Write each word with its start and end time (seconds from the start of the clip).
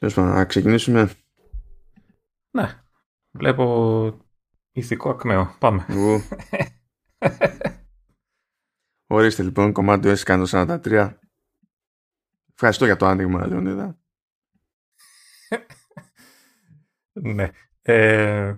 Τέλος 0.00 0.14
πάντων, 0.14 0.32
να 0.34 0.44
ξεκινήσουμε. 0.44 1.12
Ναι. 2.50 2.82
Βλέπω 3.30 4.26
ηθικό 4.72 5.10
ακμαίο. 5.10 5.56
Πάμε. 5.58 5.86
Ου. 5.90 6.20
Ορίστε 9.06 9.42
λοιπόν, 9.42 9.72
κομμάτι 9.72 10.12
S 10.16 10.44
143. 10.46 11.14
Ευχαριστώ 12.54 12.84
για 12.84 12.96
το 12.96 13.06
άνοιγμα, 13.06 13.46
Λεωνίδα. 13.46 13.98
ναι. 17.12 17.50
Ε, 17.82 18.56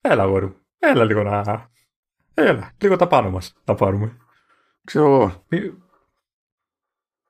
έλα, 0.00 0.22
αγόρι 0.22 0.46
μου. 0.46 0.56
Έλα 0.78 1.04
λίγο 1.04 1.22
να... 1.22 1.70
Έλα, 2.34 2.72
λίγο 2.80 2.96
τα 2.96 3.06
πάνω 3.06 3.30
μας 3.30 3.54
να 3.64 3.74
πάρουμε. 3.74 4.16
Ξέρω 4.84 5.04
εγώ. 5.06 5.44
Μη- 5.48 5.82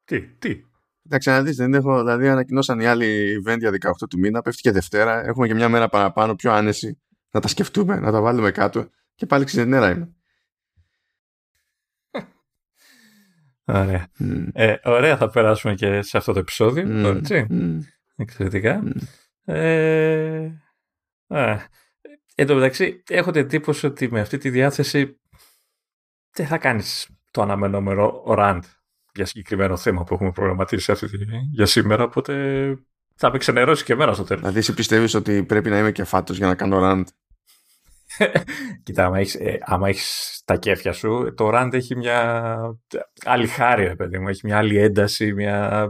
Τι, 0.05 0.29
τι; 0.29 0.65
Εντάξει, 1.07 1.29
να 1.29 1.43
δεις, 1.43 1.57
δεν 1.57 1.75
έχω, 1.75 1.99
δηλαδή 1.99 2.29
ανακοινώσαν 2.29 2.81
οι 2.81 2.87
άλλοι 2.87 3.43
event 3.45 3.59
για 3.59 3.71
18 3.71 4.09
του 4.11 4.19
μήνα, 4.19 4.43
πέφτει 4.43 4.61
και 4.61 4.71
Δευτέρα, 4.71 5.25
έχουμε 5.25 5.47
και 5.47 5.55
μια 5.55 5.69
μέρα 5.69 5.89
παραπάνω, 5.89 6.35
πιο 6.35 6.53
άνεση, 6.53 6.99
να 7.31 7.41
τα 7.41 7.49
σκεφτούμε, 7.49 8.01
να 8.01 8.13
τα 8.13 8.21
βάλουμε 8.21 8.51
κάτω 8.51 8.89
και 9.15 9.27
πάλι 9.27 9.45
ξενέρα 9.45 9.91
είμαι. 9.91 10.15
Ωραία. 13.65 14.09
Μμ. 14.19 14.49
Ε, 14.53 14.77
ωραία, 14.85 15.17
θα 15.17 15.31
περάσουμε 15.31 15.75
και 15.75 16.03
σε 16.03 16.17
αυτό 16.17 16.33
το 16.33 16.39
επεισόδιο. 16.39 16.87
Μμ. 16.87 17.05
Έτσι. 17.05 17.47
Μμ. 17.49 17.79
Εξαιρετικά. 18.17 18.83
Μμ. 18.83 18.91
Ε, 19.45 20.63
α, 21.27 21.57
εν 22.35 22.47
τω 22.47 22.55
μεταξύ, 22.55 23.03
έχω 23.09 23.31
την 23.31 23.41
εντύπωση 23.41 23.87
ότι 23.87 24.11
με 24.11 24.21
αυτή 24.21 24.39
τη 24.39 24.51
διάθεση 24.51 25.21
δεν 26.33 26.47
θα 26.47 26.59
κάνεις 26.59 27.09
το 27.31 27.43
αναμενόμενο 27.43 28.23
rant 28.27 28.61
για 29.15 29.27
συγκεκριμένο 29.27 29.77
θέμα 29.77 30.05
που 30.05 30.15
έχουμε 30.15 30.33
προγραμματίσει 30.33 30.93
αυτή 30.93 31.09
τη, 31.09 31.25
για 31.53 31.67
σήμερα, 31.67 32.05
οπότε 32.05 32.35
θα 33.15 33.31
με 33.31 33.39
ξενερώσει 33.39 33.85
και 33.85 33.93
εμένα 33.93 34.13
στο 34.13 34.25
τέλος. 34.25 34.41
Δηλαδή, 34.41 34.59
εσύ 34.59 34.75
πιστεύεις 34.75 35.15
ότι 35.15 35.43
πρέπει 35.43 35.71
να 35.71 35.79
είμαι 35.79 35.93
και 35.93 36.05
φάτος 36.05 36.37
για 36.37 36.47
να 36.47 36.55
κάνω 36.55 36.79
rant. 36.83 37.05
Κοίτα, 38.83 39.05
άμα 39.05 39.19
έχεις, 39.19 39.35
ε, 39.35 39.59
άμα 39.61 39.89
έχεις 39.89 40.43
τα 40.45 40.57
κέφια 40.57 40.93
σου, 40.93 41.35
το 41.37 41.51
rant 41.53 41.73
έχει 41.73 41.97
μια 41.97 42.59
άλλη 43.25 43.47
χάρη, 43.47 43.85
ρε 43.85 43.97
παιδί 43.97 44.19
μου, 44.19 44.29
έχει 44.29 44.41
μια 44.45 44.59
άλλη 44.59 44.79
ένταση, 44.79 45.33
μια... 45.33 45.85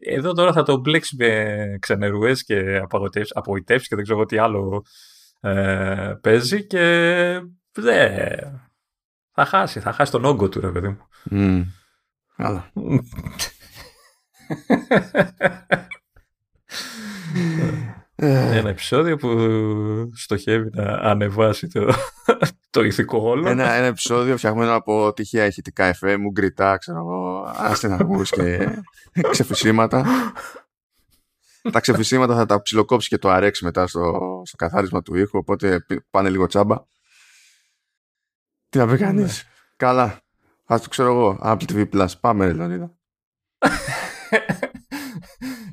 Εδώ 0.00 0.32
τώρα 0.32 0.52
θα 0.52 0.62
το 0.62 0.76
μπλέξεις 0.76 1.18
με 1.18 1.76
ξενερουές 1.80 2.44
και 2.44 2.76
απογοητεύσεις, 2.76 3.36
απογοητεύσεις 3.36 3.88
και 3.88 3.94
δεν 3.94 4.04
ξέρω 4.04 4.18
εγώ 4.18 4.28
τι 4.28 4.38
άλλο 4.38 4.84
ε, 5.40 6.14
παίζει 6.20 6.66
και 6.66 6.82
δε, 7.72 8.36
θα 9.32 9.44
χάσει, 9.44 9.80
θα 9.80 9.92
χάσει 9.92 10.12
τον 10.12 10.24
όγκο 10.24 10.48
του, 10.48 10.60
ρε 10.60 10.70
παιδί 10.70 10.88
μου. 10.88 10.98
Μμ. 11.24 11.62
Καλά. 12.38 12.70
Ε, 18.20 18.56
Ένα 18.58 18.68
επεισόδιο 18.68 19.16
που 19.16 19.30
στοχεύει 20.14 20.70
να 20.72 20.84
ανεβάσει 20.84 21.68
το, 21.68 21.92
το 22.70 22.82
ηθικό 22.82 23.18
όλο. 23.18 23.48
ένα, 23.48 23.72
ένα 23.72 23.86
επεισόδιο 23.86 24.36
φτιαγμένο 24.36 24.74
από 24.74 25.12
τυχαία 25.12 25.46
ηχητικά 25.46 25.84
εφέ 25.84 26.16
μου, 26.16 26.30
γκριτά, 26.30 26.76
ξέρω 26.76 26.98
εγώ, 26.98 27.52
αστυναγμούς 27.56 28.30
και 28.30 28.68
ξεφυσίματα. 29.30 30.04
τα 31.72 31.80
ξεφυσίματα 31.80 32.34
θα 32.34 32.46
τα 32.46 32.62
ψιλοκόψει 32.62 33.08
και 33.08 33.18
το 33.18 33.28
αρέξει 33.30 33.64
μετά 33.64 33.86
στο, 33.86 34.42
στο 34.44 34.56
καθάρισμα 34.56 35.02
του 35.02 35.14
ήχου, 35.14 35.38
οπότε 35.38 35.80
π- 35.80 36.00
πάνε 36.10 36.28
λίγο 36.30 36.46
τσάμπα. 36.46 36.76
Τι 38.68 38.78
να 38.78 38.86
πει 38.86 38.96
κανείς. 38.96 39.44
Καλά. 39.76 40.20
Ας 40.70 40.82
το 40.82 40.88
ξέρω 40.88 41.08
εγώ. 41.08 41.38
Apple 41.42 41.72
TV 41.72 41.88
Plus. 41.92 42.08
Πάμε, 42.20 42.46
ρε 42.46 42.52
Λεωνίδα. 42.52 42.94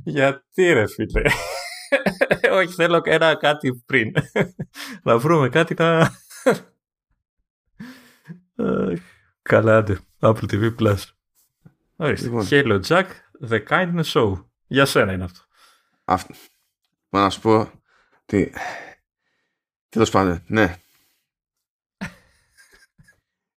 Γιατί 0.03 0.73
ρε 0.73 0.87
φίλε. 0.87 1.21
Όχι, 2.57 2.73
θέλω 2.73 3.01
ένα 3.03 3.35
κάτι 3.35 3.83
πριν. 3.85 4.13
να 5.03 5.17
βρούμε 5.17 5.49
κάτι 5.49 5.75
να... 5.77 5.99
Αχ, 8.55 8.55
Καλά, 9.41 9.77
άντε. 9.77 9.99
Apple 10.19 10.51
TV 10.51 10.75
Plus. 10.79 10.97
Ορίστε. 11.95 12.27
Λοιπόν. 12.27 12.47
Hello 12.49 12.81
Jack, 12.81 13.05
The 13.49 13.63
Kindness 13.69 14.03
Show. 14.03 14.45
Για 14.67 14.85
σένα 14.85 15.11
είναι 15.11 15.23
αυτό. 15.23 15.39
Αυτό. 16.05 16.33
Να 17.09 17.29
σου 17.29 17.41
πω. 17.41 17.71
Τι. 18.25 18.49
Τέλος 19.89 20.09
πάντων, 20.09 20.43
ναι. 20.47 20.75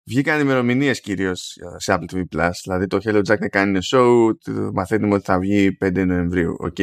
Βγήκαν 0.07 0.39
ημερομηνίες 0.39 1.01
κυρίως 1.01 1.57
σε 1.77 1.97
Apple 1.99 2.15
TV 2.15 2.23
Plus. 2.35 2.51
Δηλαδή 2.63 2.87
το 2.87 2.99
Hello 3.03 3.21
Jack 3.27 3.37
The 3.37 3.49
Kindness 3.49 3.97
Show 3.97 4.29
το 4.43 4.71
μαθαίνουμε 4.73 5.13
ότι 5.13 5.23
θα 5.23 5.39
βγει 5.39 5.77
5 5.85 6.05
Νοεμβρίου. 6.05 6.55
Οκ. 6.59 6.79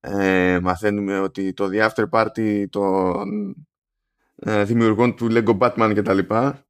Ε, 0.00 0.60
μαθαίνουμε 0.62 1.18
ότι 1.18 1.52
το 1.52 1.68
The 1.72 1.88
After 1.88 2.04
Party 2.10 2.64
των 2.70 3.54
ε, 4.36 4.64
δημιουργών 4.64 5.16
του 5.16 5.28
Lego 5.30 5.58
Batman 5.58 5.90
και 5.94 6.02
τα 6.02 6.14
λοιπά 6.14 6.66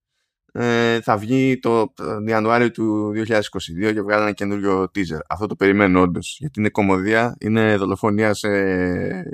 ε, 0.53 1.01
θα 1.01 1.17
βγει 1.17 1.59
το 1.59 1.93
ε, 1.99 2.31
Ιανουάριο 2.31 2.71
του 2.71 3.13
2022 3.17 3.93
και 3.93 4.03
βγάλει 4.03 4.23
ένα 4.23 4.33
καινούριο 4.33 4.83
teaser. 4.83 5.21
Αυτό 5.29 5.47
το 5.47 5.57
περιμένω 5.57 6.01
όντως. 6.01 6.37
Γιατί 6.39 6.61
είναι 6.61 6.69
κομμωδία, 6.69 7.37
είναι 7.41 7.77
δολοφονία 7.77 8.35
σε 8.35 8.49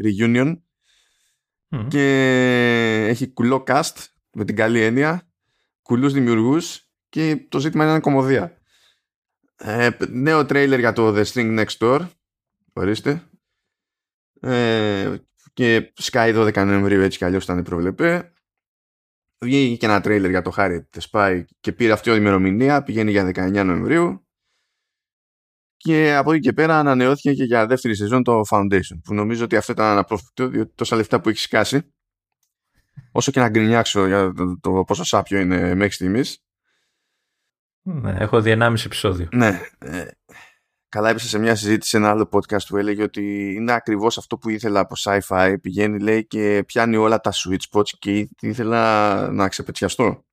reunion 0.05 0.57
Μμμ. 1.69 1.89
και 1.89 3.07
έχει 3.09 3.33
κουλό 3.33 3.65
cast 3.67 4.05
με 4.33 4.45
την 4.45 4.57
καλή 4.57 4.83
έννοια, 4.83 5.30
κουλούς 5.91 6.13
δημιουργούς 6.13 6.91
και 7.09 7.47
το 7.49 7.59
ζήτημα 7.59 7.85
είναι 7.85 8.01
κομμωδία. 8.01 8.59
Ε, 9.57 9.91
νέο 10.09 10.47
τρέιλερ 10.47 10.79
για 10.79 10.93
το 10.93 11.15
The 11.17 11.25
String 11.25 11.65
Next 11.65 11.79
Door, 11.79 12.09
ορίστε. 12.73 13.29
Ε, 14.41 15.17
και 15.53 15.93
Sky 16.03 16.35
12 16.35 16.55
Νοεμβρίου 16.55 17.01
έτσι 17.01 17.19
κι 17.19 17.25
αλλιώς 17.25 17.45
ήταν 17.45 17.63
προβλεπέ. 17.63 18.33
Βγήκε 19.45 19.77
και 19.77 19.87
ένα 19.87 20.01
τρέιλερ 20.01 20.31
για 20.31 20.43
το 20.43 20.53
Harry 20.57 20.81
The 20.91 21.01
Spy 21.11 21.45
και 21.61 21.73
πήρε 21.73 21.93
αυτή 21.93 22.11
η 22.11 22.15
ημερομηνία, 22.17 22.83
πηγαίνει 22.83 23.11
για 23.11 23.25
19 23.35 23.65
Νοεμβρίου. 23.65 24.27
Και 25.77 26.15
από 26.15 26.33
εκεί 26.33 26.41
και 26.41 26.53
πέρα 26.53 26.79
ανανεώθηκε 26.79 27.35
και 27.35 27.45
για 27.45 27.67
δεύτερη 27.67 27.97
σεζόν 27.97 28.23
το 28.23 28.43
Foundation, 28.51 29.01
που 29.05 29.15
νομίζω 29.15 29.45
ότι 29.45 29.57
αυτό 29.57 29.73
ήταν 29.73 29.87
αναπρόφευκτο, 29.87 30.49
διότι 30.49 30.75
τόσα 30.75 30.97
λεφτά 30.97 31.21
που 31.21 31.29
έχει 31.29 31.39
σκάσει, 31.39 31.93
όσο 33.13 33.31
και 33.31 33.41
να 33.41 33.49
γκρινιάξω 33.49 34.07
για 34.07 34.33
το, 34.33 34.59
το 34.61 34.85
πόσο 34.87 35.05
σάπιο 35.05 35.41
είναι 35.41 35.75
μέχρι 35.75 35.93
στιγμής. 35.93 36.45
Ναι, 37.83 38.15
έχω 38.19 38.41
δει 38.41 38.57
1,5 38.61 38.75
επεισόδιο. 38.85 39.29
Ναι. 39.33 39.61
Ε, 39.79 40.07
καλά 40.89 41.09
έπεσε 41.11 41.29
σε 41.29 41.39
μια 41.39 41.55
συζήτηση 41.55 41.91
σε 41.91 41.97
ένα 41.97 42.11
άλλο 42.11 42.29
podcast 42.33 42.67
που 42.69 42.77
έλεγε 42.77 43.03
ότι 43.03 43.55
είναι 43.55 43.73
ακριβώς 43.73 44.19
αυτό 44.19 44.39
που 44.39 44.49
ήθελα 44.49 44.81
από 44.81 44.95
sci-fi. 44.99 45.57
Πηγαίνει 45.61 46.01
λέει 46.01 46.27
και 46.27 46.63
πιάνει 46.67 46.97
όλα 46.97 47.21
τα 47.21 47.33
sweet 47.33 47.61
spots 47.71 47.89
και 47.99 48.29
ήθελα 48.41 49.31
να 49.31 49.49
ξεπετσιαστώ. 49.49 50.25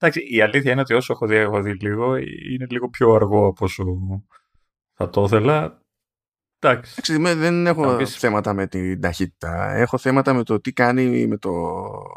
Εντάξει, 0.00 0.34
η 0.34 0.40
αλήθεια 0.40 0.72
είναι 0.72 0.80
ότι 0.80 0.94
όσο 0.94 1.12
έχω 1.12 1.26
δει, 1.26 1.36
έχω 1.36 1.62
δει 1.62 1.72
λίγο, 1.72 2.16
είναι 2.52 2.66
λίγο 2.70 2.88
πιο 2.88 3.12
αργό 3.14 3.46
από 3.46 3.64
όσο 3.64 3.84
θα 4.92 5.10
το 5.10 5.22
ήθελα. 5.22 5.82
Εντάξει. 6.60 6.90
Εντάξει, 6.92 7.18
με- 7.18 7.34
δεν 7.34 7.66
έχω 7.66 7.90
Θα 7.90 7.96
πεις- 7.96 8.18
θέματα 8.18 8.52
με 8.52 8.66
την 8.66 9.00
ταχύτητα. 9.00 9.70
Έχω 9.74 9.98
θέματα 9.98 10.32
με 10.32 10.42
το 10.42 10.60
τι 10.60 10.72
κάνει 10.72 11.26
με 11.26 11.36
το, 11.36 11.50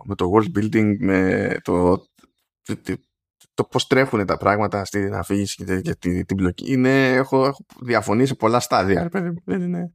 με 0.05 0.15
το 0.15 0.31
world 0.35 0.57
building, 0.59 0.95
με 0.99 1.47
το, 1.61 1.97
το, 2.61 2.75
το, 2.83 2.93
το 3.53 3.63
πώς 3.63 3.87
τρέχουν 3.87 4.25
τα 4.25 4.37
πράγματα 4.37 4.85
στην 4.85 5.13
αφήγηση 5.13 5.55
και, 5.55 5.63
τε- 5.63 5.81
και 5.81 5.95
την, 5.95 6.25
την 6.25 6.35
μπλοκή. 6.37 6.71
Είναι, 6.71 7.13
έχω, 7.13 7.45
έχω 7.45 7.65
διαφωνήσει 7.81 8.27
σε 8.27 8.35
πολλά 8.35 8.59
στάδια. 8.59 9.03
ρε 9.03 9.09
παιδί 9.09 9.29
μου. 9.29 9.41
Δεν 9.45 9.61
είναι... 9.61 9.91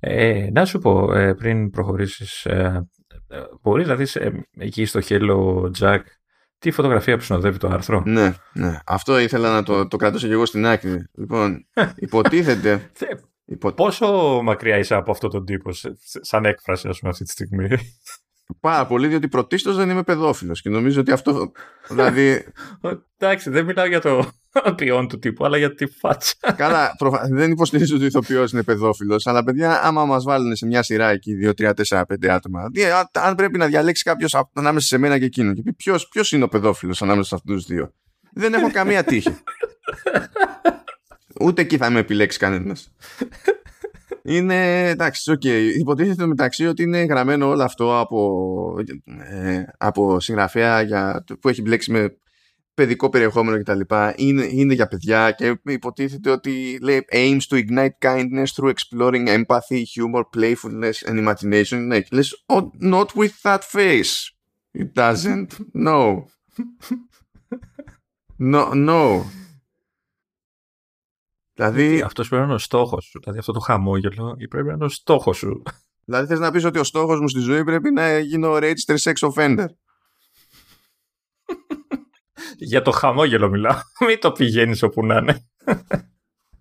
Ε, 0.00 0.48
να 0.52 0.64
σου 0.64 0.78
πω, 0.78 1.12
ε, 1.14 1.34
πριν 1.34 1.70
προχωρήσεις, 1.70 2.44
ε, 2.44 2.88
ε, 3.28 3.40
μπορείς 3.62 3.86
να 3.88 3.96
δεις 3.96 4.16
ε, 4.16 4.46
εκεί 4.58 4.84
στο 4.84 5.00
Hello 5.04 5.70
Jack 5.78 6.00
τι 6.66 6.72
φωτογραφία 6.72 7.16
που 7.16 7.22
συνοδεύει 7.22 7.58
το 7.58 7.68
άρθρο. 7.68 8.02
Ναι, 8.06 8.34
ναι. 8.52 8.78
Αυτό 8.86 9.18
ήθελα 9.18 9.52
να 9.52 9.62
το, 9.62 9.88
το 9.88 9.96
κρατήσω 9.96 10.26
και 10.26 10.32
εγώ 10.32 10.46
στην 10.46 10.66
άκρη. 10.66 11.06
Λοιπόν, 11.14 11.66
υποτίθεται. 11.96 12.90
Θε- 12.98 13.20
υπο- 13.44 13.72
Πόσο 13.72 14.40
μακριά 14.42 14.78
είσαι 14.78 14.94
από 14.94 15.10
αυτόν 15.10 15.30
τον 15.30 15.44
τύπο, 15.44 15.72
σε- 15.72 15.96
σε- 16.00 16.24
σαν 16.24 16.44
έκφραση, 16.44 16.88
ας 16.88 16.98
πούμε, 16.98 17.10
αυτή 17.10 17.24
τη 17.24 17.30
στιγμή; 17.30 17.68
Πάρα 18.60 18.86
πολύ, 18.86 19.06
διότι 19.08 19.28
πρωτίστως 19.28 19.76
δεν 19.76 19.90
είμαι 19.90 20.02
παιδόφιλος 20.02 20.62
και 20.62 20.68
νομίζω 20.70 21.00
ότι 21.00 21.12
αυτό. 21.12 21.52
Δηλαδή, 21.88 22.44
Εντάξει, 23.18 23.50
δεν 23.50 23.64
μιλάω 23.64 23.86
για 23.86 24.00
το 24.00 24.30
ποιόν 24.76 25.08
του 25.08 25.18
τύπου, 25.18 25.44
αλλά 25.44 25.56
για 25.58 25.74
τη 25.74 25.86
φάτσα. 25.86 26.34
καλά, 26.56 26.94
προφα- 26.98 27.26
δεν 27.30 27.50
υποστηρίζω 27.50 27.94
ότι 27.94 28.04
ο 28.04 28.06
ηθοποιός 28.06 28.52
είναι 28.52 28.62
παιδόφιλος, 28.62 29.26
αλλά 29.26 29.44
παιδιά, 29.44 29.82
άμα 29.82 30.04
μας 30.04 30.24
βάλουν 30.24 30.56
σε 30.56 30.66
μια 30.66 30.82
σειρά 30.82 31.08
εκεί 31.10 31.32
2, 31.44 31.50
3, 31.54 31.72
4, 31.88 32.02
5 32.06 32.26
άτομα, 32.28 32.68
δι- 32.72 32.84
α- 32.84 33.10
αν 33.12 33.34
πρέπει 33.34 33.58
να 33.58 33.66
διαλέξει 33.66 34.02
κάποιος 34.02 34.34
ανάμεσα 34.54 34.86
σε 34.86 34.98
μένα 34.98 35.18
και 35.18 35.24
εκείνο 35.24 35.52
και 35.54 35.62
πει 35.62 35.74
ποιος 36.10 36.32
είναι 36.32 36.44
ο 36.44 36.48
παιδόφιλος 36.48 37.02
ανάμεσα 37.02 37.28
σε 37.28 37.34
αυτούς 37.34 37.64
τους 37.66 37.74
δύο; 37.74 37.92
Δεν 38.32 38.54
έχω 38.54 38.70
καμία 38.70 39.04
τύχη. 39.04 39.36
Ούτε 41.40 41.62
εκεί 41.62 41.76
θα 41.76 41.90
με 41.90 41.98
επιλέξει 41.98 42.38
κανένας. 42.38 42.92
Είναι 44.26 44.88
εντάξει, 44.88 45.30
οκ. 45.30 45.44
Υποτίθεται 45.78 46.26
μεταξύ 46.26 46.66
ότι 46.66 46.82
είναι 46.82 47.02
γραμμένο 47.02 47.48
όλο 47.48 47.62
αυτό 47.62 47.98
από, 47.98 48.74
ε, 49.30 49.62
από 49.78 50.20
συγγραφέα 50.20 50.80
για, 50.82 51.24
που 51.40 51.48
έχει 51.48 51.62
μπλέξει 51.62 51.90
με 51.90 52.16
παιδικό 52.74 53.08
περιεχόμενο 53.08 53.58
κτλ. 53.58 53.80
Είναι, 54.16 54.48
είναι 54.50 54.74
για 54.74 54.86
παιδιά 54.86 55.30
και 55.30 55.60
υποτίθεται 55.64 56.30
ότι 56.30 56.78
λέει 56.82 57.04
aims 57.12 57.40
to 57.50 57.64
ignite 57.64 57.98
kindness 58.02 58.46
through 58.56 58.72
exploring 58.72 59.28
empathy, 59.28 59.82
humor, 59.94 60.22
playfulness 60.36 61.08
and 61.08 61.26
imagination. 61.26 61.78
Ναι, 61.86 62.00
και 62.00 62.08
λες, 62.10 62.44
oh, 62.46 62.62
not 62.82 63.06
with 63.06 63.32
that 63.42 63.60
face. 63.72 64.34
It 64.78 64.92
doesn't. 64.94 65.48
No. 65.74 66.24
No, 68.38 68.74
no. 68.74 69.24
Δηλαδή... 71.56 72.00
Αυτός 72.00 72.28
πρέπει 72.28 72.42
να 72.42 72.46
είναι 72.48 72.56
ο 72.56 72.58
στόχος 72.58 73.04
σου. 73.04 73.20
Δηλαδή 73.20 73.38
αυτό 73.38 73.52
το 73.52 73.60
χαμόγελο 73.60 74.36
πρέπει 74.48 74.66
να 74.66 74.72
είναι 74.72 74.84
ο 74.84 74.88
στόχος 74.88 75.36
σου. 75.36 75.62
Δηλαδή 76.04 76.26
θες 76.26 76.38
να 76.38 76.50
πεις 76.50 76.64
ότι 76.64 76.78
ο 76.78 76.84
στόχος 76.84 77.20
μου 77.20 77.28
στη 77.28 77.40
ζωή 77.40 77.64
πρέπει 77.64 77.90
να 77.90 78.18
γίνω 78.18 78.56
registered 78.56 78.98
sex 79.02 79.32
offender. 79.32 79.66
Για 82.58 82.82
το 82.82 82.90
χαμόγελο 82.90 83.48
μιλάω. 83.48 83.78
Μην 84.06 84.20
το 84.20 84.32
πηγαίνεις 84.32 84.82
όπου 84.82 85.06
να 85.06 85.16
είναι. 85.16 85.46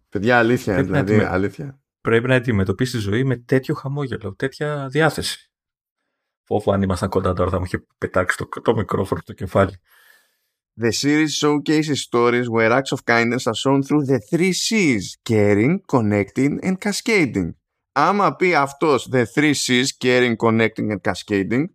Παιδιά, 0.10 0.38
αλήθεια. 0.38 0.74
Πρέπει 0.74 0.88
δηλαδή, 0.88 1.18
να 1.18 1.30
αλήθεια. 1.30 1.80
Πρέπει 2.02 2.28
να 2.28 2.36
αντιμετωπίσεις 2.36 2.94
τη 2.94 3.00
ζωή 3.00 3.24
με 3.24 3.38
τέτοιο 3.38 3.76
χαμόγελο, 3.76 4.36
τέτοια 4.36 4.88
διάθεση. 4.88 5.52
Φόβο 6.44 6.72
αν 6.72 6.82
ήμασταν 6.82 7.10
κοντά 7.10 7.34
τώρα 7.34 7.50
θα 7.50 7.60
μου 7.60 7.66
είχε 7.66 7.86
πετάξει 7.98 8.38
το, 8.38 8.62
το 8.62 8.76
μικρόφωνο 8.76 9.22
στο 9.22 9.34
κεφάλι. 9.34 9.80
The 10.78 10.92
series 10.92 11.34
showcases 11.42 12.02
stories 12.02 12.48
where 12.50 12.72
acts 12.72 12.92
of 12.92 13.06
kindness 13.06 13.48
are 13.48 13.60
shown 13.64 13.82
through 13.82 14.06
the 14.06 14.20
three 14.20 14.54
C's 14.54 15.18
caring, 15.24 15.74
connecting 15.88 16.60
and 16.64 16.80
cascading 16.80 17.56
άμα 17.98 18.36
πει 18.36 18.56
αυτός 18.56 19.10
the 19.12 19.26
three 19.34 19.54
C's, 19.54 19.86
caring, 19.98 20.36
connecting 20.36 20.92
and 20.92 21.12
cascading, 21.12 21.66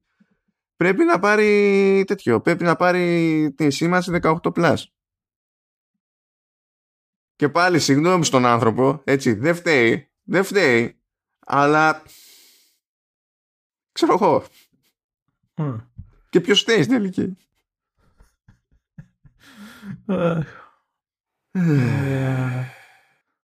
πρέπει 0.76 1.04
να 1.04 1.18
πάρει 1.18 2.04
τέτοιο, 2.06 2.40
πρέπει 2.40 2.64
να 2.64 2.76
πάρει 2.76 3.52
τη 3.56 3.70
σήμανση 3.70 4.18
18+. 4.22 4.38
Plus. 4.54 4.76
Και 7.36 7.48
πάλι 7.48 7.78
συγγνώμη 7.78 8.24
στον 8.24 8.46
άνθρωπο, 8.46 9.00
έτσι, 9.04 9.32
δεν 9.32 9.54
φταίει, 9.54 10.10
δεν 10.22 10.44
φταίει, 10.44 11.00
αλλά 11.38 12.02
ξέρω 13.92 14.12
εγώ. 14.12 14.44
Και 16.30 16.40
ποιος 16.40 16.60
φταίει 16.60 16.82
στην 16.82 16.94
τελική. 16.94 17.36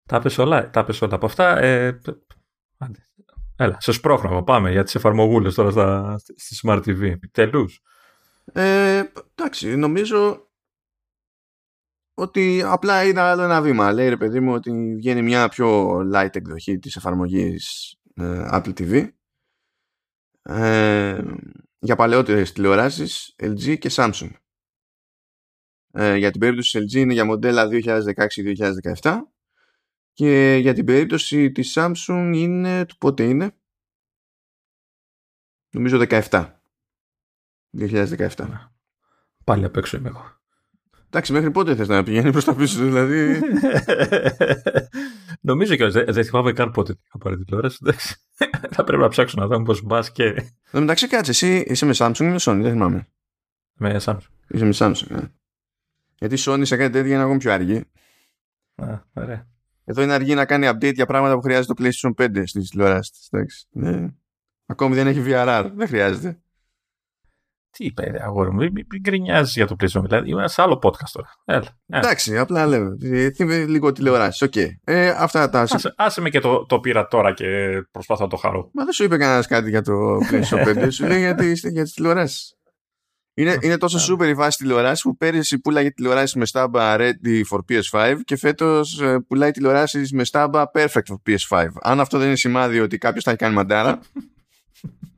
Τα 0.05 0.19
πες 0.21 0.37
όλα, 0.37 0.69
τα 0.69 0.83
πες 0.83 1.01
όλα 1.01 1.15
από 1.15 1.25
αυτά. 1.25 1.57
Ε, 1.57 1.99
Έλα, 3.59 3.77
σε 3.79 3.91
σπρώχνω, 3.91 4.43
πάμε 4.43 4.71
για 4.71 4.83
τις 4.83 4.95
εφαρμογούλες 4.95 5.53
τώρα 5.53 5.71
στα, 5.71 6.17
στη 6.35 6.57
Smart 6.63 6.77
TV. 6.77 7.01
Επιτέλους. 7.01 7.81
Ε, 8.53 9.03
εντάξει, 9.35 9.75
νομίζω 9.75 10.49
ότι 12.13 12.61
απλά 12.65 13.03
είδα 13.03 13.31
άλλο 13.31 13.41
ένα 13.43 13.61
βήμα. 13.61 13.91
Λέει 13.91 14.09
ρε 14.09 14.17
παιδί 14.17 14.39
μου 14.39 14.53
ότι 14.53 14.95
βγαίνει 14.95 15.21
μια 15.21 15.49
πιο 15.49 15.99
light 16.13 16.35
εκδοχή 16.35 16.79
της 16.79 16.95
εφαρμογής 16.95 17.95
ε, 18.13 18.47
Apple 18.51 18.73
TV 18.73 19.09
ε, 20.41 21.21
για 21.79 21.95
παλαιότερες 21.95 22.51
τηλεοράσεις 22.51 23.35
LG 23.43 23.77
και 23.77 23.91
Samsung. 23.91 24.31
Ε, 25.99 26.15
για 26.15 26.31
την 26.31 26.39
περίπτωση 26.39 26.79
της 26.79 26.93
LG 26.93 26.99
είναι 26.99 27.13
για 27.13 27.25
μοντέλα 27.25 27.67
2016-2017 29.01 29.17
και 30.13 30.57
για 30.61 30.73
την 30.73 30.85
περίπτωση 30.85 31.51
της 31.51 31.73
Samsung 31.77 32.31
είναι, 32.33 32.85
πότε 32.97 33.23
είναι, 33.23 33.55
νομίζω 35.69 36.05
17. 36.09 36.53
2017. 37.77 38.27
Πάλι 39.43 39.65
απ' 39.65 39.77
έξω 39.77 39.97
είμαι 39.97 40.07
εγώ. 40.07 40.37
Εντάξει, 41.07 41.33
μέχρι 41.33 41.51
πότε 41.51 41.75
θες 41.75 41.87
να 41.87 42.03
πηγαίνει 42.03 42.31
προς 42.31 42.45
τα 42.45 42.55
πίσω, 42.55 42.83
δηλαδή; 42.83 43.39
νομίζω 45.49 45.75
και 45.75 45.87
δεν 45.87 46.05
δε 46.13 46.23
θυμάμαι 46.23 46.51
καν 46.53 46.71
πότε 46.71 46.95
είχα 47.05 47.17
πάρει 47.17 47.43
τηλεόραση. 47.43 47.85
Θα 48.75 48.83
πρέπει 48.83 49.01
να 49.01 49.07
ψάξω 49.07 49.35
να 49.39 49.47
δω 49.47 49.63
πώς 49.63 49.81
μπας 49.81 50.11
και... 50.11 50.23
Εν 50.71 50.81
μεταξύ 50.81 51.07
κάτσε, 51.07 51.31
εσύ 51.31 51.57
είσαι 51.67 51.85
με 51.85 51.93
Samsung 51.97 52.19
ή 52.19 52.23
με 52.23 52.37
Sony, 52.39 52.59
δεν 52.61 52.71
θυμάμαι. 52.71 53.07
Με 53.73 54.01
Samsung. 54.03 54.17
Είσαι 54.47 54.65
με 54.65 54.73
Samsung, 54.77 55.07
ναι. 55.07 55.31
Γιατί 56.19 56.35
Sony 56.39 56.61
σε 56.61 56.77
κάτι 56.77 56.91
τέτοια 56.91 57.13
είναι 57.13 57.21
ακόμα 57.21 57.37
πιο 57.37 57.51
αργή. 57.51 57.83
Α, 58.75 58.99
ωραία. 59.13 59.47
Εδώ 59.85 60.01
είναι 60.01 60.13
αργή 60.13 60.35
να 60.35 60.45
κάνει 60.45 60.69
update 60.69 60.93
για 60.93 61.05
πράγματα 61.05 61.35
που 61.35 61.41
χρειάζεται 61.41 61.73
το 61.73 61.83
PlayStation 61.83 62.25
5 62.25 62.43
στις 62.45 62.69
τηλεοράσει 62.69 63.11
Ναι. 63.69 64.07
Ακόμη 64.65 64.95
δεν 64.95 65.07
έχει 65.07 65.23
VRR. 65.25 65.71
Δεν 65.75 65.87
χρειάζεται. 65.87 66.39
Τι 67.69 67.85
είπε, 67.85 68.19
αγόρι 68.21 68.51
μου, 68.51 68.57
μην, 68.57 68.71
μην 68.73 69.01
γκρινιάζεις 69.01 69.55
για 69.55 69.67
το 69.67 69.75
PlayStation. 69.79 70.01
Δηλαδή, 70.03 70.29
είμαστε 70.29 70.49
σε 70.49 70.61
άλλο 70.61 70.79
podcast 70.83 71.09
τώρα. 71.11 71.27
Έλα. 71.45 71.77
Εντάξει, 71.85 72.37
απλά 72.37 72.65
λέω. 72.65 72.97
Είμαι 73.37 73.65
λίγο 73.65 73.91
τηλεοράσει. 73.91 74.49
Okay. 74.51 74.67
Ε, 74.83 75.09
αυτά 75.09 75.49
τα. 75.49 75.61
Άσε, 75.61 75.93
άσε 75.97 76.21
με 76.21 76.29
και 76.29 76.39
το, 76.39 76.65
το 76.65 76.79
πήρα 76.79 77.07
τώρα 77.07 77.33
και 77.33 77.45
προσπαθώ 77.91 78.23
να 78.23 78.29
το 78.29 78.35
χαρώ. 78.35 78.69
Μα 78.73 78.83
δεν 78.83 78.93
σου 78.93 79.03
είπε 79.03 79.17
κανένας 79.17 79.47
κάτι 79.47 79.69
για 79.69 79.81
το 79.81 79.93
PlayStation 80.31 80.67
5. 80.85 80.87
σου 80.91 81.05
λέει 81.05 81.19
για, 81.19 81.35
για 81.71 81.83
τις 81.83 81.93
τηλεοράσεις. 81.93 82.56
Είναι, 83.39 83.57
είναι 83.61 83.77
τόσο 83.77 84.13
super 84.13 84.27
η 84.27 84.33
βάση 84.33 84.57
τηλεοράσης 84.57 85.01
που 85.01 85.17
πέρυσι 85.17 85.59
πουλάγε 85.59 85.91
τηλεοράσει 85.91 86.37
με 86.37 86.45
στάμπα 86.45 86.95
ready 86.97 87.41
for 87.49 87.59
PS5 87.69 88.15
και 88.25 88.35
φέτος 88.35 89.01
ε, 89.01 89.19
πουλάει 89.27 89.51
τηλεοράσεις 89.51 90.11
με 90.11 90.23
στάμπα 90.23 90.71
perfect 90.73 91.03
for 91.07 91.15
PS5. 91.27 91.67
Αν 91.81 91.99
αυτό 91.99 92.17
δεν 92.17 92.27
είναι 92.27 92.35
σημάδι 92.35 92.79
ότι 92.79 92.97
κάποιος 92.97 93.23
θα 93.23 93.29
έχει 93.29 93.39
κάνει 93.39 93.53
μαντάρα. 93.53 93.99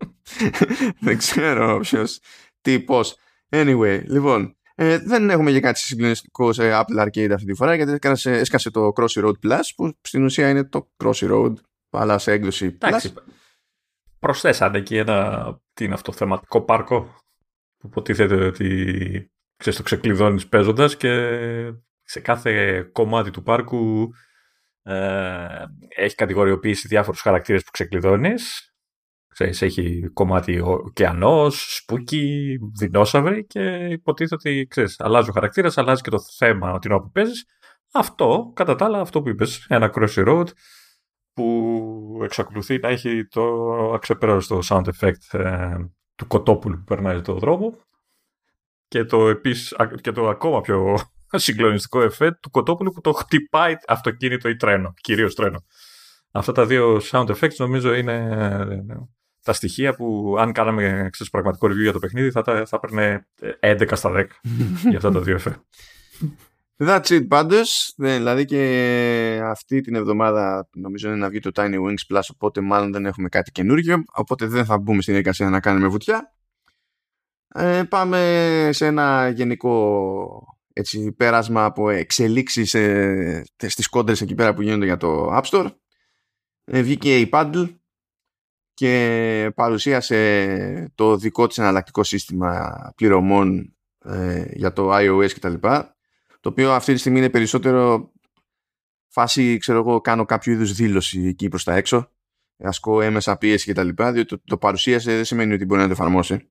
δεν 1.06 1.18
ξέρω 1.18 1.80
ποιος. 1.80 2.20
Τι, 2.62 2.80
πώ. 2.80 3.00
Anyway, 3.50 4.02
λοιπόν. 4.06 4.56
Ε, 4.76 4.98
δεν 4.98 5.30
έχουμε 5.30 5.52
για 5.52 5.60
κάτι 5.60 5.80
συγκλονιστικό 5.80 6.54
σε 6.54 6.72
Apple 6.74 7.04
Arcade 7.04 7.32
αυτή 7.34 7.46
τη 7.46 7.54
φορά 7.54 7.76
γιατί 7.76 7.92
έσκασε, 7.92 8.32
έσκασε 8.32 8.72
το 8.72 8.94
Crossy 8.96 9.26
Road 9.26 9.34
Plus 9.48 9.62
που 9.76 9.98
στην 10.02 10.24
ουσία 10.24 10.50
είναι 10.50 10.64
το 10.64 10.90
Crossy 11.04 11.32
Road 11.32 11.54
αλλά 11.90 12.18
σε 12.18 12.32
έκδοση 12.32 12.78
Plus. 12.82 13.14
Προσθέσανε 14.20 14.78
εκεί 14.78 14.98
ένα 14.98 15.60
τι 15.74 15.86
είναι 15.86 15.94
αυτό, 15.94 16.12
θεματικό 16.12 16.62
πάρκο 16.62 17.20
που 17.80 17.88
υποτίθεται 17.88 18.46
ότι 18.46 19.32
ξέρεις, 19.56 19.78
το 19.80 19.84
ξεκλειδώνεις 19.84 20.48
παίζοντας 20.48 20.98
και 20.98 21.12
σε 22.04 22.20
κάθε 22.20 22.82
κομμάτι 22.92 23.32
του 23.32 23.44
πάρκου 23.44 24.10
ε, 24.84 25.66
έχει 25.88 26.16
κατηγοριοποιήσει 26.16 26.88
διάφορους 26.88 27.22
χαρακτήρες 27.22 27.64
που 27.64 27.72
ξεκλειδώνεις. 27.72 28.74
Ξέρεις, 29.28 29.62
έχει 29.62 30.10
κομμάτι 30.14 30.60
ωκεανός, 30.60 31.76
σπούκι, 31.76 32.58
δεινόσαυροι 32.78 33.46
και 33.46 33.88
υποτίθεται 33.92 34.36
ότι 34.36 34.68
ξέρεις, 34.70 35.00
αλλάζει 35.00 35.30
ο 35.30 35.34
χαρακτήρας, 35.34 35.78
αλλάζει 35.78 36.02
και 36.02 36.10
το 36.10 36.20
θέμα 36.38 36.80
την 36.80 36.92
ώρα 36.92 37.02
που 37.02 37.12
παίζεις. 37.12 37.46
Αυτό, 37.94 38.52
κατά 38.56 38.76
τα 38.76 38.86
άλλα, 38.86 39.00
αυτό 39.00 39.22
που 39.22 39.30
είπες, 39.30 39.66
ένα 39.70 39.92
crossy 39.96 40.28
road 40.28 40.48
που 41.34 42.20
εξακολουθεί 42.24 42.80
να 42.80 42.90
έχει 42.90 43.28
το 43.28 43.44
αξεπέραστο 43.94 44.60
sound 44.64 44.84
effect 44.84 45.40
ε, 45.40 45.76
του 46.20 46.28
κοτόπουλου 46.28 46.78
που 46.78 46.84
περνάει 46.84 47.22
το 47.22 47.34
δρόμο 47.34 47.78
και 48.88 49.04
το, 49.04 49.30
επίσης, 49.30 49.76
και 50.02 50.12
το 50.12 50.30
ακόμα 50.30 50.62
πιο 50.62 51.00
συγκλονιστικό 51.46 52.02
εφέ 52.02 52.32
του 52.32 52.50
κοτόπουλου 52.50 52.92
που 52.92 53.02
το 53.02 53.12
χτυπάει 53.12 53.76
αυτοκίνητο 53.88 54.50
ή 54.50 54.56
τρένο, 54.56 54.94
κυρίως 55.02 55.36
τρένο. 55.36 55.64
Αυτά 56.32 56.52
τα 56.52 56.66
δύο 56.66 57.02
sound 57.12 57.28
effects 57.28 57.56
νομίζω 57.58 57.94
είναι 57.94 58.14
ε, 58.88 58.96
τα 59.44 59.54
στοιχεία 59.54 59.96
που 59.96 60.36
αν 60.40 60.52
κάναμε 60.52 61.08
ξέρεις, 61.12 61.32
πραγματικό 61.32 61.68
review 61.68 61.82
για 61.82 61.92
το 61.92 62.00
παιχνίδι 62.00 62.32
θα, 62.32 62.44
θα 62.44 62.80
έπαιρνε 62.84 63.28
11 63.60 63.92
στα 63.92 64.12
10 64.14 64.26
για 64.90 64.98
αυτά 64.98 65.12
τα 65.12 65.22
δύο 65.22 65.36
εφέ. 65.36 65.62
That's 66.82 67.06
it 67.08 67.28
πάντως, 67.28 67.94
δηλαδή 67.98 68.46
και 68.46 69.42
αυτή 69.44 69.82
την 69.82 69.96
εβδομάδα 69.96 70.70
νομίζω 70.74 71.08
είναι 71.08 71.18
να 71.18 71.30
βγει 71.30 71.40
το 71.40 71.52
Tiny 71.54 71.76
Wings 71.76 72.16
Plus 72.16 72.22
οπότε 72.34 72.62
μάλλον 72.62 72.92
δεν 72.92 73.06
έχουμε 73.06 73.30
κάτι 73.30 73.52
καινούργιο 73.52 74.04
οπότε 74.14 74.46
δεν 74.46 74.66
θα 74.66 74.78
μπούμε 74.78 75.02
στην 75.02 75.14
διαδικασία 75.14 75.50
να 75.50 75.60
κάνουμε 75.60 75.88
βουτιά. 75.88 76.34
Ε, 77.48 77.84
πάμε 77.84 78.70
σε 78.72 78.86
ένα 78.86 79.30
γενικό 79.30 80.58
έτσι, 80.74 81.12
πέρασμα 81.12 81.66
από 81.66 81.90
εξελίξεις 81.90 82.74
ε, 82.74 83.44
στις 83.56 83.88
κόντρες 83.88 84.22
εκεί 84.22 84.36
πέρα 84.36 84.54
που 84.54 84.62
γίνονται 84.62 84.86
για 84.86 84.98
το 84.98 85.38
App 85.38 85.44
Store. 85.44 85.72
Ε, 86.64 86.82
βγήκε 86.82 87.20
η 87.20 87.30
Paddle 87.32 87.76
και 88.74 89.52
παρουσίασε 89.56 90.92
το 90.96 91.18
δικό 91.18 91.48
της 91.48 91.58
εναλλακτικό 91.58 92.04
σύστημα 92.04 92.80
πληρωμών 92.96 93.76
ε, 94.06 94.46
για 94.54 94.74
το 94.74 94.90
iOS 94.94 95.30
κτλ 95.34 95.54
το 96.40 96.50
οποίο 96.50 96.74
αυτή 96.74 96.94
τη 96.94 97.00
στιγμή 97.00 97.18
είναι 97.18 97.30
περισσότερο 97.30 98.12
φάση, 99.08 99.58
ξέρω 99.58 99.80
εγώ, 99.80 100.02
κάνω 100.02 100.26
κάποιο 100.26 100.54
είδους 100.54 100.74
δήλωση 100.74 101.28
εκεί 101.28 101.48
προς 101.48 101.64
τα 101.64 101.76
έξω, 101.76 102.12
ασκώ 102.58 103.02
έμεσα 103.02 103.38
πίεση 103.38 103.66
και 103.66 103.74
τα 103.74 103.84
λοιπά, 103.84 104.12
διότι 104.12 104.28
το, 104.28 104.42
το 104.46 104.58
παρουσίασε 104.58 105.16
δεν 105.16 105.26
σημαίνει 105.26 105.54
ότι 105.54 105.66
μπορεί 105.66 105.82
να 105.82 105.88
το 105.88 105.94
εφαρμόσει. 105.94 106.50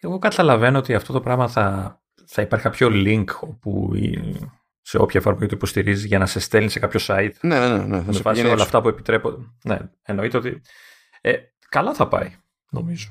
Εγώ 0.00 0.18
καταλαβαίνω 0.18 0.78
ότι 0.78 0.94
αυτό 0.94 1.12
το 1.12 1.20
πράγμα 1.20 1.48
θα, 1.48 1.98
θα 2.26 2.42
υπάρχει 2.42 2.64
κάποιο 2.64 2.88
link 2.92 3.24
όπου 3.40 3.92
σε 4.80 4.98
όποια 4.98 5.20
εφαρμογή 5.20 5.46
το 5.46 5.54
υποστηρίζεις 5.56 6.04
για 6.04 6.18
να 6.18 6.26
σε 6.26 6.40
στέλνει 6.40 6.68
σε 6.68 6.78
κάποιο 6.78 7.00
site. 7.02 7.32
Ναι, 7.40 7.58
ναι, 7.58 7.68
ναι. 7.68 7.86
ναι 7.86 8.02
θα 8.02 8.12
με 8.12 8.18
βάση 8.18 8.46
όλα 8.46 8.62
αυτά 8.62 8.80
που 8.80 8.88
επιτρέπονται. 8.88 9.44
Ναι, 9.64 9.78
εννοείται 10.02 10.36
ότι. 10.36 10.62
Ε, 11.20 11.36
καλά 11.68 11.94
θα 11.94 12.08
πάει, 12.08 12.34
νομίζω. 12.70 13.10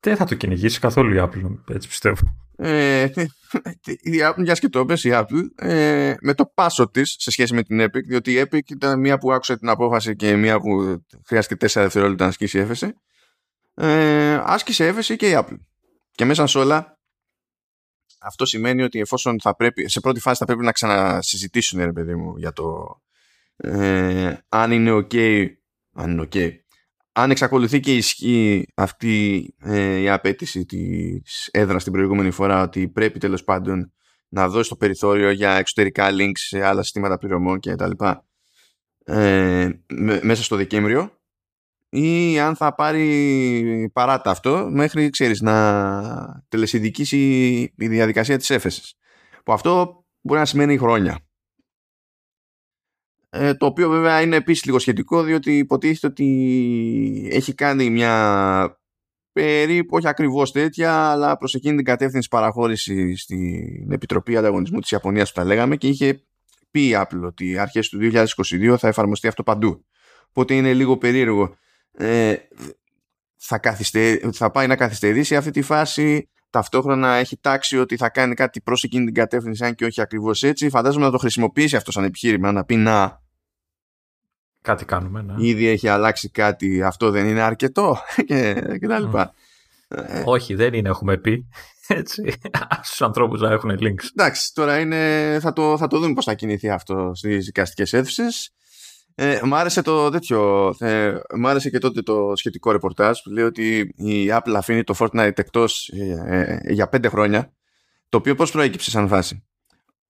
Δεν 0.00 0.16
θα 0.16 0.24
το 0.24 0.34
κυνηγήσει 0.34 0.80
καθόλου 0.80 1.14
η 1.14 1.18
Apple, 1.20 1.74
έτσι 1.74 1.88
πιστεύω. 1.88 2.49
Ε, 2.62 3.08
μια 4.36 4.54
και 4.60 4.68
το 4.68 4.80
η 4.80 5.10
Apple 5.12 5.44
ε, 5.54 6.14
με 6.20 6.34
το 6.34 6.46
πάσο 6.54 6.90
της 6.90 7.16
σε 7.18 7.30
σχέση 7.30 7.54
με 7.54 7.62
την 7.62 7.80
Epic 7.82 8.04
διότι 8.06 8.32
η 8.32 8.42
Epic 8.44 8.70
ήταν 8.70 9.00
μία 9.00 9.18
που 9.18 9.32
άκουσε 9.32 9.56
την 9.56 9.68
απόφαση 9.68 10.16
και 10.16 10.36
μία 10.36 10.60
που 10.60 11.04
χρειάστηκε 11.26 11.66
4 11.66 11.72
δευτερόλεπτα 11.74 12.24
να 12.24 12.30
ασκήσει 12.30 12.58
έφεση 12.58 12.94
ε, 13.74 14.34
άσκησε 14.44 14.86
έφεση 14.86 15.16
και 15.16 15.28
η 15.28 15.32
Apple. 15.36 15.58
Και 16.10 16.24
μέσα 16.24 16.46
σε 16.46 16.58
όλα 16.58 16.98
αυτό 18.20 18.46
σημαίνει 18.46 18.82
ότι 18.82 19.00
εφόσον 19.00 19.40
θα 19.40 19.56
πρέπει 19.56 19.88
σε 19.88 20.00
πρώτη 20.00 20.20
φάση 20.20 20.36
θα 20.38 20.44
πρέπει 20.44 20.64
να 20.64 20.72
ξανασυζητήσουν 20.72 21.84
ρε 21.84 21.92
παιδί 21.92 22.14
μου 22.14 22.36
για 22.36 22.52
το 22.52 22.96
ε, 23.56 24.34
αν 24.48 24.72
είναι 24.72 24.92
ok 24.92 25.46
αν 25.92 26.10
είναι 26.10 26.28
ok 26.32 26.50
αν 27.12 27.30
εξακολουθεί 27.30 27.80
και 27.80 27.94
ισχύει 27.94 28.66
αυτή 28.74 29.46
ε, 29.62 29.96
η 29.96 30.08
απέτηση 30.08 30.64
της 30.64 31.48
έδρας 31.50 31.82
την 31.82 31.92
προηγούμενη 31.92 32.30
φορά 32.30 32.62
ότι 32.62 32.88
πρέπει 32.88 33.18
τέλος 33.18 33.44
πάντων 33.44 33.92
να 34.28 34.48
δώσει 34.48 34.68
το 34.68 34.76
περιθώριο 34.76 35.30
για 35.30 35.52
εξωτερικά 35.52 36.08
links 36.10 36.38
σε 36.38 36.64
άλλα 36.64 36.82
συστήματα 36.82 37.18
πληρωμών 37.18 37.58
και 37.58 37.74
τα 37.74 37.86
λοιπά 37.88 38.24
ε, 39.04 39.68
μέσα 40.22 40.42
στο 40.42 40.56
Δεκέμβριο 40.56 41.20
ή 41.90 42.38
αν 42.38 42.56
θα 42.56 42.74
πάρει 42.74 43.90
παράτα 43.92 44.30
αυτό 44.30 44.68
μέχρι 44.70 45.10
ξέρεις 45.10 45.40
να 45.40 46.44
τελεσυνδικήσει 46.48 47.18
η 47.76 47.88
διαδικασία 47.88 48.38
της 48.38 48.50
έφεσης. 48.50 48.94
Που 49.44 49.52
αυτό 49.52 50.04
μπορεί 50.20 50.40
να 50.40 50.46
σημαίνει 50.46 50.78
χρόνια. 50.78 51.12
ε, 51.14 51.29
το 53.30 53.66
οποίο 53.66 53.88
βέβαια 53.88 54.20
είναι 54.20 54.36
επίσης 54.36 54.64
λίγο 54.64 54.78
σχετικό 54.78 55.22
διότι 55.22 55.58
υποτίθεται 55.58 56.06
ότι 56.06 57.28
έχει 57.32 57.54
κάνει 57.54 57.90
μια 57.90 58.80
περίπου 59.32 59.96
όχι 59.96 60.08
ακριβώς 60.08 60.52
τέτοια 60.52 61.10
αλλά 61.10 61.36
προς 61.36 61.54
εκείνη 61.54 61.76
την 61.76 61.84
κατεύθυνση 61.84 62.28
παραχώρηση 62.28 63.16
στην 63.16 63.92
Επιτροπή 63.92 64.36
Ανταγωνισμού 64.36 64.80
της 64.80 64.90
Ιαπωνίας 64.90 65.32
που 65.32 65.40
τα 65.40 65.46
λέγαμε 65.46 65.76
και 65.76 65.88
είχε 65.88 66.24
πει 66.70 66.88
η 66.88 66.92
Apple 66.96 67.22
ότι 67.22 67.58
αρχές 67.58 67.88
του 67.88 67.98
2022 68.12 68.74
θα 68.78 68.88
εφαρμοστεί 68.88 69.28
αυτό 69.28 69.42
παντού. 69.42 69.84
Οπότε 70.28 70.54
είναι 70.54 70.74
λίγο 70.74 70.98
περίεργο. 70.98 71.56
Ε, 71.92 72.34
θα, 73.36 73.60
θα 74.32 74.50
πάει 74.50 74.66
να 74.66 74.76
καθυστερήσει 74.76 75.36
αυτή 75.36 75.50
τη 75.50 75.62
φάση 75.62 76.30
ταυτόχρονα 76.50 77.14
έχει 77.14 77.36
τάξει 77.36 77.78
ότι 77.78 77.96
θα 77.96 78.08
κάνει 78.08 78.34
κάτι 78.34 78.60
προς 78.60 78.82
εκείνη 78.82 79.04
την 79.04 79.14
κατεύθυνση 79.14 79.64
αν 79.64 79.74
και 79.74 79.84
όχι 79.84 80.00
ακριβώς 80.00 80.42
έτσι 80.42 80.68
φαντάζομαι 80.68 81.04
να 81.04 81.10
το 81.10 81.18
χρησιμοποιήσει 81.18 81.76
αυτό 81.76 81.92
σαν 81.92 82.04
επιχείρημα 82.04 82.52
να 82.52 82.64
πει 82.64 82.76
να 82.76 83.20
Κάτι 84.62 84.84
κάνουμε, 84.84 85.22
ναι. 85.22 85.34
Ήδη 85.36 85.66
έχει 85.66 85.88
αλλάξει 85.88 86.30
κάτι, 86.30 86.82
αυτό 86.82 87.10
δεν 87.10 87.26
είναι 87.26 87.40
αρκετό 87.40 87.96
και, 88.26 88.62
και 88.80 88.86
τα 88.86 88.98
λοιπά. 88.98 89.34
Ε, 89.88 90.22
όχι, 90.24 90.54
δεν 90.54 90.74
είναι, 90.74 90.88
έχουμε 90.88 91.16
πει. 91.16 91.48
Έτσι, 91.88 92.32
στους 92.82 93.02
ανθρώπους 93.02 93.40
να 93.40 93.50
έχουν 93.50 93.78
links. 93.80 94.04
Εντάξει, 94.16 94.54
τώρα 94.54 94.78
είναι, 94.78 95.38
θα, 95.40 95.52
το, 95.52 95.76
θα 95.78 95.86
το 95.86 95.98
δούμε 95.98 96.12
πώς 96.14 96.24
θα 96.24 96.34
κινηθεί 96.34 96.70
αυτό 96.70 97.10
στις 97.14 97.44
δικαστικές 97.44 97.92
αίθουσες. 97.92 98.54
Ε, 99.14 99.40
μ' 99.44 99.54
άρεσε 99.54 99.82
το 99.82 100.10
τέτοιο, 100.10 100.68
ε, 100.78 101.14
μ' 101.36 101.46
άρεσε 101.46 101.70
και 101.70 101.78
τότε 101.78 102.02
το 102.02 102.32
σχετικό 102.34 102.70
ρεπορτάζ 102.72 103.18
που 103.24 103.30
λέει 103.30 103.44
ότι 103.44 103.78
η 103.96 104.28
Apple 104.30 104.54
αφήνει 104.56 104.84
το 104.84 104.94
Fortnite 104.98 105.38
εκτός 105.38 105.88
ε, 105.88 106.60
ε, 106.66 106.72
για 106.72 106.88
πέντε 106.88 107.08
χρόνια 107.08 107.52
το 108.08 108.18
οποίο 108.18 108.34
πώς 108.34 108.50
προέκυψε 108.50 108.90
σαν 108.90 109.08
φάση 109.08 109.44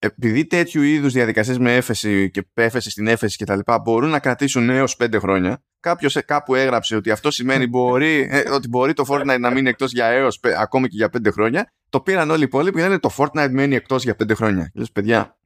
επειδή 0.03 0.45
τέτοιου 0.45 0.81
είδους 0.81 1.13
διαδικασίες 1.13 1.57
με 1.57 1.75
έφεση 1.75 2.31
και 2.31 2.47
έφεση 2.53 2.89
στην 2.89 3.07
έφεση 3.07 3.37
και 3.37 3.45
τα 3.45 3.55
λοιπά 3.55 3.79
μπορούν 3.79 4.09
να 4.09 4.19
κρατήσουν 4.19 4.69
έως 4.69 4.95
πέντε 4.95 5.19
χρόνια, 5.19 5.63
κάποιος 5.79 6.17
κάπου 6.25 6.55
έγραψε 6.55 6.95
ότι 6.95 7.11
αυτό 7.11 7.31
σημαίνει 7.31 7.67
μπορεί, 7.67 8.27
ε, 8.31 8.49
ότι 8.49 8.67
μπορεί 8.67 8.93
το 8.93 9.05
Fortnite 9.07 9.39
να 9.39 9.49
μείνει 9.49 9.69
εκτός 9.69 9.91
για 9.91 10.05
έως 10.05 10.39
ακόμη 10.57 10.87
και 10.87 10.95
για 10.95 11.09
πέντε 11.09 11.31
χρόνια. 11.31 11.73
Το 11.89 12.01
πήραν 12.01 12.29
όλοι 12.29 12.41
οι 12.41 12.43
υπόλοιποι 12.43 12.77
και 12.77 12.83
λένε 12.83 12.99
το 12.99 13.09
Fortnite 13.17 13.49
μένει 13.51 13.75
εκτός 13.75 14.03
για 14.03 14.15
πέντε 14.15 14.33
χρόνια. 14.33 14.71
Λες, 14.73 14.91
παιδιά. 14.91 15.37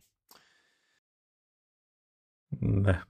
Ναι. 2.60 3.02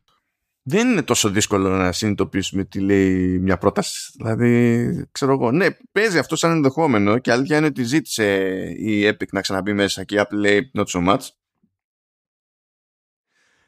Δεν 0.68 0.90
είναι 0.90 1.04
τόσο 1.04 1.30
δύσκολο 1.30 1.70
να 1.70 1.92
συνειδητοποιήσουμε 1.92 2.64
τι 2.64 2.80
λέει 2.80 3.40
μια 3.40 3.58
πρόταση. 3.58 4.12
Δηλαδή, 4.18 5.08
ξέρω 5.12 5.32
εγώ. 5.32 5.52
Ναι, 5.52 5.68
παίζει 5.92 6.18
αυτό 6.18 6.36
σαν 6.36 6.52
ενδεχόμενο 6.52 7.20
και 7.20 7.32
αλήθεια 7.32 7.58
είναι 7.58 7.66
ότι 7.66 7.84
ζήτησε 7.84 8.48
η 8.78 9.08
Epic 9.08 9.28
να 9.32 9.42
ξαναμπεί 9.42 9.74
μέσα 9.74 10.04
και 10.04 10.16
η 10.16 10.20
Apple 10.22 10.38
λέει 10.38 10.72
not 10.78 10.86
so 10.86 11.08
much. 11.08 11.20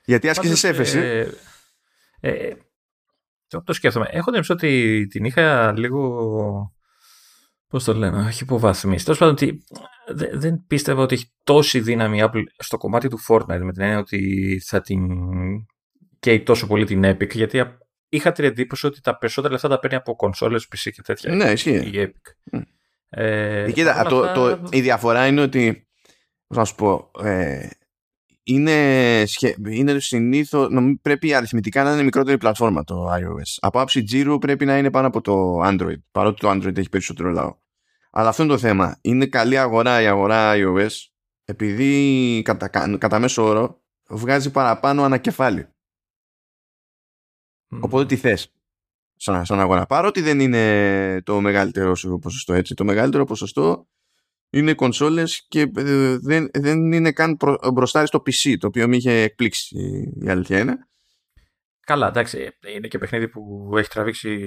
Γιατί 0.05 0.29
άσκησε 0.29 0.67
έφεση. 0.67 0.97
Ε, 0.97 1.29
ε, 2.19 2.29
ε, 2.29 2.57
το 3.63 3.73
σκέφτομαι. 3.73 4.07
Έχω 4.09 4.31
την 4.31 4.43
ότι 4.49 5.05
την 5.09 5.25
είχα 5.25 5.73
λίγο. 5.77 6.73
Πώς 7.67 7.83
το 7.83 7.93
λένε, 7.93 8.25
όχι 8.25 8.43
υποβαθμίσει. 8.43 9.03
Τέλος 9.03 9.19
πάντων, 9.19 9.33
ότι 9.33 9.63
δεν 10.33 10.65
πίστευα 10.67 11.01
ότι 11.01 11.15
έχει 11.15 11.33
τόση 11.43 11.79
δύναμη 11.79 12.19
Apple 12.23 12.43
στο 12.57 12.77
κομμάτι 12.77 13.07
του 13.07 13.19
Fortnite 13.27 13.61
με 13.61 13.71
την 13.71 13.81
έννοια 13.81 13.99
ότι 13.99 14.61
θα 14.65 14.81
την 14.81 15.07
καίει 16.19 16.43
τόσο 16.43 16.67
πολύ 16.67 16.85
την 16.85 17.03
Epic. 17.05 17.29
Γιατί 17.35 17.63
είχα 18.09 18.31
την 18.31 18.43
εντύπωση 18.45 18.85
ότι 18.85 19.01
τα 19.01 19.17
περισσότερα 19.17 19.53
λεφτά 19.53 19.67
τα 19.67 19.79
παίρνει 19.79 19.95
από 19.95 20.15
κονσόλες, 20.15 20.67
PC 20.75 20.91
και 20.93 21.01
τέτοια. 21.01 21.35
Ναι, 21.35 21.51
ισχύει. 21.51 21.75
Η 21.75 21.91
Epic. 21.93 22.57
Mm. 22.57 22.61
Ε, 23.09 23.71
Κοίτα, 23.71 24.03
το, 24.03 24.31
το, 24.33 24.67
η 24.71 24.81
διαφορά 24.81 25.27
είναι 25.27 25.41
ότι. 25.41 25.87
Να 26.47 26.65
σου 26.65 26.75
πω. 26.75 27.11
Ε, 27.23 27.67
είναι, 28.43 29.23
είναι 29.69 29.99
συνήθω. 29.99 30.67
Πρέπει 31.01 31.33
αριθμητικά 31.33 31.83
να 31.83 31.93
είναι 31.93 32.03
μικρότερη 32.03 32.37
πλατφόρμα 32.37 32.83
το 32.83 33.13
iOS. 33.13 33.55
Από 33.59 33.79
άψη 33.79 34.03
Giro 34.11 34.37
πρέπει 34.39 34.65
να 34.65 34.77
είναι 34.77 34.91
πάνω 34.91 35.07
από 35.07 35.21
το 35.21 35.61
Android. 35.63 36.01
Παρότι 36.11 36.39
το 36.39 36.49
Android 36.51 36.77
έχει 36.77 36.89
περισσότερο 36.89 37.29
λαό. 37.29 37.55
Αλλά 38.11 38.29
αυτό 38.29 38.43
είναι 38.43 38.51
το 38.51 38.57
θέμα. 38.57 38.97
Είναι 39.01 39.25
καλή 39.25 39.57
αγορά 39.57 40.01
η 40.01 40.07
αγορά 40.07 40.53
iOS 40.55 40.89
επειδή 41.45 42.41
κατά, 42.45 42.97
κατά 42.97 43.19
μέσο 43.19 43.43
όρο 43.43 43.81
βγάζει 44.09 44.51
παραπάνω 44.51 45.03
ανακεφάλι. 45.03 45.67
Mm. 47.69 47.79
Οπότε 47.81 48.05
τι 48.05 48.15
θες; 48.15 48.51
Σαν, 49.15 49.45
σαν 49.45 49.59
αγορά. 49.59 49.85
Παρότι 49.85 50.21
δεν 50.21 50.39
είναι 50.39 51.21
το 51.23 51.41
μεγαλύτερο 51.41 51.95
σου 51.95 52.19
ποσοστό 52.21 52.53
έτσι. 52.53 52.73
Το 52.73 52.83
μεγαλύτερο 52.83 53.25
ποσοστό 53.25 53.87
είναι 54.49 54.73
κονσόλες 54.73 55.45
και 55.47 55.71
ε, 55.75 56.17
δεν, 56.17 56.49
δεν 56.53 56.91
είναι 56.91 57.11
καν 57.11 57.37
προ, 57.37 57.57
μπροστά 57.73 58.05
στο 58.05 58.19
PC, 58.25 58.55
το 58.59 58.67
οποίο 58.67 58.87
με 58.87 58.95
είχε 58.95 59.11
εκπλήξει 59.11 59.75
η 60.21 60.29
αλήθεια 60.29 60.59
είναι. 60.59 60.77
Καλά, 61.79 62.07
εντάξει, 62.07 62.49
είναι 62.75 62.87
και 62.87 62.97
παιχνίδι 62.97 63.27
που 63.27 63.71
έχει 63.77 63.89
τραβήξει 63.89 64.39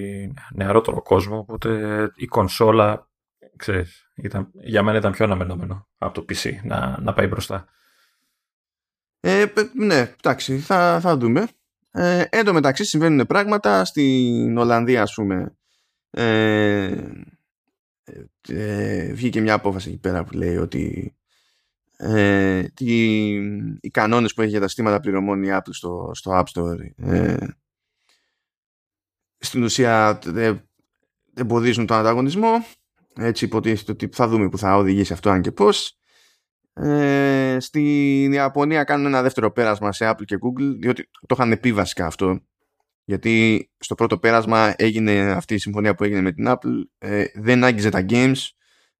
νεαρότερο 0.54 1.02
κόσμο, 1.02 1.38
οπότε 1.38 2.10
η 2.14 2.26
κονσόλα, 2.26 3.10
ξέρεις, 3.56 4.10
ήταν, 4.14 4.50
για 4.52 4.82
μένα 4.82 4.98
ήταν 4.98 5.12
πιο 5.12 5.24
αναμενόμενο 5.24 5.88
από 5.98 6.14
το 6.14 6.24
PC 6.28 6.50
να, 6.62 7.00
να 7.00 7.12
πάει 7.12 7.26
μπροστά. 7.26 7.68
Ε, 9.20 9.46
ναι, 9.74 10.14
εντάξει, 10.18 10.58
θα, 10.58 11.00
θα 11.00 11.16
δούμε. 11.16 11.48
Ε, 11.92 12.24
εν 12.30 12.44
τω 12.44 12.52
μεταξύ 12.52 12.84
συμβαίνουν 12.84 13.26
πράγματα. 13.26 13.84
Στην 13.84 14.58
Ολλανδία 14.58 15.02
ας 15.02 15.14
πούμε 15.14 15.56
ε, 16.10 16.96
ε, 18.48 19.12
βγήκε 19.12 19.40
μια 19.40 19.54
απόφαση 19.54 19.88
εκεί 19.88 19.98
πέρα 19.98 20.24
που 20.24 20.32
λέει 20.32 20.56
ότι 20.56 21.14
ε, 21.96 22.62
τι, 22.62 23.28
οι 23.80 23.90
κανόνες 23.90 24.34
που 24.34 24.40
έχει 24.40 24.50
για 24.50 24.60
τα 24.60 24.68
στήματα 24.68 25.00
πληρωμών 25.00 25.42
η 25.42 25.48
Apple 25.50 25.70
στο, 25.70 26.10
στο 26.14 26.30
App 26.38 26.44
Store 26.54 27.06
ε, 27.06 27.46
στην 29.38 29.62
ουσία 29.62 30.18
δεν 30.24 30.68
εμποδίζουν 31.34 31.86
τον 31.86 31.96
ανταγωνισμό. 31.96 32.64
Έτσι 33.14 33.44
υποτίθεται 33.44 33.92
ότι 33.92 34.08
θα 34.12 34.28
δούμε 34.28 34.48
που 34.48 34.58
θα 34.58 34.76
οδηγήσει 34.76 35.12
αυτό 35.12 35.30
αν 35.30 35.42
και 35.42 35.52
πώς 35.52 35.99
ε, 36.82 37.56
στην 37.60 38.32
Ιαπωνία 38.32 38.84
κάνουν 38.84 39.06
ένα 39.06 39.22
δεύτερο 39.22 39.52
πέρασμα 39.52 39.92
σε 39.92 40.10
Apple 40.10 40.24
και 40.24 40.36
Google 40.36 40.76
διότι 40.80 41.10
το 41.26 41.36
είχαν 41.38 41.58
πει 41.60 41.72
βασικά 41.72 42.06
αυτό. 42.06 42.40
Γιατί 43.04 43.68
στο 43.78 43.94
πρώτο 43.94 44.18
πέρασμα 44.18 44.74
έγινε 44.76 45.32
αυτή 45.32 45.54
η 45.54 45.58
συμφωνία 45.58 45.94
που 45.94 46.04
έγινε 46.04 46.20
με 46.20 46.32
την 46.32 46.44
Apple 46.48 46.82
ε, 46.98 47.24
δεν 47.34 47.64
άγγιζε 47.64 47.88
τα 47.88 48.04
games. 48.08 48.48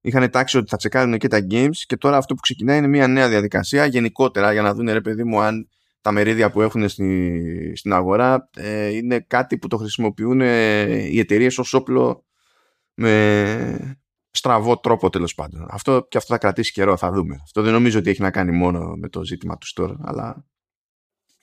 Είχαν 0.01 0.29
τάξει 0.29 0.57
ότι 0.57 0.69
θα 0.69 0.77
τσεκάρουν 0.77 1.17
και 1.17 1.27
τα 1.27 1.47
games 1.51 1.77
και 1.85 1.97
τώρα 1.97 2.17
αυτό 2.17 2.33
που 2.33 2.41
ξεκινάει 2.41 2.77
είναι 2.77 2.87
μια 2.87 3.07
νέα 3.07 3.29
διαδικασία 3.29 3.85
γενικότερα 3.85 4.51
για 4.51 4.61
να 4.61 4.73
δουν 4.73 4.89
ρε 4.89 5.01
παιδί 5.01 5.23
μου 5.23 5.41
αν 5.41 5.69
τα 6.01 6.11
μερίδια 6.11 6.51
που 6.51 6.61
έχουν 6.61 6.89
στη, 6.89 7.73
στην 7.75 7.93
αγορά 7.93 8.49
ε, 8.55 8.87
είναι 8.87 9.19
κάτι 9.19 9.57
που 9.57 9.67
το 9.67 9.77
χρησιμοποιούν 9.77 10.41
ε, 10.41 10.83
οι 10.83 11.19
εταιρείες 11.19 11.57
ως 11.57 11.73
όπλο 11.73 12.25
με, 12.93 14.00
στραβό 14.31 14.77
τρόπο 14.79 15.09
τέλος 15.09 15.35
πάντων. 15.35 15.67
Αυτό 15.69 16.05
και 16.09 16.17
αυτό 16.17 16.33
θα 16.33 16.39
κρατήσει 16.39 16.71
καιρό, 16.71 16.97
θα 16.97 17.11
δούμε. 17.11 17.39
Αυτό 17.43 17.61
δεν 17.61 17.73
νομίζω 17.73 17.99
ότι 17.99 18.09
έχει 18.09 18.21
να 18.21 18.31
κάνει 18.31 18.51
μόνο 18.51 18.95
με 18.95 19.09
το 19.09 19.23
ζήτημα 19.23 19.57
τους 19.57 19.75
store, 19.77 19.95
αλλά 20.01 20.45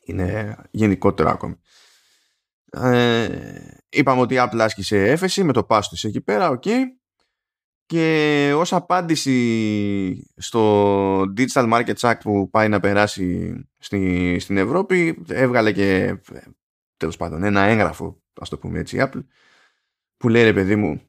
είναι 0.04 0.57
γενικότερο 0.71 1.30
ακόμη. 1.30 1.54
Ε, 2.71 3.28
είπαμε 3.88 4.21
ότι 4.21 4.35
η 4.35 4.38
Apple 4.40 4.59
άσκησε 4.59 5.11
έφεση 5.11 5.45
με 5.45 5.52
το 5.52 5.66
pass 5.68 5.80
της 5.90 6.04
εκεί 6.04 6.21
πέρα, 6.21 6.59
ok. 6.59 6.68
Και 7.87 8.52
ως 8.57 8.73
απάντηση 8.73 10.33
στο 10.37 11.21
Digital 11.21 11.73
Markets 11.73 12.00
Act 12.00 12.18
που 12.21 12.50
πάει 12.50 12.68
να 12.68 12.80
περάσει 12.80 13.54
στη, 13.78 14.37
στην 14.38 14.57
Ευρώπη, 14.57 15.25
έβγαλε 15.28 15.73
και 15.73 16.18
τέλος 16.97 17.16
πάντων 17.16 17.42
ένα 17.42 17.62
έγγραφο, 17.62 18.23
ας 18.40 18.49
το 18.49 18.59
πούμε 18.59 18.78
έτσι, 18.78 18.97
η 18.97 19.00
Apple, 19.02 19.25
που 20.16 20.28
λέει 20.28 20.42
ρε 20.42 20.52
παιδί 20.52 20.76
μου, 20.76 21.07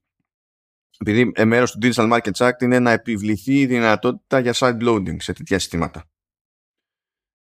επειδή 1.02 1.32
μέρο 1.46 1.66
του 1.66 1.80
Digital 1.82 2.12
Markets 2.14 2.48
Act 2.48 2.62
είναι 2.62 2.80
να 2.80 2.92
επιβληθεί 2.92 3.60
η 3.60 3.66
δυνατότητα 3.66 4.40
για 4.40 4.54
side 4.56 4.82
loading 4.82 5.16
σε 5.18 5.34
τέτοια 5.34 5.60
συστήματα. 5.60 6.04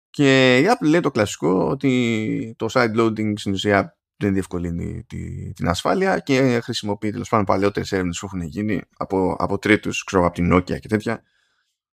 Και 0.09 0.57
η 0.57 0.65
Apple 0.67 0.87
λέει 0.87 0.99
το 0.99 1.11
κλασικό 1.11 1.69
ότι 1.69 2.55
το 2.57 2.67
side 2.69 2.95
loading 2.95 3.33
στην 3.35 3.51
ουσία 3.51 3.97
δεν 4.17 4.33
διευκολύνει 4.33 5.03
τη, 5.07 5.53
την 5.53 5.67
ασφάλεια 5.67 6.19
και 6.19 6.59
χρησιμοποιεί 6.63 7.11
τέλος 7.11 7.29
πάντων 7.29 7.45
παλαιότερες 7.45 7.91
έρευνες 7.91 8.19
που 8.19 8.25
έχουν 8.25 8.41
γίνει 8.41 8.81
από, 8.97 9.35
από 9.39 9.57
τρίτους, 9.57 10.03
ξέρω 10.03 10.25
από 10.25 10.33
την 10.33 10.53
Nokia 10.53 10.79
και 10.79 10.87
τέτοια, 10.87 11.23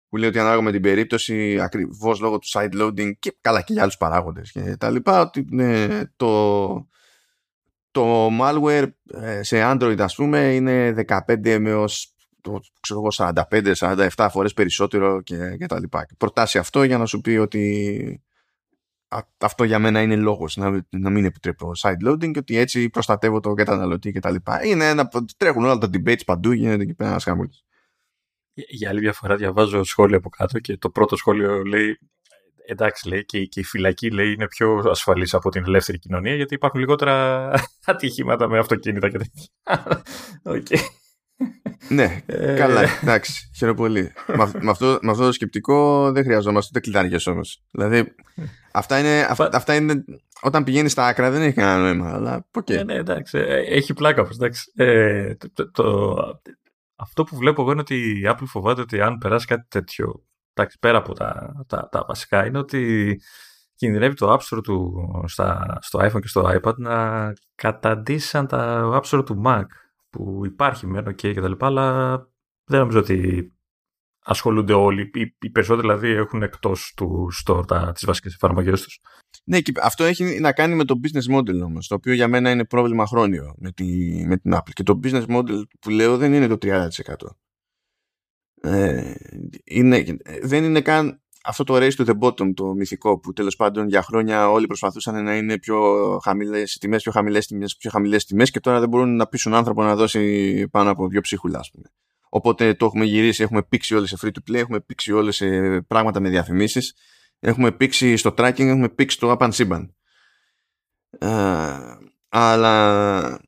που 0.09 0.17
λέει 0.17 0.29
ότι 0.29 0.39
ανάλογα 0.39 0.61
με 0.61 0.71
την 0.71 0.81
περίπτωση, 0.81 1.59
ακριβώς 1.59 2.19
λόγω 2.19 2.39
του 2.39 2.47
side 2.51 2.81
loading 2.81 3.11
και 3.19 3.37
καλά 3.41 3.61
και 3.61 3.73
για 3.73 3.81
άλλους 3.81 3.97
παράγοντες 3.97 4.51
και 4.51 4.75
τα 4.77 4.89
λοιπά, 4.89 5.21
ότι 5.21 5.45
ναι, 5.49 6.01
το, 6.15 6.87
το 7.91 8.29
malware 8.41 8.87
ε, 9.13 9.43
σε 9.43 9.61
Android 9.63 9.99
ας 9.99 10.15
πούμε 10.15 10.53
είναι 10.53 10.95
15 11.27 11.45
έως 11.45 12.15
το, 12.41 12.59
ξέρω 12.79 13.07
45-47 13.17 14.27
φορές 14.31 14.53
περισσότερο 14.53 15.21
και, 15.21 15.55
και 15.57 15.65
τα 15.65 15.79
λοιπά. 15.79 16.05
Προτάσει 16.17 16.57
αυτό 16.57 16.83
για 16.83 16.97
να 16.97 17.05
σου 17.05 17.21
πει 17.21 17.31
ότι 17.31 18.23
αυτό 19.37 19.63
για 19.63 19.79
μένα 19.79 20.01
είναι 20.01 20.15
λόγος 20.15 20.57
να, 20.57 20.85
να 20.89 21.09
μην 21.09 21.25
επιτρέπω 21.25 21.71
side 21.77 22.07
loading 22.07 22.31
και 22.31 22.39
ότι 22.39 22.57
έτσι 22.57 22.89
προστατεύω 22.89 23.39
το 23.39 23.53
καταναλωτή 23.53 24.11
και 24.11 24.19
τα 24.19 24.31
λοιπά. 24.31 24.65
Είναι 24.65 24.89
ένα, 24.89 25.09
τρέχουν 25.37 25.63
όλα 25.63 25.77
τα 25.77 25.89
debates 25.93 26.25
παντού, 26.25 26.51
γίνεται 26.51 26.83
εκεί 26.83 26.93
πέρα 26.93 27.09
ένας 27.09 27.23
χαμούλης. 27.23 27.63
Για 28.53 28.89
άλλη 28.89 28.99
μια 28.99 29.13
φορά 29.13 29.35
διαβάζω 29.35 29.83
σχόλιο 29.83 30.17
από 30.17 30.29
κάτω 30.29 30.59
και 30.59 30.77
το 30.77 30.89
πρώτο 30.89 31.15
σχόλιο 31.15 31.63
λέει 31.63 31.99
εντάξει 32.65 33.07
λέει 33.07 33.25
και, 33.25 33.45
και 33.45 33.59
η 33.59 33.63
φυλακή 33.63 34.11
λέει 34.11 34.31
είναι 34.31 34.47
πιο 34.47 34.83
ασφαλής 34.89 35.33
από 35.33 35.49
την 35.49 35.63
ελεύθερη 35.63 35.99
κοινωνία 35.99 36.35
γιατί 36.35 36.53
υπάρχουν 36.53 36.79
λιγότερα 36.79 37.47
ατυχήματα 37.85 38.47
με 38.47 38.57
αυτοκίνητα 38.57 39.09
και 39.09 39.17
τέτοια. 39.17 40.03
okay. 40.55 40.79
Ναι, 41.89 42.21
ε, 42.25 42.55
καλά, 42.55 42.81
εντάξει, 43.01 43.51
χαίρομαι 43.57 43.77
πολύ. 43.77 44.11
με, 44.61 44.69
αυτό, 44.69 44.99
με 45.01 45.11
αυτό 45.11 45.25
το 45.25 45.31
σκεπτικό 45.31 46.11
δεν 46.11 46.23
χρειαζόμαστε 46.23 46.69
ούτε 46.71 46.79
κλειδάριες 46.79 47.27
όμως. 47.27 47.63
Δηλαδή, 47.71 48.15
αυτά 48.71 48.99
είναι, 48.99 49.27
αυτά 49.51 49.75
είναι 49.75 50.03
όταν 50.41 50.63
πηγαίνεις 50.63 50.91
στα 50.91 51.05
άκρα 51.05 51.31
δεν 51.31 51.41
έχει 51.41 51.53
κανένα 51.53 51.81
νόημα, 51.81 52.13
αλλά 52.13 52.47
okay. 52.59 52.73
Ναι, 52.73 52.83
ναι, 52.83 52.93
εντάξει, 52.93 53.37
ε, 53.37 53.75
έχει 53.75 53.93
πλάκα 53.93 54.21
όμως, 54.21 54.35
εντάξει. 54.35 54.71
Ε, 54.75 55.35
το, 55.53 55.71
το, 55.71 56.15
αυτό 56.95 57.23
που 57.23 57.35
βλέπω 57.35 57.61
εγώ 57.61 57.71
είναι 57.71 57.81
ότι 57.81 57.95
η 57.95 58.23
Apple 58.25 58.45
φοβάται 58.45 58.81
ότι 58.81 59.01
αν 59.01 59.17
περάσει 59.17 59.45
κάτι 59.45 59.65
τέτοιο 59.67 60.25
εντάξει, 60.61 60.79
πέρα 60.79 60.97
από 60.97 61.13
τα, 61.13 61.53
τα, 61.67 61.89
τα 61.91 62.05
βασικά, 62.07 62.45
είναι 62.45 62.57
ότι 62.57 63.21
κινδυνεύει 63.75 64.15
το 64.15 64.33
App 64.33 64.39
Store 64.39 64.63
του 64.63 64.93
στα, 65.27 65.77
στο 65.81 65.99
iPhone 65.99 66.19
και 66.21 66.27
στο 66.27 66.59
iPad 66.61 66.75
να 66.75 67.33
καταντήσαν 67.55 68.47
τα 68.47 68.89
App 68.93 69.17
Store 69.17 69.25
του 69.25 69.41
Mac 69.45 69.65
που 70.09 70.41
υπάρχει 70.45 70.87
μεν 70.87 71.07
okay, 71.07 71.15
και 71.15 71.41
τα 71.41 71.47
λοιπά, 71.47 71.65
αλλά 71.65 72.15
δεν 72.63 72.79
νομίζω 72.79 72.99
ότι 72.99 73.51
ασχολούνται 74.25 74.73
όλοι. 74.73 75.11
Οι, 75.13 75.35
οι 75.39 75.49
περισσότεροι 75.49 75.87
δηλαδή 75.87 76.09
έχουν 76.09 76.43
εκτός 76.43 76.93
του 76.95 77.27
store 77.45 77.67
τα, 77.67 77.91
τις 77.91 78.05
βασικές 78.05 78.33
εφαρμογές 78.33 78.81
τους. 78.81 78.99
Ναι, 79.43 79.61
και 79.61 79.71
αυτό 79.81 80.03
έχει 80.03 80.39
να 80.39 80.53
κάνει 80.53 80.75
με 80.75 80.85
το 80.85 80.99
business 81.03 81.37
model 81.37 81.61
όμως, 81.63 81.87
το 81.87 81.95
οποίο 81.95 82.13
για 82.13 82.27
μένα 82.27 82.51
είναι 82.51 82.65
πρόβλημα 82.65 83.05
χρόνιο 83.05 83.55
με, 83.57 83.71
τη, 83.71 83.85
με 84.27 84.37
την 84.37 84.53
Apple. 84.55 84.71
Και 84.73 84.83
το 84.83 84.99
business 85.03 85.25
model 85.27 85.61
που 85.79 85.89
λέω 85.89 86.17
δεν 86.17 86.33
είναι 86.33 86.47
το 86.47 86.57
30%. 86.61 86.87
Ε, 88.61 89.13
είναι, 89.63 90.03
δεν 90.41 90.63
είναι 90.63 90.81
καν 90.81 91.21
αυτό 91.43 91.63
το 91.63 91.75
race 91.75 91.91
to 91.91 92.05
the 92.05 92.19
bottom 92.19 92.53
το 92.53 92.73
μυθικό 92.73 93.19
που 93.19 93.33
τέλος 93.33 93.55
πάντων 93.55 93.87
για 93.87 94.01
χρόνια 94.01 94.49
όλοι 94.49 94.67
προσπαθούσαν 94.67 95.23
να 95.23 95.35
είναι 95.35 95.59
πιο 95.59 95.79
χαμηλές 96.23 96.77
τιμές, 96.77 97.01
πιο 97.01 97.11
χαμηλές 97.11 97.47
τιμές, 97.47 97.75
πιο 97.77 97.89
χαμηλές 97.89 98.25
τιμές 98.25 98.51
και 98.51 98.59
τώρα 98.59 98.79
δεν 98.79 98.89
μπορούν 98.89 99.15
να 99.15 99.27
πείσουν 99.27 99.53
άνθρωπο 99.53 99.83
να 99.83 99.95
δώσει 99.95 100.67
πάνω 100.67 100.89
από 100.89 101.07
δύο 101.07 101.21
ψίχουλα 101.21 101.59
ας 101.59 101.71
πούμε. 101.71 101.85
Οπότε 102.29 102.73
το 102.73 102.85
έχουμε 102.85 103.05
γυρίσει, 103.05 103.43
έχουμε 103.43 103.63
πήξει 103.63 103.95
όλες 103.95 104.09
σε 104.09 104.17
free 104.21 104.27
to 104.27 104.51
play, 104.51 104.59
έχουμε 104.59 104.79
πήξει 104.79 105.11
όλες 105.11 105.35
σε 105.35 105.81
πράγματα 105.81 106.19
με 106.19 106.29
διαφημίσεις, 106.29 106.95
έχουμε 107.39 107.71
πήξει 107.71 108.15
στο 108.17 108.33
tracking, 108.37 108.67
έχουμε 108.67 108.89
πήξει 108.89 109.19
το 109.19 109.35
up 109.37 109.45
and 109.45 109.53
σύμπαν. 109.53 109.95
Uh, 111.19 111.97
αλλά 112.29 113.39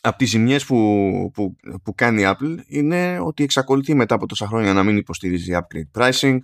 από 0.00 0.18
τις 0.18 0.28
ζημιές 0.28 0.64
που, 0.64 1.30
που, 1.34 1.56
που 1.82 1.94
κάνει 1.94 2.22
η 2.22 2.24
Apple 2.26 2.56
είναι 2.66 3.20
ότι 3.20 3.42
εξακολουθεί 3.44 3.94
μετά 3.94 4.14
από 4.14 4.26
τόσα 4.26 4.46
χρόνια 4.46 4.72
να 4.72 4.82
μην 4.82 4.96
υποστηρίζει 4.96 5.52
upgrade 5.54 6.00
pricing. 6.00 6.38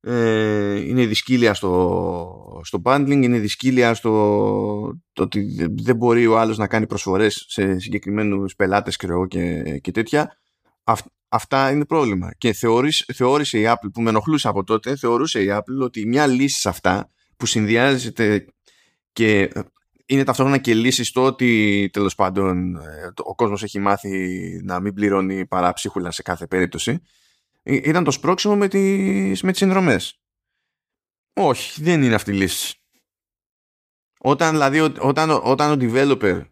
Ε, 0.00 0.80
είναι 0.80 1.06
δυσκύλια 1.06 1.54
στο, 1.54 2.60
στο 2.64 2.80
bundling 2.84 3.20
είναι 3.22 3.38
δυσκύλια 3.38 3.94
στο 3.94 4.10
το 5.12 5.22
ότι 5.22 5.68
δεν 5.82 5.96
μπορεί 5.96 6.26
ο 6.26 6.38
άλλος 6.38 6.58
να 6.58 6.66
κάνει 6.66 6.86
προσφορές 6.86 7.44
σε 7.48 7.78
συγκεκριμένους 7.78 8.54
πελάτες 8.54 8.96
και, 9.28 9.62
και 9.78 9.90
τέτοια. 9.90 10.38
Αυτά 11.28 11.70
είναι 11.70 11.84
πρόβλημα. 11.84 12.30
Και 12.38 12.52
θεώρησε, 12.52 13.04
θεώρησε 13.14 13.58
η 13.58 13.64
Apple 13.66 13.88
που 13.92 14.02
με 14.02 14.08
ενοχλούσε 14.08 14.48
από 14.48 14.64
τότε 14.64 14.96
θεωρούσε 14.96 15.42
η 15.42 15.46
Apple 15.50 15.82
ότι 15.82 16.06
μια 16.06 16.26
λύση 16.26 16.60
σε 16.60 16.68
αυτά 16.68 17.10
που 17.36 17.46
συνδυάζεται 17.46 18.46
και 19.12 19.50
είναι 20.06 20.24
ταυτόχρονα 20.24 20.58
και 20.58 20.74
λύση 20.74 21.04
στο 21.04 21.24
ότι 21.24 21.90
τέλος 21.92 22.14
πάντων 22.14 22.76
ε, 22.76 23.12
ο 23.16 23.34
κόσμος 23.34 23.62
έχει 23.62 23.78
μάθει 23.78 24.60
να 24.64 24.80
μην 24.80 24.94
πληρώνει 24.94 25.46
παρά 25.46 25.72
ψίχουλα 25.72 26.10
σε 26.10 26.22
κάθε 26.22 26.46
περίπτωση 26.46 27.02
ε, 27.62 27.74
ήταν 27.74 28.04
το 28.04 28.10
σπρώξιμο 28.10 28.56
με 28.56 28.68
τις, 28.68 29.42
με 29.42 29.50
τις 29.50 29.60
συνδρομές. 29.60 30.18
Όχι, 31.32 31.82
δεν 31.82 32.02
είναι 32.02 32.14
αυτή 32.14 32.30
η 32.30 32.34
λύση. 32.34 32.78
Όταν, 34.18 34.50
δηλαδή, 34.50 34.80
όταν, 34.80 35.30
όταν 35.30 35.70
ο 35.70 35.76
developer 35.80 36.42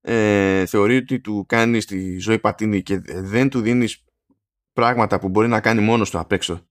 ε, 0.00 0.66
θεωρεί 0.66 0.96
ότι 0.96 1.20
του 1.20 1.44
κάνεις 1.48 1.86
τη 1.86 2.18
ζωή 2.18 2.38
πατίνη 2.38 2.82
και 2.82 3.00
δεν 3.06 3.48
του 3.48 3.60
δίνεις 3.60 4.04
πράγματα 4.72 5.18
που 5.18 5.28
μπορεί 5.28 5.48
να 5.48 5.60
κάνει 5.60 5.80
μόνος 5.80 6.10
του 6.10 6.18
απ' 6.18 6.32
έξω 6.32 6.68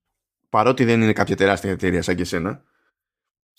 παρότι 0.48 0.84
δεν 0.84 1.02
είναι 1.02 1.12
κάποια 1.12 1.36
τεράστια 1.36 1.70
εταιρεία 1.70 2.02
σαν 2.02 2.16
και 2.16 2.22
εσένα 2.22 2.62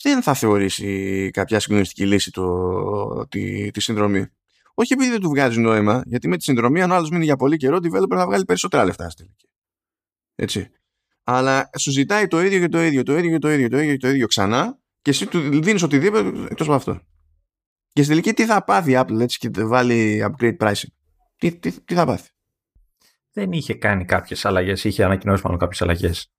δεν 0.01 0.21
θα 0.21 0.33
θεωρήσει 0.33 1.29
κάποια 1.33 1.59
συγκλονιστική 1.59 2.05
λύση 2.05 2.31
το, 2.31 3.27
τη, 3.27 3.71
τη 3.71 3.81
συνδρομή. 3.81 4.27
Όχι 4.73 4.93
επειδή 4.93 5.09
δεν 5.09 5.19
του 5.19 5.29
βγάζει 5.29 5.59
νόημα, 5.59 6.01
γιατί 6.05 6.27
με 6.27 6.38
τη 6.38 6.43
συνδρομή, 6.43 6.81
αν 6.81 6.91
ο 6.91 6.95
άλλος 6.95 7.09
μείνει 7.09 7.23
για 7.23 7.35
πολύ 7.35 7.57
καιρό, 7.57 7.75
ο 7.75 7.79
developer 7.83 8.15
θα 8.15 8.25
βγάλει 8.25 8.45
περισσότερα 8.45 8.85
λεφτά 8.85 9.09
στη 9.09 9.23
τελική. 9.23 9.49
Έτσι. 10.35 10.71
Αλλά 11.23 11.69
σου 11.77 11.91
ζητάει 11.91 12.27
το 12.27 12.41
ίδιο 12.41 12.59
και 12.59 12.67
το 12.67 12.81
ίδιο, 12.81 13.03
το 13.03 13.17
ίδιο 13.17 13.31
και 13.31 13.38
το 13.38 13.51
ίδιο, 13.51 13.69
το 13.69 13.77
ίδιο 13.77 13.91
και 13.91 13.97
το 13.97 14.09
ίδιο 14.09 14.27
ξανά 14.27 14.79
και 15.01 15.09
εσύ 15.09 15.25
του 15.25 15.62
δίνεις 15.62 15.83
οτιδήποτε 15.83 16.43
εκτός 16.49 16.67
από 16.67 16.75
αυτό. 16.75 17.01
Και 17.93 18.03
στη 18.03 18.12
τελική 18.12 18.33
τι 18.33 18.45
θα 18.45 18.63
πάθει 18.63 18.91
η 18.91 18.95
Apple 18.97 19.19
έτσι 19.19 19.38
και 19.38 19.49
βάλει 19.53 20.25
upgrade 20.25 20.57
pricing; 20.57 20.88
Τι, 21.38 21.55
τι, 21.55 21.81
τι 21.81 21.93
θα 21.93 22.05
πάθει; 22.05 22.29
Δεν 23.31 23.51
είχε 23.51 23.73
κάνει 23.73 24.05
κάποιες 24.05 24.45
αλλαγές, 24.45 24.83
είχε 24.83 25.03
ανακοινώσει 25.03 25.41
πάνω 25.41 25.57
κάποιες 25.57 25.81
αλλαγές 25.81 26.31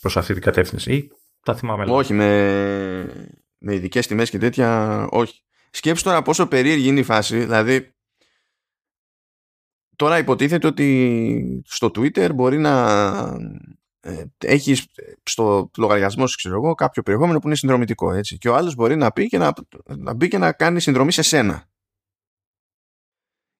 προς 0.00 0.16
αυτή 0.16 0.32
την 0.32 0.42
κατεύθυνση. 0.42 1.08
Τα 1.46 1.54
θυμάμαι. 1.54 1.84
Όχι, 1.88 2.12
με, 2.12 3.30
με 3.58 3.74
ειδικές 3.74 4.06
τιμές 4.06 4.30
και 4.30 4.38
τέτοια, 4.38 5.00
όχι. 5.10 5.42
Σκέψου 5.70 6.04
τώρα 6.04 6.22
πόσο 6.22 6.46
περίεργη 6.46 6.88
είναι 6.88 7.00
η 7.00 7.02
φάση. 7.02 7.38
Δηλαδή, 7.38 7.94
τώρα 9.96 10.18
υποτίθεται 10.18 10.66
ότι 10.66 11.62
στο 11.66 11.86
Twitter 11.86 12.34
μπορεί 12.34 12.58
να 12.58 12.72
ε, 14.00 14.24
έχεις 14.38 14.86
στο 15.22 15.70
λογαριασμό 15.76 16.26
σου, 16.26 16.36
ξέρω 16.36 16.54
εγώ, 16.54 16.74
κάποιο 16.74 17.02
περιεχόμενο 17.02 17.38
που 17.38 17.46
είναι 17.46 17.56
συνδρομητικό. 17.56 18.12
Έτσι, 18.12 18.38
και 18.38 18.48
ο 18.48 18.54
άλλος 18.54 18.74
μπορεί 18.74 18.96
να, 18.96 19.12
πει 19.12 19.26
και 19.26 19.38
να, 19.38 19.52
να 19.86 20.14
μπει 20.14 20.28
και 20.28 20.38
να 20.38 20.52
κάνει 20.52 20.80
συνδρομή 20.80 21.12
σε 21.12 21.22
σένα. 21.22 21.68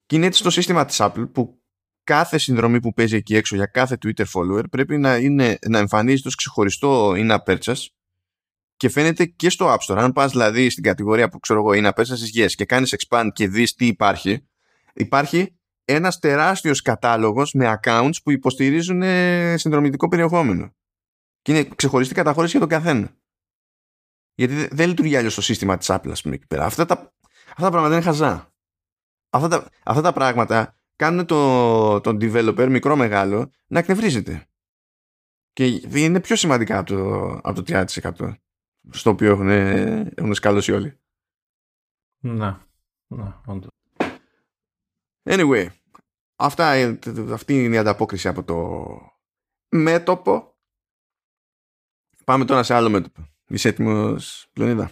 Και 0.07 0.17
είναι 0.17 0.27
έτσι 0.27 0.43
το 0.43 0.51
σύστημα 0.51 0.85
της 0.85 0.99
Apple 1.01 1.33
που 1.33 1.63
κάθε 2.07 2.39
συνδρομή 2.39 2.81
που 2.81 2.93
παίζει 2.93 3.17
εκεί 3.17 3.37
έξω 3.37 3.57
για 3.57 3.67
κάθε 3.67 3.99
Twitter 4.05 4.25
follower 4.35 4.71
πρέπει 4.71 4.99
να, 4.99 5.17
είναι, 5.17 5.59
να 5.69 5.79
εμφανίζεται 5.79 6.29
ως 6.29 6.35
ξεχωριστό 6.35 7.13
in-app 7.17 7.43
purchase 7.47 7.87
και 8.77 8.89
φαίνεται 8.89 9.25
και 9.25 9.51
στο 9.51 9.75
App 9.75 9.79
Store. 9.87 9.99
Αν 9.99 10.13
πας 10.13 10.31
δηλαδή 10.31 10.71
στην 10.71 10.83
κατηγορία 10.83 11.29
που 11.29 11.39
ξέρω 11.39 11.59
εγώ 11.59 11.71
in-app 11.73 12.03
purchase 12.03 12.45
yes 12.45 12.51
και 12.51 12.65
κάνεις 12.65 12.95
expand 12.99 13.29
και 13.33 13.49
δεις 13.49 13.75
τι 13.75 13.87
υπάρχει, 13.87 14.47
υπάρχει 14.95 15.57
ένας 15.85 16.19
τεράστιος 16.19 16.83
κατάλογος 16.83 17.53
με 17.53 17.79
accounts 17.81 18.17
που 18.23 18.31
υποστηρίζουν 18.31 19.03
ε, 19.03 19.57
συνδρομητικό 19.57 20.09
περιεχόμενο. 20.09 20.75
Και 21.43 21.53
είναι 21.53 21.69
ξεχωριστή 21.77 22.15
καταχώρηση 22.15 22.57
για 22.57 22.67
τον 22.67 22.79
καθένα. 22.79 23.17
Γιατί 24.35 24.69
δεν 24.71 24.89
λειτουργεί 24.89 25.17
αλλιώς 25.17 25.35
το 25.35 25.43
σύστημα 25.43 25.77
της 25.77 25.89
Apple, 25.91 26.11
ας 26.11 26.23
πούμε, 26.23 26.35
εκεί 26.35 26.47
πέρα. 26.47 26.65
Αυτά 26.65 26.87
τα, 26.87 26.95
αυτά 27.49 27.63
τα 27.63 27.71
πράγματα 27.71 27.95
είναι 27.95 28.05
χαζά. 28.05 28.53
Αυτά 29.31 29.49
τα, 29.49 29.69
αυτά 29.85 30.03
τα 30.03 30.13
πράγματα 30.13 30.76
κάνουν 30.97 31.27
το, 31.27 32.01
τον 32.01 32.19
developer 32.21 32.67
μικρό 32.71 32.97
μεγάλο 32.97 33.51
να 33.67 33.79
εκνευρίζεται. 33.79 34.47
Και 35.53 35.67
είναι 35.95 36.21
πιο 36.21 36.37
σημαντικά 36.37 36.79
από 36.79 36.95
το, 36.95 37.29
από 37.43 37.63
το 37.63 37.85
30% 38.23 38.35
στο 38.91 39.11
οποίο 39.11 39.31
έχουν, 39.31 39.49
έχουν 40.15 40.35
σκάλωσει 40.35 40.73
όλοι. 40.73 41.01
Να, 42.19 42.67
να, 43.07 43.41
όντως. 43.47 43.71
Anyway, 45.23 45.67
αυτά, 46.37 46.99
αυτή 47.33 47.65
είναι 47.65 47.75
η 47.75 47.79
ανταπόκριση 47.79 48.29
από 48.29 48.45
το 48.45 48.87
μέτωπο. 49.69 50.55
Πάμε 52.25 52.45
τώρα 52.45 52.63
σε 52.63 52.75
άλλο 52.75 52.91
μέτωπο. 52.91 53.29
Είσαι 53.49 53.69
έτοιμος, 53.69 54.49
Πλονίδα. 54.53 54.91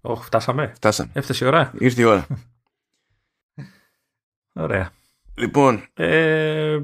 Όχι, 0.00 0.24
φτάσαμε. 0.24 0.72
Φτάσαμε. 0.74 1.10
Έφτασε 1.14 1.44
η 1.44 1.48
ώρα. 1.48 1.72
Ήρθε 1.78 2.00
η 2.02 2.04
ώρα. 2.04 2.26
Ωραία. 4.52 4.92
Λοιπόν. 5.34 5.84
Ε, 5.94 6.78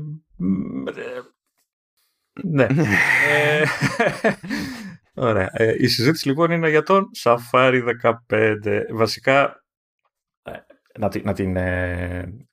ναι. 2.43 2.67
ε, 3.29 3.65
ωραία. 5.15 5.51
Ε, 5.53 5.75
η 5.79 5.87
συζήτηση 5.87 6.29
λοιπόν 6.29 6.51
είναι 6.51 6.71
για 6.71 6.83
τον 6.83 7.11
Safari 7.25 7.83
15. 8.29 8.83
Βασικά, 8.93 9.65
ε, 10.43 10.53
να, 10.99 11.09
την, 11.09 11.23
να 11.25 11.33
την 11.33 11.57
ε, 11.57 12.47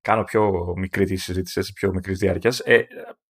κάνω 0.00 0.24
πιο 0.24 0.74
μικρή 0.76 1.04
τη 1.04 1.16
συζήτηση, 1.16 1.58
έτσι, 1.58 1.72
πιο 1.72 1.90
μικρής 1.92 2.18
διάρκειας. 2.18 2.60
Ε, 2.60 2.86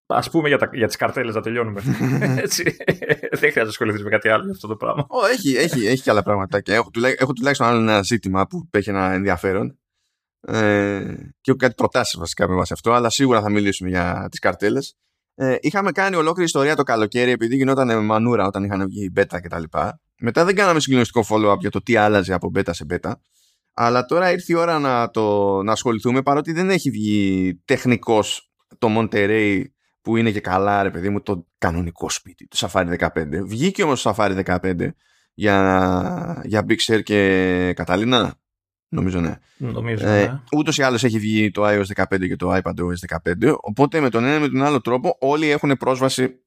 Α 0.07 0.31
πούμε 0.31 0.49
για, 0.49 0.59
τα, 0.59 0.71
για 0.73 0.87
τις 0.87 0.97
καρτέλες 0.97 1.35
να 1.35 1.41
τελειώνουμε. 1.41 1.81
Έτσι. 2.45 2.77
Δεν 3.21 3.39
χρειάζεται 3.39 3.63
να 3.63 3.69
ασχοληθείς 3.69 4.03
με 4.03 4.11
κάτι 4.11 4.29
άλλο 4.29 4.43
για 4.43 4.53
αυτό 4.53 4.67
το 4.67 4.77
πράγμα. 4.77 5.07
Oh, 5.09 5.33
έχει, 5.33 5.57
έχει, 5.57 5.87
έχει 5.87 6.03
και 6.03 6.11
άλλα 6.11 6.23
πράγματα. 6.23 6.61
Και 6.61 6.75
έχω, 6.75 6.91
έχω 7.19 7.33
τουλάχιστον 7.33 7.67
άλλο 7.67 7.81
ένα 7.81 8.03
ζήτημα 8.03 8.47
που 8.47 8.69
έχει 8.71 8.91
ένα 8.91 9.13
ενδιαφέρον. 9.13 9.79
Ε, 10.47 11.15
και 11.41 11.51
έχω 11.51 11.57
κάτι 11.59 11.75
προτάσεις 11.75 12.19
βασικά 12.19 12.49
με 12.49 12.55
βάση 12.55 12.73
αυτό, 12.73 12.93
αλλά 12.93 13.11
σίγουρα 13.11 13.41
θα 13.41 13.51
μιλήσουμε 13.51 13.89
για 13.89 14.27
τις 14.31 14.39
καρτέλες. 14.39 14.97
Ε, 15.35 15.57
είχαμε 15.61 15.93
κάνει 15.93 16.17
ολόκληρη 16.17 16.45
ιστορία 16.45 16.77
το 16.77 16.83
καλοκαίρι 16.83 17.31
επειδή 17.31 17.57
γινόταν 17.57 18.05
μανούρα 18.05 18.47
όταν 18.47 18.65
είχαν 18.65 18.87
βγει 18.87 19.13
beta 19.17 19.39
κτλ. 19.43 19.63
Μετά 20.19 20.45
δεν 20.45 20.55
κάναμε 20.55 20.81
συγκλονιστικό 20.81 21.25
follow-up 21.29 21.59
για 21.59 21.71
το 21.71 21.83
τι 21.83 21.97
άλλαζε 21.97 22.33
από 22.33 22.51
beta 22.55 22.71
σε 22.71 22.87
beta. 22.91 23.13
Αλλά 23.75 24.05
τώρα 24.05 24.31
ήρθε 24.31 24.53
η 24.53 24.57
ώρα 24.57 24.79
να, 24.79 25.11
το, 25.11 25.63
να 25.63 25.73
ασχοληθούμε 25.73 26.23
παρότι 26.23 26.53
δεν 26.53 26.71
έχει 26.71 26.91
βγει 26.91 27.55
τεχνικός 27.65 28.53
το 28.79 28.89
Monterey 28.99 29.63
που 30.01 30.17
είναι 30.17 30.31
και 30.31 30.41
καλά 30.41 30.83
ρε 30.83 30.91
παιδί 30.91 31.09
μου 31.09 31.21
το 31.21 31.47
κανονικό 31.59 32.11
σπίτι 32.11 32.47
του 32.47 32.57
Safari 32.57 32.99
15. 32.99 33.09
Βγήκε 33.45 33.83
όμως 33.83 34.03
το 34.03 34.15
Safari 34.17 34.45
15 34.45 34.89
για, 35.35 36.43
για 36.45 36.65
Big 36.69 36.93
Sur 36.93 37.03
και 37.03 37.73
Καταλήνα. 37.77 38.35
Νομίζω 38.95 39.21
ναι. 39.21 39.39
Νομίζω, 39.57 40.07
ε, 40.07 40.27
ναι. 40.27 40.41
ούτως 40.53 40.79
ή 40.79 40.83
άλλως 40.83 41.05
έχει 41.05 41.19
βγει 41.19 41.51
το 41.51 41.63
iOS 41.67 42.05
15 42.05 42.27
και 42.27 42.37
το 42.37 42.55
iPadOS 42.55 43.29
15 43.43 43.55
οπότε 43.61 44.01
με 44.01 44.11
τον 44.11 44.25
ένα 44.25 44.41
με 44.41 44.49
τον 44.49 44.63
άλλο 44.63 44.81
τρόπο 44.81 45.17
όλοι 45.21 45.51
έχουν 45.51 45.77
πρόσβαση 45.77 46.41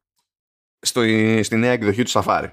στο, 0.79 1.01
στη 1.41 1.55
νέα 1.55 1.71
εκδοχή 1.71 2.03
του 2.03 2.11
Safari 2.11 2.49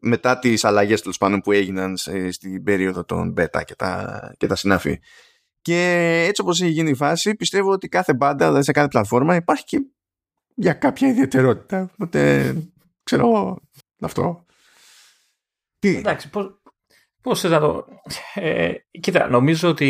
μετά 0.00 0.38
τις 0.38 0.64
αλλαγές 0.64 1.00
τέλος 1.00 1.18
πάντων 1.18 1.40
που 1.40 1.52
έγιναν 1.52 1.96
στην 2.30 2.62
περίοδο 2.62 3.04
των 3.04 3.34
beta 3.38 3.62
και 3.64 3.74
τα, 3.74 4.34
και 4.36 4.46
τα 4.46 4.56
συνάφη. 4.56 5.00
Και 5.62 6.24
έτσι 6.28 6.42
όπως 6.42 6.60
έχει 6.60 6.70
γίνει 6.70 6.90
η 6.90 6.94
φάση, 6.94 7.34
πιστεύω 7.34 7.70
ότι 7.70 7.88
κάθε 7.88 8.14
μπάντα, 8.14 8.46
δηλαδή 8.46 8.64
σε 8.64 8.72
κάθε 8.72 8.88
πλατφόρμα, 8.88 9.34
υπάρχει 9.34 9.64
και 9.64 9.82
για 10.54 10.72
κάποια 10.72 11.08
ιδιαιτερότητα. 11.08 11.90
Οπότε, 11.92 12.54
ξέρω 13.02 13.58
αυτό. 14.00 14.46
Τι... 15.78 15.96
Εντάξει, 15.96 16.30
πώς, 16.30 16.57
πώς 17.28 17.42
να 17.42 17.60
το... 17.60 17.84
Ε, 18.34 18.72
κοίτα, 19.00 19.28
νομίζω 19.28 19.68
ότι 19.68 19.88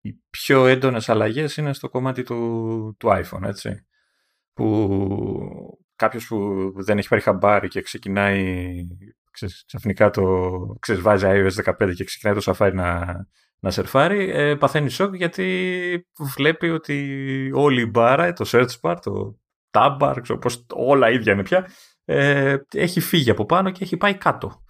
οι 0.00 0.12
πιο 0.30 0.66
έντονες 0.66 1.08
αλλαγές 1.08 1.56
είναι 1.56 1.72
στο 1.72 1.88
κομμάτι 1.88 2.22
του, 2.22 2.96
του 2.98 3.08
iPhone, 3.08 3.42
έτσι. 3.42 3.86
Που 4.52 5.78
κάποιος 5.96 6.26
που 6.26 6.72
δεν 6.76 6.98
έχει 6.98 7.08
πάρει 7.08 7.22
χαμπάρι 7.22 7.68
και 7.68 7.82
ξεκινάει 7.82 8.74
ξαφνικά 9.66 10.10
το 10.10 10.46
ξέρεις, 10.80 11.02
βάζει 11.02 11.26
iOS 11.28 11.74
15 11.80 11.94
και 11.94 12.04
ξεκινάει 12.04 12.34
το 12.34 12.52
Safari 12.52 12.72
να, 12.72 13.16
να 13.58 13.70
σερφάρει, 13.70 14.30
ε, 14.30 14.54
παθαίνει 14.54 14.90
σοκ 14.90 15.14
γιατί 15.14 16.06
βλέπει 16.36 16.70
ότι 16.70 17.50
όλη 17.54 17.80
η 17.80 17.88
μπάρα, 17.90 18.32
το 18.32 18.44
search 18.48 18.80
bar, 18.80 18.96
το 19.02 19.38
tab 19.70 19.98
bar, 20.00 20.18
ξέρω, 20.22 20.38
πώς, 20.38 20.66
όλα 20.72 21.10
ίδια 21.10 21.32
είναι 21.32 21.42
πια, 21.42 21.68
ε, 22.04 22.56
έχει 22.74 23.00
φύγει 23.00 23.30
από 23.30 23.46
πάνω 23.46 23.70
και 23.70 23.84
έχει 23.84 23.96
πάει 23.96 24.14
κάτω. 24.14 24.64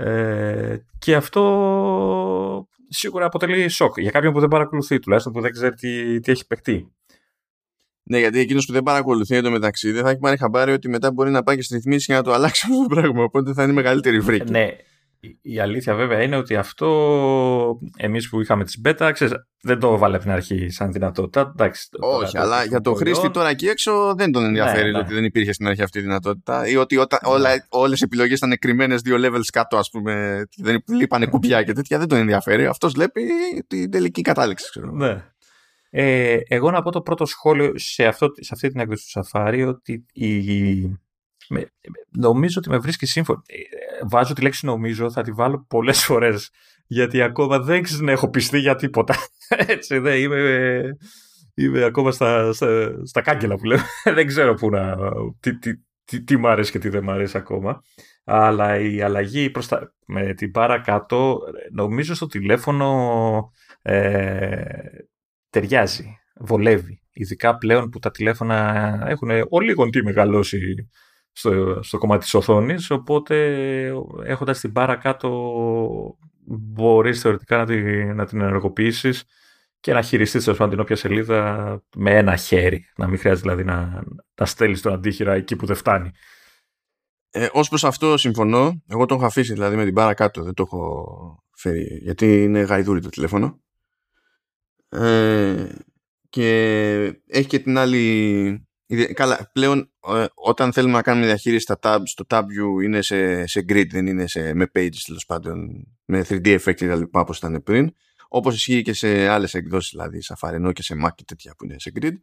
Ε, 0.00 0.76
και 0.98 1.14
αυτό 1.14 1.42
σίγουρα 2.88 3.26
αποτελεί 3.26 3.68
σοκ 3.68 4.00
για 4.00 4.10
κάποιον 4.10 4.32
που 4.32 4.40
δεν 4.40 4.48
παρακολουθεί, 4.48 4.98
τουλάχιστον 4.98 5.32
που 5.32 5.40
δεν 5.40 5.52
ξέρει 5.52 5.74
τι, 5.74 6.20
τι 6.20 6.32
έχει 6.32 6.46
παιχτεί. 6.46 6.92
Ναι, 8.02 8.18
γιατί 8.18 8.38
εκείνος 8.38 8.66
που 8.66 8.72
δεν 8.72 8.82
παρακολουθεί 8.82 9.36
εντωμεταξύ 9.36 9.90
δεν 9.90 10.02
θα 10.02 10.10
έχει 10.10 10.18
πάρει 10.18 10.36
χαμπάρι 10.36 10.72
ότι 10.72 10.88
μετά 10.88 11.12
μπορεί 11.12 11.30
να 11.30 11.42
πάει 11.42 11.56
και 11.56 11.62
στι 11.62 11.74
ρυθμίσει 11.74 12.04
για 12.08 12.16
να 12.16 12.22
το 12.22 12.32
αλλάξει 12.32 12.66
αυτό 12.70 12.82
το 12.82 12.94
πράγμα. 12.94 13.22
Οπότε 13.22 13.52
θα 13.52 13.62
είναι 13.62 13.72
μεγαλύτερη 13.72 14.20
βρήκη. 14.20 14.50
Ναι. 14.50 14.76
Η 15.42 15.60
αλήθεια 15.60 15.94
βέβαια 15.94 16.22
είναι 16.22 16.36
ότι 16.36 16.56
αυτό 16.56 17.78
εμείς 17.96 18.28
που 18.28 18.40
είχαμε 18.40 18.64
τις 18.64 18.80
beta 18.84 19.10
ξέρεις, 19.12 19.34
δεν 19.62 19.78
το 19.78 19.98
βάλε 19.98 20.14
από 20.14 20.24
την 20.24 20.32
αρχή 20.32 20.68
σαν 20.70 20.92
δυνατότητα. 20.92 21.52
Εντάξει, 21.54 21.88
Όχι, 22.00 22.32
τώρα, 22.32 22.44
αλλά 22.44 22.64
για 22.64 22.80
το 22.80 22.94
χρήστη 22.94 23.30
τώρα 23.30 23.48
εκεί 23.48 23.66
έξω 23.66 24.14
δεν 24.16 24.32
τον 24.32 24.44
ενδιαφέρει 24.44 24.90
ναι, 24.90 24.98
ότι 24.98 25.08
ναι. 25.08 25.14
δεν 25.14 25.24
υπήρχε 25.24 25.52
στην 25.52 25.66
αρχή 25.66 25.82
αυτή 25.82 25.98
η 25.98 26.02
δυνατότητα 26.02 26.68
ή 26.68 26.76
ότι 26.76 26.96
όταν, 26.96 27.18
ναι. 27.22 27.32
όλα, 27.32 27.66
όλες 27.68 28.00
οι 28.00 28.04
επιλογές 28.04 28.36
ήταν 28.36 28.58
κρυμμένε 28.58 28.94
δύο 28.94 29.16
levels 29.20 29.46
κάτω 29.52 29.76
ας 29.76 29.90
πούμε, 29.90 30.42
δεν 30.56 30.82
λείπανε 30.88 31.26
κουμπιά 31.26 31.62
και 31.62 31.72
τέτοια, 31.72 31.98
δεν 31.98 32.08
τον 32.08 32.18
ενδιαφέρει. 32.18 32.66
Αυτός 32.66 32.92
βλέπει 32.92 33.22
την 33.66 33.90
τελική 33.90 34.22
κατάληξη. 34.22 34.70
Ξέρω. 34.70 34.90
Ναι. 34.92 35.24
Ε, 35.90 36.38
εγώ 36.48 36.70
να 36.70 36.82
πω 36.82 36.90
το 36.90 37.00
πρώτο 37.00 37.26
σχόλιο 37.26 37.72
σε, 37.74 38.04
αυτό, 38.04 38.28
σε 38.34 38.50
αυτή 38.52 38.68
την 38.68 38.80
έκδοση 38.80 39.12
του 39.12 39.20
Safari 39.20 39.64
ότι 39.68 40.06
η, 40.12 40.28
με, 41.48 41.72
νομίζω 42.10 42.54
ότι 42.58 42.68
με 42.68 42.78
βρίσκει 42.78 43.06
σύμφωνο. 43.06 43.42
Ε, 44.00 44.06
βάζω 44.10 44.34
τη 44.34 44.42
λέξη 44.42 44.66
νομίζω, 44.66 45.10
θα 45.10 45.22
τη 45.22 45.32
βάλω 45.32 45.64
πολλές 45.68 46.04
φορές 46.04 46.50
γιατί 46.88 47.22
ακόμα 47.22 47.58
δεν 47.58 47.84
έχω 48.08 48.30
πιστεί 48.30 48.58
για 48.58 48.74
τίποτα. 48.74 49.14
Έτσι, 49.48 49.98
δεν 49.98 50.20
είμαι, 50.20 50.80
είμαι 51.54 51.84
ακόμα 51.84 52.10
στα, 52.10 52.52
στα, 52.52 52.90
στα 53.04 53.20
κάγκελα 53.20 53.54
που 53.56 53.64
λέω. 53.64 53.78
δεν 54.16 54.26
ξέρω 54.26 54.54
που 54.54 54.70
να, 54.70 54.96
τι, 55.40 55.58
τι, 55.58 55.72
τι, 56.04 56.22
τι 56.22 56.36
μ' 56.36 56.46
αρέσει 56.46 56.70
και 56.70 56.78
τι 56.78 56.88
δεν 56.88 57.02
μ' 57.02 57.10
αρέσει 57.10 57.36
ακόμα. 57.36 57.82
Αλλά 58.24 58.78
η 58.78 59.02
αλλαγή 59.02 59.50
προς 59.50 59.68
τα, 59.68 59.94
με 60.06 60.34
την 60.34 60.50
παρακάτω 60.50 61.38
νομίζω 61.72 62.14
στο 62.14 62.26
τηλέφωνο 62.26 63.52
ε, 63.82 64.62
ταιριάζει, 65.50 66.18
βολεύει. 66.40 67.02
Ειδικά 67.12 67.56
πλέον 67.56 67.88
που 67.88 67.98
τα 67.98 68.10
τηλέφωνα 68.10 68.98
έχουν 69.06 69.30
ο 69.50 69.60
λίγο 69.60 69.88
τι 69.88 70.02
μεγαλώσει 70.02 70.88
στο, 71.38 71.82
στο 71.82 71.98
κομμάτι 71.98 72.22
της 72.22 72.34
οθόνης, 72.34 72.90
οπότε 72.90 73.36
έχοντας 74.24 74.60
την 74.60 74.70
μπάρα 74.70 74.96
κάτω 74.96 75.28
μπορείς 76.46 77.20
θεωρητικά 77.20 77.56
να 77.56 77.66
την, 77.66 78.14
να 78.14 78.26
την 78.26 78.40
ενεργοποιήσεις 78.40 79.24
και 79.80 79.92
να 79.92 80.02
χειριστείς 80.02 80.44
τέλος 80.44 80.68
την 80.68 80.80
όποια 80.80 80.96
σελίδα 80.96 81.82
με 81.96 82.16
ένα 82.16 82.36
χέρι. 82.36 82.84
Να 82.96 83.06
μην 83.06 83.18
χρειάζεται 83.18 83.48
δηλαδή 83.48 83.64
να, 83.64 84.02
να 84.34 84.46
στέλνεις 84.46 84.82
τον 84.82 84.92
αντίχειρα 84.92 85.34
εκεί 85.34 85.56
που 85.56 85.66
δεν 85.66 85.76
φτάνει. 85.76 86.10
Ε, 87.30 87.48
Ω 87.52 87.60
προς 87.68 87.84
αυτό 87.84 88.16
συμφωνώ. 88.16 88.82
Εγώ 88.88 89.06
το 89.06 89.14
έχω 89.14 89.24
αφήσει 89.24 89.52
δηλαδή 89.52 89.76
με 89.76 89.84
την 89.84 89.92
μπάρα 89.92 90.14
κάτω. 90.14 90.42
Δεν 90.42 90.54
το 90.54 90.62
έχω 90.62 91.44
φέρει 91.56 92.00
γιατί 92.02 92.42
είναι 92.42 92.60
γαϊδούρι 92.60 93.00
το 93.00 93.08
τηλέφωνο. 93.08 93.60
Ε, 94.88 95.68
και 96.28 96.50
έχει 97.26 97.46
και 97.46 97.58
την 97.58 97.78
άλλη 97.78 98.67
Καλά, 99.12 99.50
πλέον 99.52 99.90
ε, 100.08 100.24
όταν 100.34 100.72
θέλουμε 100.72 100.92
να 100.92 101.02
κάνουμε 101.02 101.26
διαχείριση 101.26 101.62
στα 101.62 101.78
tabs, 101.82 102.08
το 102.14 102.24
tab 102.28 102.40
view 102.40 102.84
είναι 102.84 103.02
σε, 103.02 103.46
σε 103.46 103.64
grid, 103.68 103.86
δεν 103.90 104.06
είναι 104.06 104.26
σε, 104.26 104.54
με 104.54 104.70
pages 104.74 105.00
τέλος 105.06 105.26
πάντων, 105.26 105.86
με 106.04 106.24
3D 106.28 106.58
effect 106.58 106.74
και 106.74 106.86
τα 106.86 106.96
λοιπά 106.96 107.20
όπως 107.20 107.38
ήταν 107.38 107.62
πριν. 107.62 107.94
Όπως 108.28 108.54
ισχύει 108.54 108.82
και 108.82 108.92
σε 108.92 109.28
άλλες 109.28 109.54
εκδόσεις, 109.54 109.90
δηλαδή 109.90 110.18
Safari 110.24 110.52
ενώ 110.52 110.72
και 110.72 110.82
σε 110.82 110.94
Mac 111.04 111.08
και 111.14 111.24
τέτοια 111.24 111.54
που 111.58 111.64
είναι 111.64 111.76
σε 111.78 111.92
grid. 112.00 112.14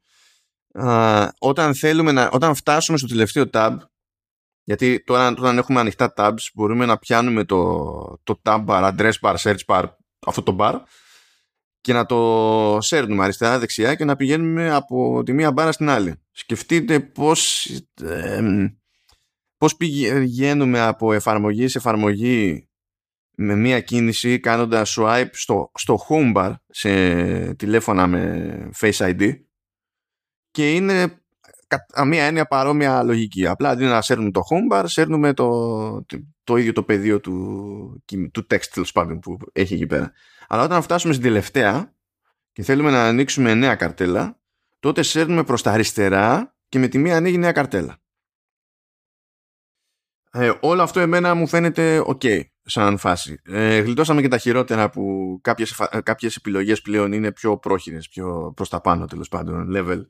Α, 0.86 1.30
όταν, 1.40 1.76
θέλουμε 1.76 2.12
να, 2.12 2.30
όταν 2.32 2.56
φτάσουμε 2.56 2.98
στο 2.98 3.08
τελευταίο 3.08 3.50
tab, 3.54 3.78
γιατί 4.64 5.04
τώρα 5.04 5.28
όταν 5.28 5.58
έχουμε 5.58 5.80
ανοιχτά 5.80 6.14
tabs 6.18 6.50
μπορούμε 6.54 6.86
να 6.86 6.98
πιάνουμε 6.98 7.44
το, 7.44 8.20
το 8.24 8.42
tab 8.44 8.66
bar, 8.66 8.94
address 8.96 9.14
bar, 9.22 9.36
search 9.36 9.66
bar, 9.66 9.84
αυτό 10.26 10.44
το 10.44 10.56
bar 10.60 10.80
και 11.86 11.94
να 11.94 12.06
το 12.06 12.78
σέρνουμε 12.82 13.24
αριστερά-δεξιά 13.24 13.96
και 13.96 14.06
να 14.06 14.16
πηγαίνουμε 14.16 14.72
από 14.72 15.24
τη 15.24 15.34
μία 15.34 15.52
μπάρα 15.52 15.72
στην 15.72 15.90
άλλη. 15.90 16.16
Σκεφτείτε 16.32 17.00
πώς, 17.00 17.66
ε, 18.02 18.42
πώς 19.58 19.76
πηγαίνουμε 19.76 20.80
από 20.80 21.14
εφαρμογή 21.14 21.68
σε 21.68 21.78
εφαρμογή 21.78 22.68
με 23.36 23.56
μία 23.56 23.80
κίνηση 23.80 24.40
κάνοντας 24.40 24.98
swipe 25.00 25.30
στο, 25.32 25.72
στο 25.74 26.00
home 26.10 26.36
bar 26.36 26.54
σε 26.70 27.54
τηλέφωνα 27.54 28.08
με 28.08 28.70
Face 28.80 28.98
ID 28.98 29.34
και 30.52 30.74
είναι 30.74 31.22
κατά 31.68 32.06
μία 32.06 32.24
έννοια 32.24 32.46
παρόμοια 32.46 33.04
λογική. 33.04 33.48
Απλά 33.48 33.70
αντί 33.70 33.84
να 33.84 34.02
σέρνουμε 34.02 34.32
το 34.32 34.42
home 34.50 34.78
bar, 34.78 34.84
σέρνουμε 34.86 35.34
το, 35.34 35.50
το, 36.06 36.18
το 36.44 36.56
ίδιο 36.56 36.74
το 36.74 36.84
πεδίο 36.84 37.20
του, 37.20 38.04
του 38.32 38.48
text 38.50 38.66
τέλος 38.74 38.92
πάντων 38.92 39.20
που 39.20 39.38
έχει 39.54 39.74
εκεί 39.74 39.86
πέρα. 39.86 40.14
Αλλά 40.48 40.64
όταν 40.64 40.82
φτάσουμε 40.82 41.14
στην 41.14 41.26
τελευταία 41.26 41.94
και 42.52 42.64
θέλουμε 42.64 42.92
να 42.92 43.08
ανοίξουμε 43.08 43.54
νέα 43.54 43.76
καρτέλα, 43.76 44.40
τότε 44.80 45.02
σέρνουμε 45.02 45.44
προς 45.44 45.62
τα 45.62 45.72
αριστερά 45.72 46.56
και 46.70 46.80
με 46.80 46.88
τη 46.88 46.98
μία 46.98 47.16
ανοίγει 47.16 47.38
νέα 47.38 47.52
καρτέλα. 47.52 47.98
Ε, 50.32 50.52
όλο 50.60 50.82
αυτό 50.82 51.00
εμένα 51.00 51.34
μου 51.34 51.48
φαίνεται 51.48 52.04
ok 52.08 52.42
σαν 52.66 52.98
φάση. 52.98 53.40
Ε, 53.44 53.80
γλιτώσαμε 53.80 54.22
και 54.22 54.28
τα 54.28 54.38
χειρότερα 54.38 54.90
που 54.90 55.38
κάποιες, 55.42 55.82
κάποιες 56.04 56.36
επιλογές 56.36 56.82
πλέον 56.82 57.12
είναι 57.12 57.32
πιο 57.32 57.58
πρόχειρες, 57.58 58.10
πιο 58.10 58.54
προς 58.56 58.70
τα 58.70 58.82
πάνω 58.82 59.06
τέλος 59.06 59.28
πάντων, 59.28 59.72
level. 59.76 60.02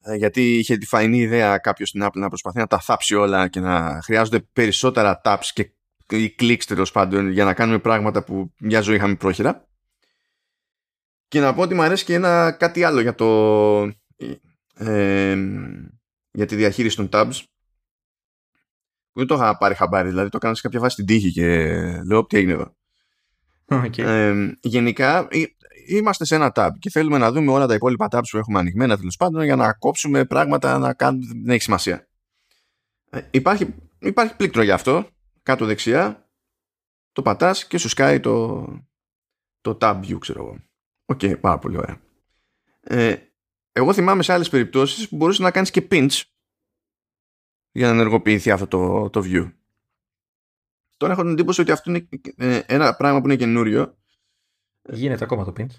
Ε, 0.00 0.14
γιατί 0.14 0.58
είχε 0.58 0.76
τη 0.76 0.86
φαϊνή 0.86 1.18
ιδέα 1.18 1.58
κάποιος 1.58 1.88
στην 1.88 2.04
Apple 2.04 2.18
να 2.18 2.28
προσπαθεί 2.28 2.58
να 2.58 2.66
τα 2.66 2.80
θάψει 2.80 3.14
όλα 3.14 3.48
και 3.48 3.60
να 3.60 4.00
χρειάζονται 4.02 4.40
περισσότερα 4.40 5.20
taps 5.24 5.48
και 5.52 5.70
ή 6.08 6.34
clicks 6.38 6.64
τέλος 6.66 6.90
πάντων 6.90 7.30
για 7.30 7.44
να 7.44 7.54
κάνουμε 7.54 7.78
πράγματα 7.78 8.24
που 8.24 8.52
μια 8.58 8.80
ζωή 8.80 8.96
είχαμε 8.96 9.14
πρόχειρα. 9.14 9.68
Και 11.28 11.40
να 11.40 11.54
πω 11.54 11.62
ότι 11.62 11.74
μου 11.74 11.82
αρέσει 11.82 12.04
και 12.04 12.14
ένα 12.14 12.52
κάτι 12.52 12.84
άλλο 12.84 13.00
για 13.00 13.14
το 13.14 13.80
ε, 14.74 15.36
για 16.30 16.46
τη 16.46 16.56
διαχείριση 16.56 16.96
των 16.96 17.08
tabs 17.12 17.42
που 19.12 19.18
δεν 19.18 19.26
το 19.26 19.34
είχα 19.34 19.56
πάρει 19.56 19.74
χαμπάρι, 19.74 20.08
δηλαδή 20.08 20.28
το 20.28 20.36
έκανα 20.36 20.54
σε 20.54 20.60
κάποια 20.62 20.80
βάση 20.80 20.94
στην 20.94 21.06
τύχη 21.06 21.32
και 21.32 21.68
λέω 22.06 22.26
τι 22.26 22.36
έγινε 22.36 22.52
εδώ. 22.52 22.76
Okay. 23.68 23.98
Ε, 23.98 24.50
γενικά 24.60 25.28
είμαστε 25.88 26.24
σε 26.24 26.34
ένα 26.34 26.52
tab 26.54 26.70
και 26.78 26.90
θέλουμε 26.90 27.18
να 27.18 27.32
δούμε 27.32 27.52
όλα 27.52 27.66
τα 27.66 27.74
υπόλοιπα 27.74 28.08
tabs 28.10 28.28
που 28.30 28.36
έχουμε 28.36 28.58
ανοιγμένα 28.58 28.96
τέλος 28.96 29.16
πάντων 29.16 29.44
για 29.44 29.56
να 29.56 29.72
κόψουμε 29.72 30.24
πράγματα 30.24 30.78
να 30.78 30.94
κάνουμε, 30.94 31.26
δεν 31.26 31.48
έχει 31.48 31.62
σημασία. 31.62 32.08
Ε, 33.10 33.20
υπάρχει, 33.30 33.74
υπάρχει 33.98 34.36
πλήκτρο 34.36 34.62
για 34.62 34.74
αυτό, 34.74 35.08
κάτω 35.44 35.64
δεξιά, 35.64 36.30
το 37.12 37.22
πατάς 37.22 37.66
και 37.66 37.78
σου 37.78 37.88
σκάει 37.88 38.20
το, 38.20 38.66
το 39.60 39.78
tab 39.80 40.00
view 40.04 40.18
ξέρω 40.18 40.42
εγώ. 40.42 40.64
Okay, 41.04 41.20
okay, 41.22 41.40
πάρα 41.40 41.58
πολύ 41.58 41.76
ωραία. 41.76 42.00
Ε, 42.80 43.16
εγώ 43.72 43.92
θυμάμαι 43.92 44.22
σε 44.22 44.32
άλλες 44.32 44.48
περιπτώσεις 44.48 45.08
που 45.08 45.16
μπορούσες 45.16 45.40
να 45.40 45.50
κάνεις 45.50 45.70
και 45.70 45.86
pinch 45.90 46.22
για 47.70 47.86
να 47.86 47.92
ενεργοποιηθεί 47.92 48.50
αυτό 48.50 48.66
το, 48.66 49.10
το 49.10 49.20
view. 49.24 49.52
Τώρα 50.96 51.12
έχω 51.12 51.22
την 51.22 51.30
εντύπωση 51.30 51.60
ότι 51.60 51.70
αυτό 51.70 51.90
είναι 51.90 52.08
ε, 52.36 52.58
ένα 52.66 52.96
πράγμα 52.96 53.20
που 53.20 53.26
είναι 53.26 53.36
καινούριο. 53.36 53.98
Γίνεται 54.82 55.24
ακόμα 55.24 55.44
το 55.44 55.52
pinch; 55.56 55.74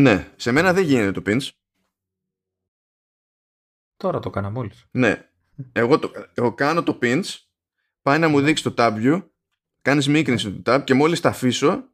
Ναι, 0.00 0.32
σε 0.36 0.52
μένα 0.52 0.72
δεν 0.72 0.84
γίνεται 0.84 1.20
το 1.20 1.22
pinch. 1.26 1.48
Τώρα 3.96 4.18
το 4.18 4.28
έκανα 4.28 4.50
μόλις. 4.50 4.86
Ναι. 4.90 5.28
Εγώ, 5.72 5.98
το, 5.98 6.10
εγώ 6.34 6.54
κάνω 6.54 6.82
το 6.82 6.98
pinch, 7.02 7.24
πάει 8.02 8.18
να 8.18 8.28
μου 8.28 8.38
ναι. 8.38 8.44
δείξει 8.44 8.62
το 8.62 8.74
tab 8.76 8.92
view, 8.96 9.22
κάνεις 9.82 10.08
μίκρινση 10.08 10.52
του 10.52 10.62
tab 10.66 10.80
και 10.84 10.94
μόλις 10.94 11.20
τα 11.20 11.28
αφήσω, 11.28 11.68
α, 11.68 11.84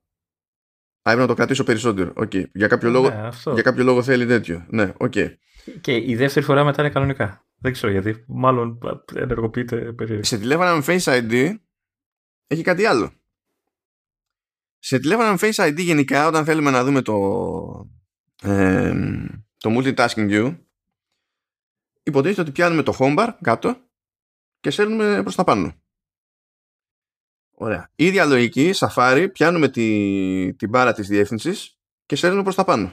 έπρεπε 1.02 1.20
να 1.20 1.26
το 1.26 1.34
κρατήσω 1.34 1.64
περισσότερο. 1.64 2.12
Okay. 2.16 2.50
Για, 2.52 2.66
κάποιο 2.66 2.90
λόγο, 2.90 3.08
ναι, 3.08 3.28
για 3.52 3.62
κάποιο 3.62 3.84
λόγο 3.84 4.02
θέλει 4.02 4.26
τέτοιο. 4.26 4.66
Ναι, 4.68 4.92
okay. 4.98 5.34
Και 5.80 5.96
η 5.96 6.16
δεύτερη 6.16 6.44
φορά 6.44 6.64
μετά 6.64 6.82
είναι 6.82 6.90
κανονικά. 6.90 7.46
Δεν 7.58 7.72
ξέρω 7.72 7.92
γιατί. 7.92 8.24
Μάλλον 8.26 8.78
ενεργοποιείται 9.14 9.92
περίεργα. 9.92 10.24
Σε 10.24 10.38
τηλέφωνα 10.38 10.74
με 10.74 10.82
Face 10.86 11.02
ID 11.02 11.54
έχει 12.46 12.62
κάτι 12.62 12.84
άλλο. 12.84 13.12
Σε 14.78 14.98
τηλέφωνα 14.98 15.30
με 15.30 15.38
Face 15.40 15.68
ID 15.68 15.76
γενικά 15.76 16.26
όταν 16.26 16.44
θέλουμε 16.44 16.70
να 16.70 16.84
δούμε 16.84 17.02
το, 17.02 17.14
ε, 18.42 18.94
το 19.56 19.70
multitasking 19.76 20.30
view 20.30 20.58
υποτίθεται 22.02 22.40
ότι 22.40 22.50
πιάνουμε 22.50 22.82
το 22.82 22.96
home 22.98 23.18
bar 23.18 23.28
κάτω 23.40 23.76
και 24.60 24.70
σέρνουμε 24.70 25.22
προς 25.22 25.34
τα 25.34 25.44
πάνω. 25.44 25.74
Ωραία. 27.60 27.90
Ίδια 27.94 28.24
λογική, 28.24 28.70
Safari, 28.74 29.28
πιάνουμε 29.32 29.68
τη, 29.68 30.54
την 30.54 30.68
μπάρα 30.68 30.92
της 30.92 31.08
διεύθυνσης 31.08 31.78
και 32.06 32.16
σέρνουμε 32.16 32.42
προς 32.42 32.54
τα 32.54 32.64
πάνω. 32.64 32.92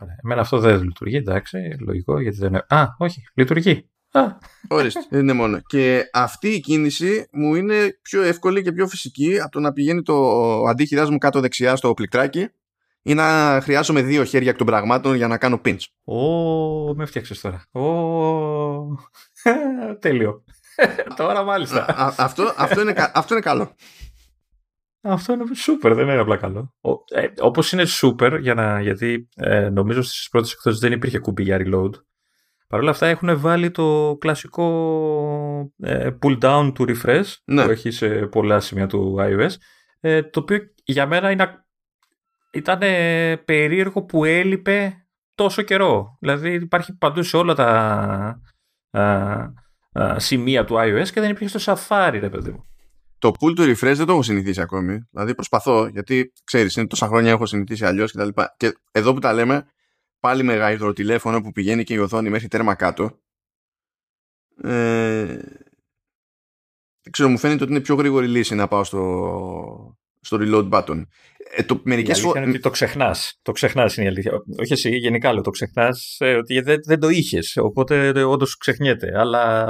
Ωραία. 0.00 0.14
Εμένα 0.24 0.40
αυτό 0.40 0.58
δεν 0.58 0.82
λειτουργεί, 0.82 1.16
εντάξει, 1.16 1.56
λογικό, 1.80 2.20
γιατί 2.20 2.36
δεν 2.36 2.48
είναι... 2.48 2.64
Α, 2.68 2.84
όχι, 2.98 3.22
λειτουργεί. 3.34 3.88
Ορίστε, 4.68 5.06
δεν 5.10 5.20
είναι 5.20 5.32
μόνο. 5.32 5.60
Και 5.66 6.10
αυτή 6.12 6.48
η 6.48 6.60
κίνηση 6.60 7.28
μου 7.32 7.54
είναι 7.54 7.98
πιο 8.02 8.22
εύκολη 8.22 8.62
και 8.62 8.72
πιο 8.72 8.86
φυσική 8.86 9.40
από 9.40 9.50
το 9.50 9.60
να 9.60 9.72
πηγαίνει 9.72 10.02
το 10.02 10.14
αντίχειράς 10.62 11.10
μου 11.10 11.18
κάτω 11.18 11.40
δεξιά 11.40 11.76
στο 11.76 11.94
πληκτράκι 11.94 12.48
ή 13.02 13.14
να 13.14 13.58
χρειάζομαι 13.62 14.02
δύο 14.02 14.24
χέρια 14.24 14.50
εκ 14.50 14.56
των 14.56 14.66
πραγμάτων 14.66 15.14
για 15.14 15.26
να 15.26 15.38
κάνω 15.38 15.60
pinch. 15.64 15.84
Ω, 16.04 16.94
με 16.94 17.06
φτιάξες 17.06 17.40
τώρα. 17.40 17.66
Ω, 17.70 17.90
τέλειο. 20.00 20.44
Τώρα 21.16 21.42
μάλιστα. 21.42 21.84
αυτό, 22.18 22.54
αυτό, 22.56 22.80
είναι, 22.80 23.10
αυτό 23.14 23.34
είναι 23.34 23.42
καλό. 23.42 23.74
Αυτό 25.00 25.32
είναι 25.32 25.44
super, 25.66 25.92
δεν 25.94 26.08
είναι 26.08 26.18
απλά 26.18 26.36
καλό. 26.36 26.74
Ε, 27.14 27.26
Όπως 27.40 27.72
είναι 27.72 27.84
super, 28.02 28.38
για 28.40 28.54
να, 28.54 28.80
γιατί 28.80 29.28
ε, 29.36 29.68
νομίζω 29.68 30.02
στις 30.02 30.28
πρώτες 30.28 30.52
εκδόσεις 30.52 30.80
δεν 30.80 30.92
υπήρχε 30.92 31.18
κουμπί 31.18 31.42
για 31.42 31.58
reload. 31.60 31.90
Παρ' 32.68 32.80
όλα 32.80 32.90
αυτά 32.90 33.06
έχουν 33.06 33.40
βάλει 33.40 33.70
το 33.70 34.16
κλασικό 34.20 35.72
ε, 35.82 36.10
pull 36.22 36.38
down 36.40 36.72
του 36.74 36.84
refresh 36.88 37.34
ναι. 37.44 37.64
που 37.64 37.70
έχει 37.70 37.90
σε 37.90 38.08
πολλά 38.08 38.60
σημεία 38.60 38.86
του 38.86 39.16
iOS. 39.18 39.50
Ε, 40.00 40.22
το 40.22 40.40
οποίο 40.40 40.58
για 40.84 41.06
μένα 41.06 41.30
είναι, 41.30 41.64
ήταν 42.52 42.78
περίεργο 43.44 44.04
που 44.04 44.24
έλειπε 44.24 45.06
τόσο 45.34 45.62
καιρό. 45.62 46.16
Δηλαδή 46.20 46.52
υπάρχει 46.52 46.96
παντού 46.96 47.22
σε 47.22 47.36
όλα 47.36 47.54
τα 47.54 48.40
α, 49.98 50.04
α, 50.04 50.18
σημεία 50.18 50.64
του 50.64 50.74
iOS 50.74 51.08
και 51.12 51.20
δεν 51.20 51.30
υπήρχε 51.30 51.58
στο 51.58 51.74
Safari, 51.74 52.18
ρε 52.20 52.28
παιδί 52.28 52.50
μου 52.50 52.64
το 53.18 53.32
pull 53.40 53.58
to 53.58 53.74
refresh 53.74 53.94
δεν 53.96 54.06
το 54.06 54.12
έχω 54.12 54.22
συνηθίσει 54.22 54.60
ακόμη. 54.60 55.08
Δηλαδή 55.10 55.34
προσπαθώ, 55.34 55.86
γιατί 55.86 56.32
ξέρεις, 56.44 56.76
είναι 56.76 56.86
τόσα 56.86 57.06
χρόνια 57.06 57.30
έχω 57.30 57.46
συνηθίσει 57.46 57.84
αλλιώς 57.84 58.12
κτλ. 58.12 58.28
Και, 58.28 58.52
και 58.56 58.78
εδώ 58.92 59.14
που 59.14 59.18
τα 59.18 59.32
λέμε, 59.32 59.66
πάλι 60.20 60.42
με 60.42 60.78
τηλέφωνο 60.94 61.40
που 61.40 61.52
πηγαίνει 61.52 61.84
και 61.84 61.94
η 61.94 61.98
οθόνη 61.98 62.28
μέχρι 62.28 62.48
τέρμα 62.48 62.74
κάτω. 62.74 63.18
Ε, 64.62 65.24
δεν 67.02 67.12
ξέρω, 67.12 67.28
μου 67.28 67.38
φαίνεται 67.38 67.62
ότι 67.62 67.72
είναι 67.72 67.80
πιο 67.80 67.94
γρήγορη 67.94 68.28
λύση 68.28 68.54
να 68.54 68.68
πάω 68.68 68.84
στο, 68.84 69.98
στο 70.20 70.38
reload 70.40 70.70
button. 70.70 71.02
Ε, 71.58 71.62
το, 71.62 71.80
μερικές 71.84 72.22
η 72.22 72.32
είναι 72.36 72.48
ότι 72.48 72.58
το 72.58 72.70
ξεχνάς. 72.70 73.38
Το 73.42 73.52
ξεχνάς 73.52 73.96
είναι 73.96 74.06
η 74.06 74.08
αλήθεια. 74.08 74.32
Όχι 74.58 74.72
εσύ, 74.72 74.96
γενικά 74.96 75.32
λέω. 75.32 75.42
Το 75.42 75.50
ξεχνάς 75.50 76.16
ε, 76.20 76.34
ότι 76.34 76.60
δεν, 76.60 76.80
δεν 76.84 77.00
το 77.00 77.08
είχες. 77.08 77.56
Οπότε 77.56 78.06
ε, 78.06 78.22
όντως 78.22 78.56
ξεχνιέται. 78.56 79.18
Αλλά 79.18 79.66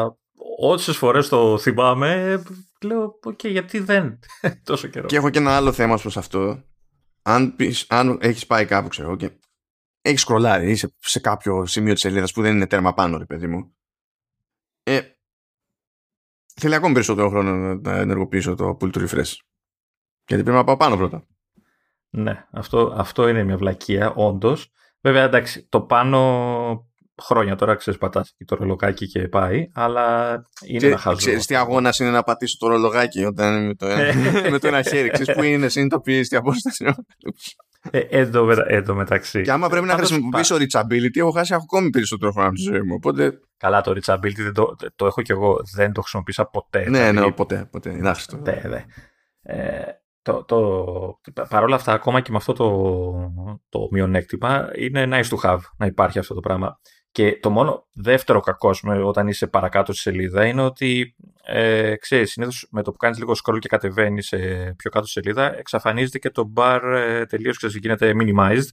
όσες 0.59 0.97
φορές 0.97 1.29
το 1.29 1.59
θυμάμαι, 1.59 2.43
λέω, 2.83 3.19
okay, 3.23 3.39
okay, 3.43 3.51
γιατί 3.51 3.79
δεν 3.79 4.19
τόσο 4.65 4.89
καιρό. 4.89 5.07
Και 5.07 5.17
έχω 5.17 5.31
και 5.31 5.39
ένα 5.39 5.57
άλλο 5.57 5.73
θέμα 5.73 5.97
προς 5.97 6.17
αυτό. 6.17 6.65
Αν, 7.23 7.57
πεις, 7.57 7.87
αν 7.89 8.19
έχεις 8.21 8.47
πάει 8.47 8.65
κάπου, 8.65 8.89
ξέρω, 8.89 9.17
και 9.17 9.31
έχεις 10.01 10.21
σκρολάρει, 10.21 10.71
είσαι 10.71 10.95
σε 10.99 11.21
κάποιο 11.21 11.67
σημείο 11.67 11.93
της 11.93 12.03
σελίδας 12.03 12.33
που 12.33 12.43
δεν 12.43 12.55
είναι 12.55 12.67
τέρμα 12.67 12.95
πάνω, 12.95 13.19
ρε 13.19 13.25
παιδί 13.25 13.47
μου. 13.47 13.77
Ε, 14.83 15.01
θέλει 16.55 16.75
ακόμη 16.75 16.95
περισσότερο 16.95 17.29
χρόνο 17.29 17.75
να 17.75 17.97
ενεργοποιήσω 17.97 18.55
το 18.55 18.77
pull 18.81 18.93
to 18.93 18.99
refresh. 18.99 19.33
Γιατί 20.27 20.43
πρέπει 20.43 20.51
να 20.51 20.65
πάω 20.65 20.77
πάνω 20.77 20.97
πρώτα. 20.97 21.27
Ναι, 22.17 22.45
αυτό, 22.51 22.95
αυτό 22.97 23.29
είναι 23.29 23.45
μια 23.45 23.57
βλακεία, 23.57 24.13
όντως. 24.15 24.73
Βέβαια, 25.01 25.23
εντάξει, 25.23 25.67
το 25.69 25.81
πάνω 25.81 26.21
χρόνια 27.23 27.57
τώρα 27.57 27.75
ξέρεις 27.75 28.01
πατάς 28.01 28.37
το 28.45 28.57
ρολογάκι 28.57 29.07
και 29.07 29.29
πάει, 29.29 29.71
αλλά 29.75 30.33
είναι 30.67 30.79
Ξέ, 30.79 30.87
ένα 30.87 30.97
χαζό. 30.99 31.17
Ξέρεις 31.17 31.47
τι 31.47 31.55
αγώνας 31.55 31.99
είναι 31.99 32.11
να 32.11 32.23
πατήσω 32.23 32.57
το 32.59 32.69
ρολογάκι 32.69 33.25
όταν 33.25 33.57
είναι 33.57 33.67
με 33.67 33.75
το, 33.75 33.87
με 34.53 34.59
το 34.59 34.67
ένα 34.67 34.83
χέρι. 34.83 35.11
Ξέρεις 35.11 35.35
που 35.35 35.43
είναι, 35.43 35.69
συνειδητοποιείς 35.69 36.29
τι 36.29 36.37
απόσταση. 36.37 36.85
Ε, 37.91 37.99
εδώ, 37.99 38.51
εδώ 38.67 38.95
μεταξύ. 38.95 39.43
Και 39.43 39.51
άμα 39.51 39.69
πρέπει 39.69 39.87
να 39.87 39.95
χρησιμοποιήσω 39.95 40.57
reachability, 40.57 41.17
έχω 41.17 41.31
χάσει 41.31 41.55
ακόμη 41.55 41.91
περισσότερο 41.91 42.33
χρόνο 42.33 42.49
από 42.49 42.57
τη 42.57 42.63
ζωή 42.63 42.81
μου. 42.81 42.95
Οπότε... 42.95 43.41
Καλά, 43.57 43.81
το 43.81 43.91
reachability 43.91 44.37
δεν 44.37 44.53
το, 44.53 44.77
το 44.97 45.07
έχω 45.07 45.23
κι 45.23 45.33
εγώ. 45.33 45.57
Δεν 45.75 45.93
το 45.93 46.01
χρησιμοποίησα 46.01 46.47
ποτέ. 46.47 46.79
Ναι, 46.89 47.11
δηλαδή, 47.11 47.27
ναι, 47.27 47.33
ποτέ. 47.33 47.69
ποτέ. 47.71 47.91
Είναι 47.91 48.09
άχρηστο. 48.09 48.37
Ναι, 48.37 48.63
ναι. 48.69 48.85
Ε, 49.43 49.83
το, 50.27 50.45
το, 50.45 51.43
παρόλα 51.49 51.75
αυτά, 51.75 51.93
ακόμα 51.93 52.21
και 52.21 52.31
με 52.31 52.37
αυτό 52.37 52.53
το, 52.53 52.71
το 53.69 53.89
μειονέκτημα, 53.91 54.71
είναι 54.77 55.09
nice 55.11 55.37
to 55.37 55.51
have 55.51 55.61
να 55.77 55.87
υπάρχει 55.87 56.19
αυτό 56.19 56.35
το 56.35 56.41
πράγμα. 56.41 56.79
Και 57.11 57.39
το 57.43 57.51
μόνο 57.51 57.87
δεύτερο 57.93 58.41
κακό 58.41 58.71
όταν 59.05 59.29
είσαι 59.29 59.47
παρακάτω 59.47 59.93
στη 59.93 60.01
σελίδα 60.01 60.47
είναι 60.47 60.63
ότι 60.63 61.15
ε, 61.45 61.97
ξέρεις, 61.97 62.31
συνήθως 62.31 62.69
με 62.71 62.83
το 62.83 62.91
που 62.91 62.97
κάνεις 62.97 63.19
λίγο 63.19 63.33
scroll 63.45 63.59
και 63.59 63.69
κατεβαίνεις 63.69 64.29
πιο 64.77 64.91
κάτω 64.91 65.07
στη 65.07 65.21
σελίδα 65.21 65.59
εξαφανίζεται 65.59 66.19
και 66.19 66.31
το 66.31 66.53
bar 66.57 66.81
ε, 66.83 67.25
τελείως 67.25 67.59
και 67.59 67.67
γίνεται 67.67 68.13
minimized 68.21 68.69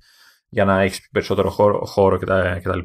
για 0.50 0.66
να 0.66 0.82
έχεις 0.82 1.10
περισσότερο 1.12 1.50
χώρο, 1.50 1.86
χώρο 1.86 2.18
κτλ. 2.18 2.80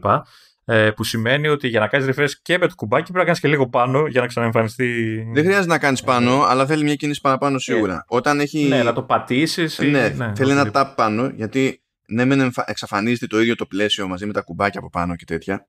Ε, 0.70 0.90
που 0.90 1.04
σημαίνει 1.04 1.48
ότι 1.48 1.68
για 1.68 1.80
να 1.80 1.86
κάνεις 1.86 2.16
refresh 2.16 2.30
και 2.42 2.58
με 2.58 2.66
το 2.66 2.74
κουμπάκι 2.74 3.02
πρέπει 3.02 3.18
να 3.18 3.24
κάνεις 3.24 3.40
και 3.40 3.48
λίγο 3.48 3.68
πάνω 3.68 4.06
για 4.06 4.20
να 4.20 4.26
ξαναεμφανιστεί. 4.26 5.22
Δεν 5.32 5.44
χρειάζεται 5.44 5.66
να 5.66 5.78
κάνεις 5.78 6.02
πάνω, 6.02 6.42
αλλά 6.42 6.66
θέλει 6.66 6.84
μια 6.84 6.94
κίνηση 6.94 7.20
παραπάνω 7.20 7.58
σίγουρα. 7.58 7.94
Ε, 7.94 8.04
Όταν 8.06 8.40
έχει... 8.40 8.68
Ναι, 8.68 8.82
να 8.82 8.92
το 8.92 9.02
πατήσεις. 9.02 9.78
Ναι, 9.78 10.08
ναι 10.08 10.32
θέλει 10.36 10.50
ένα 10.50 10.70
tap 10.72 10.92
πάνω 10.96 11.30
γιατί 11.34 11.82
ναι 12.08 12.24
μεν 12.24 12.52
εξαφανίζεται 12.64 13.26
το 13.26 13.40
ίδιο 13.40 13.54
το 13.54 13.66
πλαίσιο 13.66 14.08
μαζί 14.08 14.26
με 14.26 14.32
τα 14.32 14.40
κουμπάκια 14.40 14.80
από 14.80 14.90
πάνω 14.90 15.16
και 15.16 15.24
τέτοια. 15.24 15.68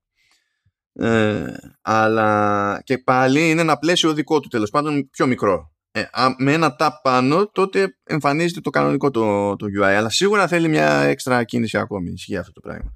Ε, 0.94 1.46
αλλά 1.82 2.82
και 2.84 2.98
πάλι 2.98 3.50
είναι 3.50 3.62
ένα 3.62 3.78
πλαίσιο 3.78 4.14
δικό 4.14 4.40
του 4.40 4.48
τέλος 4.48 4.70
πάντων 4.70 5.10
πιο 5.10 5.28
μικρό. 5.28 5.74
Ε, 5.92 6.04
με 6.38 6.54
ένα 6.54 6.76
tap 6.80 6.90
πάνω 7.04 7.48
τότε 7.48 7.98
εμφανίζεται 8.04 8.62
το 8.62 8.70
κανονικό 8.70 9.12
το, 9.12 9.56
το 9.56 9.66
UI 9.80 9.94
αλλά 9.94 10.10
σίγουρα 10.10 10.48
θέλει 10.48 10.68
μια 10.68 10.90
έξτρα 10.90 11.44
κίνηση 11.44 11.78
ακόμη. 11.78 12.12
Ισχύει 12.12 12.38
αυτό 12.38 12.52
το 12.52 12.60
πράγμα 12.60 12.94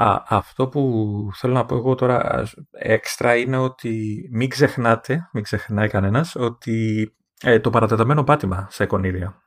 Α, 0.00 0.22
αυτό 0.28 0.68
που 0.68 1.12
θέλω 1.34 1.52
να 1.52 1.64
πω 1.64 1.76
εγώ 1.76 1.94
τώρα 1.94 2.48
έξτρα 2.70 3.36
είναι 3.36 3.56
ότι 3.56 4.20
μην 4.32 4.48
ξεχνάτε, 4.48 5.28
μην 5.32 5.42
ξεχνάει 5.42 5.88
κανένας 5.88 6.34
ότι 6.34 7.08
ε, 7.42 7.60
το 7.60 7.70
παρατεταμένο 7.70 8.24
πάτημα 8.24 8.66
σε 8.70 8.84
εικονίδια 8.84 9.42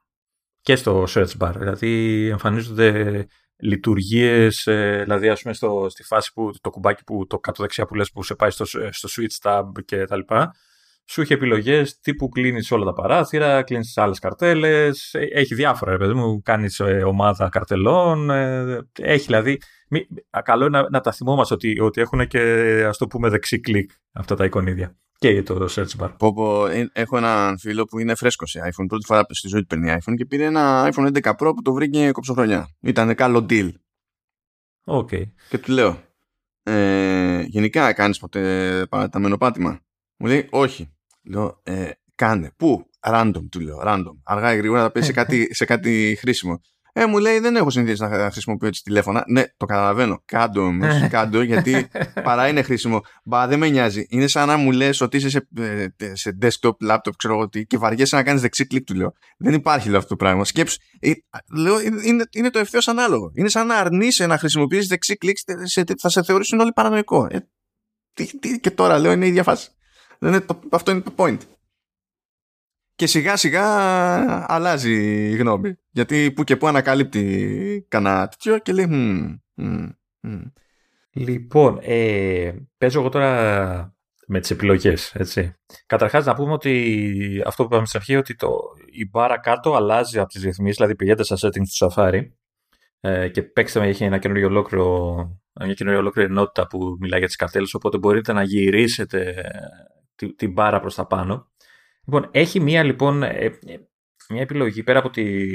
και 0.61 0.75
στο 0.75 1.03
search 1.07 1.37
bar. 1.39 1.51
Δηλαδή 1.57 2.27
εμφανίζονται 2.29 3.25
λειτουργίες, 3.55 4.67
ε, 4.67 4.99
δηλαδή 5.03 5.29
ας 5.29 5.41
πούμε 5.41 5.53
στη 5.89 6.03
φάση 6.03 6.33
που 6.33 6.51
το 6.61 6.69
κουμπάκι 6.69 7.03
που 7.03 7.25
το 7.27 7.39
κάτω 7.39 7.61
δεξιά 7.61 7.85
που 7.85 7.95
λες 7.95 8.11
που 8.11 8.23
σε 8.23 8.35
πάει 8.35 8.49
στο, 8.49 8.65
στο 8.65 9.09
switch 9.11 9.49
tab 9.49 9.63
και 9.85 10.05
τα 10.05 10.15
λοιπά, 10.15 10.51
σου 11.05 11.21
έχει 11.21 11.33
επιλογές 11.33 11.99
τύπου 11.99 12.29
κλείνεις 12.29 12.71
όλα 12.71 12.85
τα 12.85 12.93
παράθυρα, 12.93 13.63
κλείνεις 13.63 13.97
άλλες 13.97 14.19
καρτέλες. 14.19 15.13
Έχει 15.33 15.55
διάφορα, 15.55 15.91
ρε 15.91 15.97
παιδί 15.97 16.13
μου. 16.13 16.41
Κάνεις 16.41 16.81
ομάδα 17.05 17.49
καρτελών. 17.49 18.29
Έχει 18.99 19.25
δηλαδή. 19.25 19.59
Καλό 20.43 20.65
είναι 20.65 20.81
να, 20.81 20.89
να 20.89 21.01
τα 21.01 21.11
θυμόμαστε 21.11 21.53
ότι, 21.53 21.79
ότι 21.79 22.01
έχουν 22.01 22.27
και 22.27 22.39
ας 22.87 22.97
το 22.97 23.07
πούμε 23.07 23.29
δεξί 23.29 23.59
κλικ 23.59 23.91
αυτά 24.11 24.35
τα 24.35 24.45
εικονίδια 24.45 24.95
και 25.21 25.43
το 25.43 25.67
search 25.75 25.99
bar. 25.99 26.09
Πω, 26.17 26.33
πω, 26.33 26.65
ε, 26.65 26.89
έχω 26.93 27.17
έναν 27.17 27.57
φίλο 27.59 27.85
που 27.85 27.99
είναι 27.99 28.15
φρέσκος 28.15 28.49
σε 28.49 28.59
iPhone. 28.59 28.85
Πρώτη 28.87 29.05
φορά 29.05 29.25
στη 29.29 29.47
ζωή 29.47 29.61
του 29.61 29.67
παίρνει 29.67 29.97
iPhone 29.99 30.13
και 30.15 30.25
πήρε 30.25 30.45
ένα 30.45 30.91
iPhone 30.93 31.11
11 31.21 31.31
Pro 31.31 31.51
που 31.55 31.61
το 31.61 31.73
βρήκε 31.73 32.11
κοψοχρονιά. 32.11 32.69
Ήταν 32.79 33.15
καλό 33.15 33.45
deal. 33.49 33.71
Okay. 34.85 35.23
Και 35.49 35.57
του 35.57 35.71
λέω, 35.71 35.99
ε, 36.63 37.41
γενικά 37.41 37.93
κάνεις 37.93 38.19
ποτέ 38.19 38.85
παραταμένο 38.89 39.37
πάτημα; 39.37 39.79
Μου 40.17 40.27
λέει, 40.27 40.47
όχι. 40.49 40.93
Λέω, 41.23 41.59
ε, 41.63 41.89
κάνε. 42.15 42.51
Πού; 42.57 42.89
Random, 42.99 43.43
του 43.51 43.59
λέω. 43.59 43.81
Random. 43.85 44.15
Αργά 44.23 44.53
ή 44.53 44.57
γρήγορα 44.57 44.81
θα 44.81 44.91
πέσει 44.91 45.05
σε 45.11 45.13
κάτι, 45.13 45.55
σε 45.55 45.65
κάτι 45.65 46.17
χρήσιμο. 46.19 46.61
Ε, 46.93 47.05
μου 47.05 47.17
λέει 47.17 47.39
δεν 47.39 47.55
έχω 47.55 47.69
συνηθίσει 47.69 48.01
να 48.01 48.31
χρησιμοποιώ 48.31 48.67
έτσι 48.67 48.83
τηλέφωνα. 48.83 49.23
Ναι, 49.27 49.43
το 49.57 49.65
καταλαβαίνω. 49.65 50.21
Κάντο 50.25 50.61
όμως. 50.61 51.07
Κάντο 51.09 51.41
γιατί 51.41 51.87
παρά 52.23 52.47
είναι 52.47 52.61
χρήσιμο. 52.61 53.01
Μπα, 53.23 53.47
δεν 53.47 53.59
με 53.59 53.69
νοιάζει. 53.69 54.05
Είναι 54.09 54.27
σαν 54.27 54.47
να 54.47 54.57
μου 54.57 54.71
λες 54.71 55.01
ότι 55.01 55.17
είσαι 55.17 55.29
σε, 55.29 55.47
ε, 55.57 56.15
σε 56.15 56.37
desktop, 56.41 56.89
laptop, 56.89 57.15
ξέρω 57.17 57.33
εγώ 57.33 57.49
τι, 57.49 57.65
και 57.65 57.77
βαριέσαι 57.77 58.15
να 58.15 58.23
κάνεις 58.23 58.41
δεξί 58.41 58.67
κλικ, 58.67 58.83
του 58.83 58.93
λέω. 58.93 59.13
Δεν 59.37 59.53
υπάρχει 59.53 59.89
λέω, 59.89 59.97
αυτό 59.97 60.09
το 60.09 60.15
πράγμα. 60.15 60.45
Σκέψου. 60.45 60.77
Ε, 60.99 61.11
λέω, 61.57 61.81
είναι, 61.81 62.23
είναι 62.31 62.49
το 62.49 62.59
ευθέως 62.59 62.87
ανάλογο. 62.87 63.31
Είναι 63.33 63.49
σαν 63.49 63.67
να 63.67 63.75
αρνείσαι 63.75 64.25
να 64.25 64.37
χρησιμοποιήσεις 64.37 64.87
δεξί 64.87 65.17
κλικ, 65.17 65.37
θα 65.99 66.09
σε 66.09 66.23
θεωρήσουν 66.23 66.59
όλοι 66.59 66.71
παρανοϊκό. 66.73 67.27
Ε, 67.29 67.47
τι, 68.13 68.39
τι, 68.39 68.59
και 68.59 68.71
τώρα 68.71 68.99
λέω 68.99 69.11
είναι 69.11 69.25
η 69.25 69.27
ίδια 69.27 69.43
φάση. 69.43 69.69
αυτό 70.69 70.91
είναι 70.91 71.01
το 71.01 71.13
point 71.15 71.37
και 73.01 73.07
σιγά 73.07 73.35
σιγά 73.35 73.65
αλλάζει 74.53 74.93
η 75.31 75.35
γνώμη. 75.35 75.75
Γιατί 75.89 76.31
που 76.31 76.43
και 76.43 76.57
που 76.57 76.67
ανακαλύπτει 76.67 77.85
κανένα 77.87 78.27
τέτοιο 78.27 78.59
και 78.59 78.73
λέει 78.73 78.87
Λοιπόν, 81.11 81.79
ε, 81.81 82.51
παίζω 82.77 82.99
εγώ 82.99 83.09
τώρα 83.09 83.95
με 84.27 84.39
τις 84.39 84.51
επιλογές, 84.51 85.15
έτσι. 85.15 85.53
Καταρχάς 85.85 86.25
να 86.25 86.35
πούμε 86.35 86.51
ότι 86.51 87.43
αυτό 87.45 87.63
που 87.63 87.69
είπαμε 87.71 87.85
στην 87.85 87.99
αρχή, 87.99 88.15
ότι 88.15 88.35
το, 88.35 88.57
η 88.91 89.09
μπάρα 89.09 89.39
κάτω 89.39 89.75
αλλάζει 89.75 90.19
από 90.19 90.27
τις 90.27 90.43
ρυθμίσεις, 90.43 90.75
δηλαδή 90.75 90.95
πηγαίνετε 90.95 91.23
στα 91.23 91.35
settings 91.35 91.67
του 91.77 91.91
Safari 91.91 92.21
ε, 92.99 93.29
και 93.29 93.43
παίξτε 93.43 93.79
με, 93.79 93.87
έχει 93.87 94.03
ένα 94.03 94.17
καινούριο 94.17 94.47
ολόκληρο, 94.47 95.15
μια 95.65 95.73
καινούργια 95.73 96.01
ολόκληρη 96.01 96.29
ενότητα 96.29 96.67
που 96.67 96.97
μιλάει 96.99 97.19
για 97.19 97.27
τις 97.27 97.37
καρτέλες, 97.37 97.73
οπότε 97.73 97.97
μπορείτε 97.97 98.33
να 98.33 98.43
γυρίσετε 98.43 99.35
την 100.35 100.51
μπάρα 100.51 100.79
προς 100.79 100.95
τα 100.95 101.07
πάνω 101.07 101.50
Λοιπόν, 102.13 102.29
έχει 102.31 102.59
μία 102.59 102.83
λοιπόν 102.83 103.23
ε, 103.23 103.45
ε, 103.45 103.77
μια 104.29 104.41
επιλογή 104.41 104.83
πέρα 104.83 104.99
από 104.99 105.09
τη 105.09 105.47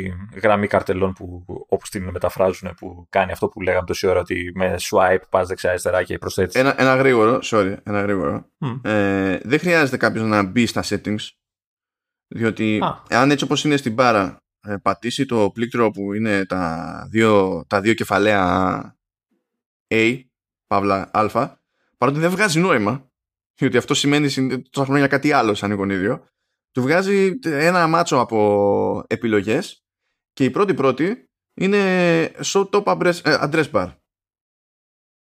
γραμμή 0.42 0.66
καρτελών 0.66 1.12
που 1.12 1.44
όπως 1.68 1.90
την 1.90 2.08
μεταφράζουν 2.10 2.74
που 2.76 3.06
κάνει 3.10 3.32
αυτό 3.32 3.48
που 3.48 3.60
λέγαμε 3.60 3.86
τόση 3.86 4.06
ώρα 4.06 4.20
ότι 4.20 4.52
με 4.54 4.76
swipe 4.80 5.22
πας 5.30 5.48
δεξιά 5.48 5.70
αριστερά 5.70 6.02
και 6.02 6.18
προσθέτεις. 6.18 6.54
Ένα, 6.54 6.80
ένα 6.80 6.94
γρήγορο, 6.96 7.38
sorry, 7.42 7.76
ένα 7.82 8.00
γρήγορο. 8.00 8.50
Ε, 8.82 9.38
δεν 9.42 9.58
χρειάζεται 9.58 9.96
κάποιος 9.96 10.24
να 10.24 10.42
μπει 10.42 10.66
στα 10.66 10.82
settings 10.84 11.28
διότι 12.28 12.80
αν 13.08 13.30
έτσι 13.30 13.44
όπως 13.44 13.64
είναι 13.64 13.76
στην 13.76 13.92
μπάρα 13.92 14.42
πατήσει 14.82 15.26
το 15.26 15.50
πλήκτρο 15.50 15.90
που 15.90 16.12
είναι 16.12 16.46
τα 16.46 17.06
δύο, 17.10 17.64
τα 17.66 17.80
δύο 17.80 17.94
κεφαλαία 17.94 18.96
A, 19.94 20.20
παύλα 20.66 21.10
α, 21.12 21.56
παρότι 21.98 22.18
δεν 22.18 22.30
βγάζει 22.30 22.60
νόημα 22.60 23.10
διότι 23.54 23.76
αυτό 23.76 23.94
σημαίνει 23.94 24.28
τόσα 24.70 24.86
χρόνια 24.86 25.06
κάτι 25.06 25.32
άλλο 25.32 25.54
σαν 25.54 25.70
εικονίδιο 25.70 26.24
του 26.76 26.82
βγάζει 26.82 27.38
ένα 27.42 27.86
μάτσο 27.86 28.18
από 28.18 29.04
επιλογές 29.06 29.84
και 30.32 30.44
η 30.44 30.50
πρώτη 30.50 30.74
πρώτη 30.74 31.28
είναι 31.54 31.78
show 32.44 32.68
top 32.70 32.82
address 32.82 33.20
ε, 33.24 33.62
bar. 33.72 33.92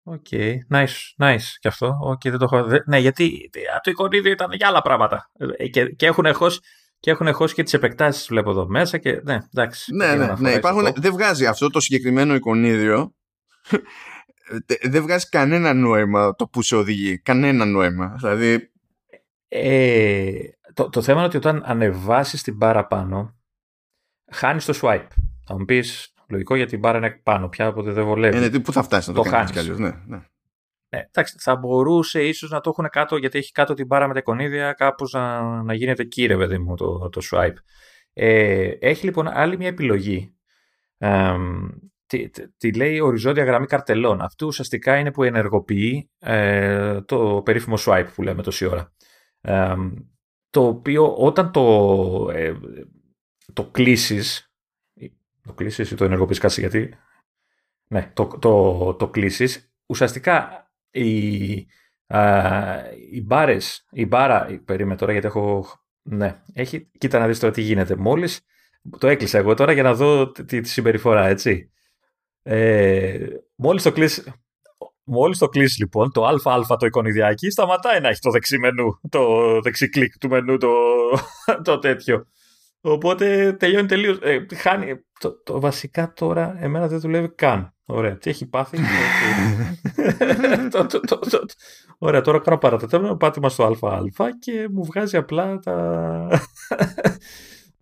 Okay, 0.03 0.25
okay. 0.31 0.53
nice, 0.71 1.23
nice 1.23 1.43
και 1.59 1.67
αυτό. 1.67 1.97
Okay, 2.11 2.29
δεν 2.29 2.37
το 2.37 2.47
έχω... 2.51 2.67
Ναι, 2.85 2.97
γιατί 2.97 3.49
το 3.83 3.91
εικονίδιο 3.91 4.31
ήταν 4.31 4.51
για 4.51 4.67
άλλα 4.67 4.81
πράγματα. 4.81 5.31
Ε, 5.57 5.67
και, 5.67 5.85
και 5.85 6.05
έχουν 6.05 6.33
χώσει 6.33 6.59
και 6.99 7.11
έχουν 7.11 7.33
χώσει 7.33 7.53
και 7.53 7.63
τις 7.63 7.73
επεκτάσεις 7.73 8.27
βλέπω 8.27 8.49
εδώ 8.49 8.67
μέσα. 8.67 8.97
Και, 8.97 9.21
ναι, 9.23 9.37
εντάξει. 9.53 9.95
Ναι, 9.95 10.15
ναι, 10.15 10.33
ναι, 10.37 10.51
υπάρχουν, 10.51 10.87
δεν 10.95 11.11
βγάζει 11.11 11.45
αυτό 11.45 11.69
το 11.69 11.79
συγκεκριμένο 11.79 12.35
εικονίδιο. 12.35 13.15
δεν 14.91 15.01
βγάζει 15.01 15.29
κανένα 15.29 15.73
νόημα 15.73 16.35
το 16.35 16.47
που 16.47 16.61
σε 16.61 16.75
οδηγεί. 16.75 17.17
Κανένα 17.19 17.65
νόημα. 17.65 18.15
Δηλαδή. 18.19 18.71
Ε, 19.47 20.54
το, 20.75 20.89
το 20.89 21.01
θέμα 21.01 21.17
είναι 21.17 21.27
ότι 21.27 21.37
όταν 21.37 21.61
ανεβάσεις 21.65 22.41
την 22.41 22.55
μπάρα 22.55 22.87
πάνω, 22.87 23.35
χάνεις 24.31 24.65
το 24.65 24.79
swipe. 24.81 25.07
Θα 25.45 25.57
μου 25.57 25.65
πεις 25.65 26.13
λογικό 26.27 26.55
γιατί 26.55 26.71
την 26.71 26.79
μπάρα 26.79 26.97
είναι 26.97 27.21
πάνω 27.23 27.49
πια, 27.49 27.67
οπότε 27.67 27.91
δεν 27.91 28.05
βολεύει. 28.05 28.37
Είναι 28.37 28.59
πού 28.59 28.71
θα 28.71 28.83
φτάσει 28.83 29.09
να 29.09 29.15
το, 29.15 29.21
το 29.21 29.29
κάνεις 29.29 29.51
κι 29.51 29.59
αλλιώς. 29.59 29.79
Ναι, 29.79 29.91
ναι. 30.05 30.17
Ναι, 30.89 31.03
εντάξει, 31.11 31.35
θα 31.39 31.55
μπορούσε 31.55 32.23
ίσως 32.23 32.49
να 32.49 32.61
το 32.61 32.69
έχουν 32.69 32.89
κάτω, 32.89 33.17
γιατί 33.17 33.37
έχει 33.37 33.51
κάτω 33.51 33.73
την 33.73 33.85
μπάρα 33.85 34.07
με 34.07 34.13
τα 34.13 34.19
εικονίδια, 34.19 34.73
κάπως 34.73 35.11
να, 35.11 35.41
να 35.63 35.73
γίνεται 35.73 36.03
κύριε, 36.03 36.37
παιδί 36.37 36.57
μου, 36.57 36.75
το, 36.75 37.09
το 37.09 37.21
swipe. 37.31 37.55
Ε, 38.13 38.69
έχει 38.79 39.05
λοιπόν 39.05 39.27
άλλη 39.27 39.57
μια 39.57 39.67
επιλογή. 39.67 40.35
Ε, 40.97 41.33
τη, 42.05 42.29
τη, 42.57 42.73
λέει 42.73 42.99
οριζόντια 42.99 43.43
γραμμή 43.43 43.65
καρτελών. 43.65 44.21
Αυτό 44.21 44.45
ουσιαστικά 44.45 44.97
είναι 44.97 45.11
που 45.11 45.23
ενεργοποιεί 45.23 46.11
ε, 46.19 47.01
το 47.01 47.41
περίφημο 47.45 47.75
swipe 47.79 48.07
που 48.15 48.21
λέμε 48.21 48.41
τόση 48.41 48.65
ώρα. 48.65 48.93
Ε, 50.55 50.61
το 50.61 50.67
οποίο 50.67 51.15
όταν 51.15 51.51
το, 51.51 52.29
ε, 52.33 52.53
το 53.53 53.65
κλείσεις, 53.65 54.53
το 55.41 55.53
κλείσεις 55.53 55.91
ή 55.91 55.95
το 55.95 56.05
ενεργοποιείς 56.05 56.39
κάτι 56.39 56.59
γιατί, 56.59 56.93
ναι, 57.87 58.11
το, 58.13 58.27
το, 58.27 58.93
το 58.93 59.09
κλείσεις, 59.09 59.71
ουσιαστικά 59.85 60.69
οι, 60.91 61.67
α, 62.07 62.21
οι 63.11 63.21
μπάρες, 63.21 63.87
η 63.91 64.05
μπάρα, 64.05 64.61
περίμενε 64.65 64.95
τώρα 64.95 65.11
γιατί 65.11 65.27
έχω, 65.27 65.65
ναι, 66.01 66.41
έχει, 66.53 66.89
κοίτα 66.97 67.19
να 67.19 67.27
δεις 67.27 67.39
τώρα 67.39 67.53
τι 67.53 67.61
γίνεται, 67.61 67.95
μόλις, 67.95 68.41
το 68.99 69.07
έκλεισα 69.07 69.37
εγώ 69.37 69.53
τώρα 69.53 69.71
για 69.71 69.83
να 69.83 69.93
δω 69.93 70.31
τη, 70.31 70.61
τη 70.61 70.67
συμπεριφορά, 70.69 71.27
έτσι. 71.27 71.71
Ε, 72.43 73.27
μόλις 73.55 73.83
το 73.83 73.91
κλείσει, 73.91 74.23
Μόλις 75.05 75.37
το 75.37 75.47
κλείσει 75.47 75.79
λοιπόν 75.79 76.11
το 76.11 76.25
ΑΑ 76.25 76.77
το 76.77 76.85
εικονιδιάκι, 76.85 77.49
σταματάει 77.49 77.99
να 77.99 78.07
έχει 78.07 78.19
το 78.19 78.31
δεξί 78.31 78.57
μενού, 78.57 78.99
το 79.09 79.21
δεξί 79.61 79.89
κλικ 79.89 80.17
του 80.17 80.29
μενού, 80.29 80.57
το, 80.57 80.69
το 81.63 81.79
τέτοιο. 81.79 82.25
Οπότε 82.81 83.53
τελειώνει 83.59 83.87
τελείως. 83.87 84.17
Ε, 84.21 84.45
χάνει. 84.55 84.95
Το, 85.19 85.41
το, 85.43 85.59
βασικά 85.59 86.13
τώρα 86.13 86.55
εμένα 86.59 86.87
δεν 86.87 86.99
δουλεύει 86.99 87.29
καν. 87.29 87.73
Ωραία. 87.85 88.17
Τι 88.17 88.29
έχει 88.29 88.45
πάθει; 88.45 88.77
το, 90.71 90.85
το, 90.85 90.99
το, 90.99 91.19
το, 91.19 91.45
Ωραία. 91.97 92.21
Τώρα 92.21 92.39
κάνω 92.39 92.57
παρατετέρω 92.57 93.17
πάτημα 93.17 93.49
στο 93.49 93.63
ΑΑ 93.63 94.31
και 94.39 94.67
μου 94.71 94.85
βγάζει 94.85 95.17
απλά 95.17 95.59
τα. 95.59 96.27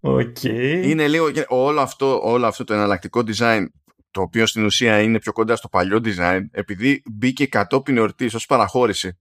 Okay. 0.06 0.82
Είναι 0.84 1.08
λίγο 1.08 1.28
όλο 1.48 1.82
αυτό, 1.82 2.20
όλο 2.24 2.46
αυτό 2.46 2.64
το 2.64 2.74
εναλλακτικό 2.74 3.22
design 3.28 3.66
το 4.14 4.22
οποίο 4.22 4.46
στην 4.46 4.66
ουσία 4.66 5.02
είναι 5.02 5.20
πιο 5.20 5.32
κοντά 5.32 5.56
στο 5.56 5.70
παλιό 5.70 6.02
design, 6.04 6.46
επειδή 6.52 7.02
μπήκε 7.06 7.48
κατόπιν 7.48 7.98
εορτής 7.98 8.34
ως 8.34 8.46
παραχώρηση, 8.46 9.18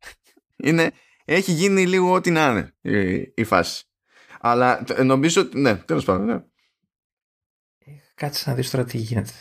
είναι, 0.56 0.92
έχει 1.24 1.52
γίνει 1.52 1.86
λίγο 1.86 2.12
ό,τι 2.12 2.30
να 2.30 2.50
είναι 2.50 2.74
η, 2.98 3.32
η 3.34 3.44
φάση. 3.44 3.84
Αλλά 4.40 4.84
νομίζω 5.04 5.40
ότι. 5.40 5.60
Ναι, 5.60 5.76
τέλος 5.76 6.04
πάντων. 6.04 6.26
Ναι. 6.26 6.44
Κάτσε 8.14 8.50
να 8.50 8.56
δεις 8.56 8.70
τώρα 8.70 8.84
τι 8.84 8.98
γίνεται. 8.98 9.32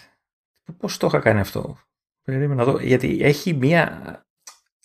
Πώς 0.78 0.98
το 0.98 1.08
είχα 1.08 1.20
κάνει 1.20 1.40
αυτό; 1.40 1.78
Περίμενα 2.22 2.56
να 2.56 2.72
δω. 2.72 2.80
Γιατί 2.80 3.18
έχει 3.22 3.54
μία. 3.54 4.26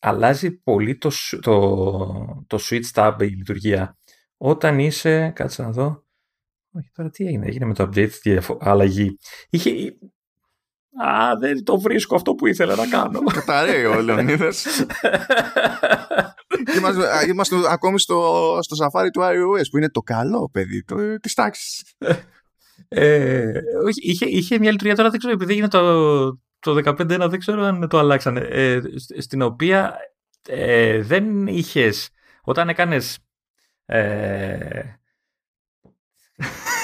Αλλάζει 0.00 0.50
πολύ 0.50 0.98
το, 0.98 1.11
το, 1.40 2.44
το 2.46 2.59
switch 2.61 2.90
tab 2.94 3.16
η 3.20 3.26
λειτουργία. 3.26 3.98
Όταν 4.37 4.79
είσαι. 4.79 5.31
Κάτσε 5.31 5.62
να 5.62 5.70
δω. 5.70 6.05
Όχι, 6.70 6.90
τώρα 6.92 7.11
τι 7.11 7.26
έγινε. 7.26 7.46
Έγινε 7.46 7.64
με 7.64 7.74
το 7.74 7.85
update, 7.85 8.11
τι 8.11 8.38
αλλαγή. 8.59 9.18
Είχε, 9.50 9.98
Α, 11.05 11.37
δεν 11.39 11.65
το 11.65 11.81
βρίσκω 11.81 12.15
αυτό 12.15 12.35
που 12.35 12.47
ήθελα 12.47 12.75
να 12.75 12.87
κάνω. 12.87 13.21
Καταραίει 13.33 13.85
ο 13.85 14.01
Λεωνίδας. 14.01 14.67
είμαστε, 16.77 17.27
είμαστε 17.29 17.57
ακόμη 17.71 18.01
στο, 18.01 18.59
στο 18.63 18.75
σαφάρι 18.75 19.11
του 19.11 19.21
iOS 19.23 19.65
που 19.71 19.77
είναι 19.77 19.90
το 19.90 20.01
καλό 20.01 20.51
παιδί 20.53 20.85
το, 20.85 21.19
της 21.19 21.35
τάξης. 21.35 21.94
Ε, 22.88 23.53
είχε, 24.03 24.27
είχε 24.27 24.59
μια 24.59 24.71
λειτουργία 24.71 24.97
τώρα, 24.97 25.11
δεν 25.11 25.19
ξέρω, 25.19 25.35
επειδή 25.35 25.57
είναι 25.57 25.69
το, 25.69 26.27
το 26.59 26.81
15 26.85 27.07
δεν 27.07 27.38
ξέρω 27.38 27.63
αν 27.63 27.88
το 27.88 27.99
αλλάξανε, 27.99 28.40
ε, 28.40 28.81
στην 29.19 29.42
οποία 29.42 29.97
ε, 30.49 31.01
δεν 31.01 31.47
είχες, 31.47 32.11
όταν 32.42 32.69
έκανες 32.69 33.19
ε, 33.87 34.83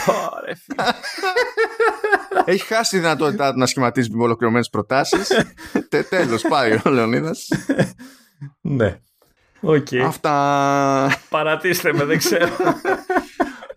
έχει 2.45 2.65
χάσει 2.65 2.91
τη 2.91 2.99
δυνατότητά 2.99 3.53
του 3.53 3.59
να 3.59 3.67
σχηματίζει 3.67 4.11
με 4.11 4.23
ολοκληρωμένες 4.23 4.69
προτάσεις. 4.69 5.29
Τέλος, 6.11 6.43
πάει 6.49 6.79
ο 6.85 6.91
Λεωνίδας. 6.91 7.49
Ναι. 8.61 8.99
Okay. 9.63 9.99
Αυτά. 9.99 11.21
Παρατήστε 11.29 11.93
με, 11.93 12.05
δεν 12.05 12.19
ξέρω. 12.19 12.49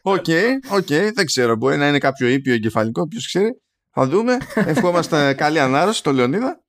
Okay, 0.02 0.86
okay, 0.90 1.00
okay, 1.00 1.10
δεν 1.14 1.26
ξέρω. 1.26 1.56
Μπορεί 1.56 1.78
να 1.78 1.88
είναι 1.88 1.98
κάποιο 1.98 2.28
ήπιο 2.28 2.54
εγκεφαλικό, 2.54 3.08
ποιος 3.08 3.26
ξέρει. 3.26 3.62
Θα 3.92 4.08
δούμε. 4.08 4.38
Ευχόμαστε 4.56 5.34
καλή 5.34 5.60
ανάρρωση 5.60 5.98
στο 5.98 6.12
Λεωνίδα. 6.12 6.60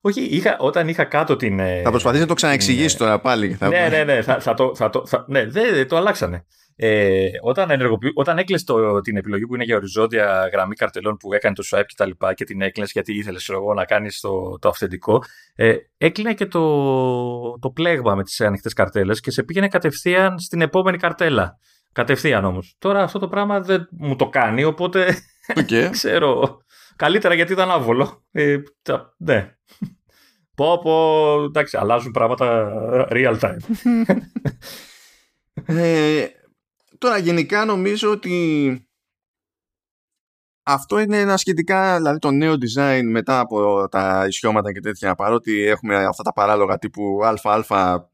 Όχι, 0.00 0.22
είχα, 0.22 0.56
όταν 0.58 0.88
είχα 0.88 1.04
κάτω 1.04 1.36
την. 1.36 1.58
Ε, 1.58 1.82
θα 1.82 1.90
προσπαθήσει 1.90 2.22
να 2.22 2.28
το 2.28 2.34
ξαναεξηγήσει 2.34 2.94
ναι. 2.94 2.98
τώρα 2.98 3.20
πάλι. 3.20 3.54
Θα... 3.54 3.68
Ναι, 3.68 3.88
ναι, 3.90 4.04
ναι. 4.04 4.22
Θα, 4.22 4.40
θα 4.40 4.54
το, 4.54 4.74
θα 4.74 4.90
το, 4.90 5.06
θα, 5.06 5.24
ναι, 5.28 5.46
δεν, 5.46 5.88
το 5.88 5.96
αλλάξανε. 5.96 6.44
Ε, 6.78 7.28
όταν, 7.42 7.70
όταν 8.14 8.38
έκλεισε 8.38 8.64
την 9.02 9.16
επιλογή 9.16 9.46
που 9.46 9.54
είναι 9.54 9.64
για 9.64 9.76
οριζόντια 9.76 10.48
γραμμή 10.52 10.74
καρτελών 10.74 11.16
που 11.16 11.32
έκανε 11.32 11.54
το 11.54 11.62
swipe 11.70 11.84
και 11.86 11.94
τα 11.96 12.06
λοιπά 12.06 12.34
και 12.34 12.44
την 12.44 12.60
έκλεισε 12.60 12.90
γιατί 12.94 13.16
ήθελες 13.16 13.48
εγώ, 13.48 13.74
να 13.74 13.84
κάνεις 13.84 14.20
το, 14.20 14.58
το 14.58 14.68
αυθεντικό, 14.68 15.22
ε, 15.54 15.76
έκλεινε 15.98 16.34
και 16.34 16.46
το, 16.46 17.58
το 17.58 17.70
πλέγμα 17.70 18.14
με 18.14 18.22
τις 18.22 18.40
ανοιχτές 18.40 18.72
καρτέλες 18.72 19.20
και 19.20 19.30
σε 19.30 19.42
πήγαινε 19.42 19.68
κατευθείαν 19.68 20.38
στην 20.38 20.60
επόμενη 20.60 20.96
καρτέλα. 20.96 21.58
Κατευθείαν 21.92 22.44
όμως. 22.44 22.74
Τώρα 22.78 23.02
αυτό 23.02 23.18
το 23.18 23.28
πράγμα 23.28 23.60
δεν 23.60 23.88
μου 23.90 24.16
το 24.16 24.28
κάνει, 24.28 24.64
οπότε 24.64 25.18
okay. 25.54 25.88
ξέρω. 25.96 26.58
Καλύτερα 26.96 27.34
γιατί 27.34 27.52
ήταν 27.52 27.70
άβολο. 27.70 28.24
Ε, 28.32 28.56
ναι. 29.16 29.54
Πω, 30.54 30.78
πω, 30.82 31.42
εντάξει, 31.44 31.76
αλλάζουν 31.76 32.10
πράγματα 32.12 32.72
real 33.10 33.38
time. 33.38 33.56
ε, 35.66 36.26
τώρα 37.06 37.18
γενικά 37.18 37.64
νομίζω 37.64 38.10
ότι 38.10 38.80
αυτό 40.62 40.98
είναι 40.98 41.20
ένα 41.20 41.36
σχετικά, 41.36 41.96
δηλαδή 41.96 42.18
το 42.18 42.30
νέο 42.30 42.54
design 42.54 43.02
μετά 43.04 43.40
από 43.40 43.88
τα 43.88 44.24
ισιώματα 44.28 44.72
και 44.72 44.80
τέτοια, 44.80 45.14
παρότι 45.14 45.62
έχουμε 45.62 45.96
αυτά 45.96 46.22
τα 46.22 46.32
παράλογα 46.32 46.78
τύπου 46.78 47.20
ΑΑ 47.68 48.08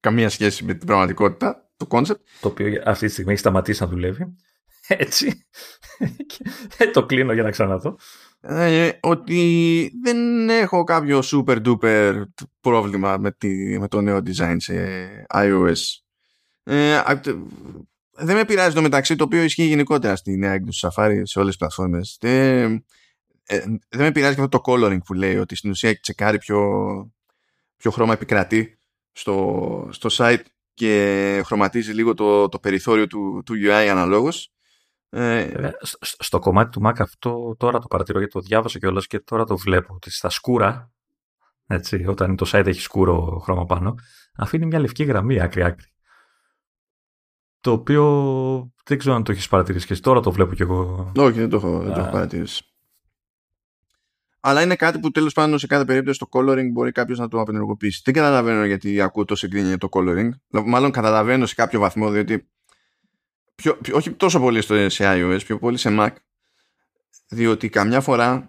καμία 0.00 0.28
σχέση 0.28 0.64
με 0.64 0.74
την 0.74 0.86
πραγματικότητα, 0.86 1.70
το 1.76 1.86
concept. 1.90 2.20
Το 2.40 2.48
οποίο 2.48 2.82
αυτή 2.84 3.06
τη 3.06 3.12
στιγμή 3.12 3.32
έχει 3.32 3.40
σταματήσει 3.40 3.82
να 3.82 3.88
δουλεύει. 3.88 4.34
Έτσι. 4.86 5.46
το 6.92 7.06
κλείνω 7.06 7.32
για 7.32 7.42
να 7.42 7.50
ξαναδώ. 7.50 7.98
Ε, 8.40 8.90
ότι 9.00 9.92
δεν 10.02 10.48
έχω 10.48 10.84
κάποιο 10.84 11.22
super 11.24 11.62
duper 11.66 12.22
πρόβλημα 12.60 13.16
με, 13.16 13.32
τη, 13.32 13.78
με 13.78 13.88
το 13.88 14.00
νέο 14.00 14.20
design 14.26 14.56
σε 14.58 14.74
iOS. 15.34 16.02
Ε, 16.62 17.02
δεν 18.16 18.36
με 18.36 18.44
πειράζει 18.44 18.74
το 18.74 18.82
μεταξύ 18.82 19.16
το 19.16 19.24
οποίο 19.24 19.42
ισχύει 19.42 19.64
γενικότερα 19.64 20.16
στη 20.16 20.36
νέα 20.36 20.52
έκδοση 20.52 20.86
Safari 20.90 21.20
σε 21.22 21.38
όλες 21.38 21.48
τις 21.48 21.56
πλατφόρμες. 21.56 22.16
Δεν, 22.20 22.84
ε, 23.44 23.58
δεν 23.88 24.00
με 24.00 24.12
πειράζει 24.12 24.34
και 24.34 24.40
αυτό 24.40 24.60
το 24.60 24.72
coloring 24.72 25.02
που 25.04 25.14
λέει 25.14 25.36
ότι 25.36 25.56
στην 25.56 25.70
ουσία 25.70 25.88
έχει 25.88 26.00
τσεκάρει 26.00 26.38
ποιο, 26.38 26.60
ποιο 27.76 27.90
χρώμα 27.90 28.12
επικρατεί 28.12 28.78
στο, 29.12 29.88
στο 29.92 30.08
site 30.12 30.42
και 30.74 31.42
χρωματίζει 31.44 31.92
λίγο 31.92 32.14
το, 32.14 32.48
το 32.48 32.58
περιθώριο 32.58 33.06
του, 33.06 33.42
του 33.44 33.54
UI 33.54 33.86
αναλόγως 33.90 34.54
ε, 35.16 35.70
στο 36.00 36.38
κομμάτι 36.38 36.70
του 36.70 36.82
Mac 36.86 36.94
αυτό 36.98 37.54
τώρα 37.58 37.78
το 37.78 37.86
παρατηρώ 37.86 38.18
γιατί 38.18 38.32
το 38.32 38.40
διάβασα 38.40 38.78
κιόλας 38.78 39.06
και 39.06 39.20
τώρα 39.20 39.44
το 39.44 39.56
βλέπω 39.56 39.94
ότι 39.94 40.10
στα 40.10 40.30
σκούρα, 40.30 40.92
έτσι, 41.66 42.04
όταν 42.06 42.36
το 42.36 42.50
site 42.52 42.66
έχει 42.66 42.80
σκούρο 42.80 43.38
χρώμα 43.44 43.64
πάνω, 43.64 43.94
αφήνει 44.36 44.66
μια 44.66 44.78
λευκή 44.78 45.04
γραμμή 45.04 45.40
άκρη-άκρη. 45.40 45.93
Το 47.64 47.72
οποίο 47.72 48.04
δεν 48.84 48.98
ξέρω 48.98 49.14
αν 49.14 49.24
το 49.24 49.32
έχεις 49.32 49.48
παρατηρήσει 49.48 49.86
και 49.86 49.94
τώρα 49.94 50.20
το 50.20 50.32
βλέπω 50.32 50.54
κι 50.54 50.62
εγώ. 50.62 51.12
Όχι, 51.16 51.38
δεν 51.38 51.48
το 51.48 51.56
έχω, 51.56 51.78
δεν 51.78 51.92
το 51.92 52.00
έχω 52.00 52.10
παρατηρήσει. 52.10 52.64
Αλλά 54.40 54.62
είναι 54.62 54.76
κάτι 54.76 54.98
που 54.98 55.10
τέλος 55.10 55.32
πάντων 55.32 55.58
σε 55.58 55.66
κάθε 55.66 55.84
περίπτωση 55.84 56.18
το 56.18 56.26
coloring 56.30 56.68
μπορεί 56.72 56.92
κάποιος 56.92 57.18
να 57.18 57.28
το 57.28 57.40
απενεργοποιήσει. 57.40 58.00
Δεν 58.04 58.14
καταλαβαίνω 58.14 58.64
γιατί 58.64 59.00
ακούω 59.00 59.24
τόσο 59.24 59.46
γκρίνια 59.46 59.78
το 59.78 59.88
coloring. 59.90 60.28
Μάλλον 60.48 60.90
καταλαβαίνω 60.90 61.46
σε 61.46 61.54
κάποιο 61.54 61.80
βαθμό, 61.80 62.10
διότι 62.10 62.48
πιο, 63.54 63.78
όχι 63.92 64.10
τόσο 64.10 64.40
πολύ 64.40 64.60
στο, 64.60 64.88
σε 64.88 65.04
iOS, 65.06 65.40
πιο 65.44 65.58
πολύ 65.58 65.76
σε 65.76 65.90
Mac, 65.92 66.10
διότι 67.28 67.68
καμιά 67.68 68.00
φορά 68.00 68.48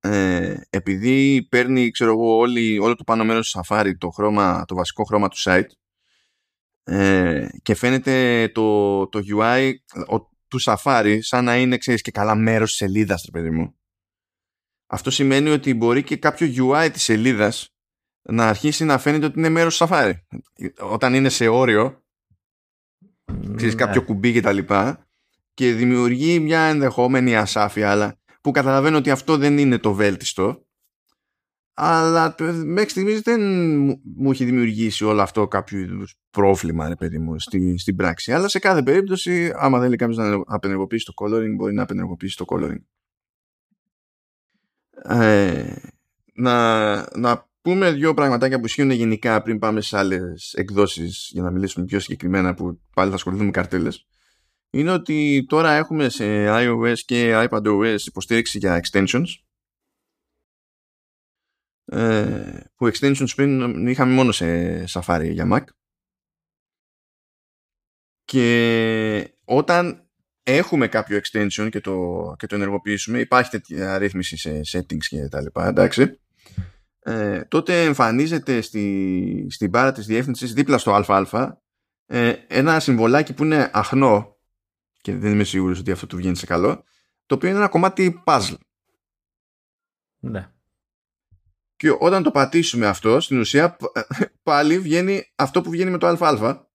ε, 0.00 0.54
επειδή 0.70 1.46
παίρνει 1.50 1.90
ξέρω 1.90 2.10
εγώ, 2.10 2.36
όλη, 2.36 2.78
όλο 2.78 2.94
το 2.94 3.04
πάνω 3.04 3.24
μέρος 3.24 3.50
του 3.50 3.60
Safari 3.60 3.92
το, 3.98 4.10
χρώμα, 4.10 4.64
το 4.64 4.74
βασικό 4.74 5.04
χρώμα 5.04 5.28
του 5.28 5.36
site 5.38 5.68
ε, 6.88 7.48
και 7.62 7.74
φαίνεται 7.74 8.48
το, 8.48 9.08
το 9.08 9.20
UI 9.36 9.72
ο, 10.08 10.18
του 10.48 10.62
Safari 10.62 11.18
σαν 11.20 11.44
να 11.44 11.56
είναι 11.56 11.76
ξέρεις, 11.76 12.02
και 12.02 12.10
καλά 12.10 12.34
μέρος 12.34 12.68
της 12.68 12.76
σελίδας 12.76 13.22
ρε 13.24 13.30
παιδί 13.30 13.50
μου. 13.50 13.74
Αυτό 14.86 15.10
σημαίνει 15.10 15.50
ότι 15.50 15.74
μπορεί 15.74 16.02
και 16.02 16.16
κάποιο 16.16 16.72
UI 16.72 16.88
της 16.92 17.02
σελίδας 17.02 17.74
να 18.22 18.48
αρχίσει 18.48 18.84
να 18.84 18.98
φαίνεται 18.98 19.26
ότι 19.26 19.38
είναι 19.38 19.48
μέρος 19.48 19.76
του 19.76 19.86
Safari. 19.88 20.12
Όταν 20.78 21.14
είναι 21.14 21.28
σε 21.28 21.48
όριο 21.48 22.04
ξέρεις, 23.54 23.74
ναι. 23.74 23.84
κάποιο 23.84 24.02
κουμπί 24.04 24.32
και 24.32 24.40
τα 24.40 24.52
λοιπά 24.52 25.08
και 25.54 25.72
δημιουργεί 25.72 26.40
μια 26.40 26.60
ενδεχόμενη 26.60 27.36
ασάφεια 27.36 27.90
αλλά 27.90 28.18
που 28.40 28.50
καταλαβαίνω 28.50 28.96
ότι 28.96 29.10
αυτό 29.10 29.36
δεν 29.36 29.58
είναι 29.58 29.78
το 29.78 29.92
βέλτιστο 29.92 30.65
αλλά 31.78 32.34
μέχρι 32.64 32.90
στιγμής 32.90 33.20
δεν 33.20 33.40
μου 34.16 34.30
έχει 34.30 34.44
δημιουργήσει 34.44 35.04
όλο 35.04 35.22
αυτό 35.22 35.48
κάποιο 35.48 35.78
είδους 35.78 36.14
πρόβλημα 36.30 36.88
ρε 36.88 36.94
παιδί 36.96 37.18
μου 37.18 37.38
στη, 37.38 37.78
στην 37.78 37.96
πράξη 37.96 38.32
αλλά 38.32 38.48
σε 38.48 38.58
κάθε 38.58 38.82
περίπτωση 38.82 39.52
άμα 39.56 39.80
θέλει 39.80 39.96
κάποιος 39.96 40.18
να 40.18 40.42
απενεργοποιήσει 40.46 41.04
το 41.04 41.12
coloring 41.16 41.54
μπορεί 41.56 41.74
να 41.74 41.82
απενεργοποιήσει 41.82 42.36
το 42.36 42.44
coloring 42.48 42.80
ε, 45.02 45.74
να, 46.34 46.96
να 47.18 47.48
πούμε 47.62 47.92
δύο 47.92 48.14
πραγματάκια 48.14 48.58
που 48.60 48.66
ισχύουν 48.66 48.90
γενικά 48.90 49.42
πριν 49.42 49.58
πάμε 49.58 49.80
σε 49.80 49.98
άλλες 49.98 50.52
εκδόσεις 50.54 51.28
για 51.32 51.42
να 51.42 51.50
μιλήσουμε 51.50 51.84
πιο 51.84 52.00
συγκεκριμένα 52.00 52.54
που 52.54 52.80
πάλι 52.94 53.08
θα 53.08 53.16
ασχοληθούμε 53.16 53.46
με 53.46 53.52
καρτέλες. 53.52 54.06
Είναι 54.70 54.90
ότι 54.90 55.44
τώρα 55.48 55.72
έχουμε 55.72 56.08
σε 56.08 56.24
iOS 56.48 56.98
και 57.04 57.46
iPadOS 57.48 57.96
υποστήριξη 58.06 58.58
για 58.58 58.82
extensions. 58.82 59.26
Ε, 61.86 62.60
που 62.76 62.86
extensions 62.86 63.34
πριν 63.36 63.86
είχαμε 63.86 64.12
μόνο 64.12 64.32
σε 64.32 64.84
Safari 64.88 65.30
για 65.32 65.48
Mac. 65.52 65.64
Και 68.24 69.34
όταν 69.44 70.08
έχουμε 70.42 70.88
κάποιο 70.88 71.20
extension 71.22 71.68
και 71.70 71.80
το, 71.80 72.34
και 72.38 72.46
το 72.46 72.54
ενεργοποιήσουμε, 72.54 73.18
υπάρχει 73.18 73.50
τέτοια 73.50 73.98
ρύθμιση 73.98 74.36
σε 74.36 74.60
settings 74.78 75.04
και 75.08 75.28
τα 75.28 75.40
λοιπά, 75.40 75.66
εντάξει 75.66 76.18
ε, 77.06 77.44
τότε 77.44 77.84
εμφανίζεται 77.84 78.60
στη, 78.60 79.46
στην 79.50 79.68
μπάρα 79.68 79.92
της 79.92 80.06
διεύθυνσης 80.06 80.52
δίπλα 80.52 80.78
στο 80.78 80.92
ΑΑ 80.92 81.60
ε, 82.06 82.34
ένα 82.46 82.80
συμβολάκι 82.80 83.34
που 83.34 83.44
είναι 83.44 83.70
αχνό 83.72 84.36
και 85.00 85.16
δεν 85.16 85.32
είμαι 85.32 85.44
σίγουρος 85.44 85.78
ότι 85.78 85.90
αυτό 85.90 86.06
του 86.06 86.16
βγαίνει 86.16 86.36
σε 86.36 86.46
καλό 86.46 86.84
το 87.26 87.34
οποίο 87.34 87.48
είναι 87.48 87.58
ένα 87.58 87.68
κομμάτι 87.68 88.22
puzzle. 88.26 88.56
Ναι. 90.18 90.50
Και 91.76 91.96
όταν 91.98 92.22
το 92.22 92.30
πατήσουμε 92.30 92.86
αυτό, 92.86 93.20
στην 93.20 93.38
ουσία 93.38 93.76
πάλι 94.42 94.78
βγαίνει 94.78 95.32
αυτό 95.34 95.62
που 95.62 95.70
βγαίνει 95.70 95.90
με 95.90 95.98
το 95.98 96.06
ΑΑ. 96.06 96.68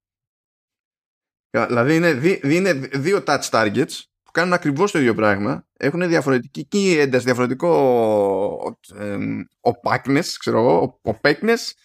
Δηλαδή 1.68 1.96
είναι, 1.96 2.40
είναι 2.44 2.74
δύο 2.74 3.24
touch 3.28 3.50
targets 3.50 4.02
που 4.24 4.32
κάνουν 4.32 4.54
ακριβώς 4.54 4.92
το 4.92 5.00
ίδιο 5.00 5.16
πράγμα, 5.16 5.68
έχουν 5.78 6.08
διαφορετική 6.08 6.96
ένταση, 7.00 7.26
διαφορετικό 7.26 8.78
ε, 8.96 9.18
οπάκνες, 9.60 10.38
ξέρω 10.38 10.58
εγώ, 10.60 11.00
οπέκνες 11.02 11.76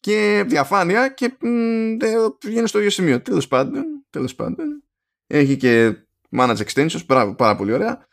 και 0.00 0.44
διαφάνεια 0.46 1.08
και 1.08 1.36
βγαίνει 2.44 2.68
στο 2.68 2.78
ίδιο 2.78 2.90
σημείο. 2.90 3.20
Τέλος 3.20 3.48
πάντων, 3.48 3.84
τέλος 4.10 4.34
πάντων. 4.34 4.82
Έχει 5.26 5.56
και 5.56 5.94
manage 6.36 6.56
extensions, 6.56 7.06
πάρα, 7.06 7.34
πάρα 7.34 7.56
πολύ 7.56 7.72
ωραία. 7.72 8.06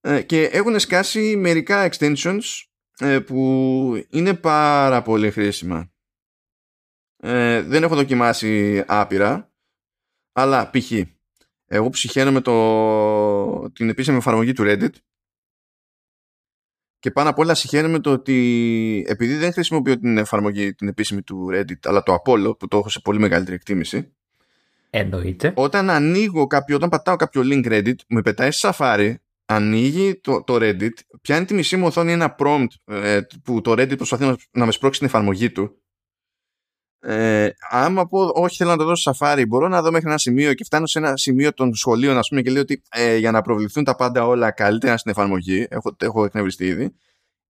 Ε, 0.00 0.22
και 0.22 0.44
έχουν 0.44 0.78
σκάσει 0.78 1.36
μερικά 1.36 1.88
extensions 1.90 2.40
ε, 2.40 2.69
που 3.26 4.04
είναι 4.10 4.34
πάρα 4.34 5.02
πολύ 5.02 5.30
χρήσιμα. 5.30 5.90
Ε, 7.16 7.62
δεν 7.62 7.82
έχω 7.82 7.94
δοκιμάσει 7.94 8.84
άπειρα, 8.86 9.52
αλλά 10.32 10.70
π.χ. 10.70 10.92
Εγώ 11.66 11.88
ψυχαίνω 11.88 12.42
το, 12.42 13.70
την 13.70 13.88
επίσημη 13.88 14.16
εφαρμογή 14.16 14.52
του 14.52 14.62
Reddit 14.66 14.94
και 16.98 17.10
πάνω 17.10 17.30
απ' 17.30 17.38
όλα 17.38 17.54
συγχαίρομαι 17.54 17.98
το 17.98 18.12
ότι 18.12 19.04
επειδή 19.08 19.36
δεν 19.36 19.52
χρησιμοποιώ 19.52 19.98
την 19.98 20.18
εφαρμογή 20.18 20.74
την 20.74 20.88
επίσημη 20.88 21.22
του 21.22 21.48
Reddit 21.52 21.78
αλλά 21.82 22.02
το 22.02 22.14
Apollo 22.14 22.58
που 22.58 22.68
το 22.68 22.76
έχω 22.76 22.88
σε 22.88 23.00
πολύ 23.00 23.18
μεγαλύτερη 23.18 23.56
εκτίμηση 23.56 24.12
Εννοείται. 24.90 25.52
Όταν 25.56 25.90
ανοίγω 25.90 26.46
κάποιο, 26.46 26.76
όταν 26.76 26.88
πατάω 26.88 27.16
κάποιο 27.16 27.42
link 27.44 27.66
Reddit 27.66 27.94
μου 28.08 28.20
πετάει 28.20 28.48
Safari 28.52 29.14
ανοίγει 29.50 30.20
το, 30.20 30.42
το 30.42 30.56
Reddit 30.60 30.94
πιάνει 31.22 31.44
τη 31.44 31.54
μισή 31.54 31.76
μου 31.76 31.86
οθόνη 31.86 32.12
ένα 32.12 32.34
prompt 32.38 32.66
ε, 32.84 33.20
που 33.44 33.60
το 33.60 33.72
Reddit 33.72 33.96
προσπαθεί 33.96 34.24
να, 34.24 34.36
να 34.50 34.66
με 34.66 34.72
σπρώξει 34.72 34.98
την 34.98 35.08
εφαρμογή 35.08 35.50
του 35.50 35.82
ε, 37.02 37.48
άμα 37.70 38.06
πω 38.06 38.30
όχι 38.34 38.56
θέλω 38.56 38.70
να 38.70 38.76
το 38.76 38.84
δώσω 38.84 39.02
σαφάρι 39.02 39.46
μπορώ 39.46 39.68
να 39.68 39.82
δω 39.82 39.90
μέχρι 39.90 40.08
ένα 40.08 40.18
σημείο 40.18 40.54
και 40.54 40.64
φτάνω 40.64 40.86
σε 40.86 40.98
ένα 40.98 41.16
σημείο 41.16 41.54
των 41.54 41.74
σχολείων 41.74 42.18
ας 42.18 42.28
πούμε 42.28 42.42
και 42.42 42.50
λέω 42.50 42.62
ότι 42.62 42.82
ε, 42.90 43.16
για 43.16 43.30
να 43.30 43.42
προβληθούν 43.42 43.84
τα 43.84 43.96
πάντα 43.96 44.26
όλα 44.26 44.50
καλύτερα 44.50 44.96
στην 44.96 45.10
εφαρμογή 45.10 45.66
έχω, 45.70 45.96
έχω 45.98 46.24
εκνευριστεί 46.24 46.66
ήδη 46.66 46.94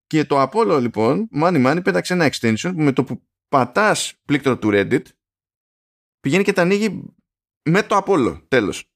και 0.07 0.25
το 0.25 0.43
Apollo 0.43 0.79
λοιπόν 0.81 1.29
μάνι 1.31 1.59
μάνι 1.59 1.83
πέταξε 1.83 2.13
ένα 2.13 2.31
extension 2.31 2.73
που 2.75 2.83
με 2.83 2.93
το 2.93 3.05
που 3.05 3.23
πατάς 3.49 4.15
πλήκτρο 4.25 4.59
του 4.59 4.69
Reddit, 4.73 5.03
πηγαίνει 6.21 6.45
και 6.45 6.53
τα 6.53 6.63
ανοίγει 6.63 7.15
με 7.71 7.83
το 7.83 8.03
Apollo, 8.05 8.43
τέλος. 8.49 8.90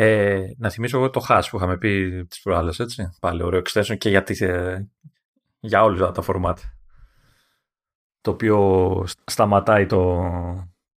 Ε, 0.00 0.54
να 0.56 0.70
θυμίσω 0.70 0.96
εγώ 0.96 1.10
το 1.10 1.24
hash 1.28 1.42
που 1.50 1.56
είχαμε 1.56 1.78
πει 1.78 2.24
τις 2.28 2.40
προάλλες, 2.40 2.78
έτσι. 2.78 3.08
Πάλι 3.20 3.42
ωραίο 3.42 3.62
extension 3.64 3.98
και 3.98 4.08
για, 4.08 4.22
τις, 4.22 4.40
ε, 4.40 4.90
για 5.60 5.82
όλα 5.82 6.10
τα 6.10 6.22
format. 6.26 6.54
Το 8.20 8.30
οποίο 8.30 9.04
σταματάει 9.26 9.86
το, 9.86 10.22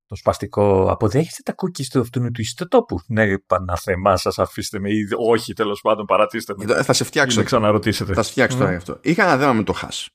το 0.05 0.15
σπαστικό. 0.15 0.91
Αποδέχεστε 0.91 1.41
τα 1.43 1.55
cookies 1.57 1.85
του 1.85 1.99
αυτού 1.99 2.31
του 2.31 2.41
ιστοτόπου; 2.41 2.99
Ναι, 3.07 3.37
παναθεμά, 3.37 4.17
σας 4.17 4.39
αφήστε 4.39 4.79
με. 4.79 4.89
Ή 4.89 5.07
όχι, 5.17 5.53
τέλος 5.53 5.81
πάντων, 5.81 6.05
παρατήστε 6.05 6.53
με. 6.57 6.83
Θα 6.83 6.93
σε 6.93 7.03
φτιάξω. 7.03 7.39
Να 7.39 7.45
ξαναρωτήσετε. 7.45 8.13
Θα 8.13 8.23
σε 8.23 8.31
φτιάξω 8.31 8.57
τώρα 8.57 8.69
γι' 8.69 8.77
αυτό. 8.77 8.99
Είχα 9.01 9.23
ένα 9.23 9.37
θέμα 9.37 9.53
με 9.53 9.63
το 9.63 9.73
Hush. 9.81 10.05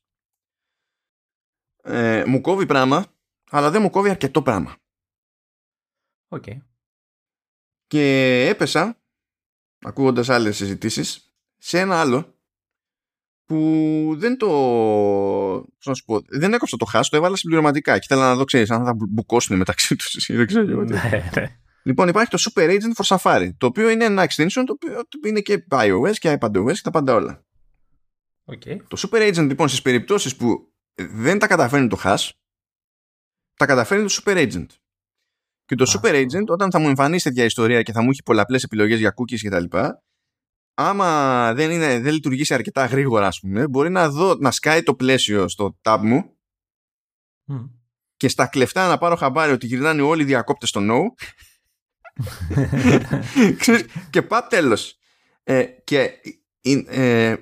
Ε, 1.82 2.24
μου 2.26 2.40
κόβει 2.40 2.66
πράγμα, 2.66 3.06
αλλά 3.50 3.70
δεν 3.70 3.82
μου 3.82 3.90
κόβει 3.90 4.10
αρκετό 4.10 4.42
πράγμα. 4.42 4.76
OK. 6.28 6.42
Okay. 6.46 6.56
Και 7.86 8.46
έπεσα, 8.48 9.00
ακούγοντας 9.78 10.28
άλλες 10.28 10.56
συζητήσεις, 10.56 11.34
σε 11.58 11.78
ένα 11.78 12.00
άλλο 12.00 12.34
που 13.44 14.14
δεν 14.16 14.36
το. 14.36 14.48
να 15.84 15.94
σου 15.94 16.04
πω, 16.04 16.20
δεν 16.28 16.52
έκοψα 16.54 16.76
το 16.76 16.84
Hush, 16.84 17.10
το 17.10 17.16
έβαλα 17.16 17.36
συμπληρωματικά 17.36 17.98
και 17.98 18.06
ήθελα 18.10 18.28
να 18.28 18.34
δω, 18.34 18.44
ξέρεις, 18.44 18.70
αν 18.70 18.84
θα 18.84 18.96
μπουκώσουν 19.08 19.56
μεταξύ 19.56 19.96
τους. 19.96 20.26
δεν 20.36 20.46
ξέρω 20.46 20.82
ναι, 20.82 21.30
ναι. 21.34 21.58
Λοιπόν, 21.82 22.08
υπάρχει 22.08 22.30
το 22.30 22.38
Super 22.40 22.78
Agent 22.78 23.02
for 23.02 23.16
Safari, 23.16 23.48
το 23.58 23.66
οποίο 23.66 23.90
είναι 23.90 24.04
ένα 24.04 24.26
extension 24.28 24.62
το 24.66 24.76
οποίο 24.76 25.02
είναι 25.26 25.40
και 25.40 25.64
iOS 25.70 26.14
και 26.18 26.38
iPadOS 26.40 26.72
και 26.72 26.80
τα 26.82 26.90
πάντα 26.90 27.14
όλα. 27.14 27.44
Okay. 28.44 28.76
Το 28.88 29.08
Super 29.08 29.32
Agent, 29.32 29.46
λοιπόν, 29.46 29.68
στις 29.68 29.82
περιπτώσεις 29.82 30.36
που 30.36 30.72
δεν 30.94 31.38
τα 31.38 31.46
καταφέρνει 31.46 31.88
το 31.88 32.00
hash, 32.04 32.28
τα 33.56 33.66
καταφέρνει 33.66 34.06
το 34.06 34.20
Super 34.22 34.36
Agent. 34.36 34.66
Και 35.66 35.74
το 35.74 35.92
Super 35.94 36.12
Agent, 36.12 36.46
όταν 36.46 36.70
θα 36.70 36.78
μου 36.78 36.88
εμφανίσει 36.88 37.24
τέτοια 37.24 37.44
ιστορία 37.44 37.82
και 37.82 37.92
θα 37.92 38.02
μου 38.02 38.10
έχει 38.10 38.22
πολλαπλές 38.22 38.62
επιλογές 38.62 38.98
για 38.98 39.14
cookies 39.16 39.48
κτλ., 39.48 39.78
άμα 40.74 41.52
δεν, 41.54 41.70
είναι, 41.70 42.00
δεν 42.00 42.12
λειτουργήσει 42.12 42.54
αρκετά 42.54 42.86
γρήγορα, 42.86 43.26
ας 43.26 43.40
πούμε, 43.40 43.68
μπορεί 43.68 43.90
να 43.90 44.10
δω 44.10 44.34
να 44.34 44.50
σκάει 44.50 44.82
το 44.82 44.94
πλαίσιο 44.94 45.48
στο 45.48 45.78
tab 45.82 45.98
μου 46.02 46.36
και 48.16 48.28
στα 48.28 48.46
κλεφτά 48.46 48.88
να 48.88 48.98
πάρω 48.98 49.16
χαμπάρι 49.16 49.52
ότι 49.52 49.66
γυρνάνε 49.66 50.02
όλοι 50.02 50.22
οι 50.22 50.24
διακόπτες 50.24 50.68
στο 50.68 50.80
no 50.82 51.00
και 54.10 54.22
πά 54.22 54.46
τέλος. 54.46 54.98
Ε, 55.42 55.62
και 55.62 56.10
ε, 56.86 57.36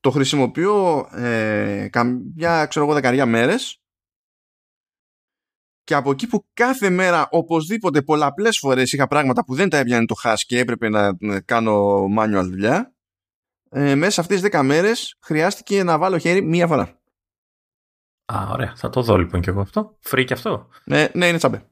το 0.00 0.10
χρησιμοποιώ 0.10 1.08
ε, 1.12 1.88
καμιά, 1.90 2.66
ξέρω 2.66 2.84
εγώ, 2.84 2.94
δεκαριά 2.94 3.26
μέρες 3.26 3.80
και 5.86 5.94
από 5.94 6.10
εκεί 6.10 6.26
που 6.26 6.46
κάθε 6.54 6.90
μέρα 6.90 7.28
οπωσδήποτε 7.30 8.02
πολλαπλές 8.02 8.58
φορές 8.58 8.92
είχα 8.92 9.06
πράγματα 9.06 9.44
που 9.44 9.54
δεν 9.54 9.68
τα 9.68 9.76
έβγαινε 9.76 10.04
το 10.06 10.14
hash 10.24 10.40
και 10.46 10.58
έπρεπε 10.58 10.88
να 10.88 11.40
κάνω 11.44 12.04
manual 12.18 12.44
δουλειά 12.44 12.94
ε, 13.70 13.94
μέσα 13.94 14.10
σε 14.10 14.20
αυτές 14.20 14.40
τις 14.40 14.50
10 14.52 14.62
μέρες 14.64 15.16
χρειάστηκε 15.20 15.82
να 15.82 15.98
βάλω 15.98 16.18
χέρι 16.18 16.42
μία 16.42 16.66
φορά. 16.66 17.00
Α, 18.32 18.48
ωραία. 18.52 18.72
Θα 18.76 18.88
το 18.88 19.02
δω 19.02 19.16
λοιπόν 19.16 19.40
και 19.40 19.50
εγώ 19.50 19.60
αυτό. 19.60 19.98
Free 20.10 20.24
και 20.26 20.32
αυτό. 20.32 20.68
Ναι, 20.84 21.08
ναι 21.12 21.26
είναι 21.26 21.38
τσαμπέ. 21.38 21.70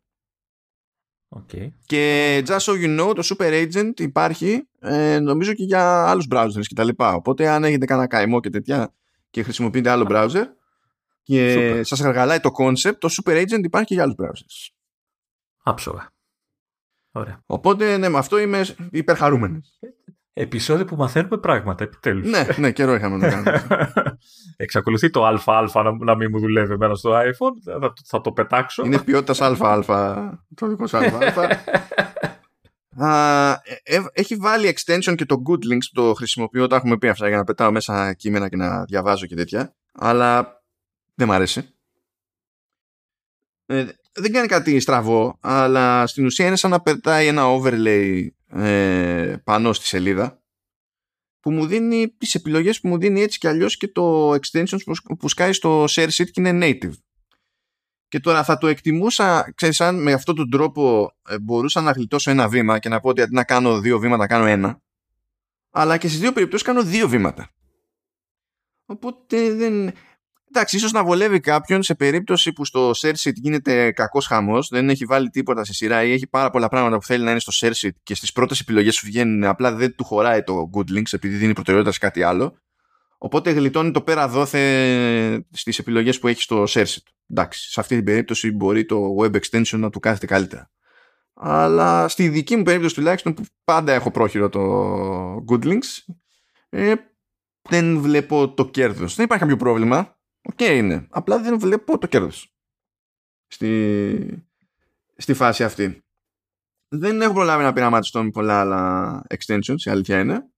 Okay. 1.36 1.68
Και 1.86 2.42
just 2.46 2.58
so 2.58 2.72
you 2.72 3.00
know, 3.00 3.14
το 3.14 3.22
Super 3.24 3.68
Agent 3.68 4.00
υπάρχει 4.00 4.68
ε, 4.80 5.18
νομίζω 5.18 5.52
και 5.52 5.64
για 5.64 6.08
άλλους 6.08 6.26
browsers 6.30 6.66
και 6.66 6.74
τα 6.74 6.84
λοιπά. 6.84 7.14
Οπότε 7.14 7.48
αν 7.48 7.64
έχετε 7.64 7.84
κανένα 7.84 8.06
καημό 8.06 8.40
και 8.40 8.50
τέτοια 8.50 8.94
και 9.30 9.42
χρησιμοποιείτε 9.42 9.90
άλλο 9.90 10.06
browser 10.10 10.44
και 11.24 11.54
Super. 11.58 11.80
σας 11.84 12.00
εργαλάει 12.00 12.40
το 12.40 12.50
concept, 12.58 12.96
το 12.98 13.08
Super 13.10 13.42
Agent 13.42 13.62
υπάρχει 13.64 13.86
και 13.86 13.94
για 13.94 14.02
άλλους 14.02 14.16
browsers. 14.18 14.72
Άψογα. 15.62 16.12
Ωραία. 17.12 17.42
Οπότε 17.46 17.96
ναι, 17.96 18.08
με 18.08 18.18
αυτό 18.18 18.38
είμαι 18.38 18.64
υπερχαρούμενος. 18.90 19.78
Επισόδιο 20.32 20.84
που 20.84 20.96
μαθαίνουμε 20.96 21.38
πράγματα, 21.38 21.84
επιτέλους. 21.84 22.30
ναι, 22.30 22.46
ναι, 22.56 22.72
καιρό 22.72 22.94
είχαμε 22.94 23.16
να 23.16 23.28
κάνουμε. 23.28 23.64
Εξακολουθεί 24.56 25.10
το 25.10 25.24
ΑΑ 25.24 25.82
να, 25.82 25.96
να 26.04 26.16
μην 26.16 26.28
μου 26.32 26.38
δουλεύει 26.38 26.72
εμένα 26.72 26.94
στο 26.94 27.10
iPhone. 27.10 27.78
Θα, 27.80 27.92
θα 28.04 28.20
το 28.20 28.32
πετάξω. 28.32 28.84
Είναι 28.84 29.02
ποιότητας 29.02 29.40
ΑΑ. 29.40 30.38
Το 30.54 30.66
δικό 30.66 30.86
σου 30.86 30.96
ΑΑ. 30.96 31.10
Ε, 32.96 33.96
ε, 33.96 34.02
έχει 34.12 34.36
βάλει 34.36 34.76
extension 34.76 35.14
και 35.16 35.24
το 35.24 35.42
good 35.48 35.72
links 35.72 35.86
που 35.92 36.02
το 36.02 36.14
χρησιμοποιώ, 36.14 36.66
τα 36.66 36.76
έχουμε 36.76 36.98
πει 36.98 37.08
αυτά 37.08 37.28
για 37.28 37.36
να 37.36 37.44
πετάω 37.44 37.72
μέσα 37.72 38.12
κείμενα 38.12 38.48
και 38.48 38.56
να 38.56 38.84
διαβάζω 38.84 39.26
και 39.26 39.34
τέτοια. 39.34 39.74
Αλλά 39.92 40.62
δεν 41.14 41.28
μ' 41.28 41.32
αρέσει. 41.32 41.68
Ε, 43.66 43.86
δεν 44.12 44.32
κάνει 44.32 44.46
κάτι 44.46 44.80
στραβό, 44.80 45.38
αλλά 45.40 46.06
στην 46.06 46.24
ουσία 46.24 46.46
είναι 46.46 46.56
σαν 46.56 46.70
να 46.70 46.80
πετάει 46.80 47.26
ένα 47.26 47.42
overlay 47.46 48.26
ε, 48.48 49.36
πάνω 49.44 49.72
στη 49.72 49.86
σελίδα 49.86 50.42
που 51.40 51.50
μου 51.50 51.66
δίνει 51.66 52.08
τις 52.08 52.34
επιλογές 52.34 52.80
που 52.80 52.88
μου 52.88 52.98
δίνει 52.98 53.20
έτσι 53.20 53.38
και 53.38 53.48
αλλιώς 53.48 53.76
και 53.76 53.88
το 53.88 54.30
extensions 54.30 54.96
που 55.18 55.28
σκάει 55.28 55.52
στο 55.52 55.84
share 55.84 56.08
sheet 56.08 56.30
και 56.30 56.40
είναι 56.40 56.58
native. 56.62 56.92
Και 58.08 58.20
τώρα 58.20 58.44
θα 58.44 58.58
το 58.58 58.66
εκτιμούσα, 58.66 59.52
ξέρεις, 59.54 59.80
αν 59.80 60.02
με 60.02 60.12
αυτόν 60.12 60.34
τον 60.34 60.50
τρόπο 60.50 61.12
ε, 61.28 61.38
μπορούσα 61.38 61.80
να 61.80 61.90
γλιτώσω 61.90 62.30
ένα 62.30 62.48
βήμα 62.48 62.78
και 62.78 62.88
να 62.88 63.00
πω 63.00 63.08
ότι 63.08 63.22
αντί 63.22 63.34
να 63.34 63.44
κάνω 63.44 63.80
δύο 63.80 63.98
βήματα 63.98 64.26
κάνω 64.26 64.44
ένα. 64.44 64.82
Αλλά 65.70 65.96
και 65.98 66.08
στις 66.08 66.20
δύο 66.20 66.32
περιπτώσεις 66.32 66.66
κάνω 66.66 66.82
δύο 66.82 67.08
βήματα. 67.08 67.50
Οπότε 68.86 69.54
δεν... 69.54 69.92
Εντάξει, 70.56 70.76
ίσως 70.76 70.92
να 70.92 71.04
βολεύει 71.04 71.40
κάποιον 71.40 71.82
σε 71.82 71.94
περίπτωση 71.94 72.52
που 72.52 72.64
στο 72.64 72.90
share 72.96 73.14
sheet 73.14 73.32
γίνεται 73.34 73.92
κακός 73.92 74.26
χαμός, 74.26 74.68
δεν 74.68 74.88
έχει 74.88 75.04
βάλει 75.04 75.30
τίποτα 75.30 75.64
σε 75.64 75.72
σειρά 75.72 76.04
ή 76.04 76.12
έχει 76.12 76.26
πάρα 76.26 76.50
πολλά 76.50 76.68
πράγματα 76.68 76.96
που 76.96 77.04
θέλει 77.04 77.24
να 77.24 77.30
είναι 77.30 77.40
στο 77.40 77.52
share 77.54 77.72
sheet 77.72 77.94
και 78.02 78.14
στις 78.14 78.32
πρώτες 78.32 78.60
επιλογές 78.60 79.00
που 79.00 79.06
βγαίνουν 79.06 79.44
απλά 79.44 79.74
δεν 79.74 79.94
του 79.94 80.04
χωράει 80.04 80.42
το 80.42 80.70
good 80.74 80.96
links 80.96 81.12
επειδή 81.12 81.36
δίνει 81.36 81.52
προτεραιότητα 81.52 81.92
σε 81.92 81.98
κάτι 81.98 82.22
άλλο. 82.22 82.56
Οπότε 83.18 83.50
γλιτώνει 83.50 83.90
το 83.90 84.00
πέρα 84.00 84.28
δώθε 84.28 85.46
στις 85.50 85.78
επιλογές 85.78 86.18
που 86.18 86.28
έχει 86.28 86.42
στο 86.42 86.64
share 86.68 86.86
sheet. 86.86 87.06
Εντάξει, 87.30 87.70
σε 87.70 87.80
αυτή 87.80 87.94
την 87.94 88.04
περίπτωση 88.04 88.52
μπορεί 88.52 88.84
το 88.84 89.16
web 89.20 89.32
extension 89.36 89.78
να 89.78 89.90
του 89.90 90.00
κάθεται 90.00 90.26
καλύτερα. 90.26 90.70
Αλλά 91.34 92.08
στη 92.08 92.28
δική 92.28 92.56
μου 92.56 92.62
περίπτωση 92.62 92.94
τουλάχιστον 92.94 93.34
που 93.34 93.42
πάντα 93.64 93.92
έχω 93.92 94.10
πρόχειρο 94.10 94.48
το 94.48 95.44
GoodLinks, 95.50 96.14
ε, 96.68 96.94
δεν 97.68 98.00
βλέπω 98.00 98.54
το 98.54 98.68
κέρδος. 98.68 99.14
Δεν 99.14 99.24
υπάρχει 99.24 99.44
κάποιο 99.44 99.56
πρόβλημα 99.56 100.14
OK 100.46 100.58
okay 100.58 100.76
είναι. 100.76 101.06
Απλά 101.10 101.38
δεν 101.38 101.58
βλέπω 101.58 101.98
το 101.98 102.06
κέρδος 102.06 102.54
στη, 103.46 104.44
στη 105.16 105.34
φάση 105.34 105.64
αυτή. 105.64 106.04
Δεν 106.88 107.20
έχω 107.20 107.32
προλάβει 107.32 107.62
να 107.62 107.72
πειραματιστώ 107.72 108.22
με 108.22 108.30
πολλά 108.30 108.60
άλλα 108.60 109.22
extensions, 109.28 109.78
η 109.86 109.90
αλήθεια 109.90 110.20
είναι. 110.20 110.48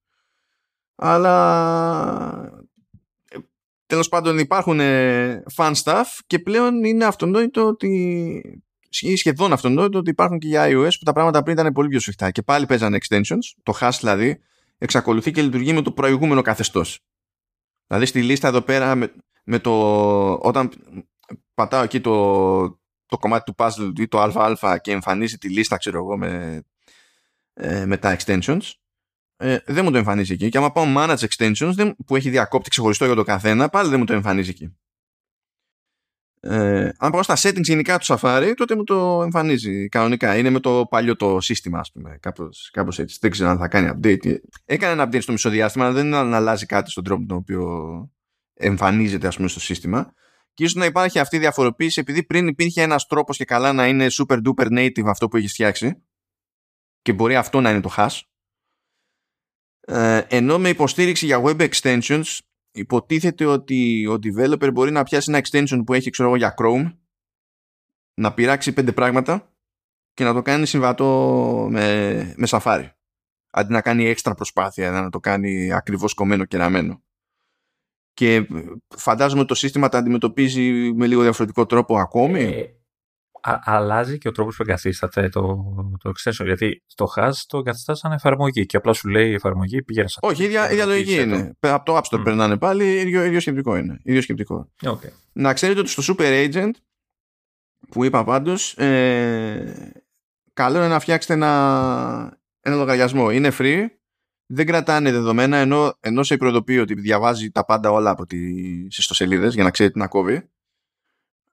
Αλλά 0.95 2.62
ε, 3.28 3.39
τέλος 3.87 4.09
πάντων 4.09 4.39
υπάρχουν 4.39 4.80
ε, 4.80 5.43
fun 5.57 5.74
stuff 5.74 6.05
και 6.26 6.39
πλέον 6.39 6.84
είναι 6.84 7.05
αυτονόητο 7.05 7.66
ότι 7.66 8.62
σχεδόν 9.16 9.53
αυτονόητο 9.53 9.99
ότι 9.99 10.11
υπάρχουν 10.11 10.39
και 10.39 10.47
για 10.47 10.66
iOS 10.68 10.91
που 10.99 11.05
τα 11.05 11.12
πράγματα 11.12 11.43
πριν 11.43 11.59
ήταν 11.59 11.72
πολύ 11.72 11.89
πιο 11.89 12.01
σφιχτά 12.01 12.30
και 12.30 12.43
πάλι 12.43 12.66
παίζανε 12.66 12.99
extensions, 13.01 13.62
το 13.62 13.78
hash 13.80 13.97
δηλαδή 13.99 14.41
εξακολουθεί 14.78 15.30
και 15.30 15.43
λειτουργεί 15.43 15.72
με 15.72 15.82
το 15.82 15.93
προηγούμενο 15.93 16.43
καθεστώς. 16.43 17.01
Δηλαδή 17.87 18.07
στη 18.07 18.22
λίστα 18.22 18.49
εδώ 18.49 18.61
πέρα 18.61 19.11
με 19.47 19.59
το, 19.59 20.32
όταν 20.32 20.70
πατάω 21.55 21.82
εκεί 21.82 22.01
το, 22.01 22.66
το 23.07 23.18
κομμάτι 23.18 23.53
του 23.53 23.55
puzzle 23.59 23.92
ή 23.99 24.09
το 24.09 24.20
ΑΑ 24.20 24.78
και 24.78 24.92
εμφανίζει 24.92 25.38
τη 25.38 25.49
λίστα 25.49 25.76
ξέρω 25.76 25.99
εγώ 25.99 26.16
με, 26.16 26.62
ε, 27.53 27.86
με 27.86 27.97
τα 27.97 28.16
extensions 28.18 28.70
ε, 29.36 29.59
δεν 29.66 29.84
μου 29.84 29.90
το 29.90 29.99
εμφανίζει 29.99 30.32
εκεί. 30.32 30.49
Και 30.49 30.59
άμα 30.59 30.72
πάω 30.72 30.84
manage 30.97 31.26
extensions 31.28 31.72
δεν, 31.74 31.97
που 32.07 32.16
έχει 32.16 32.30
διακόπτη 32.30 32.70
ξεχωριστό 32.70 33.05
για 33.05 33.14
το 33.14 33.22
καθένα 33.22 33.68
πάλι 33.68 33.88
δεν 33.88 33.99
μου 33.99 34.05
το 34.05 34.12
εμφανίζει 34.12 34.51
εκεί. 34.51 34.76
Ε, 36.40 36.90
αν 36.99 37.11
πάω 37.11 37.22
στα 37.22 37.36
settings 37.38 37.62
γενικά 37.62 37.99
του 37.99 38.05
Safari 38.09 38.53
τότε 38.57 38.76
μου 38.76 38.84
το 38.84 39.22
εμφανίζει 39.22 39.88
κανονικά. 39.88 40.36
Είναι 40.36 40.51
με 40.51 40.61
το 40.61 40.86
παλιό 40.90 41.16
το 41.16 41.40
σύστημα 41.40 41.78
ας 41.78 41.92
πούμε 41.92 42.18
κάπως, 42.20 42.70
κάπως 42.72 42.99
έτσι. 42.99 43.18
Δεν 43.20 43.30
ξέρω 43.30 43.51
αν 43.51 43.59
θα 43.59 43.68
κάνει 43.68 43.90
update. 43.94 44.36
Έκανε 44.64 44.92
ένα 44.92 45.09
update 45.09 45.22
στο 45.22 45.32
μισοδιάστημα 45.32 45.84
αλλά 45.84 45.94
δεν 45.94 46.14
αλλάζει 46.14 46.66
κάτι 46.66 46.90
στον 46.90 47.05
τρόπο 47.05 47.26
τον 47.26 47.36
οποίο 47.36 47.70
εμφανίζεται 48.57 49.27
ας 49.27 49.37
πούμε 49.37 49.49
στο 49.49 49.61
σύστημα 49.61 50.15
και 50.55 50.65
ίσως 50.65 50.75
να 50.75 50.85
υπάρχει 50.85 51.19
αυτή 51.19 51.37
η 51.37 51.39
διαφοροποίηση 51.39 52.01
επειδή 52.01 52.25
πριν 52.25 52.47
υπήρχε 52.47 52.83
ένας 52.83 53.07
τρόπος 53.07 53.37
και 53.37 53.45
καλά 53.45 53.73
να 53.73 53.87
είναι 53.87 54.07
super 54.11 54.41
duper 54.43 54.67
native 54.79 55.07
αυτό 55.07 55.29
που 55.29 55.37
έχεις 55.37 55.53
φτιάξει 55.53 56.03
και 57.03 57.13
μπορεί 57.13 57.37
αυτό 57.37 57.61
να 57.61 57.71
είναι 57.71 57.81
το 57.81 57.95
hash 57.97 58.21
ε, 59.81 60.23
ενώ 60.29 60.59
με 60.59 60.69
υποστήριξη 60.69 61.27
για 61.27 61.43
web 61.45 61.69
extensions 61.71 62.39
υποτίθεται 62.73 63.45
ότι 63.45 64.07
ο 64.07 64.15
developer 64.15 64.73
μπορεί 64.73 64.91
να 64.91 65.03
πιάσει 65.03 65.31
ένα 65.31 65.43
extension 65.45 65.83
που 65.87 65.95
έχει 65.95 66.11
ξέρω 66.11 66.29
εγώ 66.29 66.39
για 66.39 66.55
Chrome 66.59 66.97
να 68.15 68.35
πειράξει 68.35 68.73
πέντε 68.73 68.93
πράγματα 68.93 69.55
και 70.15 70.25
να 70.25 70.33
το 70.33 70.43
κάνει 70.43 70.67
συμβατό 70.67 71.69
με, 71.71 72.35
με 72.37 72.47
Safari. 72.51 72.91
Αντί 73.51 73.73
να 73.73 73.81
κάνει 73.81 74.05
έξτρα 74.05 74.35
προσπάθεια 74.35 74.91
να 74.91 75.11
το 75.11 75.21
κάνει 75.21 75.73
ακριβώς 75.73 76.15
κομμένο 76.15 76.45
και 76.45 76.57
ραμμένο 76.57 77.06
και 78.17 78.47
φαντάζομαι 78.97 79.45
το 79.45 79.55
σύστημα 79.55 79.89
τα 79.89 79.99
αντιμετωπίζει 79.99 80.93
με 80.95 81.07
λίγο 81.07 81.23
διαφορετικό 81.23 81.67
τρόπο 81.67 81.99
ακόμη. 81.99 82.43
Ε, 82.43 82.64
α, 83.41 83.61
αλλάζει 83.64 84.19
και 84.19 84.29
ο 84.29 84.33
τρόπος 84.33 84.57
που 84.57 84.62
εγκαθίσταται 84.62 85.29
το, 85.29 85.64
το 86.03 86.11
extension. 86.11 86.45
Γιατί 86.45 86.83
το 86.95 87.07
HAS 87.17 87.33
το 87.47 87.59
εγκαθιστάς 87.59 87.99
σαν 87.99 88.12
εφαρμογή 88.12 88.67
και 88.67 88.77
απλά 88.77 88.93
σου 88.93 89.09
λέει 89.09 89.31
η 89.31 89.35
εφαρμογή 89.35 89.83
πήγαινε 89.83 90.09
σε 90.09 90.19
Όχι, 90.23 90.45
ίδια, 90.45 90.73
ίδια 90.73 90.87
λογική 90.87 91.21
είναι. 91.21 91.57
Το. 91.59 91.75
Από 91.75 91.85
το 91.85 91.97
App 91.97 92.01
Store 92.01 92.21
mm. 92.21 92.25
περνάνε 92.25 92.57
πάλι, 92.57 92.85
ίδιο, 92.85 93.25
ίδιο 93.25 93.41
σκεπτικό 93.41 93.77
είναι. 93.77 94.01
Ίδιο 94.03 94.21
σκεπτικό. 94.21 94.73
Okay. 94.83 95.11
Να 95.33 95.53
ξέρετε 95.53 95.81
ότι 95.81 95.89
στο 95.89 96.14
Super 96.14 96.51
Agent 96.51 96.71
που 97.89 98.05
είπα 98.05 98.25
πάντως, 98.25 98.77
ε, 98.77 100.01
καλό 100.53 100.77
είναι 100.77 100.89
να 100.89 100.99
φτιάξετε 101.01 101.35
ένα, 101.35 102.39
ένα 102.61 102.77
λογαριασμό. 102.77 103.31
Είναι 103.31 103.53
free, 103.59 103.87
δεν 104.47 104.66
κρατάνε 104.66 105.12
δεδομένα 105.12 105.57
ενώ, 105.57 105.94
ενώ 106.01 106.22
σε 106.22 106.36
προειδοποιεί 106.36 106.78
ότι 106.80 106.94
διαβάζει 106.94 107.51
τα 107.51 107.64
πάντα 107.64 107.90
όλα 107.90 108.11
από 108.11 108.26
τις 108.26 108.99
ιστοσελίδες 108.99 109.55
για 109.55 109.64
να 109.64 109.70
ξέρει 109.70 109.90
τι 109.90 109.99
να 109.99 110.07
κόβει. 110.07 110.49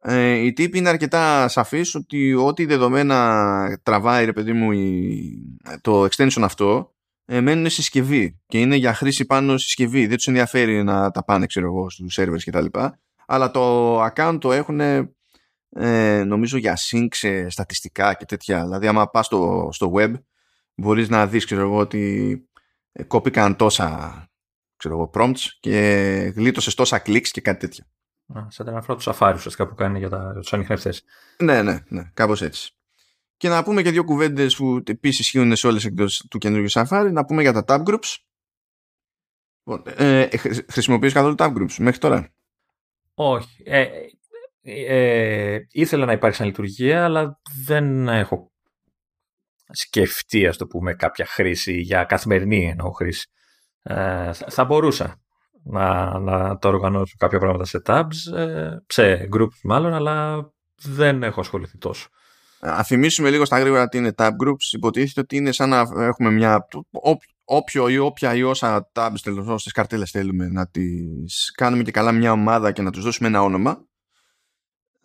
Ε, 0.06 0.34
η 0.34 0.54
τύπη 0.54 0.78
είναι 0.78 0.90
αρκετά 0.90 1.48
σαφής 1.48 1.96
ότι 1.96 2.34
ό,τι 2.34 2.66
δεδομένα 2.66 3.80
τραβάει 3.84 4.26
ρε 4.26 4.34
παιδί 4.34 4.54
μου 4.54 4.72
η, 4.72 5.58
το 5.82 6.04
extension 6.04 6.42
αυτό 6.42 6.94
ε, 7.26 7.42
μένουν 7.42 7.66
στη 7.66 7.74
συσκευή 7.74 8.40
και 8.48 8.60
είναι 8.60 8.76
για 8.76 8.94
χρήση 8.94 9.26
πάνω 9.26 9.58
στη 9.58 9.66
συσκευή. 9.66 10.08
Δεν 10.08 10.16
τους 10.16 10.28
ενδιαφέρει 10.28 10.84
να 10.84 11.12
τα 11.12 11.24
πάνε 11.24 11.46
ξέρω 11.46 11.66
εγώ 11.66 11.90
στους 11.90 12.20
servers 12.20 12.42
κτλ. 12.46 12.66
Αλλά 13.26 13.52
το 13.52 14.04
account 14.06 14.38
το 14.40 14.52
έχουν 14.52 14.80
ε, 15.70 16.24
νομίζω 16.24 16.58
για 16.58 16.78
sync 16.78 17.08
σε 17.12 17.50
στατιστικά 17.50 18.14
και 18.14 18.26
τέτοια. 18.26 18.64
Δηλαδή 18.64 18.88
άμα 18.88 19.10
πας 19.10 19.26
στο, 19.26 19.70
στο 19.72 19.92
web 19.96 20.14
μπορείς 20.76 21.10
να 21.10 21.28
δεις 21.28 21.46
ξέρω 21.46 21.62
εγώ 21.62 21.78
ότι 21.78 22.32
ε, 22.53 22.53
κόπηκαν 23.08 23.56
τόσα 23.56 24.28
ξέρω 24.84 24.96
εγώ, 24.96 25.10
prompts 25.14 25.48
και 25.60 25.78
γλίτωσε 26.36 26.76
τόσα 26.76 27.02
clicks 27.06 27.28
και 27.28 27.42
κάτι 27.42 27.60
τέτοιο. 27.60 27.86
Σαν 28.48 28.66
τα 28.66 28.72
αναφορά 28.72 28.98
του 28.98 29.04
Safari 29.04 29.34
ουσιαστικά 29.36 29.68
που 29.68 29.76
κάνει 29.76 30.00
για, 30.00 30.10
τα, 30.10 30.34
τους 30.34 30.54
ανιχνευτές. 30.54 31.04
Ναι, 31.40 31.62
ναι, 31.62 31.80
ναι, 31.88 32.12
κάπως 32.14 32.42
έτσι. 32.42 32.72
Και 33.38 33.50
να 33.50 33.64
πούμε 33.64 33.82
και 33.82 33.92
δύο 33.92 34.04
κουβέντες 34.04 34.56
που 34.56 34.82
επίσης 34.86 35.20
ισχύουν 35.20 35.56
σε 35.56 35.68
όλες 35.68 35.86
εκτός 35.86 36.26
του 36.30 36.38
καινούργιου 36.38 36.72
Safari, 36.72 37.10
να 37.12 37.26
πούμε 37.26 37.42
για 37.42 37.54
τα 37.54 37.64
tab 37.68 37.84
groups. 37.90 38.16
Λοιπόν, 39.64 39.84
ε, 39.98 40.28
χρησιμοποιείς 40.70 41.14
καθόλου 41.14 41.36
tab 41.38 41.54
groups 41.58 41.76
μέχρι 41.78 42.00
τώρα; 42.00 42.34
Όχι. 43.14 43.64
Ε, 43.66 43.88
ε, 44.62 45.60
ήθελα 45.72 46.06
να 46.06 46.12
υπάρξει 46.12 46.38
σαν 46.38 46.48
λειτουργία, 46.48 47.04
αλλά 47.04 47.40
δεν 47.66 48.08
έχω 48.08 48.53
σκεφτεί, 49.72 50.48
ας 50.48 50.58
το 50.58 50.68
πούμε, 50.68 50.94
κάποια 50.94 51.26
χρήση 51.26 51.80
για 51.80 52.04
καθημερινή 52.04 52.70
εννοώ 52.70 52.92
χρήση. 52.92 53.28
Ε, 53.84 54.32
θα 54.34 54.66
μπορούσα 54.66 55.22
να, 55.64 56.20
να 56.20 56.58
το 56.58 56.68
οργανώσω 56.68 57.16
κάποια 57.18 57.40
πράγματα 57.40 57.66
σε 57.66 57.82
tabs, 57.86 58.38
ε, 58.38 58.70
σε 58.88 59.30
groups 59.34 59.60
μάλλον, 59.64 59.94
αλλά 59.94 60.46
δεν 60.84 61.24
έχω 61.24 61.40
ασχοληθεί 61.40 61.78
τόσο. 61.78 62.08
Α 62.60 62.84
θυμίσουμε 62.84 63.30
λίγο 63.30 63.46
στα 63.46 63.60
γρήγορα 63.60 63.88
τι 63.88 63.98
είναι 63.98 64.14
tab 64.18 64.30
groups. 64.30 64.72
Υποτίθεται 64.72 65.20
ότι 65.20 65.36
είναι 65.36 65.52
σαν 65.52 65.70
να 65.70 65.80
έχουμε 65.98 66.32
μια. 66.32 66.68
Όποιο 67.46 67.90
ή 67.90 67.98
όποια 67.98 68.36
ή 68.36 68.44
όσα 68.44 68.92
tabs 68.94 69.16
τέλος, 69.24 69.48
όσε 69.48 69.70
καρτέλες 69.74 70.12
θέλουμε 70.12 70.48
να 70.48 70.68
τις 70.68 71.52
κάνουμε 71.56 71.84
και 71.84 71.92
καλά 71.92 72.12
μια 72.12 72.32
ομάδα 72.32 72.72
και 72.72 72.82
να 72.82 72.92
τους 72.92 73.04
δώσουμε 73.04 73.28
ένα 73.28 73.42
όνομα 73.44 73.86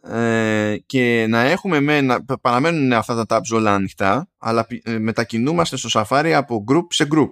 ε, 0.02 0.76
και 0.86 1.26
να 1.28 1.40
έχουμε 1.40 1.80
με, 1.80 2.00
να 2.00 2.24
παραμένουν 2.40 2.92
αυτά 2.92 3.24
τα 3.24 3.36
tabs 3.36 3.56
όλα 3.56 3.74
ανοιχτά 3.74 4.28
αλλά 4.38 4.66
ε, 4.82 4.98
μετακινούμαστε 4.98 5.76
στο 5.76 5.88
Safari 5.92 6.30
από 6.30 6.64
group 6.70 6.86
σε 6.88 7.08
group. 7.12 7.30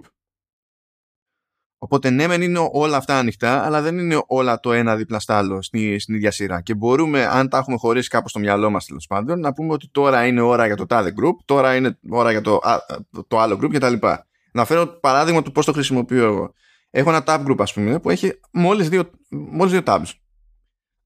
Οπότε 1.79 2.09
ναι 2.09 2.27
μεν 2.27 2.41
είναι 2.41 2.69
όλα 2.71 2.97
αυτά 2.97 3.17
ανοιχτά 3.17 3.65
αλλά 3.65 3.81
δεν 3.81 3.97
είναι 3.97 4.23
όλα 4.27 4.59
το 4.59 4.71
ένα 4.71 4.95
δίπλα 4.95 5.19
στα 5.19 5.37
άλλο 5.37 5.61
στην, 5.61 5.99
στην 5.99 6.15
ίδια 6.15 6.31
σειρά. 6.31 6.61
Και 6.61 6.75
μπορούμε 6.75 7.25
αν 7.25 7.49
τα 7.49 7.57
έχουμε 7.57 7.77
χωρίσει 7.77 8.09
κάπως 8.09 8.29
στο 8.29 8.39
μυαλό 8.39 8.69
μας 8.69 8.85
τέλος 8.85 9.07
πάντων 9.07 9.39
να 9.39 9.53
πούμε 9.53 9.73
ότι 9.73 9.89
τώρα 9.91 10.25
είναι 10.25 10.41
ώρα 10.41 10.65
για 10.65 10.75
το 10.75 10.85
τάδε 10.85 11.13
group 11.21 11.35
τώρα 11.45 11.75
είναι 11.75 11.99
ώρα 12.09 12.31
για 12.31 12.41
το, 12.41 12.59
το 13.27 13.39
άλλο 13.39 13.59
group 13.61 13.69
κτλ 13.73 13.93
να 14.51 14.65
φέρω 14.65 14.87
παράδειγμα 14.87 15.41
του 15.41 15.51
πώς 15.51 15.65
το 15.65 15.73
χρησιμοποιώ 15.73 16.25
εγώ. 16.25 16.53
Έχω 16.89 17.09
ένα 17.09 17.23
tab 17.25 17.45
group 17.47 17.59
ας 17.59 17.73
πούμε 17.73 17.99
που 17.99 18.09
έχει 18.09 18.39
μόλις 18.51 18.89
δύο, 18.89 19.09
μόλις 19.29 19.71
δύο 19.71 19.81
tabs 19.85 20.11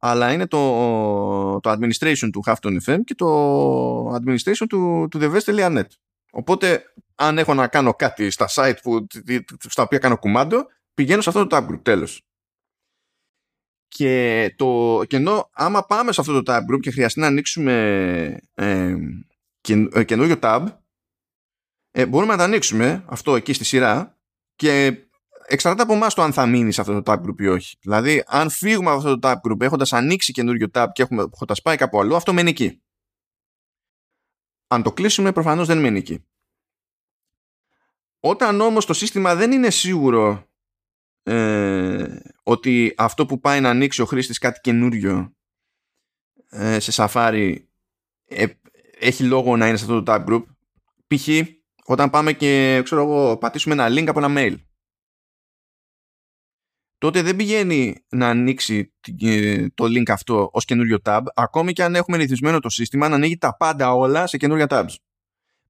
αλλά 0.04 0.34
είναι 0.34 0.48
το, 0.48 1.60
το 1.60 1.72
administration 1.72 2.30
του 2.32 2.44
Hafton 2.46 2.78
FM 2.86 3.00
και 3.04 3.16
το 3.16 4.16
administration 4.16 4.66
του, 4.70 5.08
του 5.12 5.20
TheVest.net. 5.22 5.86
Οπότε, 6.32 6.84
αν 7.16 7.38
έχω 7.38 7.54
να 7.54 7.68
κάνω 7.68 7.94
κάτι 7.94 8.30
στα 8.30 8.48
site 8.50 8.78
που, 8.82 9.08
στα 9.60 9.84
οποία 9.84 9.98
κάνω 9.98 10.18
κουμάντο, 10.18 10.66
πηγαίνω 10.94 11.22
σε 11.22 11.30
αυτό 11.30 11.48
το 11.48 11.58
tab 11.58 11.72
group, 11.72 11.82
τέλος. 11.82 12.22
Και, 13.88 14.54
το, 14.58 15.02
και 15.08 15.16
ενώ 15.16 15.50
άμα 15.54 15.86
πάμε 15.86 16.12
σε 16.12 16.22
αυτό 16.22 16.42
το 16.42 16.54
tab 16.54 16.74
group 16.74 16.80
και 16.80 16.92
χρειαστεί 16.92 17.20
να 17.20 17.28
ανοίξουμε 17.28 17.74
ε, 18.54 18.96
ε 19.94 20.04
καινούριο 20.06 20.36
tab, 20.42 20.66
ε, 21.92 22.06
μπορούμε 22.06 22.32
να 22.32 22.38
τα 22.38 22.44
ανοίξουμε 22.44 23.04
αυτό 23.08 23.36
εκεί 23.36 23.54
στη 23.54 23.64
σειρά 23.64 24.20
και 24.56 24.98
εξαρτάται 25.48 25.82
από 25.82 25.94
εμάς 25.94 26.14
το 26.14 26.22
αν 26.22 26.34
θα 26.34 26.46
μείνει 26.46 26.72
σε 26.72 26.82
αυτό 26.82 27.02
το 27.02 27.12
tab 27.12 27.26
group 27.26 27.42
ή 27.42 27.48
όχι. 27.48 27.78
Δηλαδή, 27.82 28.24
αν 28.28 28.50
φύγουμε 28.50 28.90
από 28.90 29.00
αυτό 29.00 29.20
το 29.20 29.30
tab 29.30 29.52
group 29.52 29.62
έχοντας 29.62 29.94
ανοίξει 29.94 30.32
καινούριο 30.32 30.68
tab 30.74 30.88
και 30.94 31.02
έχουμε 31.02 31.30
πάει 31.64 31.78
κάπου 31.78 32.00
αλλού, 32.00 32.16
αυτό 32.16 32.34
μένει 32.34 32.50
εκεί. 32.50 32.82
Αν 34.68 34.84
το 34.84 34.92
κλείσουμε, 34.92 35.32
προφανώς 35.32 35.68
δεν 35.68 35.80
μένει 35.80 35.98
εκεί. 35.98 36.26
Όταν 38.20 38.62
όμως 38.62 38.86
το 38.86 38.94
σύστημα 38.94 39.36
δεν 39.36 39.52
είναι 39.52 39.70
σίγουρο 39.70 40.48
ε, 41.24 42.06
ότι 42.44 42.94
αυτό 42.98 43.26
που 43.26 43.40
πάει 43.40 43.62
να 43.62 43.70
ανοίξει 43.70 44.02
ο 44.02 44.06
χρήστης 44.06 44.38
κάτι 44.38 44.60
καινούριο 44.60 45.36
ε, 46.50 46.80
σε 46.80 46.92
Safari 46.96 47.56
ε, 48.26 48.46
έχει 49.00 49.24
λόγο 49.24 49.58
να 49.58 49.68
είναι 49.68 49.78
σε 49.78 49.84
αυτό 49.84 50.04
το 50.04 50.14
tab 50.14 50.26
group 50.26 50.44
π.χ. 51.08 51.28
όταν 51.86 52.10
πάμε 52.10 52.34
και 52.34 52.82
ξέρω 52.84 53.02
εγώ, 53.02 53.38
πατήσουμε 53.38 53.74
ένα 53.74 53.88
link 53.90 54.08
από 54.08 54.26
ένα 54.26 54.34
mail 54.38 54.56
τότε 57.02 57.22
δεν 57.22 57.36
πηγαίνει 57.36 58.06
να 58.10 58.30
ανοίξει 58.30 58.94
ε, 59.22 59.68
το 59.74 59.86
link 59.86 60.10
αυτό 60.10 60.50
ως 60.52 60.66
καινούριο 60.66 60.98
tab, 61.06 61.22
ακόμη 61.34 61.74
και 61.74 61.84
αν 61.84 61.96
έχουμε 61.96 62.18
ρυθμισμένο 62.18 62.60
το 62.60 62.70
σύστημα 62.70 63.10
να 63.10 63.16
ανοίγει 63.16 63.38
τα 63.38 63.58
πάντα 63.58 63.94
όλα 63.94 64.28
σε 64.28 64.38
καινούρια 64.38 64.66
tabs. 64.70 64.96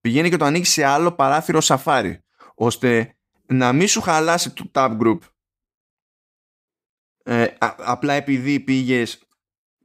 Πηγαίνει 0.02 0.30
και 0.30 0.38
το 0.38 0.46
ανοίγει 0.46 0.64
σε 0.64 0.84
άλλο 0.84 1.12
παράθυρο 1.12 1.60
Safari, 1.64 2.14
ώστε 2.56 3.18
να 3.46 3.74
μην 3.74 3.88
σου 3.88 4.02
χαλάσει 4.02 4.54
το 4.54 4.72
tab 4.74 4.98
group 5.00 5.18
ε, 7.24 7.48
απλά 7.78 8.14
επειδή 8.14 8.60
πήγες 8.60 9.28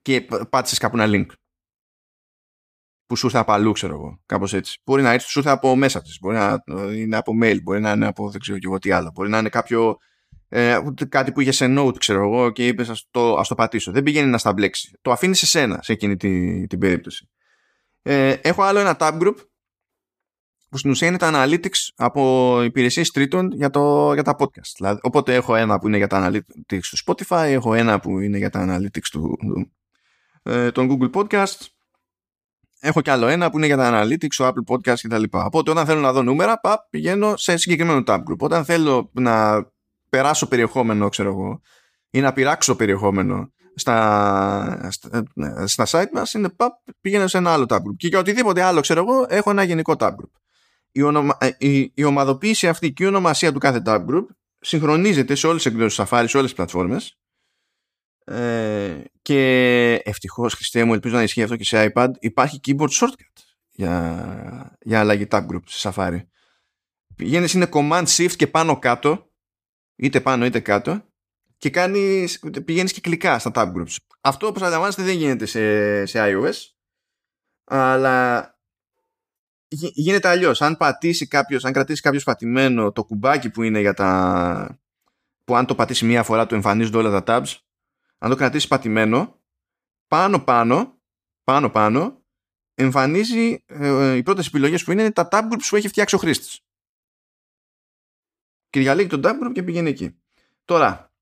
και 0.03 0.29
πάτησες 0.51 0.79
κάπου 0.79 0.97
ένα 0.99 1.07
link 1.17 1.27
που 3.07 3.17
σου 3.17 3.27
ήρθε 3.27 3.39
από 3.39 3.53
αλλού, 3.53 3.73
ξέρω 3.73 3.95
εγώ. 3.95 4.21
Κάπως 4.27 4.55
έτσι. 4.55 4.81
Μπορεί 4.85 5.03
να 5.03 5.13
έρθει, 5.13 5.29
σου 5.29 5.39
ήρθε 5.39 5.51
από 5.51 5.77
μέσα 5.77 6.03
της. 6.03 6.19
Μπορεί 6.21 6.37
να 6.37 6.63
είναι 6.95 7.17
από 7.17 7.33
mail. 7.43 7.63
Μπορεί 7.63 7.81
να 7.81 7.91
είναι 7.91 8.07
από 8.07 8.31
δεν 8.31 8.41
ξέρω 8.41 8.59
και 8.59 8.67
εγώ 8.67 8.79
τι 8.79 8.91
άλλο. 8.91 9.11
Μπορεί 9.15 9.29
να 9.29 9.39
είναι 9.39 9.49
κάποιο 9.49 9.97
ε, 10.49 10.79
κάτι 11.09 11.33
που 11.33 11.41
είχε 11.41 11.53
σε 11.53 11.75
note, 11.79 11.99
ξέρω 11.99 12.23
εγώ, 12.23 12.51
και 12.51 12.67
είπες, 12.67 12.89
ας 12.89 13.07
το, 13.11 13.41
το 13.49 13.55
πατήσω. 13.55 13.93
Δεν 13.93 14.03
πηγαίνει 14.03 14.31
να 14.31 14.39
στα 14.39 14.53
μπλέξει. 14.53 14.99
Το 15.03 15.11
αφήνει 15.13 15.35
σε 15.35 15.47
σένα 15.47 15.83
σε 15.83 15.93
εκείνη 15.93 16.17
την, 16.17 16.69
την 16.69 16.79
περίπτωση. 16.79 17.29
Ε, 18.03 18.31
έχω 18.31 18.63
άλλο 18.63 18.79
ένα 18.79 18.97
tab 18.99 19.19
group 19.21 19.35
που 20.69 20.79
στην 20.79 20.91
ουσία 20.91 21.09
είναι 21.09 21.17
τα 21.17 21.31
analytics 21.35 21.89
από 21.97 22.63
υπηρεσίες 22.63 23.11
τρίτων 23.11 23.51
για, 23.53 23.71
το, 23.71 24.13
για 24.13 24.23
τα 24.23 24.37
podcast. 24.39 24.73
Δηλαδή, 24.77 25.01
οπότε 25.03 25.35
έχω 25.35 25.55
ένα 25.55 25.79
που 25.79 25.87
είναι 25.87 25.97
για 25.97 26.07
τα 26.07 26.29
analytics 26.31 26.81
του 26.81 26.99
Spotify, 27.05 27.47
έχω 27.49 27.75
ένα 27.75 28.01
που 28.01 28.21
είναι 28.21 28.39
για 28.39 28.51
τα 28.51 28.65
analytics 28.69 29.09
του, 29.11 29.39
ε, 30.43 30.71
των 30.71 30.89
Google 30.91 31.11
Podcasts, 31.11 31.67
έχω 32.81 33.01
κι 33.01 33.11
άλλο 33.11 33.27
ένα 33.27 33.51
που 33.51 33.57
είναι 33.57 33.67
για 33.67 33.77
τα 33.77 33.91
analytics, 33.93 34.35
το 34.37 34.47
Apple 34.47 34.75
Podcast 34.75 34.99
κτλ. 35.01 35.23
Οπότε 35.31 35.71
όταν 35.71 35.87
θέλω 35.87 36.01
να 36.01 36.13
δω 36.13 36.23
νούμερα, 36.23 36.61
πα, 36.61 36.87
πηγαίνω 36.91 37.37
σε 37.37 37.57
συγκεκριμένο 37.57 38.03
tab 38.07 38.19
group. 38.19 38.39
Όταν 38.39 38.65
θέλω 38.65 39.11
να 39.13 39.67
περάσω 40.09 40.49
περιεχόμενο, 40.49 41.09
ξέρω 41.09 41.29
εγώ, 41.29 41.61
ή 42.11 42.21
να 42.21 42.33
πειράξω 42.33 42.77
περιεχόμενο 42.77 43.53
στα, 43.75 44.89
στα, 44.91 45.67
στα 45.67 45.87
site 45.89 46.11
μας, 46.13 46.35
είναι 46.35 46.49
παπ, 46.49 46.73
πήγαινε 47.01 47.27
σε 47.27 47.39
ένα 47.39 47.53
άλλο 47.53 47.67
tab 47.69 47.77
group. 47.77 47.97
Και 47.97 48.07
για 48.07 48.19
οτιδήποτε 48.19 48.63
άλλο, 48.63 48.81
ξέρω 48.81 49.01
εγώ, 49.01 49.27
έχω 49.29 49.51
ένα 49.51 49.63
γενικό 49.63 49.95
tab 49.99 50.11
group. 50.11 50.31
Η, 50.93 51.03
ονομα, 51.03 51.37
ε, 51.41 51.51
η, 51.59 51.93
η 51.95 52.05
ομαδοποίηση 52.05 52.69
αυτή 52.69 52.93
και 52.93 53.05
η 53.05 53.07
ονομασία 53.07 53.53
του 53.53 53.59
κάθε 53.59 53.83
tab 53.85 54.07
group 54.07 54.27
συγχρονίζεται 54.61 55.35
σε 55.35 55.47
όλες 55.47 55.63
τις 55.63 55.73
εκδόσεις 55.73 56.01
Safari, 56.01 56.25
σε 56.29 56.37
όλες 56.37 56.51
τις 56.51 56.53
πλατφόρμες 56.53 57.19
ε, 58.25 59.03
και 59.23 59.93
ευτυχώς, 60.05 60.55
Χριστέ 60.55 60.85
μου, 60.85 60.93
ελπίζω 60.93 61.17
να 61.17 61.23
ισχύει 61.23 61.43
αυτό 61.43 61.57
και 61.57 61.65
σε 61.65 61.93
iPad, 61.95 62.09
υπάρχει 62.19 62.61
keyboard 62.67 62.89
shortcut 62.89 63.43
για, 63.71 64.77
για 64.81 65.01
αλλαγή 65.01 65.27
tab 65.31 65.47
group 65.47 65.63
σε 65.65 65.91
Safari. 65.95 66.21
Πηγαίνεις 67.17 67.53
είναι 67.53 67.69
command 67.73 68.05
shift 68.07 68.33
και 68.37 68.47
πάνω 68.47 68.79
κάτω 68.79 69.31
είτε 69.97 70.21
πάνω 70.21 70.45
είτε 70.45 70.61
κάτω 70.61 71.05
και 71.59 71.71
κάνεις, 71.71 72.41
πηγαίνεις 72.65 72.93
και 72.93 73.01
κλικά 73.01 73.39
στα 73.39 73.51
tab 73.55 73.73
groups. 73.73 73.97
Αυτό 74.21 74.47
όπως 74.47 74.63
αντιλαμβάνεστε 74.63 75.03
δεν 75.03 75.17
γίνεται 75.17 75.47
σε, 75.47 76.07
σε 76.07 76.19
iOS 76.23 76.55
αλλά 77.65 78.51
γίνεται 79.69 80.29
αλλιώς. 80.29 80.63
Αν 80.63 80.77
πατήσει 80.77 81.27
κάποιος, 81.27 81.65
αν 81.65 81.73
κρατήσει 81.73 82.03
κάποιος 82.03 82.25
πατημένο 82.25 82.93
το 82.93 83.05
κουμπάκι 83.05 83.51
που 83.51 83.63
είναι 83.63 83.81
για 83.81 83.95
τα 83.95 84.81
που 85.45 85.57
αν 85.57 85.67
το 85.67 85.75
πατήσει 85.75 86.05
μία 86.05 86.23
φορά 86.23 86.47
του 86.47 86.55
εμφανίζονται 86.55 86.99
όλα 86.99 87.23
τα 87.23 87.23
tabs 87.27 87.55
αν 88.19 88.31
το 88.31 88.37
κρατήσει 88.37 88.69
πατημένο 88.69 89.41
πάνω 90.07 90.41
πάνω 90.41 91.01
πάνω 91.45 91.71
πάνω 91.71 92.25
εμφανίζει 92.75 93.65
ε, 93.67 94.15
οι 94.15 94.23
πρώτες 94.23 94.47
επιλογές 94.47 94.85
που 94.85 94.93
είναι, 94.93 95.03
είναι 95.03 95.13
τα 95.13 95.29
tab 95.31 95.43
groups 95.43 95.67
που 95.69 95.77
έχει 95.77 95.89
φτιάξει 95.89 96.15
ο 96.15 96.19
χρήστης 96.19 96.61
και 98.71 98.81
διαλέγει 98.81 99.09
τον 99.09 99.21
tab 99.25 99.29
group 99.29 99.53
και 99.53 99.63
πηγαίνει 99.63 99.89
εκεί 99.89 100.17
τώρα 100.65 101.13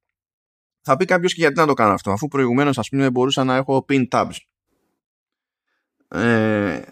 θα 0.80 0.96
πει 0.96 1.04
κάποιος 1.04 1.34
και 1.34 1.40
γιατί 1.40 1.60
να 1.60 1.66
το 1.66 1.74
κάνω 1.74 1.92
αυτό 1.92 2.10
αφού 2.10 2.28
προηγουμένως 2.28 2.78
ας 2.78 2.88
πούμε 2.88 3.10
μπορούσα 3.10 3.44
να 3.44 3.56
έχω 3.56 3.84
pin 3.88 4.08
tabs 4.08 4.36
ε, 6.08 6.82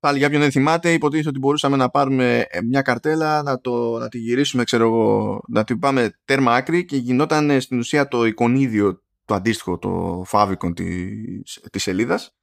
πάλι 0.00 0.18
για 0.18 0.28
ποιον 0.28 0.40
δεν 0.40 0.50
θυμάται, 0.50 0.92
υποτίθεται 0.92 1.28
ότι 1.28 1.38
μπορούσαμε 1.38 1.76
να 1.76 1.88
πάρουμε 1.88 2.46
ε, 2.48 2.62
μια 2.62 2.82
καρτέλα, 2.82 3.42
να, 3.42 3.60
το, 3.60 3.98
να 3.98 4.08
τη 4.08 4.18
γυρίσουμε, 4.18 4.64
ξέρω 4.64 4.84
εγώ, 4.84 5.40
να 5.48 5.64
την 5.64 5.78
πάμε 5.78 6.18
τέρμα 6.24 6.54
άκρη 6.54 6.84
και 6.84 6.96
γινόταν 6.96 7.50
ε, 7.50 7.60
στην 7.60 7.78
ουσία 7.78 8.08
το 8.08 8.24
εικονίδιο 8.24 9.02
το 9.24 9.34
αντίστοιχο, 9.34 9.78
το 9.78 10.24
favicon 10.30 10.74
της, 10.74 11.60
της 11.72 11.82
σελίδας. 11.82 12.36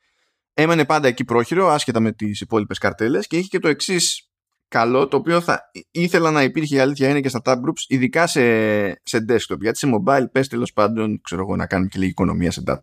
Έμενε 0.53 0.85
πάντα 0.85 1.07
εκεί 1.07 1.25
πρόχειρο, 1.25 1.67
άσχετα 1.67 1.99
με 1.99 2.11
τις 2.11 2.41
υπόλοιπες 2.41 2.77
καρτέλες 2.77 3.27
και 3.27 3.37
είχε 3.37 3.47
και 3.47 3.59
το 3.59 3.67
εξής 3.67 4.29
καλό, 4.67 5.07
το 5.07 5.17
οποίο 5.17 5.41
θα 5.41 5.61
ήθελα 5.91 6.31
να 6.31 6.43
υπήρχε 6.43 6.75
η 6.75 6.79
αλήθεια 6.79 7.09
είναι 7.09 7.21
και 7.21 7.29
στα 7.29 7.41
tab 7.45 7.55
groups, 7.55 7.83
ειδικά 7.87 8.27
σε, 8.27 8.41
σε 8.87 9.25
desktop, 9.29 9.59
γιατί 9.59 9.77
σε 9.77 9.89
mobile 9.95 10.25
πες 10.31 10.47
τέλος 10.47 10.73
πάντων, 10.73 11.21
ξέρω 11.21 11.41
εγώ, 11.41 11.55
να 11.55 11.67
κάνουμε 11.67 11.89
και 11.89 11.99
λίγη 11.99 12.09
οικονομία 12.09 12.51
σε 12.51 12.63
data 12.67 12.79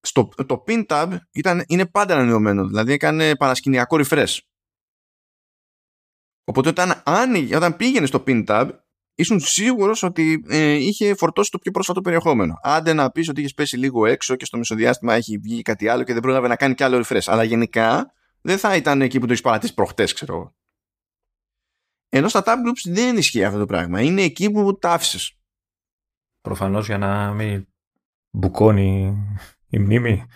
στο, 0.00 0.28
το 0.46 0.64
pin 0.66 0.86
tab 0.86 1.16
ήταν, 1.32 1.64
είναι 1.66 1.86
πάντα 1.86 2.14
ανανεωμένο, 2.14 2.66
δηλαδή 2.66 2.92
έκανε 2.92 3.36
παρασκηνιακό 3.36 4.00
refresh. 4.04 4.38
Οπότε 6.44 6.68
όταν, 6.68 7.02
άνοιγε, 7.04 7.56
όταν 7.56 7.76
πήγαινε 7.76 8.06
στο 8.06 8.24
pin 8.26 8.46
tab, 8.46 8.70
ήσουν 9.14 9.40
σίγουρος 9.40 10.02
ότι 10.02 10.44
ε, 10.48 10.72
είχε 10.72 11.14
φορτώσει 11.14 11.50
το 11.50 11.58
πιο 11.58 11.70
πρόσφατο 11.70 12.00
περιεχόμενο. 12.00 12.54
Άντε 12.62 12.92
να 12.92 13.10
πεις 13.10 13.28
ότι 13.28 13.40
είχες 13.40 13.54
πέσει 13.54 13.76
λίγο 13.76 14.06
έξω 14.06 14.36
και 14.36 14.44
στο 14.44 14.56
μεσοδιάστημα 14.56 15.14
έχει 15.14 15.38
βγει 15.38 15.62
κάτι 15.62 15.88
άλλο 15.88 16.02
και 16.02 16.12
δεν 16.12 16.22
πρόλαβε 16.22 16.48
να 16.48 16.56
κάνει 16.56 16.74
κι 16.74 16.82
άλλο 16.82 17.04
refresh. 17.04 17.24
Αλλά 17.26 17.42
γενικά 17.42 18.12
δεν 18.48 18.58
θα 18.58 18.76
ήταν 18.76 19.02
εκεί 19.02 19.18
που 19.18 19.26
το 19.26 19.32
έχεις 19.32 19.44
παρατήσει 19.44 19.74
προχτές, 19.74 20.12
ξέρω 20.12 20.34
εγώ. 20.34 20.56
Ενώ 22.08 22.28
στα 22.28 22.42
tab 22.46 22.54
groups 22.54 22.82
δεν 22.84 23.16
ισχύει 23.16 23.44
αυτό 23.44 23.58
το 23.58 23.66
πράγμα. 23.66 24.02
Είναι 24.02 24.22
εκεί 24.22 24.50
που 24.50 24.78
τα 24.78 24.92
άφησες. 24.92 25.38
Προφανώς 26.40 26.86
για 26.86 26.98
να 26.98 27.32
μην 27.32 27.66
μπουκώνει 28.30 29.16
η 29.68 29.78
μνήμη. 29.78 30.26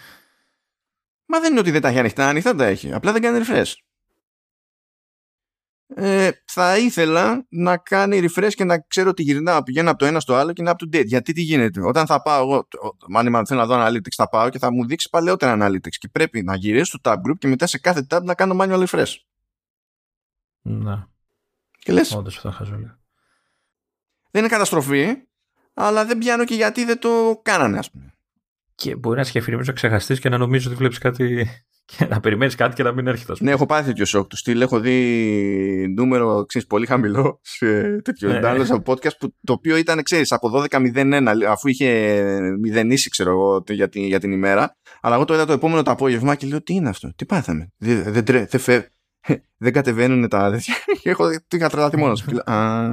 Μα 1.25 1.41
δεν 1.41 1.51
είναι 1.51 1.61
ότι 1.61 1.71
δεν 1.71 1.81
τα 1.81 1.89
έχει 1.89 1.99
ανοιχτά, 1.99 2.29
ανοιχτά 2.29 2.55
τα 2.55 2.67
έχει. 2.67 2.93
Απλά 2.93 3.13
δεν 3.13 3.23
κάνει 3.23 3.45
refresh. 3.47 3.73
Ε, 5.95 6.31
θα 6.45 6.79
ήθελα 6.79 7.47
να 7.49 7.77
κάνει 7.77 8.21
refresh 8.23 8.51
και 8.55 8.65
να 8.65 8.79
ξέρω 8.79 9.09
ότι 9.09 9.23
γυρνάω, 9.23 9.63
πηγαίνω 9.63 9.91
από 9.91 9.99
το 9.99 10.05
ένα 10.05 10.21
στο 10.21 10.35
άλλο 10.35 10.53
και 10.53 10.63
είναι 10.63 10.73
up 10.77 10.85
to 10.85 10.97
date. 10.97 11.07
Γιατί 11.07 11.33
τι 11.33 11.43
γίνεται. 11.43 11.81
Όταν 11.81 12.07
θα 12.07 12.23
πάω 12.23 12.43
εγώ, 12.43 12.69
αν 13.37 13.47
θέλω 13.47 13.61
να 13.61 13.67
δω 13.67 13.87
analytics, 13.87 14.15
θα 14.15 14.29
πάω 14.29 14.49
και 14.49 14.59
θα 14.59 14.73
μου 14.73 14.87
δείξει 14.87 15.09
παλαιότερα 15.11 15.57
analytics. 15.61 15.97
Και 15.99 16.09
πρέπει 16.13 16.43
να 16.43 16.57
γυρίσω 16.57 16.85
στο 16.85 16.99
tab 17.03 17.15
group 17.15 17.39
και 17.39 17.49
μετά 17.49 17.67
σε 17.67 17.79
κάθε 17.79 18.07
tab 18.11 18.23
να 18.23 18.35
κάνω 18.35 18.57
manual 18.61 18.85
refresh. 18.87 19.15
Να. 20.63 21.09
Και 21.79 21.93
λες, 21.93 22.15
Όντως 22.15 22.37
αυτό 22.37 22.51
χαζό. 22.51 22.77
δεν 24.31 24.43
είναι 24.43 24.49
καταστροφή, 24.49 25.15
αλλά 25.75 26.05
δεν 26.05 26.19
πιάνω 26.19 26.45
και 26.45 26.55
γιατί 26.55 26.85
δεν 26.85 26.99
το 26.99 27.41
κάνανε, 27.43 27.79
ας 27.79 27.91
πούμε. 27.91 28.15
Και 28.75 28.97
μπορεί 28.97 29.19
να 29.19 29.25
σκεφτεί 29.25 29.57
να 29.57 29.73
ξεχαστείς 29.73 30.21
και 30.21 30.29
να 30.29 30.39
νομίζεις 30.39 30.67
ότι 30.67 30.77
βλέπεις 30.77 30.99
κάτι. 30.99 31.49
και 31.97 32.07
να 32.07 32.21
περιμένεις 32.21 32.55
κάτι 32.55 32.75
και 32.75 32.83
να 32.83 32.93
μην 32.93 33.07
έρχεται. 33.07 33.33
Ναι, 33.41 33.51
έχω 33.51 33.67
πάθει 33.67 33.85
τέτοιο 33.87 34.05
σοκ 34.05 34.27
του 34.27 34.37
στυλ. 34.37 34.61
Έχω 34.61 34.81
δει 34.81 35.95
νούμερο 35.97 36.45
ξέρεις, 36.47 36.67
πολύ 36.69 36.87
χαμηλό 36.87 37.41
σε 37.43 37.97
τέτοιο 38.03 38.29
Ναι. 38.29 38.41
download 38.43 38.67
από 38.69 38.93
podcast 38.93 39.17
που, 39.19 39.35
το 39.45 39.53
οποίο 39.53 39.77
ήταν, 39.77 40.03
ξέρεις, 40.03 40.33
από 40.33 40.49
12.01 40.51 41.45
αφού 41.49 41.69
είχε 41.69 42.21
μηδενίσει, 42.61 43.11
ξέρω 43.11 43.31
εγώ, 43.31 43.65
για 43.69 43.89
την, 43.89 44.03
για 44.05 44.21
την 44.21 44.33
ημέρα. 44.33 44.77
Αλλά 45.01 45.15
εγώ 45.15 45.25
το 45.25 45.35
είδα 45.35 45.45
το 45.47 45.53
επόμενο 45.53 45.83
το 45.83 45.91
απόγευμα 45.91 46.35
και 46.35 46.47
λέω 46.47 46.63
τι 46.63 46.75
είναι 46.75 46.89
αυτό, 46.89 47.13
τι 47.17 47.27
πάθαμε. 47.27 47.73
Δεν, 47.77 48.03
δεν, 48.13 48.25
τρέ- 48.25 48.51
δεν, 48.51 48.61
φε- 48.61 48.89
δεν 49.65 49.73
κατεβαίνουν 49.73 50.29
τα 50.29 50.51
τέτοια. 50.51 50.75
Και 51.03 51.11
έχω 51.11 51.29
τι 51.49 51.57
είχα 51.57 51.69
τρελαθεί 51.69 51.97
μόνος. 51.97 52.25
Α, 52.45 52.91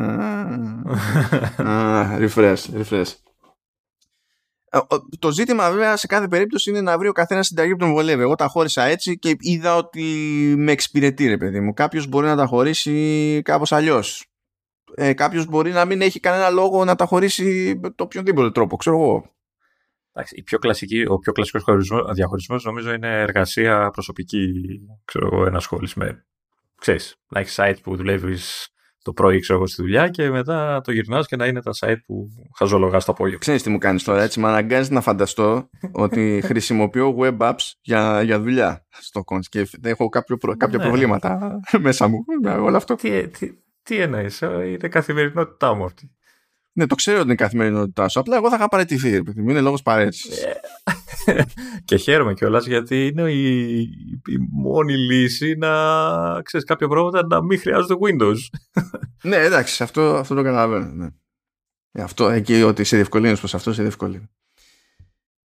refresh, 2.20 2.64
refresh. 2.82 3.12
Ε, 4.72 4.78
ο- 4.78 5.08
Το 5.20 5.32
ζήτημα 5.32 5.72
βέβαια 5.72 5.98
σε 5.98 6.08
κάθε 6.08 6.28
περίπτωση 6.28 6.70
είναι 6.70 6.82
να 6.82 6.98
βρει 6.98 7.08
ο 7.08 7.12
καθένας 7.12 7.48
συνταγή 7.48 7.72
που 7.72 7.78
τον 7.78 7.92
βολεύει. 7.92 8.22
Εγώ 8.22 8.36
τα 8.36 8.48
χώρισα 8.48 8.84
έτσι 8.84 9.18
και 9.20 9.36
είδα 9.40 9.76
ότι 9.76 10.04
με 10.58 10.72
εξυπηρετεί, 10.72 11.28
ρε 11.28 11.38
παιδί 11.38 11.60
μου. 11.60 11.74
Κάποιος 11.74 12.08
μπορεί 12.08 12.26
να 12.26 12.36
τα 12.36 12.46
χωρίσει 12.46 13.42
κάπως 13.44 13.72
αλλιώς. 13.72 14.26
Ε, 14.96 15.14
Κάποιος 15.14 15.46
μπορεί 15.46 15.72
να 15.72 15.86
μην 15.86 16.02
έχει 16.02 16.20
κανένα 16.20 16.50
λόγο 16.50 16.86
να 16.86 16.96
τα 16.96 17.06
χωρίσει 17.06 17.80
με 17.82 17.90
το 17.90 18.04
οποιονδήποτε 18.04 18.52
τρόπο, 18.52 18.76
ξέρω 18.76 18.96
εγώ. 18.96 19.32
Εντάξει, 20.14 20.36
η 20.38 20.44
πιο 20.44 20.60
κλασική, 20.60 21.06
ο 21.08 21.18
πιο 21.20 21.32
κλασικός 21.32 21.64
χωρισμός- 21.64 22.14
διαχωρισμός 22.14 22.64
νομίζω 22.64 22.94
είναι 22.94 23.20
εργασία 23.22 23.90
προσωπική, 23.90 24.52
ξέρω 25.06 25.30
εγώ, 25.34 25.46
ενασχόληση 25.46 26.00
με, 26.00 26.26
ξέρεις, 26.80 27.16
να 27.28 27.40
έχεις 27.40 27.56
site 27.60 27.76
που 27.84 27.96
δουλεύεις 27.96 28.70
το 29.10 29.22
πρωί, 29.22 29.40
ξέρω 29.40 29.58
εγώ, 29.60 29.68
στη 29.68 29.82
δουλειά 29.82 30.08
και 30.10 30.30
μετά 30.30 30.82
το 30.84 30.92
γυρνάς 30.92 31.28
και 31.28 31.36
να 31.36 31.46
είναι 31.46 31.62
τα 31.62 31.72
site 31.80 31.98
που 32.06 32.28
χαζολογάς 32.58 33.06
το 33.06 33.12
απόγευμα. 33.12 33.40
Ξέρεις 33.40 33.64
τι 33.64 33.70
μου 33.70 33.78
κάνεις 33.78 34.04
τώρα, 34.04 34.22
έτσι. 34.24 34.40
Με 34.40 34.48
αναγκάζει 34.48 34.92
να 34.94 35.02
φανταστώ 35.02 35.70
ότι 35.92 36.42
χρησιμοποιώ 36.46 37.16
web 37.20 37.38
apps 37.38 37.72
για, 37.82 38.22
για 38.22 38.40
δουλειά 38.40 38.86
στο 38.90 39.24
cons 39.32 39.46
και 39.50 39.68
έχω 39.84 40.10
κάποιο, 40.10 40.38
προ- 40.38 40.58
κάποια 40.58 40.78
Ναι. 40.78 40.84
προβλήματα 40.84 41.60
μέσα 41.80 42.08
μου 42.08 42.24
με 42.42 42.52
όλο 42.52 42.78
αυτό. 42.78 42.96
Τι, 42.96 43.28
τι, 43.28 43.52
τι 43.84 43.98
εννοείς, 43.98 44.42
ε, 44.42 44.64
είναι 44.68 44.88
καθημερινότητά 44.88 45.74
μου 45.74 45.84
αυτή. 45.84 46.12
Ναι, 46.74 46.86
το 46.88 46.96
ξέρω 46.96 47.16
ότι 47.18 47.26
είναι 47.26 47.34
η 47.34 47.38
καθημερινότητά 47.38 48.08
σου. 48.08 48.20
Απλά 48.20 48.36
εγώ 48.36 48.50
θα 48.50 48.56
είχα 48.56 48.68
παραιτηθεί, 48.68 49.10
ρε 49.10 49.22
παιδί 49.22 49.42
μου. 49.42 49.50
Είναι 49.50 49.62
λόγος 49.62 49.82
παρέτησης. 49.82 50.46
Και 51.86 51.96
χαίρομαι 51.96 52.34
κιόλας 52.34 52.66
γιατί 52.66 53.08
είναι 53.08 53.32
η, 53.32 53.80
η 54.28 54.38
μόνη 54.52 54.94
λύση 54.94 55.56
να 55.58 55.72
ξέρεις 56.42 56.66
κάποια 56.66 56.88
πράγματα 56.88 57.26
να 57.28 57.44
μην 57.44 57.60
χρειάζονται 57.60 57.96
Windows. 58.00 58.38
Ναι, 59.24 59.36
εντάξει, 59.36 59.84
αυτό, 59.84 60.02
αυτό 60.02 60.36
το 60.36 60.42
καταλαβαίνω. 60.42 60.92
Ναι. 60.94 61.08
Ε, 61.92 62.02
Αυτό, 62.02 62.30
εκεί 62.30 62.62
ότι 62.62 62.84
σε 62.84 62.96
διευκολύνεις 62.96 63.40
προς 63.40 63.54
αυτό, 63.54 63.74
σε 63.74 63.82
διευκολύνει. 63.82 64.30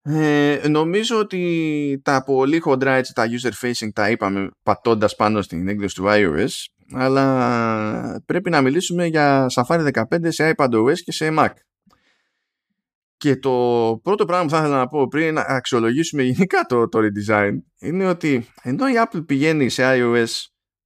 Ε, 0.02 0.60
νομίζω 0.68 1.18
ότι 1.18 2.00
τα 2.04 2.24
πολύ 2.24 2.58
χοντρά 2.58 2.94
έτσι, 2.94 3.14
τα 3.14 3.26
user 3.26 3.66
facing 3.66 3.88
τα 3.92 4.10
είπαμε 4.10 4.50
πατώντας 4.62 5.16
πάνω 5.16 5.42
στην 5.42 5.68
έκδοση 5.68 5.94
του 5.94 6.04
iOS 6.06 6.48
αλλά 6.92 8.22
πρέπει 8.26 8.50
να 8.50 8.60
μιλήσουμε 8.60 9.06
για 9.06 9.46
Safari 9.54 9.90
15 9.92 10.02
σε 10.28 10.54
iPadOS 10.56 10.98
και 11.04 11.12
σε 11.12 11.34
Mac. 11.38 11.50
Και 13.20 13.36
το 13.36 13.50
πρώτο 14.02 14.24
πράγμα 14.24 14.44
που 14.44 14.50
θα 14.50 14.58
ήθελα 14.58 14.76
να 14.76 14.88
πω 14.88 15.08
πριν 15.08 15.34
να 15.34 15.40
αξιολογήσουμε 15.40 16.22
γενικά 16.22 16.62
το, 16.62 16.88
το 16.88 16.98
redesign 16.98 17.58
είναι 17.78 18.08
ότι 18.08 18.46
ενώ 18.62 18.88
η 18.88 18.92
Apple 18.96 19.26
πηγαίνει 19.26 19.68
σε 19.68 19.82
iOS 19.86 20.26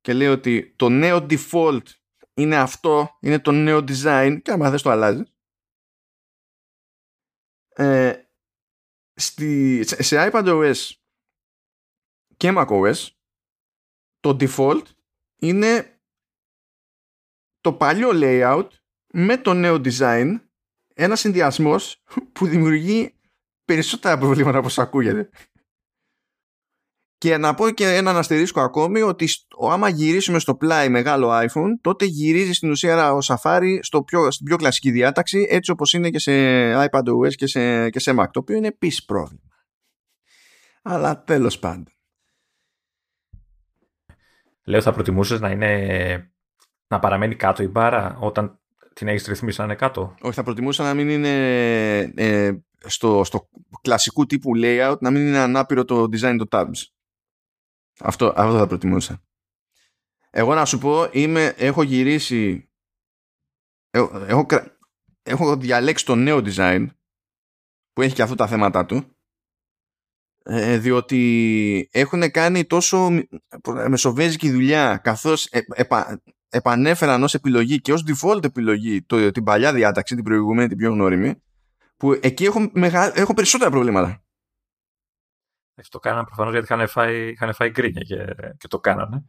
και 0.00 0.12
λέει 0.12 0.28
ότι 0.28 0.74
το 0.76 0.88
νέο 0.88 1.26
default 1.30 1.82
είναι 2.34 2.56
αυτό, 2.56 3.18
είναι 3.20 3.38
το 3.38 3.52
νέο 3.52 3.78
design 3.78 4.38
και 4.42 4.50
άμα 4.50 4.70
θες 4.70 4.82
το 4.82 4.90
αλλάζεις. 4.90 5.34
Ε, 7.68 8.22
στη, 9.14 9.82
σε, 9.84 10.02
σε 10.02 10.30
iPadOS 10.32 10.90
και 12.36 12.52
macOS 12.56 13.08
το 14.18 14.36
default 14.40 14.84
είναι 15.40 16.00
το 17.60 17.72
παλιό 17.72 18.10
layout 18.12 18.68
με 19.12 19.36
το 19.36 19.54
νέο 19.54 19.74
design 19.74 20.43
ένας 20.94 21.20
συνδυασμός 21.20 22.02
που 22.32 22.46
δημιουργεί 22.46 23.14
περισσότερα 23.64 24.18
προβλήματα 24.18 24.58
όπως 24.58 24.78
ακούγεται. 24.78 25.28
Και 27.18 27.36
να 27.36 27.54
πω 27.54 27.70
και 27.70 27.94
έναν 27.94 28.16
αστερίσκο 28.16 28.60
ακόμη 28.60 29.00
ότι 29.00 29.26
στο, 29.26 29.68
άμα 29.68 29.88
γυρίσουμε 29.88 30.38
στο 30.38 30.56
πλάι 30.56 30.88
μεγάλο 30.88 31.30
iPhone 31.32 31.70
τότε 31.80 32.04
γυρίζει 32.04 32.52
στην 32.52 32.70
ουσία 32.70 33.12
ο 33.12 33.18
Safari 33.24 33.78
στο 33.80 34.02
πιο, 34.02 34.30
στην 34.30 34.46
πιο 34.46 34.56
κλασική 34.56 34.90
διάταξη 34.90 35.46
έτσι 35.50 35.70
όπως 35.70 35.92
είναι 35.92 36.10
και 36.10 36.18
σε 36.18 36.32
iPadOS 36.88 37.34
και 37.34 37.46
σε, 37.46 37.90
και 37.90 38.00
σε 38.00 38.14
Mac 38.18 38.26
το 38.30 38.40
οποίο 38.40 38.56
είναι 38.56 38.66
επίσης 38.66 39.04
πρόβλημα. 39.04 39.42
Αλλά 40.82 41.22
τέλος 41.22 41.58
πάντων. 41.58 41.88
Λέω 44.64 44.80
θα 44.80 44.92
προτιμούσες 44.92 45.40
να 45.40 45.50
είναι 45.50 46.34
να 46.86 46.98
παραμένει 46.98 47.36
κάτω 47.36 47.62
η 47.62 47.68
μπάρα 47.68 48.16
όταν 48.20 48.63
την 48.94 49.08
έχεις 49.08 49.26
ρυθμίσει 49.26 49.58
να 49.58 49.64
είναι 49.64 49.74
κάτω; 49.74 50.14
Όχι, 50.20 50.34
θα 50.34 50.42
προτιμούσα 50.42 50.82
να 50.82 50.94
μην 50.94 51.08
είναι 51.08 51.98
ε, 52.14 52.52
στο, 52.84 53.24
στο 53.24 53.48
κλασικού 53.80 54.26
τύπου 54.26 54.50
layout, 54.56 54.96
να 55.00 55.10
μην 55.10 55.26
είναι 55.26 55.38
ανάπηρο 55.38 55.84
το 55.84 56.02
design 56.02 56.36
των 56.38 56.48
tabs. 56.50 56.82
Αυτό, 58.00 58.32
αυτό 58.36 58.58
θα 58.58 58.66
προτιμούσα. 58.66 59.22
Εγώ 60.30 60.54
να 60.54 60.64
σου 60.64 60.78
πω, 60.78 61.08
είμαι, 61.12 61.54
έχω 61.56 61.82
γυρίσει, 61.82 62.70
έχω, 63.90 64.18
έχω, 64.18 64.46
κρα- 64.46 64.78
έχω 65.22 65.56
διαλέξει 65.56 66.04
το 66.04 66.14
νέο 66.14 66.38
design 66.44 66.86
που 67.92 68.02
έχει 68.02 68.14
και 68.14 68.22
αυτό 68.22 68.34
τα 68.34 68.46
θέματα 68.46 68.86
του 68.86 69.16
ε, 70.44 70.78
διότι 70.78 71.88
έχουν 71.92 72.30
κάνει 72.30 72.64
τόσο 72.64 73.10
μ- 73.10 73.88
μεσοβέζικη 73.88 74.50
δουλειά 74.50 74.96
καθώς 74.96 75.46
ε, 75.46 75.60
επα- 75.74 76.22
επανέφεραν 76.54 77.22
ως 77.22 77.34
επιλογή 77.34 77.80
και 77.80 77.92
ως 77.92 78.04
default 78.06 78.44
επιλογή 78.44 79.02
το, 79.02 79.30
την 79.30 79.44
παλιά 79.44 79.72
διάταξη, 79.72 80.14
την 80.14 80.24
προηγούμενη, 80.24 80.68
την 80.68 80.76
πιο 80.76 80.90
γνώριμη, 80.90 81.42
που 81.96 82.18
εκεί 82.22 82.44
έχω, 82.44 82.70
μεγα... 82.72 83.18
έχω 83.18 83.34
περισσότερα 83.34 83.70
προβλήματα. 83.70 84.22
Το 85.88 85.98
κάνανε 85.98 86.24
προφανώς 86.24 86.52
γιατί 86.52 86.72
είχαν 86.72 86.88
φάει, 86.88 87.30
είχαν 87.30 87.54
φάει 87.54 87.70
γκρίνια 87.70 88.02
και, 88.02 88.34
και 88.58 88.68
το 88.68 88.78
κάνανε. 88.78 89.24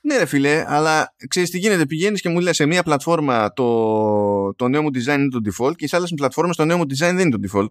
Ναι, 0.00 0.16
ρε 0.16 0.26
φιλέ, 0.26 0.64
αλλά 0.66 1.14
ξέρεις 1.28 1.50
τι 1.50 1.58
γίνεται. 1.58 1.86
Πηγαίνεις 1.86 2.20
και 2.20 2.28
μου 2.28 2.40
λες 2.40 2.56
σε 2.56 2.66
μία 2.66 2.82
πλατφόρμα 2.82 3.52
το, 3.52 4.54
το 4.54 4.68
νέο 4.68 4.82
μου 4.82 4.88
design 4.88 5.18
είναι 5.18 5.28
το 5.28 5.40
default 5.44 5.76
και 5.76 5.88
σε 5.88 5.96
άλλες 5.96 6.12
πλατφόρμες 6.16 6.56
το 6.56 6.64
νέο 6.64 6.76
μου 6.76 6.82
design 6.82 7.14
δεν 7.14 7.18
είναι 7.18 7.38
το 7.38 7.48
default. 7.48 7.70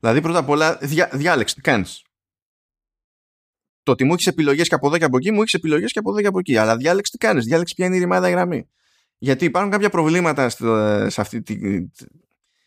Δηλαδή, 0.00 0.20
πρώτα 0.20 0.38
απ' 0.38 0.48
όλα, 0.48 0.78
διά, 0.80 1.10
διάλεξε 1.12 1.54
τι 1.54 1.60
κάνεις. 1.60 2.02
Το 3.84 3.92
ότι 3.92 4.04
μου 4.04 4.12
έχεις 4.12 4.26
επιλογές 4.26 4.68
και 4.68 4.74
από 4.74 4.86
εδώ 4.86 4.98
και 4.98 5.04
από 5.04 5.16
εκεί, 5.16 5.30
μου 5.30 5.40
έχεις 5.40 5.54
επιλογές 5.54 5.92
και 5.92 5.98
από 5.98 6.10
εδώ 6.10 6.20
και 6.20 6.26
από 6.26 6.38
εκεί. 6.38 6.56
Αλλά 6.56 6.76
διάλεξε 6.76 7.12
τι 7.12 7.18
κάνεις, 7.18 7.44
διάλεξε 7.44 7.74
ποια 7.74 7.86
είναι 7.86 7.96
η 7.96 7.98
ρημάδα 7.98 8.30
γραμμή. 8.30 8.68
Γιατί 9.18 9.44
υπάρχουν 9.44 9.70
κάποια 9.70 9.90
προβλήματα 9.90 10.48
στο, 10.48 11.06
σε 11.10 11.20
αυτή 11.20 11.42
τη, 11.42 11.56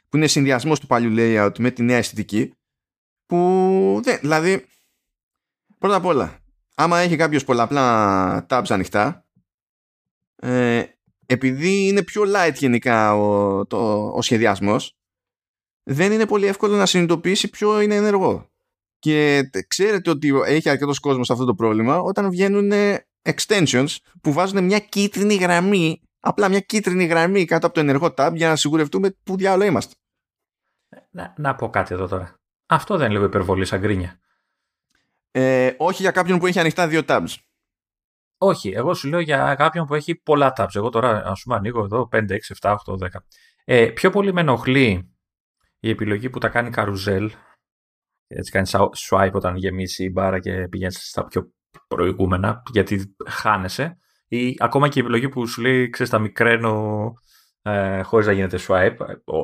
που 0.10 0.18
είναι 0.18 0.28
συνδυασμός 0.28 0.80
του 0.80 0.88
παλιού 0.88 1.14
layout 1.18 1.60
με 1.60 1.72
τη 1.72 1.84
νέα 1.84 1.98
αισθητική. 1.98 2.54
Που 3.26 4.00
δεν, 4.04 4.18
δηλαδή, 4.22 4.66
πρώτα 5.78 5.96
απ' 5.96 6.06
όλα, 6.06 6.40
άμα 6.76 7.00
έχει 7.00 7.16
κάποιος 7.16 7.44
πολλαπλά 7.44 8.46
tabs 8.50 8.66
ανοιχτά, 8.70 9.26
ε, 10.36 10.84
επειδή 11.26 11.88
είναι 11.88 12.04
πιο 12.04 12.24
light 12.36 12.54
γενικά 12.54 13.16
ο, 13.16 13.66
το, 13.66 14.08
ο 14.08 14.22
σχεδιασμός, 14.22 14.98
δεν 15.84 16.12
είναι 16.12 16.26
πολύ 16.26 16.46
εύκολο 16.46 16.76
να 16.76 16.86
συνειδητοποιήσει 16.86 17.50
ποιο 17.50 17.82
είναι 17.82 17.96
ενεργό. 17.96 18.50
Και 19.00 19.42
ξέρετε 19.68 20.10
ότι 20.10 20.34
έχει 20.46 20.70
αρκετός 20.70 21.00
κόσμος 21.00 21.30
αυτό 21.30 21.46
το 21.46 21.56
πρόβλημα 21.56 22.00
όταν 22.00 22.30
βγαίνουν 22.30 22.72
extensions 23.22 23.96
που 24.22 24.34
βάζουν 24.34 24.64
μια 24.64 24.80
κίτρινη 24.80 25.36
γραμμή, 25.36 26.02
απλά 26.20 26.50
μια 26.50 26.60
κίτρινη 26.60 27.06
γραμμή 27.06 27.46
κάτω 27.46 27.66
από 27.66 27.76
το 27.76 27.82
ενεργό 27.82 28.14
tab 28.18 28.32
για 28.34 28.48
να 28.48 28.56
σιγουρευτούμε 28.56 29.16
πού 29.24 29.38
διάλογο 29.38 29.70
είμαστε. 29.70 29.94
Να, 31.10 31.34
να 31.38 31.56
πω 31.56 31.70
κάτι 31.70 31.94
εδώ 31.94 32.08
τώρα. 32.08 32.40
Αυτό 32.66 32.98
δεν 32.98 33.06
είναι 33.06 33.14
λίγο 33.14 33.26
υπερβολή 33.26 33.66
σαν 33.66 33.80
γκρίνια. 33.80 34.20
Ε, 35.32 35.74
όχι 35.78 36.02
για 36.02 36.12
κάποιον 36.12 36.40
που 36.40 36.48
έχει 36.48 36.60
ανοιχτά 36.60 36.88
δύο 36.88 37.02
tabs. 37.08 37.36
Όχι, 38.38 38.70
εγώ 38.70 38.94
σου 38.94 39.08
λέω 39.08 39.20
για 39.20 39.56
κάποιον 39.56 39.86
που 39.86 39.96
έχει 39.96 40.16
πολλά 40.16 40.54
tabs. 40.58 40.76
Εγώ 40.76 40.90
τώρα, 40.90 41.26
ας 41.26 41.42
πούμε, 41.44 41.56
ανοίγω 41.56 41.84
εδώ 41.84 42.10
5, 42.12 42.32
6, 42.32 42.38
7, 42.62 42.76
8, 42.86 42.98
10. 42.98 43.08
Ε, 43.66 43.86
πιο 43.86 44.10
πολύ 44.10 44.34
με 44.34 44.42
ενοχλεί 44.42 45.16
η 45.80 45.90
επιλογή 45.90 46.30
που 46.30 46.38
τα 46.40 46.50
κάνει 46.50 46.70
καρουζέλ. 46.70 47.32
Έτσι 48.28 48.52
κάνεις 48.52 48.76
swipe 49.10 49.32
όταν 49.34 49.56
γεμίσει 49.56 50.04
η 50.04 50.10
μπάρα 50.14 50.40
και 50.40 50.68
πηγαίνεις 50.70 51.10
στα 51.10 51.26
πιο 51.26 51.52
προηγούμενα, 51.88 52.62
γιατί 52.72 53.16
χάνεσαι. 53.28 53.98
Ή 54.28 54.56
ακόμα 54.60 54.88
και 54.88 55.00
η 55.00 55.02
επιλογή 55.02 55.30
που 55.30 55.48
σου 55.48 55.62
λέει, 55.62 55.90
ξέρεις, 55.90 56.12
τα 56.12 56.20
μικραίνω 56.20 57.14
ε, 57.62 58.02
χωρίς 58.02 58.26
να 58.28 58.32
γίνεται 58.32 58.60
swipe 58.68 58.98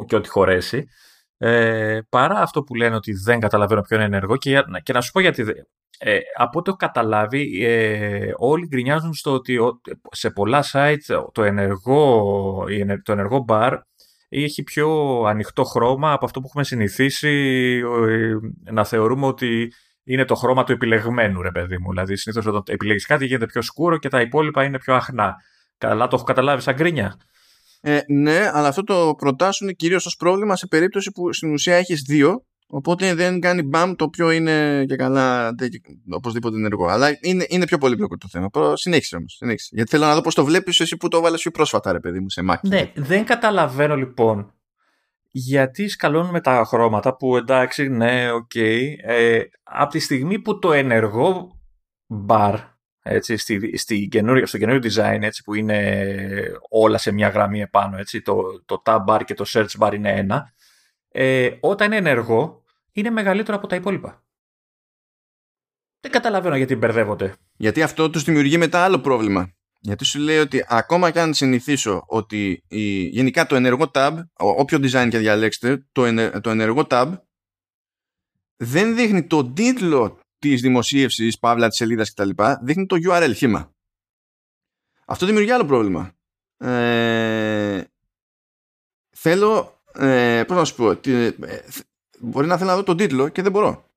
και 0.06 0.16
ό,τι 0.16 0.30
χωρέσει. 0.30 0.86
Ε, 1.38 2.00
παρά 2.10 2.40
αυτό 2.40 2.64
που 2.64 2.76
λένε 2.76 2.96
ότι 2.96 3.14
δεν 3.14 3.40
καταλαβαίνω 3.40 3.82
ποιο 3.82 3.96
είναι 3.96 4.06
ενεργό 4.06 4.38
και, 4.38 4.64
και 4.84 4.94
να 4.94 5.02
σου 5.02 5.12
πω 5.12 5.20
γιατί 5.20 5.44
ε, 6.00 6.18
από 6.38 6.60
ό,τι 6.60 6.70
έχω 6.70 6.78
καταλάβει 6.78 7.66
ε, 7.66 8.32
όλοι 8.38 8.68
γκρινιάζουν 8.68 9.14
στο 9.14 9.32
ότι 9.32 9.58
σε 10.12 10.30
πολλά 10.30 10.64
site 10.72 11.28
το 11.32 11.44
ενεργό, 11.44 12.66
το 13.04 13.12
ενεργό 13.12 13.46
bar 13.48 13.78
έχει 14.42 14.64
πιο 14.64 15.20
ανοιχτό 15.24 15.64
χρώμα 15.64 16.12
από 16.12 16.26
αυτό 16.26 16.40
που 16.40 16.46
έχουμε 16.50 16.64
συνηθίσει 16.64 17.30
ε, 18.10 18.72
να 18.72 18.86
θεωρούμε 18.86 19.26
ότι 19.26 19.74
είναι 20.04 20.26
το 20.26 20.36
χρώμα 20.36 20.64
του 20.64 20.72
επιλεγμένου, 20.72 21.42
ρε 21.42 21.52
παιδί 21.52 21.78
μου. 21.78 21.90
Δηλαδή, 21.90 22.16
συνήθως 22.16 22.46
όταν 22.46 22.64
επιλέγεις 22.68 23.06
κάτι 23.06 23.26
γίνεται 23.26 23.46
πιο 23.46 23.62
σκούρο 23.62 23.98
και 23.98 24.10
τα 24.10 24.22
υπόλοιπα 24.22 24.64
είναι 24.64 24.80
πιο 24.80 24.96
αχνά. 24.96 25.36
Καλά, 25.78 26.08
το 26.08 26.16
έχω 26.16 26.26
καταλάβει 26.26 26.62
σαν 26.62 26.76
γκρίνια. 26.76 27.18
Ε, 27.82 28.00
ναι, 28.08 28.50
αλλά 28.54 28.68
αυτό 28.68 28.84
το 28.84 29.16
προτάσσουν 29.18 29.76
κυρίως 29.76 30.06
ως 30.06 30.16
πρόβλημα 30.16 30.56
σε 30.56 30.68
περίπτωση 30.68 31.12
που 31.12 31.34
στην 31.34 31.54
ουσία 31.54 31.76
έχεις 31.76 32.02
δύο. 32.02 32.46
Οπότε 32.68 33.14
δεν 33.14 33.40
κάνει 33.40 33.62
μπαμ 33.62 33.96
το 33.96 34.04
οποίο 34.04 34.32
είναι 34.32 34.86
και 34.88 34.96
καλά 34.96 35.56
οπωσδήποτε 36.10 36.58
ενεργό. 36.58 36.88
Αλλά 36.88 37.18
είναι, 37.22 37.46
είναι 37.50 37.66
πιο 37.66 37.78
πολύπλοκο 37.78 38.18
το 38.18 38.28
θέμα. 38.32 38.50
Συνέχισε 38.74 39.16
όμως. 39.16 39.42
Γιατί 39.70 39.90
θέλω 39.90 40.06
να 40.06 40.16
δω 40.16 40.22
πώς 40.22 40.36
το 40.36 40.46
βλέπεις 40.46 40.80
εσύ 40.80 40.98
που 40.98 41.08
το 41.08 41.18
έβαλε 41.18 41.38
πιο 41.38 41.52
πρόσφατα, 41.52 41.92
ρε 41.92 42.00
παιδί 42.00 42.20
μου, 42.20 42.30
σε 42.30 42.42
Mac. 42.42 42.68
Ναι, 42.68 42.92
δεν 42.96 43.26
καταλαβαίνω 43.26 43.96
λοιπόν 43.96 44.54
γιατί 45.36 45.88
σκαλώνουμε 45.88 46.42
τα 46.42 46.64
χρώματα 46.66 47.16
που 47.16 47.38
εντάξει, 47.38 47.88
ναι, 47.88 48.32
OK. 48.32 48.52
Okay, 48.56 48.82
ε, 49.04 49.42
από 49.64 49.92
τη 49.92 50.00
στιγμή 50.00 50.40
που 50.40 50.60
το 50.60 50.72
ενεργό 50.72 51.60
bar 52.28 52.58
έτσι, 53.04 53.38
στη, 53.38 53.78
στη 53.78 54.08
καινούργια, 54.08 54.46
στο 54.46 54.58
καινούριο 54.58 54.92
design 54.92 55.20
έτσι, 55.22 55.44
που 55.44 55.54
είναι 55.54 56.06
όλα 56.70 56.98
σε 56.98 57.12
μια 57.12 57.28
γραμμή 57.28 57.62
επάνω, 57.62 57.98
έτσι, 57.98 58.22
το, 58.22 58.64
το 58.66 58.82
tab 58.86 59.06
bar 59.08 59.22
και 59.26 59.34
το 59.34 59.46
search 59.48 59.80
bar 59.80 59.94
είναι 59.94 60.12
ένα, 60.12 60.54
ε, 61.16 61.58
όταν 61.60 61.88
είναι 61.88 62.10
ενεργό 62.10 62.64
είναι 62.92 63.10
μεγαλύτερο 63.10 63.58
από 63.58 63.68
τα 63.68 63.76
υπόλοιπα. 63.76 64.24
Δεν 66.00 66.12
καταλαβαίνω 66.12 66.56
γιατί 66.56 66.76
μπερδεύονται. 66.76 67.36
Γιατί 67.56 67.82
αυτό 67.82 68.10
τους 68.10 68.24
δημιουργεί 68.24 68.58
μετά 68.58 68.84
άλλο 68.84 69.00
πρόβλημα. 69.00 69.54
Γιατί 69.80 70.06
σου 70.06 70.20
λέει 70.20 70.38
ότι 70.38 70.66
ακόμα 70.68 71.12
και 71.12 71.20
αν 71.20 71.34
συνηθίσω 71.34 72.04
ότι 72.08 72.64
η, 72.68 73.04
γενικά 73.04 73.46
το 73.46 73.56
ενεργό 73.56 73.92
tab, 73.94 74.24
όποιο 74.34 74.78
design 74.78 75.08
και 75.10 75.18
διαλέξετε, 75.18 75.88
το, 75.92 76.30
το 76.42 76.50
ενεργό 76.50 76.88
tab 76.90 77.14
δεν 78.56 78.96
δείχνει 78.96 79.28
το 79.28 79.46
τίτλο 79.46 80.20
της 80.40 80.62
δημοσίευσης, 80.62 81.40
παύλα 81.40 81.68
της 81.68 81.78
σελίδας 81.78 82.14
κτλ. 82.14 82.30
δείχνει 82.62 82.86
το 82.86 82.96
URL 83.10 83.32
χήμα. 83.36 83.74
Αυτό 85.06 85.26
δημιουργεί 85.26 85.52
άλλο 85.52 85.66
πρόβλημα. 85.66 86.14
Ε, 86.58 87.84
θέλω. 89.10 89.83
Ε, 89.96 90.44
πώς 90.48 90.58
να 90.58 90.66
σου 90.66 90.76
πω. 90.76 90.90
ε, 90.90 91.32
μπορεί 92.20 92.48
να 92.48 92.58
θέλω 92.58 92.70
να 92.70 92.76
δω 92.76 92.84
τον 92.84 92.98
τίτλο 92.98 93.30
και 93.30 93.42
δεν 93.42 93.52
μπορώ. 93.52 93.92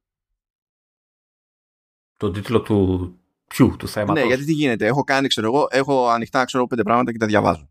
Τον 2.16 2.32
τίτλο 2.32 2.62
του 2.62 3.18
ποιου, 3.46 3.76
του 3.78 3.88
θέματος; 3.88 4.22
Ναι, 4.22 4.28
γιατί 4.28 4.44
τι 4.44 4.52
γίνεται. 4.52 4.86
Έχω 4.86 5.04
κάνει, 5.04 5.28
ξέρω 5.28 5.46
εγώ, 5.46 5.66
έχω 5.70 6.08
ανοιχτά 6.08 6.44
ξέρω, 6.44 6.66
πέντε 6.66 6.82
πράγματα 6.82 7.12
και 7.12 7.18
τα 7.18 7.26
διαβάζω. 7.26 7.70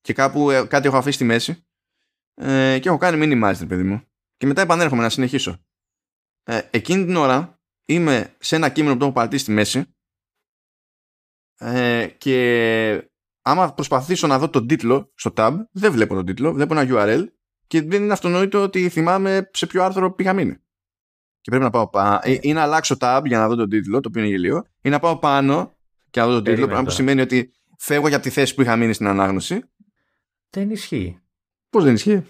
Και 0.00 0.12
κάπου 0.12 0.50
ε, 0.50 0.66
κάτι 0.66 0.86
έχω 0.86 0.96
αφήσει 0.96 1.14
στη 1.14 1.24
μέση 1.24 1.64
ε, 2.34 2.78
και 2.78 2.88
έχω 2.88 2.98
κάνει 2.98 3.18
minimize, 3.22 3.68
παιδί 3.68 3.82
μου. 3.82 4.02
Και 4.36 4.46
μετά 4.46 4.62
επανέρχομαι 4.62 5.02
να 5.02 5.08
συνεχίσω. 5.08 5.64
Ε, 6.42 6.60
εκείνη 6.70 7.04
την 7.04 7.16
ώρα 7.16 7.60
είμαι 7.84 8.36
σε 8.38 8.56
ένα 8.56 8.68
κείμενο 8.68 8.92
που 8.92 8.98
το 8.98 9.04
έχω 9.04 9.14
παρατήσει 9.14 9.42
στη 9.42 9.52
μέση 9.52 9.94
ε, 11.58 12.06
και 12.18 13.10
άμα 13.42 13.74
προσπαθήσω 13.74 14.26
να 14.26 14.38
δω 14.38 14.50
τον 14.50 14.66
τίτλο 14.66 15.12
στο 15.14 15.32
tab, 15.36 15.56
δεν 15.70 15.92
βλέπω 15.92 16.14
τον 16.14 16.26
τίτλο, 16.26 16.52
βλέπω 16.52 16.78
ένα 16.78 16.86
URL 16.90 17.26
και 17.70 17.82
δεν 17.82 18.02
είναι 18.02 18.12
αυτονόητο 18.12 18.62
ότι 18.62 18.88
θυμάμαι 18.88 19.50
σε 19.52 19.66
ποιο 19.66 19.82
άρθρο 19.82 20.12
πήγα 20.12 20.32
μείνει. 20.32 20.54
Και 21.40 21.50
πρέπει 21.50 21.64
να 21.64 21.70
πάω 21.70 21.88
πάνω. 21.88 22.18
Ε, 22.22 22.38
ή 22.40 22.52
να 22.52 22.62
αλλάξω 22.62 22.96
tab 23.00 23.22
για 23.24 23.38
να 23.38 23.48
δω 23.48 23.54
τον 23.54 23.68
τίτλο, 23.68 24.00
το 24.00 24.08
οποίο 24.08 24.22
είναι 24.22 24.30
γελίο, 24.30 24.64
ή 24.80 24.88
να 24.88 24.98
πάω 24.98 25.18
πάνω 25.18 25.72
και 26.10 26.20
να 26.20 26.26
δω 26.26 26.32
τον 26.32 26.44
τίτλο, 26.44 26.66
πράγμα 26.66 26.84
που 26.84 26.90
σημαίνει 26.90 27.20
ότι 27.20 27.52
φεύγω 27.78 28.08
για 28.08 28.20
τη 28.20 28.30
θέση 28.30 28.54
που 28.54 28.62
είχα 28.62 28.76
μείνει 28.76 28.92
στην 28.92 29.06
ανάγνωση. 29.06 29.62
Δεν 30.50 30.70
ισχύει. 30.70 31.20
Πώς 31.70 31.84
δεν 31.84 31.94
ισχύει; 31.94 32.26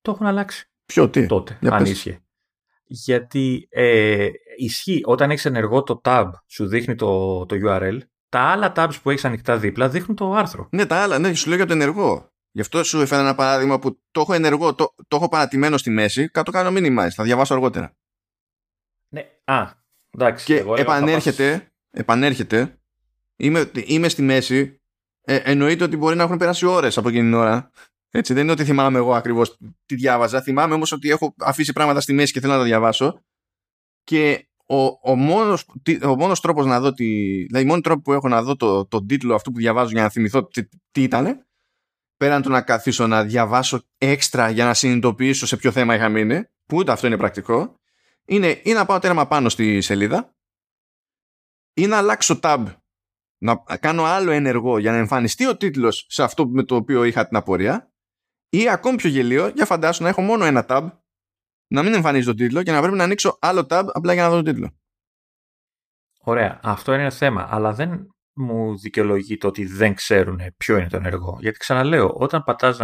Το 0.00 0.10
έχουν 0.10 0.26
αλλάξει. 0.26 0.70
Ποιο, 0.84 1.08
τι; 1.08 1.26
Τότε, 1.26 1.58
αν 1.62 1.84
ίσχυε 1.84 2.22
γιατί 2.92 3.68
ε, 3.70 4.28
ισχύει 4.56 5.00
όταν 5.04 5.30
έχεις 5.30 5.44
ενεργό 5.44 5.82
το 5.82 6.00
tab 6.04 6.30
σου 6.46 6.66
δείχνει 6.66 6.94
το, 6.94 7.46
το 7.46 7.56
URL 7.66 7.98
τα 8.28 8.40
άλλα 8.40 8.72
tabs 8.76 8.94
που 9.02 9.10
έχεις 9.10 9.24
ανοιχτά 9.24 9.58
δίπλα 9.58 9.88
δείχνουν 9.88 10.16
το 10.16 10.32
άρθρο. 10.32 10.68
Ναι, 10.70 10.86
τα 10.86 10.96
άλλα, 10.96 11.18
ναι, 11.18 11.34
σου 11.34 11.48
λέω 11.48 11.56
για 11.56 11.66
το 11.66 11.72
ενεργό. 11.72 12.29
Γι' 12.52 12.60
αυτό 12.60 12.84
σου 12.84 13.00
έφερα 13.00 13.22
ένα 13.22 13.34
παράδειγμα 13.34 13.78
που 13.78 14.00
το 14.10 14.20
έχω 14.20 14.32
ενεργό, 14.32 14.74
το, 14.74 14.94
το 15.08 15.16
έχω 15.16 15.28
παρατημένο 15.28 15.76
στη 15.76 15.90
μέση, 15.90 16.28
κάτω 16.28 16.50
κάνω 16.50 16.78
minimize, 16.78 17.10
θα 17.14 17.24
διαβάσω 17.24 17.54
αργότερα. 17.54 17.96
Ναι, 19.08 19.26
α, 19.44 19.72
εντάξει. 20.10 20.44
Και 20.44 20.56
εγώ 20.56 20.74
επανέρχεται, 20.74 21.72
επανέρχεται, 21.90 22.78
είμαι, 23.36 23.70
είμαι 23.84 24.08
στη 24.08 24.22
μέση, 24.22 24.80
ε, 25.20 25.36
εννοείται 25.36 25.84
ότι 25.84 25.96
μπορεί 25.96 26.16
να 26.16 26.22
έχουν 26.22 26.36
περάσει 26.36 26.66
ώρες 26.66 26.98
από 26.98 27.08
εκείνη 27.08 27.24
την 27.24 27.34
ώρα 27.34 27.70
έτσι, 28.10 28.34
δεν 28.34 28.42
είναι 28.42 28.52
ότι 28.52 28.64
θυμάμαι 28.64 28.98
εγώ 28.98 29.14
ακριβώς 29.14 29.56
τι 29.86 29.94
διάβαζα. 29.94 30.42
Θυμάμαι 30.42 30.74
όμως 30.74 30.92
ότι 30.92 31.10
έχω 31.10 31.34
αφήσει 31.38 31.72
πράγματα 31.72 32.00
στη 32.00 32.12
μέση 32.12 32.32
και 32.32 32.40
θέλω 32.40 32.52
να 32.52 32.58
τα 32.58 32.64
διαβάσω. 32.64 33.22
Και 34.04 34.48
ο, 34.66 34.76
ο 34.84 35.14
μόνος, 35.16 35.66
ο 36.02 36.16
μόνος 36.16 36.40
τρόπος 36.40 36.66
να 36.66 36.80
δω 36.80 36.92
τη, 36.92 37.04
δηλαδή 37.44 37.66
μόνος 37.66 37.82
τρόπο 37.82 38.00
που 38.00 38.12
έχω 38.12 38.28
να 38.28 38.42
δω 38.42 38.56
το, 38.56 38.86
το 38.86 39.04
τίτλο 39.04 39.34
αυτού 39.34 39.52
που 39.52 39.58
διαβάζω 39.58 39.90
για 39.90 40.02
να 40.02 40.08
θυμηθώ 40.08 40.46
τι, 40.46 40.68
τι 40.90 41.02
ήταν 41.02 41.46
πέραν 42.20 42.42
του 42.42 42.50
να 42.50 42.62
καθίσω 42.62 43.06
να 43.06 43.24
διαβάσω 43.24 43.82
έξτρα 43.98 44.50
για 44.50 44.64
να 44.64 44.74
συνειδητοποιήσω 44.74 45.46
σε 45.46 45.56
ποιο 45.56 45.72
θέμα 45.72 45.94
είχα 45.94 46.08
μείνει 46.08 46.44
που 46.66 46.76
ούτε 46.76 46.92
αυτό 46.92 47.06
είναι 47.06 47.16
πρακτικό 47.16 47.80
είναι 48.24 48.60
ή 48.64 48.72
να 48.72 48.86
πάω 48.86 48.98
τέρμα 48.98 49.26
πάνω 49.26 49.48
στη 49.48 49.80
σελίδα 49.80 50.34
ή 51.74 51.86
να 51.86 51.96
αλλάξω 51.96 52.38
tab 52.42 52.64
να 53.38 53.56
κάνω 53.80 54.04
άλλο 54.04 54.30
ενεργό 54.30 54.78
για 54.78 54.90
να 54.90 54.96
εμφανιστεί 54.96 55.46
ο 55.46 55.56
τίτλος 55.56 56.06
σε 56.08 56.22
αυτό 56.22 56.48
με 56.48 56.62
το 56.62 56.74
οποίο 56.74 57.04
είχα 57.04 57.28
την 57.28 57.36
απορία 57.36 57.92
ή 58.48 58.68
ακόμη 58.68 58.96
πιο 58.96 59.10
γελίο, 59.10 59.48
για 59.48 59.66
φαντάσου 59.66 60.02
να 60.02 60.08
έχω 60.08 60.22
μόνο 60.22 60.44
ένα 60.44 60.66
tab, 60.68 60.90
να 61.66 61.82
μην 61.82 61.94
εμφανίζει 61.94 62.26
τον 62.26 62.36
τίτλο 62.36 62.62
και 62.62 62.72
να 62.72 62.80
πρέπει 62.80 62.96
να 62.96 63.04
ανοίξω 63.04 63.38
άλλο 63.40 63.66
tab 63.70 63.84
απλά 63.92 64.12
για 64.12 64.22
να 64.22 64.28
δω 64.28 64.34
τον 64.34 64.44
τίτλο. 64.44 64.78
Ωραία. 66.20 66.60
Αυτό 66.62 66.92
είναι 66.92 67.02
ένα 67.02 67.10
θέμα. 67.10 67.48
Αλλά 67.50 67.72
δεν 67.72 68.14
μου 68.40 68.78
δικαιολογεί 68.78 69.36
το 69.36 69.46
ότι 69.46 69.64
δεν 69.64 69.94
ξέρουν 69.94 70.40
ποιο 70.56 70.76
είναι 70.76 70.88
το 70.88 70.96
ενεργό. 70.96 71.38
Γιατί 71.40 71.58
ξαναλέω, 71.58 72.14
όταν 72.14 72.42
πατάς 72.42 72.80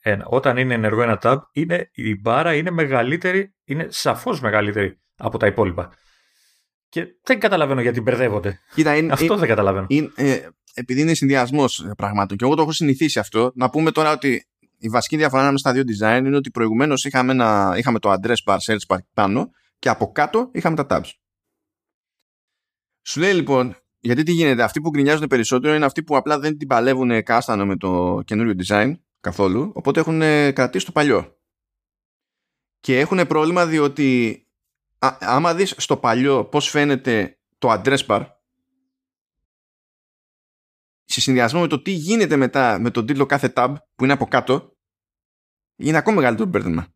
ένα, 0.00 0.26
όταν 0.26 0.56
είναι 0.56 0.74
ενεργό 0.74 1.02
ένα 1.02 1.18
tab, 1.22 1.36
είναι, 1.52 1.90
η 1.92 2.20
μπάρα 2.20 2.54
είναι 2.54 2.70
μεγαλύτερη, 2.70 3.54
είναι 3.64 3.86
σαφώς 3.90 4.40
μεγαλύτερη 4.40 4.98
από 5.16 5.38
τα 5.38 5.46
υπόλοιπα. 5.46 5.92
Και 6.88 7.06
δεν 7.22 7.40
καταλαβαίνω 7.40 7.80
γιατί 7.80 8.00
μπερδεύονται. 8.00 8.60
Κοίτα, 8.74 8.96
είναι, 8.96 9.12
αυτό 9.12 9.36
δεν 9.36 9.48
καταλαβαίνω. 9.48 9.86
Είναι, 9.88 10.12
ε, 10.14 10.48
επειδή 10.74 11.00
είναι 11.00 11.14
συνδυασμός 11.14 11.92
πραγμάτων 11.96 12.36
και 12.36 12.44
εγώ 12.44 12.54
το 12.54 12.62
έχω 12.62 12.72
συνηθίσει 12.72 13.18
αυτό, 13.18 13.52
να 13.54 13.70
πούμε 13.70 13.90
τώρα 13.90 14.12
ότι 14.12 14.46
η 14.78 14.88
βασική 14.88 15.16
διαφορά 15.16 15.40
ανάμεσα 15.42 15.70
στα 15.70 15.82
δύο 15.82 15.82
design 15.82 16.26
είναι 16.26 16.36
ότι 16.36 16.50
προηγουμένως 16.50 17.04
είχαμε, 17.04 17.34
είχαμε 17.76 17.98
το 17.98 18.12
address 18.12 18.36
bar, 18.44 18.56
search 18.66 18.86
bar 18.86 18.98
πάνω 19.14 19.50
και 19.78 19.88
από 19.88 20.12
κάτω 20.12 20.50
είχαμε 20.52 20.84
τα 20.84 20.86
tabs. 20.88 21.10
Σου 23.02 23.20
λέει 23.20 23.32
λοιπόν, 23.32 23.76
γιατί 24.04 24.22
τι 24.22 24.32
γίνεται, 24.32 24.62
αυτοί 24.62 24.80
που 24.80 24.88
γκρινιάζουν 24.88 25.26
περισσότερο 25.26 25.74
είναι 25.74 25.84
αυτοί 25.84 26.02
που 26.02 26.16
απλά 26.16 26.38
δεν 26.38 26.58
την 26.58 26.68
παλεύουν 26.68 27.22
κάστανο 27.22 27.66
με 27.66 27.76
το 27.76 28.22
καινούριο 28.24 28.54
design 28.66 28.94
καθόλου, 29.20 29.72
οπότε 29.74 30.00
έχουν 30.00 30.20
κρατήσει 30.52 30.86
το 30.86 30.92
παλιό. 30.92 31.38
Και 32.80 32.98
έχουν 32.98 33.26
πρόβλημα 33.26 33.66
διότι 33.66 34.38
α, 34.98 35.16
άμα 35.20 35.54
δεις 35.54 35.74
στο 35.76 35.96
παλιό 35.96 36.44
πώς 36.44 36.68
φαίνεται 36.68 37.38
το 37.58 37.72
address 37.72 38.06
bar 38.06 38.26
σε 41.04 41.20
συνδυασμό 41.20 41.60
με 41.60 41.66
το 41.66 41.82
τι 41.82 41.90
γίνεται 41.90 42.36
μετά 42.36 42.78
με 42.78 42.90
τον 42.90 43.06
τίτλο 43.06 43.26
κάθε 43.26 43.52
tab 43.56 43.74
που 43.94 44.04
είναι 44.04 44.12
από 44.12 44.26
κάτω 44.26 44.76
είναι 45.76 45.96
ακόμα 45.96 46.16
μεγαλύτερο 46.16 46.48
μπέρδεμα. 46.48 46.86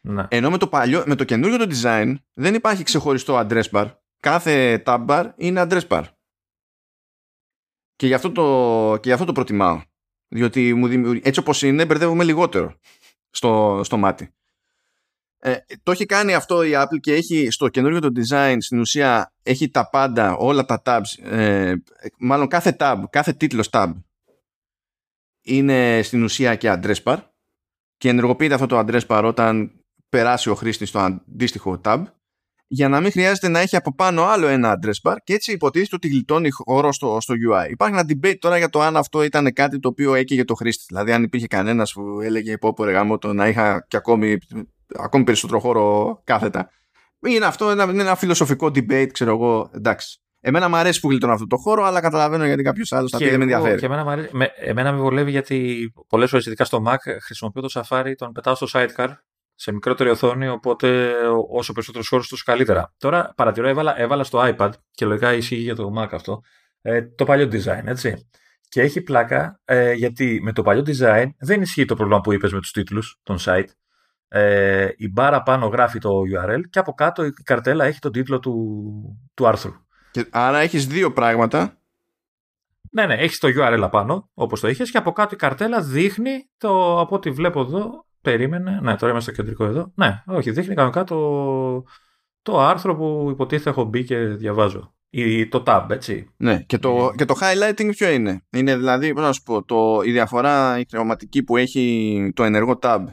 Ναι. 0.00 0.26
Ενώ 0.28 0.50
με 0.50 0.58
το, 0.58 0.68
παλιό, 0.68 1.04
με 1.06 1.14
το 1.14 1.24
καινούριο 1.24 1.56
το 1.56 1.66
design 1.70 2.14
δεν 2.32 2.54
υπάρχει 2.54 2.82
ξεχωριστό 2.82 3.46
address 3.46 3.70
bar. 3.70 3.94
Κάθε 4.26 4.82
tab 4.86 5.06
bar 5.06 5.30
είναι 5.36 5.66
address 5.68 5.86
bar. 5.88 6.04
Και 7.96 8.06
γι' 8.06 8.14
αυτό 8.14 8.32
το, 8.32 8.96
και 8.96 9.08
γι 9.08 9.12
αυτό 9.12 9.24
το 9.24 9.32
προτιμάω. 9.32 9.82
Διότι 10.28 10.74
μου 10.74 10.86
έτσι 11.22 11.40
όπως 11.40 11.62
είναι 11.62 11.86
μπερδεύομαι 11.86 12.24
λιγότερο 12.24 12.74
στο, 13.30 13.80
στο 13.84 13.96
μάτι. 13.96 14.34
Ε, 15.38 15.56
το 15.82 15.90
έχει 15.90 16.06
κάνει 16.06 16.34
αυτό 16.34 16.62
η 16.62 16.70
Apple 16.74 17.00
και 17.00 17.14
έχει 17.14 17.50
στο 17.50 17.68
καινούριο 17.68 18.00
το 18.00 18.10
design 18.16 18.56
στην 18.58 18.78
ουσία 18.78 19.32
έχει 19.42 19.70
τα 19.70 19.90
πάντα, 19.90 20.36
όλα 20.36 20.64
τα 20.64 20.82
tabs 20.84 21.24
ε, 21.30 21.74
μάλλον 22.18 22.48
κάθε 22.48 22.76
tab, 22.78 23.02
κάθε 23.10 23.32
τίτλος 23.32 23.68
tab 23.72 23.92
είναι 25.42 26.00
στην 26.02 26.22
ουσία 26.22 26.54
και 26.54 26.72
address 26.72 27.02
bar 27.02 27.18
και 27.96 28.08
ενεργοποιείται 28.08 28.54
αυτό 28.54 28.66
το 28.66 28.78
address 28.78 29.06
bar 29.06 29.24
όταν 29.24 29.72
περάσει 30.08 30.50
ο 30.50 30.54
χρήστης 30.54 30.88
στο 30.88 30.98
αντίστοιχο 30.98 31.80
tab 31.84 32.04
για 32.66 32.88
να 32.88 33.00
μην 33.00 33.10
χρειάζεται 33.10 33.48
να 33.48 33.58
έχει 33.58 33.76
από 33.76 33.94
πάνω 33.94 34.22
άλλο 34.24 34.46
ένα 34.46 34.78
address 34.78 35.10
bar 35.10 35.16
και 35.24 35.32
έτσι 35.32 35.52
υποτίθεται 35.52 35.96
ότι 35.96 36.08
γλιτώνει 36.08 36.50
χώρο 36.50 36.92
στο, 36.92 37.18
στο 37.20 37.34
UI. 37.50 37.70
Υπάρχει 37.70 37.98
ένα 37.98 38.06
debate 38.08 38.38
τώρα 38.38 38.58
για 38.58 38.68
το 38.68 38.80
αν 38.80 38.96
αυτό 38.96 39.22
ήταν 39.22 39.52
κάτι 39.52 39.78
το 39.78 39.88
οποίο 39.88 40.14
έκαιγε 40.14 40.44
το 40.44 40.54
χρήστη. 40.54 40.84
Δηλαδή 40.88 41.12
αν 41.12 41.22
υπήρχε 41.22 41.46
κανένας 41.46 41.92
που 41.92 42.20
έλεγε 42.20 42.58
πω 42.58 42.72
πω 42.72 42.84
ρε 42.84 43.02
το 43.18 43.32
να 43.32 43.48
είχα 43.48 43.86
και 43.88 43.96
ακόμη 43.96 44.38
ακόμη 44.98 45.24
περισσότερο 45.24 45.60
χώρο 45.60 46.20
κάθετα. 46.24 46.70
Είναι 47.26 47.46
αυτό 47.46 47.70
ένα, 47.70 47.84
είναι 47.84 48.02
ένα 48.02 48.16
φιλοσοφικό 48.16 48.66
debate, 48.66 49.08
ξέρω 49.12 49.30
εγώ, 49.30 49.70
εντάξει. 49.74 50.20
Εμένα 50.40 50.68
μου 50.68 50.76
αρέσει 50.76 51.00
που 51.00 51.08
γλιτώνω 51.08 51.32
αυτό 51.32 51.46
το 51.46 51.56
χώρο, 51.56 51.84
αλλά 51.84 52.00
καταλαβαίνω 52.00 52.46
γιατί 52.46 52.62
κάποιος 52.62 52.92
άλλος 52.92 53.10
θα 53.10 53.18
πει 53.18 53.24
δεν 53.24 53.36
με 53.36 53.42
ενδιαφέρει. 53.42 53.78
Και 53.78 53.86
εμένα, 53.86 54.04
με, 54.04 54.28
με, 54.32 54.50
εμένα 54.56 54.92
με 54.92 54.98
βολεύει 54.98 55.30
γιατί 55.30 55.92
πολλές 56.08 56.30
φορές, 56.30 56.46
ειδικά 56.46 56.64
στο 56.64 56.82
Mac, 56.86 56.96
χρησιμοποιώ 57.22 57.62
το 57.62 57.68
Safari, 57.72 58.12
τον 58.16 58.32
πετάω 58.32 58.54
στο 58.54 58.66
sidecar 58.72 59.08
σε 59.56 59.72
μικρότερη 59.72 60.10
οθόνη, 60.10 60.48
οπότε 60.48 61.14
όσο 61.50 61.72
περισσότερος 61.72 62.08
χώρο, 62.08 62.24
τόσο 62.28 62.42
καλύτερα. 62.46 62.94
Τώρα 62.98 63.32
παρατηρώ, 63.36 63.68
έβαλα, 63.68 64.00
έβαλα 64.00 64.24
στο 64.24 64.54
iPad 64.56 64.70
και 64.90 65.04
λογικά 65.04 65.32
ισχύει 65.32 65.56
για 65.56 65.74
το 65.74 65.92
Mac 65.98 66.08
αυτό, 66.10 66.40
ε, 66.80 67.02
το 67.02 67.24
παλιό 67.24 67.48
design, 67.52 67.82
έτσι. 67.84 68.28
Και 68.68 68.80
έχει 68.80 69.00
πλάκα 69.00 69.60
ε, 69.64 69.92
γιατί 69.92 70.40
με 70.42 70.52
το 70.52 70.62
παλιό 70.62 70.82
design 70.86 71.26
δεν 71.38 71.62
ισχύει 71.62 71.84
το 71.84 71.94
πρόβλημα 71.94 72.20
που 72.20 72.32
είπες 72.32 72.52
με 72.52 72.60
τους 72.60 72.70
τίτλους 72.70 73.20
των 73.22 73.36
site 73.40 73.68
ε, 74.28 74.88
η 74.96 75.08
μπάρα 75.08 75.42
πάνω 75.42 75.66
γράφει 75.66 75.98
το 75.98 76.20
URL 76.20 76.60
και 76.70 76.78
από 76.78 76.92
κάτω 76.92 77.24
η 77.24 77.30
καρτέλα 77.30 77.84
έχει 77.84 77.98
τον 77.98 78.12
τίτλο 78.12 78.38
του, 78.38 79.30
του 79.34 79.46
άρθρου. 79.46 79.72
Και 80.10 80.26
άρα 80.30 80.58
έχεις 80.58 80.86
δύο 80.86 81.12
πράγματα. 81.12 81.80
Ναι, 82.90 83.06
ναι, 83.06 83.14
έχεις 83.14 83.38
το 83.38 83.48
URL 83.48 83.80
απάνω, 83.82 84.30
όπως 84.34 84.60
το 84.60 84.68
είχες, 84.68 84.90
και 84.90 84.98
από 84.98 85.12
κάτω 85.12 85.34
η 85.34 85.38
καρτέλα 85.38 85.82
δείχνει 85.82 86.50
το, 86.58 87.00
από 87.00 87.14
ό,τι 87.14 87.30
βλέπω 87.30 87.60
εδώ, 87.60 88.06
περίμενε, 88.30 88.80
ναι, 88.82 88.96
τώρα 88.96 89.12
είμαστε 89.12 89.32
στο 89.32 89.42
κεντρικό 89.42 89.64
εδώ, 89.64 89.92
ναι, 89.94 90.22
όχι, 90.26 90.50
δείχνει 90.50 90.74
κανονικά 90.74 91.04
το, 91.04 91.84
το 92.42 92.60
άρθρο 92.60 92.96
που 92.96 93.28
υποτίθεται 93.30 93.70
έχω 93.70 93.84
μπει 93.84 94.04
και 94.04 94.16
διαβάζω. 94.18 94.94
Ή 95.10 95.48
το 95.48 95.62
tab, 95.66 95.86
έτσι. 95.90 96.28
Ναι, 96.36 96.60
και 96.60 96.78
το, 96.78 97.12
και 97.16 97.24
το 97.24 97.34
highlighting 97.40 97.90
ποιο 97.90 98.10
είναι; 98.10 98.42
Είναι 98.50 98.76
δηλαδή, 98.76 99.12
πώς 99.12 99.22
να 99.22 99.32
σου 99.32 99.42
πω, 99.42 99.64
το, 99.64 100.00
η 100.04 100.12
διαφορά 100.12 100.78
η 100.78 100.84
κρεωματική 100.84 101.42
που 101.42 101.56
έχει 101.56 102.32
το 102.34 102.44
ενεργό 102.44 102.78
tab 102.82 103.04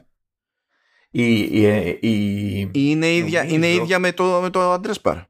η, 1.15 1.39
η, 1.39 1.97
η, 2.01 2.71
είναι 2.73 3.13
ίδια, 3.13 3.43
είναι 3.43 3.67
ίδια 3.67 3.99
με 3.99 4.11
το, 4.11 4.39
με 4.41 4.49
το 4.49 4.73
address 4.73 5.01
bar. 5.01 5.21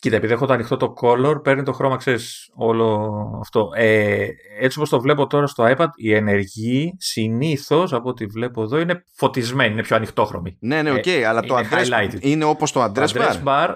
Κοίτα, 0.00 0.16
επειδή 0.16 0.32
έχω 0.32 0.46
το 0.46 0.52
ανοιχτό 0.52 0.76
το 0.76 0.94
color, 1.00 1.42
παίρνει 1.42 1.62
το 1.62 1.72
χρώμα, 1.72 1.96
ξέρεις, 1.96 2.50
όλο 2.54 3.38
αυτό. 3.40 3.70
Ε, 3.74 4.26
έτσι 4.60 4.78
όπως 4.78 4.90
το 4.90 5.00
βλέπω 5.00 5.26
τώρα 5.26 5.46
στο 5.46 5.74
iPad, 5.76 5.88
η 5.96 6.14
ενεργή 6.14 6.94
συνήθως, 6.98 7.92
από 7.92 8.08
ό,τι 8.08 8.26
βλέπω 8.26 8.62
εδώ, 8.62 8.78
είναι 8.78 9.04
φωτισμένη, 9.14 9.72
είναι 9.72 9.82
πιο 9.82 9.96
ανοιχτόχρωμη. 9.96 10.56
Ναι, 10.60 10.82
ναι, 10.82 10.90
OK, 10.90 10.96
okay, 10.96 11.08
ε, 11.08 11.26
αλλά 11.26 11.42
το 11.42 11.56
address 11.56 11.84
highlighted. 11.84 12.20
είναι 12.20 12.44
όπως 12.44 12.72
το 12.72 12.84
address, 12.84 13.08
το 13.08 13.22
address 13.22 13.44
bar; 13.44 13.74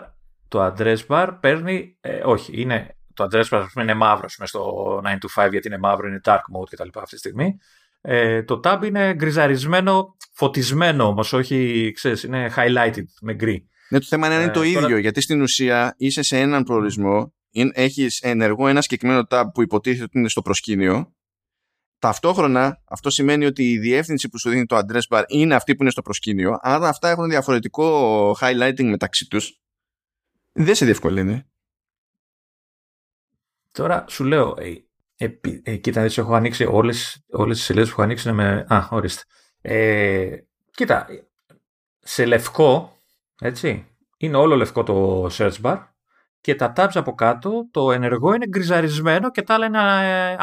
Το 0.49 0.66
address 0.66 0.97
bar 1.09 1.37
παίρνει, 1.41 1.97
ε, 2.01 2.20
όχι, 2.25 2.61
είναι, 2.61 2.97
το 3.14 3.29
address 3.31 3.45
bar 3.51 3.64
είναι 3.81 3.95
μαύρο 3.95 4.27
με 4.39 4.47
στο 4.47 5.01
9to5 5.05 5.51
γιατί 5.51 5.68
είναι 5.68 5.79
μαύρο, 5.79 6.09
είναι 6.09 6.20
dark 6.25 6.37
mode 6.37 6.68
κτλ. 6.70 6.89
αυτή 6.99 7.14
τη 7.14 7.18
στιγμή. 7.18 7.59
Ε, 8.01 8.43
το 8.43 8.61
tab 8.64 8.79
είναι 8.85 9.14
γκριζαρισμένο, 9.14 10.16
φωτισμένο 10.33 11.05
όμως, 11.05 11.33
όχι, 11.33 11.91
ξέρεις, 11.95 12.23
είναι 12.23 12.53
highlighted 12.57 13.05
με 13.20 13.35
γκρι. 13.35 13.66
Ναι, 13.93 13.99
το 13.99 14.07
θέμα 14.07 14.26
είναι, 14.26 14.36
ε, 14.36 14.43
είναι 14.43 14.53
το 14.53 14.62
ίδιο, 14.62 14.97
γιατί 14.97 15.20
στην 15.20 15.43
ουσία 15.43 15.95
είσαι 15.97 16.22
σε 16.22 16.38
έναν 16.38 16.64
προορισμό, 16.64 17.34
έχεις 17.72 18.20
ενεργό 18.20 18.68
ένα 18.68 18.80
συγκεκριμένο 18.80 19.26
tab 19.30 19.45
που 19.55 19.62
υποτίθεται 19.62 20.03
ότι 20.03 20.18
είναι 20.18 20.28
στο 20.28 20.43
προσκήνιο. 20.43 21.14
Ταυτόχρονα, 21.99 22.82
αυτό 22.84 23.11
σημαίνει 23.11 23.45
ότι 23.45 23.70
η 23.70 23.78
διεύθυνση 23.78 24.28
που 24.28 24.38
σου 24.38 24.51
δίνει 24.51 24.66
το 24.66 24.76
address 24.76 25.01
bar 25.09 25.24
είναι 25.28 25.55
αυτή 25.55 25.74
που 25.74 25.82
είναι 25.82 25.90
στο 25.90 26.03
προσκήνιο, 26.03 26.59
άρα 26.61 26.88
αυτά 26.88 27.09
έχουν 27.09 27.28
διαφορετικό 27.28 28.30
highlighting 28.40 28.84
μεταξύ 28.84 29.26
τους. 29.28 29.61
Δεν 30.53 30.74
σε 30.74 30.84
διευκολύνει. 30.84 31.43
Τώρα 33.70 34.05
σου 34.09 34.24
λέω, 34.24 34.57
ε, 34.59 34.74
ε, 35.16 35.38
ε, 35.62 35.76
κοίτα, 35.76 36.01
έτσι 36.01 36.20
έχω 36.20 36.34
ανοίξει 36.34 36.64
όλες, 36.64 37.24
όλες 37.30 37.57
τις 37.57 37.66
σελίδες 37.66 37.88
που 37.88 37.95
έχω 37.95 38.03
ανοίξει 38.03 38.28
είναι 38.28 38.36
με... 38.36 38.66
Α, 38.68 38.88
ορίστε. 38.90 39.22
Ε, 39.61 40.36
κοίτα, 40.70 41.07
σε 41.99 42.24
λευκό, 42.24 42.97
έτσι, 43.43 43.86
είναι 44.16 44.36
όλο 44.36 44.57
λευκό 44.57 44.82
το 44.82 45.26
search 45.32 45.61
bar 45.62 45.78
και 46.40 46.55
τα 46.55 46.72
tabs 46.76 46.90
από 46.95 47.14
κάτω, 47.14 47.68
το 47.70 47.93
ενεργό 47.93 48.34
είναι 48.34 48.47
γκριζαρισμένο 48.49 49.30
και 49.30 49.43
τα 49.43 49.55
άλλα 49.55 49.66
είναι 49.66 49.78
ε, 50.32 50.36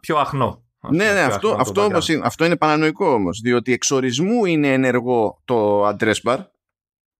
πιο 0.00 0.16
αχνό. 0.16 0.62
Ναι, 0.90 1.12
ναι, 1.12 1.20
αυτό, 1.20 1.56
αυτό, 1.60 1.84
όμως, 1.84 2.08
αυτό 2.22 2.44
είναι 2.44 2.56
παρανοϊκό 2.56 3.12
όμως, 3.12 3.40
διότι 3.40 3.72
εξορισμού 3.72 4.44
είναι 4.44 4.72
ενεργό 4.72 5.42
το 5.44 5.88
address 5.88 6.14
bar, 6.24 6.38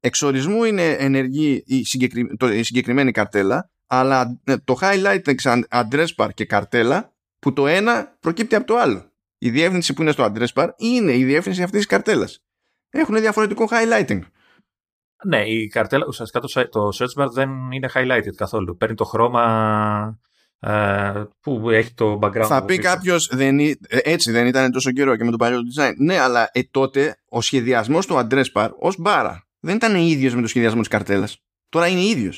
εξορισμού 0.01 0.65
είναι 0.65 0.91
ενεργή 0.91 1.63
η, 1.67 1.77
η 2.55 2.63
συγκεκριμένη 2.63 3.11
καρτέλα 3.11 3.71
αλλά 3.89 4.41
ναι, 4.45 4.59
το 4.59 4.79
highlight 4.81 5.35
address 5.69 6.07
bar 6.17 6.29
και 6.35 6.45
καρτέλα 6.45 7.13
που 7.39 7.53
το 7.53 7.67
ένα 7.67 8.17
προκύπτει 8.21 8.55
από 8.55 8.67
το 8.67 8.77
άλλο. 8.77 9.13
Η 9.39 9.51
διεύθυνση 9.51 9.95
που 9.95 10.03
είναι 10.03 10.11
στο 10.11 10.33
address 10.33 10.53
bar 10.55 10.69
είναι 10.77 11.13
η 11.13 11.25
διεύθυνση 11.25 11.63
αυτής 11.63 11.79
της 11.79 11.89
καρτέλας. 11.89 12.43
Έχουν 12.91 13.21
διαφορετικό 13.21 13.69
highlighting. 13.71 14.21
Ναι, 15.25 15.49
η 15.49 15.67
καρτέλα, 15.69 16.05
ουσιαστικά 16.09 16.41
το, 16.41 16.69
το 16.69 16.89
search 16.95 17.23
bar 17.23 17.29
δεν 17.33 17.51
είναι 17.71 17.91
highlighted 17.95 18.35
καθόλου. 18.37 18.77
Παίρνει 18.77 18.95
το 18.95 19.05
χρώμα 19.05 20.19
ε, 20.61 21.23
που 21.41 21.71
έχει 21.71 21.95
το 21.95 22.19
background. 22.23 22.45
Θα 22.47 22.65
πει 22.65 22.79
κάποιος, 22.79 23.29
ε, 23.29 23.77
έτσι 23.89 24.31
δεν 24.31 24.47
ήταν 24.47 24.71
τόσο 24.71 24.93
καιρό 24.93 25.17
και 25.17 25.25
με 25.25 25.31
το 25.31 25.37
παλιό 25.37 25.59
design. 25.59 25.93
Ναι, 25.97 26.19
αλλά 26.19 26.49
ε, 26.53 26.61
τότε 26.71 27.17
ο 27.29 27.41
σχεδιασμός 27.41 28.07
του 28.07 28.15
address 28.15 28.45
bar 28.55 28.69
ως 28.79 28.97
μπάρα 28.99 29.47
δεν 29.61 29.77
ήταν 29.77 29.95
ίδιο 29.97 30.35
με 30.35 30.41
το 30.41 30.47
σχεδιασμό 30.47 30.81
της 30.81 30.89
καρτέλας. 30.89 31.43
Τώρα 31.69 31.87
είναι 31.87 32.01
ίδιο. 32.01 32.33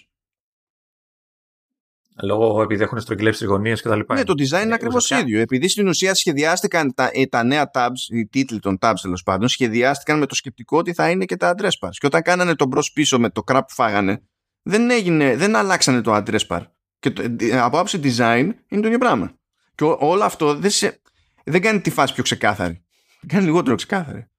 Λόγω 2.23 2.63
επειδή 2.63 2.83
έχουν 2.83 3.01
στρογγυλεύσει 3.01 3.41
τι 3.41 3.47
γωνίες 3.47 3.83
κτλ. 3.83 4.01
Ναι, 4.13 4.25
το 4.25 4.35
design 4.39 4.63
είναι 4.63 4.75
ακριβώς 4.75 5.11
ίδιο. 5.11 5.41
Επειδή 5.41 5.69
στην 5.69 5.89
ουσία 5.89 6.15
σχεδιάστηκαν 6.15 6.95
τα, 6.95 7.11
ε, 7.13 7.27
τα 7.27 7.43
νέα 7.45 7.71
tabs, 7.75 8.15
οι 8.15 8.27
τίτλοι 8.27 8.59
των 8.59 8.79
tabs 8.81 8.95
τέλος 9.03 9.23
πάντων, 9.23 9.49
σχεδιάστηκαν 9.49 10.19
με 10.19 10.27
το 10.27 10.35
σκεπτικό 10.35 10.79
ότι 10.79 10.95
θα 10.95 11.11
είναι 11.11 11.25
και 11.25 11.37
τα 11.37 11.55
address 11.57 11.87
bars. 11.87 11.93
Και 11.93 12.07
όταν 12.07 12.23
κάνανε 12.23 12.55
τον 12.55 12.69
μπρος 12.69 12.93
πίσω 12.93 13.19
με 13.19 13.31
το 13.31 13.43
crap 13.47 13.61
που 13.69 13.75
φάγανε, 13.75 14.23
δεν, 14.63 14.91
έγινε, 14.91 15.37
δεν 15.37 15.57
αλλάξανε 15.57 16.01
το 16.01 16.15
address 16.15 16.47
bar. 16.49 16.63
Και 16.99 17.11
το, 17.11 17.23
ε, 17.41 17.59
από 17.59 17.79
άψη 17.79 18.01
design 18.03 18.51
είναι 18.69 18.81
το 18.81 18.87
ίδιο 18.87 18.99
πράγμα. 18.99 19.33
Και 19.75 19.85
ό, 19.85 19.97
όλο 20.01 20.25
αυτό 20.25 20.55
δεν, 20.55 20.71
σε, 20.71 21.01
δεν 21.45 21.61
κάνει 21.61 21.81
τη 21.81 21.91
φάση 21.91 22.15
πιο 22.15 22.23
ξεκάθαρη. 22.23 22.85
Κάνει 23.33 23.45
λιγότερο 23.45 23.77
ξεκάθαρη. 23.77 24.31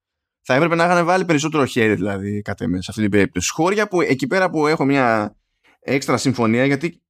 Θα 0.41 0.53
έπρεπε 0.53 0.75
να 0.75 0.83
είχαν 0.83 1.05
βάλει 1.05 1.25
περισσότερο 1.25 1.65
χέρι 1.65 1.95
δηλαδή 1.95 2.41
κατά 2.41 2.65
σε 2.65 2.85
αυτή 2.87 3.01
την 3.01 3.11
περίπτωση. 3.11 3.51
Χώρια 3.51 3.87
που 3.87 4.01
εκεί 4.01 4.27
πέρα 4.27 4.49
που 4.49 4.67
έχω 4.67 4.85
μια 4.85 5.35
έξτρα 5.79 6.17
συμφωνία 6.17 6.65
γιατί 6.65 7.01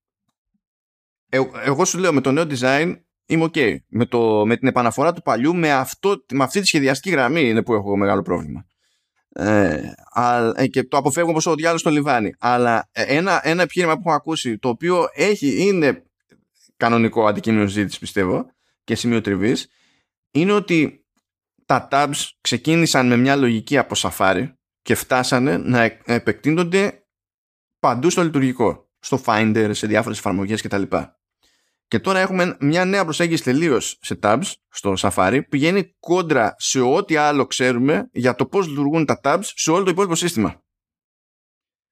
ε, 1.33 1.41
εγώ 1.65 1.85
σου 1.85 1.97
λέω 1.97 2.13
με 2.13 2.21
το 2.21 2.31
νέο 2.31 2.45
design 2.49 2.95
είμαι 3.25 3.45
ok. 3.45 3.77
Με, 3.87 4.05
το, 4.05 4.45
με 4.45 4.57
την 4.57 4.67
επαναφορά 4.67 5.13
του 5.13 5.21
παλιού, 5.21 5.55
με, 5.55 5.71
αυτό, 5.71 6.25
με 6.33 6.43
αυτή 6.43 6.59
τη 6.59 6.67
σχεδιαστική 6.67 7.09
γραμμή 7.09 7.49
είναι 7.49 7.63
που 7.63 7.73
έχω 7.73 7.97
μεγάλο 7.97 8.21
πρόβλημα. 8.21 8.65
Ε, 9.33 9.93
ε, 10.55 10.67
και 10.67 10.83
το 10.83 10.97
αποφεύγω 10.97 11.29
όπως 11.29 11.45
ο 11.45 11.55
διάλογος 11.55 11.81
στο 11.81 11.89
λιβάνι. 11.89 12.33
Αλλά 12.39 12.89
ένα, 12.91 13.39
ένα 13.43 13.61
επιχείρημα 13.61 13.95
που 13.95 14.01
έχω 14.05 14.15
ακούσει, 14.15 14.57
το 14.57 14.69
οποίο 14.69 15.05
έχει, 15.13 15.67
είναι 15.67 16.03
κανονικό 16.77 17.25
αντικείμενο 17.25 17.67
ζήτηση 17.67 17.99
πιστεύω 17.99 18.45
και 18.83 18.95
σημείο 18.95 19.21
τριβής, 19.21 19.69
είναι 20.31 20.51
ότι 20.51 21.05
τα 21.65 21.87
tabs 21.91 22.29
ξεκίνησαν 22.41 23.07
με 23.07 23.17
μια 23.17 23.35
λογική 23.35 23.77
από 23.77 23.95
Safari 23.97 24.53
και 24.81 24.95
φτάσανε 24.95 25.57
να 25.57 25.81
επεκτείνονται 26.05 27.05
παντού 27.79 28.09
στο 28.09 28.23
λειτουργικό. 28.23 28.89
Στο 28.99 29.21
Finder, 29.25 29.69
σε 29.71 29.87
διάφορες 29.87 30.17
εφαρμογές 30.17 30.61
κτλ. 30.61 30.83
Και 31.91 31.99
τώρα 31.99 32.19
έχουμε 32.19 32.57
μια 32.59 32.85
νέα 32.85 33.03
προσέγγιση 33.03 33.43
τελείως 33.43 33.97
σε 34.01 34.19
tabs 34.21 34.51
στο 34.69 34.93
Safari 34.97 35.39
που 35.43 35.49
πηγαίνει 35.49 35.95
κόντρα 35.99 36.55
σε 36.57 36.79
ό,τι 36.79 37.15
άλλο 37.15 37.45
ξέρουμε 37.45 38.09
για 38.11 38.35
το 38.35 38.45
πώς 38.45 38.67
λειτουργούν 38.67 39.05
τα 39.05 39.19
tabs 39.23 39.43
σε 39.43 39.71
όλο 39.71 39.83
το 39.83 39.89
υπόλοιπο 39.89 40.15
σύστημα. 40.15 40.63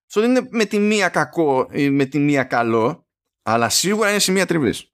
Αυτό 0.07 0.21
δεν 0.21 0.29
είναι 0.29 0.47
με 0.51 0.65
τη 0.65 0.79
μία 0.79 1.09
κακό 1.09 1.67
ή 1.71 1.89
με 1.89 2.05
τη 2.05 2.19
μία 2.19 2.43
καλό, 2.43 3.07
αλλά 3.41 3.69
σίγουρα 3.69 4.09
είναι 4.09 4.19
σημεία 4.19 4.45
τριβής. 4.45 4.93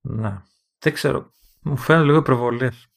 Να. 0.00 0.46
Δεν 0.78 0.92
ξέρω. 0.92 1.32
Μου 1.62 1.76
φαίνεται 1.76 2.04
λίγο 2.04 2.18
υπερβολές. 2.18 2.88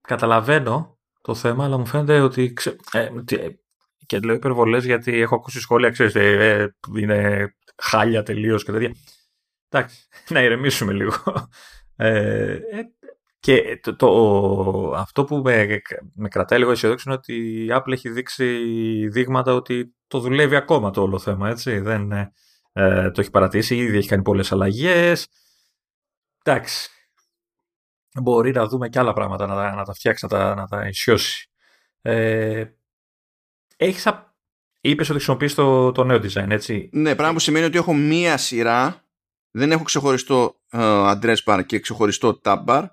Καταλαβαίνω 0.00 0.98
το 1.20 1.34
θέμα, 1.34 1.64
αλλά 1.64 1.78
μου 1.78 1.86
φαίνεται 1.86 2.20
ότι. 2.20 2.52
Ξε... 2.52 2.76
Ε, 2.92 3.08
και 4.06 4.18
λέω 4.18 4.34
υπερβολές 4.34 4.84
γιατί 4.84 5.20
έχω 5.20 5.34
ακούσει 5.34 5.60
σχόλια, 5.60 5.90
ξέρετε, 5.90 6.52
ε, 6.52 6.68
είναι 6.98 7.50
χάλια 7.76 8.22
τελείως 8.22 8.64
και 8.64 8.72
τέτοια. 8.72 8.94
Εντάξει, 9.68 10.06
να 10.34 10.42
ηρεμήσουμε 10.42 10.92
λίγο. 10.92 11.14
Ε, 11.96 12.52
ε, 12.52 12.60
και 13.38 13.80
το, 13.82 13.96
το, 13.96 14.92
αυτό 14.96 15.24
που 15.24 15.36
με, 15.36 15.82
με 16.14 16.28
κρατάει 16.28 16.58
λίγο 16.58 16.70
αισιοδόξο 16.70 17.04
είναι 17.06 17.18
ότι 17.18 17.64
η 17.64 17.68
Apple 17.70 17.92
έχει 17.92 18.08
δείξει 18.08 18.44
δείγματα 19.08 19.54
ότι 19.54 19.94
το 20.06 20.20
δουλεύει 20.20 20.56
ακόμα 20.56 20.90
το 20.90 21.02
όλο 21.02 21.18
θέμα, 21.18 21.48
έτσι. 21.48 21.78
Δεν 21.78 22.12
ε, 22.72 23.10
το 23.10 23.20
έχει 23.20 23.30
παρατήσει, 23.30 23.76
ήδη 23.76 23.96
έχει 23.96 24.08
κάνει 24.08 24.22
πολλές 24.22 24.52
αλλαγές. 24.52 25.28
Εντάξει, 26.42 26.90
μπορεί 28.22 28.50
να 28.50 28.66
δούμε 28.66 28.88
και 28.88 28.98
άλλα 28.98 29.12
πράγματα, 29.12 29.46
να, 29.46 29.74
να 29.74 29.84
τα 29.84 29.92
φτιάξει, 29.92 30.26
να 30.30 30.38
τα, 30.38 30.54
να 30.54 30.66
τα 30.66 30.86
ισιώσει. 30.88 31.50
Ε, 32.02 32.64
έχεις 33.76 34.06
Είπες 34.88 35.08
ότι 35.08 35.16
χρησιμοποιείς 35.16 35.54
το, 35.54 35.92
το 35.92 36.04
νέο 36.04 36.16
design, 36.16 36.50
έτσι; 36.50 36.88
Ναι, 36.92 37.14
πράγμα 37.14 37.32
που 37.32 37.40
σημαίνει 37.40 37.64
ότι 37.64 37.78
έχω 37.78 37.94
μία 37.94 38.36
σειρά. 38.36 39.04
Δεν 39.50 39.72
έχω 39.72 39.82
ξεχωριστό 39.82 40.60
uh, 40.72 41.14
address 41.14 41.36
bar 41.44 41.62
και 41.66 41.78
ξεχωριστό 41.78 42.40
tab 42.44 42.64
bar. 42.66 42.86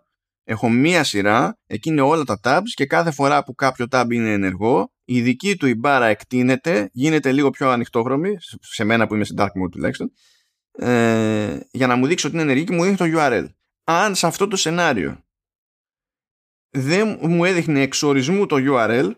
Έχω 0.44 0.70
μία 0.70 1.04
σειρά, 1.04 1.60
εκεί 1.66 1.90
είναι 1.90 2.02
όλα 2.02 2.24
τα 2.24 2.40
tabs 2.44 2.70
και 2.74 2.86
κάθε 2.86 3.12
φορά 3.12 3.44
που 3.44 3.56
κάποιο 3.56 3.86
tab 3.92 4.06
είναι 4.10 4.32
ενεργό, 4.32 4.92
η 5.04 5.22
δική 5.22 5.58
του 5.58 5.68
η 5.68 5.76
μπάρα 5.76 6.06
εκτείνεται, 6.06 6.90
γίνεται 6.94 7.32
λίγο 7.32 7.50
πιο 7.50 7.70
ανοιχτόχρωμη, 7.70 8.36
σε 8.60 8.84
μένα 8.84 9.08
που 9.08 9.16
είμαι 9.16 9.24
σε 9.24 9.34
dark 9.38 9.46
mode 9.46 9.72
τουλάχιστον, 9.72 10.12
ε, 10.72 11.60
για 11.72 11.88
να 11.88 11.96
μου 11.96 12.08
δείξει 12.08 12.26
ότι 12.28 12.36
είναι 12.36 12.44
ενεργή 12.44 12.64
και 12.64 12.74
μου 12.74 12.84
δείχνει 12.84 12.98
το 13.12 13.20
URL. 13.20 13.46
Αν 13.84 14.16
σε 14.16 14.28
αυτό 14.28 14.48
το 14.48 14.56
σενάριο 14.56 15.24
δεν 16.70 17.18
μου 17.22 17.46
έδειχνε 17.46 17.82
εξορισμού 17.82 18.46
το 18.46 18.56
URL, 18.60 19.12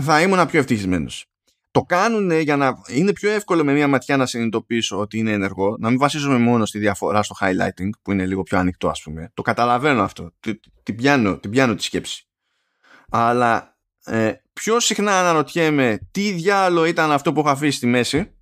θα 0.00 0.20
ήμουν 0.22 0.46
πιο 0.46 0.58
ευτυχισμένος. 0.58 1.26
Το 1.70 1.82
κάνουν 1.82 2.30
για 2.30 2.56
να 2.56 2.74
είναι 2.88 3.12
πιο 3.12 3.30
εύκολο 3.30 3.64
με 3.64 3.72
μία 3.72 3.88
ματιά 3.88 4.16
να 4.16 4.26
συνειδητοποιήσω 4.26 4.98
ότι 4.98 5.18
είναι 5.18 5.32
ενεργό, 5.32 5.76
να 5.78 5.88
μην 5.88 5.98
βασίζομαι 5.98 6.38
μόνο 6.38 6.66
στη 6.66 6.78
διαφορά 6.78 7.22
στο 7.22 7.34
highlighting 7.40 7.88
που 8.02 8.12
είναι 8.12 8.26
λίγο 8.26 8.42
πιο 8.42 8.58
ανοιχτό, 8.58 8.88
ας 8.88 9.02
πούμε. 9.02 9.30
Το 9.34 9.42
καταλαβαίνω 9.42 10.02
αυτό. 10.02 10.30
Την 10.82 10.96
πιάνω, 10.96 11.38
την 11.38 11.50
πιάνω 11.50 11.74
τη 11.74 11.82
σκέψη. 11.82 12.28
Αλλά 13.08 13.78
ε, 14.04 14.32
πιο 14.52 14.80
συχνά 14.80 15.20
αναρωτιέμαι 15.20 15.98
τι 16.10 16.30
διάλογο 16.30 16.86
ήταν 16.86 17.12
αυτό 17.12 17.32
που 17.32 17.40
έχω 17.40 17.48
αφήσει 17.48 17.76
στη 17.76 17.86
μέση 17.86 18.32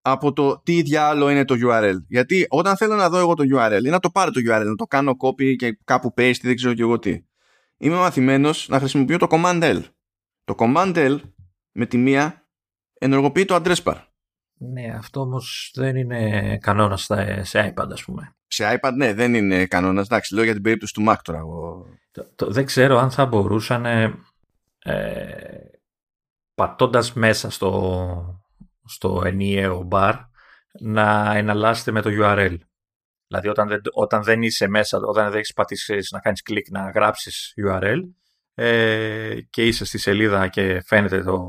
από 0.00 0.32
το 0.32 0.60
τι 0.62 0.82
διάλογο 0.82 1.30
είναι 1.30 1.44
το 1.44 1.54
URL. 1.66 1.96
Γιατί 2.08 2.46
όταν 2.48 2.76
θέλω 2.76 2.94
να 2.94 3.08
δω 3.08 3.18
εγώ 3.18 3.34
το 3.34 3.44
URL 3.56 3.80
ή 3.84 3.88
να 3.88 3.98
το 3.98 4.10
πάρω 4.10 4.30
το 4.30 4.40
URL, 4.50 4.64
να 4.64 4.74
το 4.74 4.84
κάνω 4.84 5.16
copy 5.20 5.56
και 5.56 5.78
κάπου 5.84 6.14
paste, 6.16 6.40
δεν 6.42 6.56
ξέρω 6.56 6.74
και 6.74 6.82
εγώ 6.82 6.98
τι. 6.98 7.22
Είμαι 7.76 7.96
μαθημένος 7.96 8.68
να 8.68 8.78
χρησιμοποιώ 8.78 9.18
το 9.18 9.26
command 9.30 9.62
L. 9.62 9.82
Το 10.48 10.54
Command 10.58 10.94
L 10.96 11.20
με 11.72 11.86
τη 11.86 11.96
μία 11.96 12.48
ενεργοποιεί 12.98 13.44
το 13.44 13.54
address 13.54 13.82
bar. 13.84 13.96
Ναι, 14.54 14.94
αυτό 14.96 15.20
όμως 15.20 15.72
δεν 15.74 15.96
είναι 15.96 16.58
κανόνας 16.58 17.10
σε 17.40 17.74
iPad, 17.74 17.88
ας 17.92 18.04
πούμε. 18.04 18.36
Σε 18.46 18.78
iPad, 18.80 18.92
ναι, 18.96 19.14
δεν 19.14 19.34
είναι 19.34 19.66
κανόνας. 19.66 20.06
Εντάξει, 20.06 20.34
λέω 20.34 20.44
για 20.44 20.52
την 20.52 20.62
περίπτωση 20.62 20.92
του 20.94 21.04
Mac 21.08 21.16
τώρα. 21.22 21.42
Το, 22.34 22.46
δεν 22.46 22.64
ξέρω 22.64 22.98
αν 22.98 23.10
θα 23.10 23.26
μπορούσαν 23.26 23.84
ε, 23.84 24.14
πατώντας 26.54 27.12
μέσα 27.12 27.50
στο, 27.50 28.42
στο 28.84 29.22
ενιαίο 29.24 29.88
bar 29.90 30.14
να 30.80 31.36
εναλλάσσετε 31.36 31.90
με 31.90 32.02
το 32.02 32.10
URL. 32.12 32.56
Δηλαδή 33.26 33.48
όταν 33.48 33.68
δεν, 33.68 33.80
όταν 33.92 34.22
δεν 34.22 34.42
είσαι 34.42 34.68
μέσα, 34.68 34.98
όταν 34.98 35.24
δεν 35.30 35.38
έχεις 35.38 35.52
πατήσεις 35.52 36.10
να 36.10 36.20
κάνεις 36.20 36.42
κλικ 36.42 36.70
να 36.70 36.90
γράψεις 36.90 37.54
URL, 37.66 38.00
ε, 38.60 39.40
και 39.50 39.66
είσαι 39.66 39.84
στη 39.84 39.98
σελίδα 39.98 40.48
και 40.48 40.82
φαίνεται 40.86 41.22
το, 41.22 41.46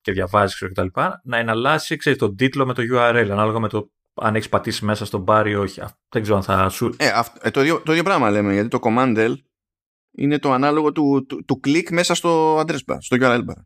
και 0.00 0.12
διαβάζεις 0.12 0.58
και 0.58 0.68
τα 0.68 0.82
λοιπά, 0.82 1.20
να 1.24 1.38
εναλλάσσει 1.38 1.96
ξέρεις, 1.96 2.18
τον 2.18 2.36
τίτλο 2.36 2.66
με 2.66 2.74
το 2.74 2.82
URL 2.92 3.28
ανάλογα 3.30 3.58
με 3.58 3.68
το 3.68 3.90
αν 4.14 4.34
έχεις 4.34 4.48
πατήσει 4.48 4.84
μέσα 4.84 5.04
στον 5.04 5.24
bar 5.28 5.44
ή 5.46 5.54
όχι. 5.54 5.80
Δεν 6.08 6.22
ξέρω 6.22 6.36
αν 6.36 6.42
θα 6.42 6.68
σου... 6.68 6.94
Ε, 6.96 7.10
ε, 7.40 7.50
το, 7.50 7.60
ίδιο, 7.60 7.80
το 7.80 7.92
ίδιο 7.92 8.04
πράγμα 8.04 8.30
λέμε, 8.30 8.52
γιατί 8.52 8.68
το 8.68 8.78
command 8.82 9.16
L 9.16 9.34
είναι 10.16 10.38
το 10.38 10.52
ανάλογο 10.52 10.92
του, 10.92 11.26
του, 11.28 11.44
του 11.44 11.60
κλικ 11.60 11.90
μέσα 11.90 12.14
στο 12.14 12.60
address 12.60 12.78
bar, 12.86 12.96
στο 12.98 13.16
URL 13.20 13.40
bar. 13.40 13.62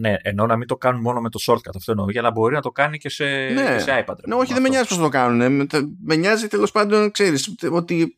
Ναι, 0.00 0.16
ενώ 0.22 0.46
να 0.46 0.56
μην 0.56 0.66
το 0.66 0.76
κάνουν 0.76 1.00
μόνο 1.00 1.20
με 1.20 1.28
το 1.28 1.38
shortcut 1.46 1.74
αυτό 1.76 1.90
εννοώ, 1.92 2.10
για 2.10 2.22
να 2.22 2.30
μπορεί 2.30 2.54
να 2.54 2.60
το 2.60 2.70
κάνει 2.70 2.98
και 2.98 3.08
σε, 3.08 3.24
ναι. 3.24 3.78
σε 3.78 4.04
iPad. 4.06 4.16
Ναι, 4.26 4.34
όχι, 4.34 4.52
δεν 4.52 4.62
με 4.62 4.68
νοιάζει 4.68 4.88
πώς 4.88 4.98
το 4.98 5.08
κάνουν. 5.08 5.68
Με 6.04 6.16
νοιάζει 6.16 6.46
τέλος 6.46 6.70
πάντων, 6.70 7.10
ξέρεις, 7.10 7.54
ότι 7.70 8.14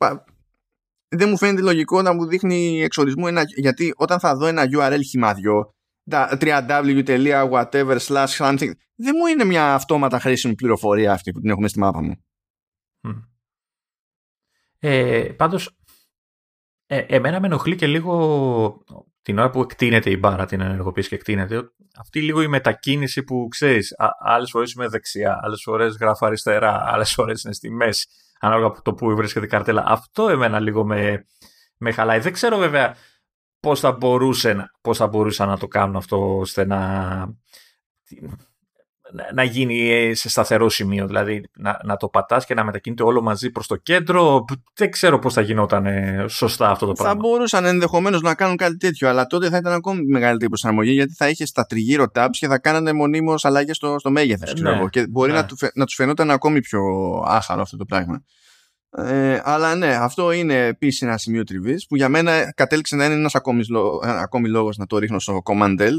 δεν 1.09 1.29
μου 1.29 1.37
φαίνεται 1.37 1.63
λογικό 1.63 2.03
να 2.03 2.15
μου 2.15 2.27
δείχνει 2.27 2.83
εξορισμού 2.83 3.27
ένα, 3.27 3.43
γιατί 3.57 3.93
όταν 3.97 4.21
θα 4.21 4.37
δω 4.37 4.47
ένα 4.47 4.65
URL 4.77 5.01
χυμαδιό 5.09 5.75
www.whatever 6.11 7.99
slash 7.99 8.27
something 8.27 8.71
δεν 8.95 9.15
μου 9.19 9.27
είναι 9.27 9.45
μια 9.45 9.75
αυτόματα 9.75 10.21
χρήσιμη 10.21 10.55
πληροφορία 10.55 11.13
αυτή 11.13 11.31
που 11.33 11.41
την 11.41 11.51
έχουμε 11.51 11.69
στη 11.69 11.79
μάπα 11.79 12.03
μου. 12.03 12.25
Ε, 14.79 15.33
πάντως 15.37 15.77
ε, 16.87 16.99
εμένα 16.99 17.41
με 17.41 17.47
ενοχλεί 17.47 17.77
και 17.77 17.87
λίγο 17.87 18.85
την 19.23 19.39
ώρα 19.39 19.51
που 19.51 19.61
εκτείνεται 19.61 20.11
η 20.11 20.17
μπάρα 20.21 20.47
την 20.47 20.61
ενεργοποίηση 20.61 21.09
και 21.09 21.15
εκτείνεται 21.15 21.71
αυτή 21.97 22.23
λίγο 22.23 22.43
η 22.43 22.49
μετακίνηση 22.49 23.23
που 23.23 23.49
ξέρεις 23.51 23.95
άλλες 24.19 24.51
φορές 24.51 24.73
είμαι 24.73 24.89
δεξιά, 24.89 25.39
άλλες 25.43 25.61
φορές 25.63 25.97
γράφω 26.01 26.27
αριστερά, 26.27 26.85
άλλες 26.87 27.13
φορές 27.13 27.43
είναι 27.43 27.55
στη 27.55 27.71
μέση 27.71 28.07
ανάλογα 28.41 28.67
από 28.67 28.83
το 28.83 28.95
που 28.95 29.17
βρίσκεται 29.17 29.47
η 29.47 29.49
καρτέλα. 29.49 29.85
Αυτό 29.87 30.29
εμένα 30.29 30.61
λίγο 30.61 30.85
με, 30.85 31.27
με 31.77 31.93
χαλάει. 31.93 32.19
Δεν 32.19 32.33
ξέρω 32.33 32.57
βέβαια 32.57 32.97
πώς 33.61 33.81
θα, 33.81 33.93
μπορούσε, 33.93 34.71
πώς 34.81 34.97
θα 34.97 35.07
μπορούσα 35.07 35.47
να 35.47 35.59
το 35.59 35.69
κάνω 35.69 35.99
αυτό 35.99 36.39
ώστε 36.39 36.65
να, 36.65 36.79
να 39.35 39.43
γίνει 39.43 40.11
σε 40.15 40.29
σταθερό 40.29 40.69
σημείο. 40.69 41.07
Δηλαδή 41.07 41.45
να, 41.57 41.79
να 41.85 41.97
το 41.97 42.09
πατάς 42.09 42.47
και 42.47 42.55
να 42.55 42.65
μετακινείται 42.65 43.03
όλο 43.03 43.23
μαζί 43.23 43.51
προς 43.51 43.67
το 43.67 43.77
κέντρο. 43.77 44.45
Δεν 44.75 44.91
ξέρω 44.91 45.19
πώς 45.19 45.33
θα 45.33 45.41
γινόταν 45.41 45.87
σωστά 46.29 46.71
αυτό 46.71 46.87
το 46.87 46.93
πράγμα. 46.93 47.13
Θα 47.13 47.19
μπορούσαν 47.21 47.65
ενδεχομένως 47.65 48.21
να 48.21 48.35
κάνουν 48.35 48.57
κάτι 48.57 48.77
τέτοιο, 48.77 49.09
αλλά 49.09 49.27
τότε 49.27 49.49
θα 49.49 49.57
ήταν 49.57 49.73
ακόμη 49.73 50.03
μεγαλύτερη 50.05 50.49
προσαρμογή 50.49 50.93
γιατί 50.93 51.15
θα 51.15 51.29
είχες 51.29 51.53
τα 51.53 51.67
τριγύρω 51.67 52.07
tabs 52.15 52.29
και 52.31 52.47
θα 52.47 52.59
κάνανε 52.59 52.93
μονίμως 52.93 53.45
αλλαγές 53.45 53.77
στο, 53.77 53.99
στο 53.99 54.11
μέγεθος. 54.11 54.51
Ε, 54.51 54.61
ναι, 54.61 54.87
και 54.91 55.07
μπορεί 55.07 55.31
ναι. 55.31 55.37
να, 55.37 55.47
του, 55.47 55.57
να 55.75 55.85
τους 55.85 55.95
φαινόταν 55.95 56.31
ακόμη 56.31 56.61
πιο 56.61 56.81
άχαρο 57.27 57.61
αυτό 57.61 57.77
το 57.77 57.85
πράγμα. 57.85 58.23
Ε, 58.99 59.41
αλλά 59.45 59.75
ναι, 59.75 59.95
αυτό 59.95 60.33
είναι 60.33 60.67
επίσης 60.67 61.03
ένα 61.03 61.19
σημείο 61.19 61.45
τριβής 61.45 61.87
που 61.87 61.97
για 61.97 62.09
μένα 62.09 62.53
κατέληξε 62.53 62.97
να 62.97 63.05
είναι 63.05 63.15
ένας 63.15 63.35
ακόμη, 63.35 63.65
ακόμη 64.03 64.49
λόγος 64.49 64.77
να 64.77 64.87
το 64.87 64.99
ρίχνω 64.99 65.19
στο 65.19 65.43
Command 65.45 65.81
L. 65.81 65.93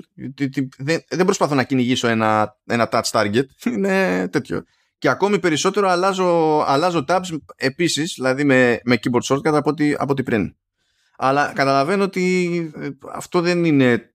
Δεν, 0.78 1.04
δεν 1.10 1.26
προσπαθώ 1.26 1.56
να 1.56 1.64
κυνηγήσω 1.64 2.08
ένα, 2.08 2.58
ένα 2.66 2.90
touch 2.92 3.12
target. 3.12 3.44
Είναι 3.74 4.28
τέτοιο. 4.28 4.64
Και 4.98 5.10
ακόμη 5.10 5.40
περισσότερο 5.40 5.90
αλλάζω, 5.90 6.64
αλλάζω 6.68 7.04
tabs 7.08 7.38
επίσης, 7.56 8.14
δηλαδή 8.16 8.44
με, 8.44 8.80
με 8.84 9.00
keyboard 9.02 9.36
shortcut 9.36 9.56
από 9.56 9.70
ό,τι, 9.70 9.94
από 9.94 10.12
ό,τι 10.12 10.24
πριν. 10.24 10.56
Αλλά 11.18 11.52
καταλαβαίνω 11.56 12.04
ότι 12.04 12.72
ε, 12.76 12.90
αυτό 13.14 13.42
δεν 13.42 13.66
είναι 13.66 14.12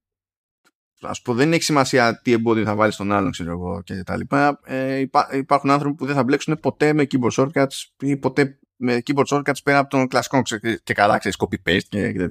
ας 1.01 1.23
πω 1.23 1.35
δεν 1.35 1.53
έχει 1.53 1.63
σημασία 1.63 2.21
τι 2.23 2.33
εμπόδιο 2.33 2.65
θα 2.65 2.75
βάλεις 2.75 2.95
στον 2.95 3.13
άλλον 3.13 3.31
ξέρω 3.31 3.51
εγώ 3.51 3.83
και 3.85 4.03
τα 4.03 4.17
λοιπά 4.17 4.61
ε, 4.65 5.05
υπάρχουν 5.33 5.71
άνθρωποι 5.71 5.97
που 5.97 6.07
δεν 6.07 6.15
θα 6.15 6.25
μπλέξουν 6.25 6.59
ποτέ 6.61 6.93
με 6.93 7.07
keyboard 7.11 7.31
shortcuts 7.37 7.67
ή 8.01 8.17
ποτέ 8.17 8.59
με 8.77 9.03
keyboard 9.07 9.25
shortcuts 9.27 9.63
πέρα 9.65 9.79
από 9.79 9.91
τον 9.91 10.09
κλασικό 10.09 10.43
και 10.83 10.95
καλά 10.95 11.19
ξέρεις 11.19 11.37
copy 11.39 11.71
paste 11.71 11.83
και, 11.89 12.13
και 12.13 12.29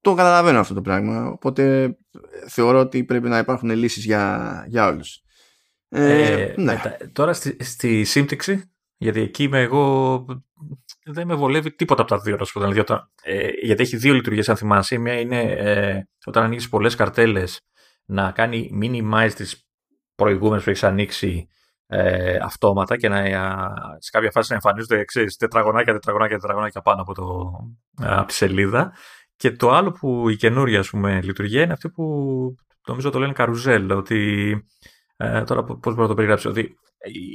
το 0.00 0.14
καταλαβαίνω 0.14 0.58
αυτό 0.58 0.74
το 0.74 0.80
πράγμα. 0.80 1.26
Οπότε 1.26 1.96
θεωρώ 2.48 2.78
ότι 2.78 3.04
πρέπει 3.04 3.28
να 3.28 3.38
υπάρχουν 3.38 3.70
λύσεις 3.70 4.04
για, 4.04 4.64
για 4.68 4.86
όλους. 4.86 5.22
Ε, 5.88 6.42
ε, 6.42 6.54
ναι. 6.56 6.80
τώρα 7.12 7.32
στη, 7.32 7.56
στη 7.64 8.04
σύμπτυξη, 8.04 8.70
γιατί 8.96 9.20
εκεί 9.20 9.42
είμαι 9.42 9.60
εγώ, 9.60 10.24
δεν 11.04 11.26
με 11.26 11.34
βολεύει 11.34 11.72
τίποτα 11.72 12.02
από 12.02 12.10
τα 12.10 12.18
δύο. 12.18 12.38
Δηλαδή, 12.54 12.80
όταν, 12.80 13.10
ε, 13.22 13.48
γιατί 13.62 13.82
έχει 13.82 13.96
δύο 13.96 14.14
λειτουργίες, 14.14 14.48
αν 14.48 14.56
θυμάσαι. 14.56 14.98
Μία 14.98 15.20
είναι 15.20 15.40
ε, 15.40 16.08
όταν 16.24 16.44
ανοίξει 16.44 16.68
πολλές 16.68 16.94
καρτέλες 16.94 17.60
να 18.04 18.30
κάνει 18.30 18.70
minimize 18.82 19.32
τις 19.34 19.66
προηγούμενες 20.14 20.64
που 20.64 20.70
έχεις 20.70 20.84
ανοίξει 20.84 21.48
ε, 21.86 22.36
αυτόματα 22.42 22.96
και 22.96 23.08
να, 23.08 23.22
σε 23.98 24.10
κάποια 24.10 24.30
φάση 24.30 24.46
να 24.48 24.54
εμφανίζονται 24.54 25.04
ξέρεις, 25.04 25.36
τετραγωνάκια, 25.36 25.92
τετραγωνάκια, 25.92 26.38
τετραγωνάκια 26.38 26.80
πάνω 26.80 27.02
από, 27.02 27.14
το, 27.14 27.52
από 28.06 28.26
τη 28.26 28.32
σελίδα. 28.32 28.92
Και 29.36 29.50
το 29.50 29.70
άλλο 29.70 29.92
που 29.92 30.28
η 30.28 30.36
καινούρια 30.36 30.78
ας 30.78 30.90
πούμε, 30.90 31.20
λειτουργία 31.22 31.62
είναι 31.62 31.72
αυτή 31.72 31.90
που 31.90 32.04
νομίζω 32.86 33.10
το 33.10 33.18
λένε 33.18 33.32
καρουζέλ, 33.32 33.90
ότι 33.90 34.50
ε, 35.16 35.42
τώρα 35.42 35.64
πώς 35.64 35.78
μπορώ 35.82 36.02
να 36.02 36.08
το 36.08 36.14
περιγράψω, 36.14 36.50
ότι 36.50 36.76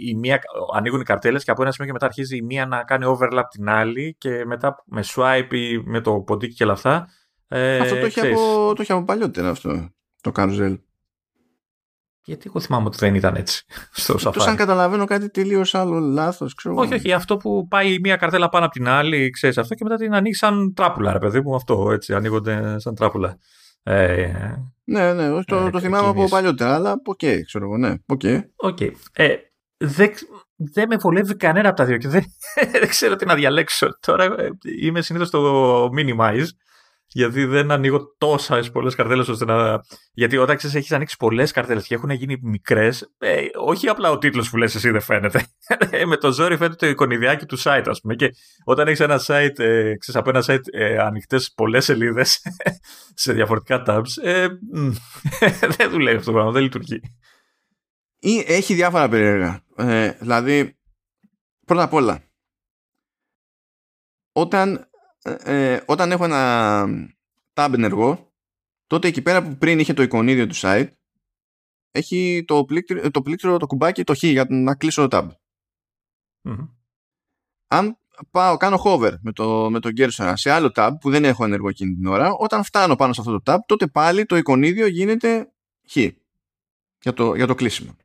η 0.09 0.15
μία, 0.15 0.41
ανοίγουν 0.73 0.99
οι 1.01 1.03
καρτέλες 1.03 1.43
και 1.43 1.51
από 1.51 1.61
ένα 1.61 1.71
σημείο 1.71 1.87
και 1.87 1.93
μετά 1.93 2.05
αρχίζει 2.05 2.37
η 2.37 2.41
μία 2.41 2.65
να 2.65 2.83
κάνει 2.83 3.05
overlap 3.07 3.43
την 3.49 3.69
άλλη 3.69 4.15
και 4.17 4.45
μετά 4.45 4.83
με 4.85 5.03
swipe 5.05 5.53
ή 5.53 5.77
με 5.77 6.01
το 6.01 6.19
ποντίκι 6.19 6.53
και 6.53 6.63
όλα 6.63 6.73
αυτά. 6.73 7.07
Ε, 7.47 7.77
αυτό 7.77 7.99
το 7.99 8.05
έχει, 8.05 8.19
από, 8.19 8.73
το 8.75 8.81
έχει 8.81 8.91
από 8.91 9.03
παλιότερα 9.03 9.49
αυτό 9.49 9.89
το 10.21 10.31
καρουζέλ. 10.31 10.79
Γιατί 12.23 12.43
εγώ 12.47 12.59
θυμάμαι 12.59 12.85
ότι 12.85 12.97
δεν 12.97 13.15
ήταν 13.15 13.35
έτσι 13.35 13.65
στο 13.91 14.13
Safari. 14.13 14.33
Τόσο 14.33 14.49
αν 14.49 14.55
καταλαβαίνω 14.55 15.05
κάτι 15.05 15.29
τελείως 15.29 15.75
άλλο 15.75 15.99
λάθος. 15.99 16.55
Όχι, 16.75 16.93
όχι. 16.93 17.13
Αυτό 17.13 17.37
που 17.37 17.67
πάει 17.67 17.99
μία 17.99 18.15
καρτέλα 18.15 18.49
πάνω 18.49 18.65
από 18.65 18.73
την 18.73 18.87
άλλη, 18.87 19.29
ξέρεις 19.29 19.57
αυτό 19.57 19.75
και 19.75 19.83
μετά 19.83 19.95
την 19.95 20.13
ανοίγει 20.13 20.35
σαν 20.35 20.73
τράπουλα, 20.73 21.11
ρε 21.11 21.19
παιδί 21.19 21.41
μου. 21.41 21.55
Αυτό 21.55 21.91
έτσι, 21.91 22.13
ανοίγονται 22.13 22.79
σαν 22.79 22.95
τράπουλα. 22.95 23.37
Ε, 23.83 24.31
ναι, 24.83 25.13
ναι, 25.13 25.43
το, 25.43 25.55
ε, 25.55 25.69
το 25.69 25.79
θυμάμαι 25.79 26.07
από 26.07 26.27
παλιότερα, 26.27 26.73
αλλά 26.73 27.01
OK, 27.05 27.19
okay, 27.21 27.39
ξέρω 27.45 27.65
εγώ, 27.65 27.77
ναι. 27.77 27.93
Okay. 28.05 28.39
Okay. 28.55 28.91
Ε, 29.13 29.35
δεν, 29.77 30.11
δεν 30.55 30.87
με 30.87 30.95
βολεύει 30.95 31.35
κανένα 31.35 31.67
από 31.67 31.77
τα 31.77 31.85
δύο 31.85 31.97
και 31.97 32.07
δεν, 32.07 32.23
δεν 32.71 32.87
ξέρω 32.87 33.15
τι 33.15 33.25
να 33.25 33.35
διαλέξω. 33.35 33.87
Τώρα 33.99 34.23
ε, 34.23 34.49
είμαι 34.81 35.01
συνήθως 35.01 35.27
στο 35.27 35.89
minimize 35.97 36.47
γιατί 37.13 37.45
δεν 37.45 37.71
ανοίγω 37.71 38.15
τόσα 38.17 38.63
πολλές 38.71 38.95
καρτέλες 38.95 39.27
ώστε 39.27 39.45
να. 39.45 39.81
Γιατί 40.13 40.37
όταν 40.37 40.57
ξέρεις, 40.57 40.75
έχεις 40.75 40.91
ανοίξει 40.91 41.17
πολλές 41.17 41.51
καρτέλες 41.51 41.87
και 41.87 41.95
έχουν 41.95 42.09
γίνει 42.09 42.37
μικρές, 42.41 43.13
ε, 43.17 43.45
όχι 43.65 43.87
απλά 43.87 44.11
ο 44.11 44.17
τίτλος 44.17 44.49
που 44.49 44.57
λες 44.57 44.75
εσύ 44.75 44.89
δεν 44.89 45.01
φαίνεται. 45.01 45.45
Ε, 45.89 46.05
με 46.05 46.17
το 46.17 46.31
ζόρι 46.31 46.57
φαίνεται 46.57 46.75
το 46.75 46.87
εικονιδιάκι 46.87 47.45
του 47.45 47.59
site, 47.59 47.83
ας 47.85 48.01
πούμε. 48.01 48.15
Και 48.15 48.29
όταν 48.63 48.87
έχεις 48.87 48.99
ένα 48.99 49.21
site, 49.25 49.59
ε, 49.59 49.95
ξέρεις, 49.97 50.15
από 50.15 50.29
ένα 50.29 50.43
site 50.47 50.67
ε, 50.71 50.97
ανοιχτές 50.97 51.53
πολλές 51.55 51.85
σελίδες 51.85 52.41
σε 53.23 53.33
διαφορετικά 53.33 53.83
tabs, 53.87 54.23
ε, 54.23 54.47
δεν 55.77 55.89
δουλεύει 55.89 56.17
αυτό 56.17 56.25
το 56.25 56.31
πράγμα, 56.31 56.51
δεν 56.51 56.61
λειτουργεί. 56.61 56.99
Ή 58.19 58.43
έχει 58.47 58.73
διάφορα 58.73 59.09
περίεργα. 59.09 59.61
Ε, 59.75 60.11
δηλαδή, 60.11 60.77
πρώτα 61.65 61.83
απ' 61.83 61.93
όλα, 61.93 62.23
όταν 64.31 64.90
ε, 65.23 65.79
όταν 65.85 66.11
έχω 66.11 66.23
ένα 66.23 66.85
tab 67.53 67.69
ενεργό, 67.73 68.33
τότε 68.87 69.07
εκεί 69.07 69.21
πέρα 69.21 69.43
που 69.43 69.57
πριν 69.57 69.79
είχε 69.79 69.93
το 69.93 70.01
εικονίδιο 70.01 70.47
του 70.47 70.55
site, 70.55 70.87
έχει 71.91 72.43
το 72.47 72.65
πλήκτρο, 72.65 73.11
το, 73.11 73.21
πλήκτρο, 73.21 73.57
το 73.57 73.67
κουμπάκι, 73.67 74.03
το 74.03 74.15
χ 74.15 74.23
για 74.23 74.45
να 74.49 74.75
κλείσω 74.75 75.07
το 75.07 75.17
tab. 75.17 75.27
Αν 77.67 77.97
πάω, 78.31 78.57
κάνω 78.57 78.81
hover 78.85 79.13
με 79.21 79.31
το, 79.31 79.69
με 79.69 79.79
το 79.79 79.89
cursor 79.97 80.33
σε 80.35 80.51
άλλο 80.51 80.71
tab 80.75 80.91
που 80.99 81.09
δεν 81.09 81.25
έχω 81.25 81.43
ενεργό 81.43 81.69
εκείνη 81.69 81.93
την 81.93 82.05
ώρα, 82.05 82.31
όταν 82.31 82.63
φτάνω 82.63 82.95
πάνω 82.95 83.13
σε 83.13 83.21
αυτό 83.21 83.41
το 83.41 83.53
tab, 83.53 83.57
τότε 83.65 83.87
πάλι 83.87 84.25
το 84.25 84.35
εικονίδιο 84.35 84.87
γίνεται 84.87 85.51
χ 85.89 85.95
για 87.01 87.13
το, 87.13 87.35
για 87.35 87.47
το 87.47 87.55
κλείσιμο. 87.55 87.95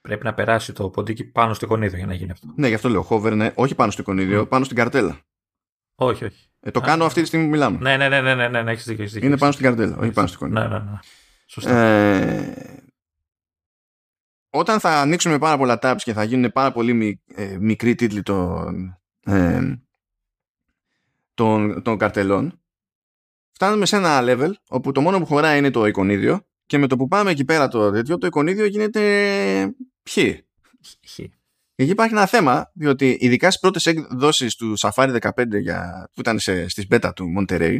Πρέπει 0.00 0.24
να 0.24 0.34
περάσει 0.34 0.72
το 0.72 0.90
ποντίκι 0.90 1.24
πάνω 1.24 1.54
στο 1.54 1.66
εικονίδιο 1.66 1.96
για 1.96 2.06
να 2.06 2.14
γίνει 2.14 2.30
αυτό. 2.30 2.46
Ναι, 2.56 2.68
γι' 2.68 2.74
αυτό 2.74 2.88
λέω 2.88 3.06
hover, 3.10 3.32
ναι, 3.36 3.52
όχι 3.54 3.74
πάνω 3.74 3.90
στο 3.90 4.02
εικονίδιο, 4.02 4.46
πάνω 4.46 4.64
στην 4.64 4.76
καρτέλα. 4.76 5.20
Όχι, 6.02 6.24
όχι. 6.24 6.48
Ε, 6.60 6.70
το 6.70 6.80
κάνω 6.80 7.04
αυτή 7.04 7.20
τη 7.20 7.26
στιγμή 7.26 7.44
που 7.44 7.50
μιλάμε. 7.50 7.78
Ναι, 7.80 7.96
ναι, 7.96 8.08
ναι, 8.08 8.20
ναι, 8.20 8.34
ναι, 8.34 8.48
ναι, 8.48 8.62
ναι 8.62 8.70
έχεις 8.70 8.84
δίκιο, 8.84 9.26
Είναι 9.26 9.36
πάνω 9.36 9.52
στην 9.52 9.64
καρτέλα, 9.64 9.96
όχι 9.96 10.10
πάνω 10.10 10.26
στην 10.28 10.46
εικόνα. 10.46 10.68
Ναι, 10.68 10.78
ναι, 10.78 10.84
ναι. 10.90 10.98
Σωστά. 11.46 11.70
Ε, 11.70 12.84
όταν 14.50 14.80
θα 14.80 15.00
ανοίξουμε 15.00 15.38
πάρα 15.38 15.56
πολλά 15.56 15.78
tabs 15.82 15.98
και 15.98 16.12
θα 16.12 16.24
γίνουν 16.24 16.52
πάρα 16.52 16.72
πολύ 16.72 17.20
ε, 17.34 17.56
μικροί 17.60 17.94
τίτλοι 17.94 18.22
των, 18.22 18.98
ε, 19.24 19.78
των, 21.34 21.82
των 21.82 21.98
καρτελών, 21.98 22.60
φτάνουμε 23.50 23.86
σε 23.86 23.96
ένα 23.96 24.20
level 24.22 24.50
όπου 24.68 24.92
το 24.92 25.00
μόνο 25.00 25.18
που 25.18 25.26
χωράει 25.26 25.58
είναι 25.58 25.70
το 25.70 25.86
εικονίδιο 25.86 26.46
και 26.66 26.78
με 26.78 26.86
το 26.86 26.96
που 26.96 27.08
πάμε 27.08 27.30
εκεί 27.30 27.44
πέρα 27.44 27.68
το 27.68 27.90
τέτοιο, 27.90 28.18
το 28.18 28.26
εικονίδιο 28.26 28.64
γίνεται 28.64 29.74
χ. 30.10 30.18
Εκεί 31.80 31.90
υπάρχει 31.90 32.14
ένα 32.14 32.26
θέμα, 32.26 32.70
διότι 32.74 33.16
ειδικά 33.20 33.46
στις 33.46 33.60
πρώτες 33.60 33.86
εκδόσει 33.86 34.56
του 34.58 34.74
Safari 34.78 35.18
15 35.20 35.60
για, 35.60 36.10
που 36.14 36.20
ήταν 36.20 36.38
σε, 36.38 36.68
στις 36.68 36.86
beta 36.90 37.10
του 37.14 37.26
Monterey, 37.38 37.78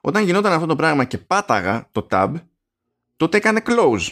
όταν 0.00 0.24
γινόταν 0.24 0.52
αυτό 0.52 0.66
το 0.66 0.76
πράγμα 0.76 1.04
και 1.04 1.18
πάταγα 1.18 1.88
το 1.92 2.06
tab, 2.10 2.34
τότε 3.16 3.36
έκανε 3.36 3.62
close. 3.64 4.08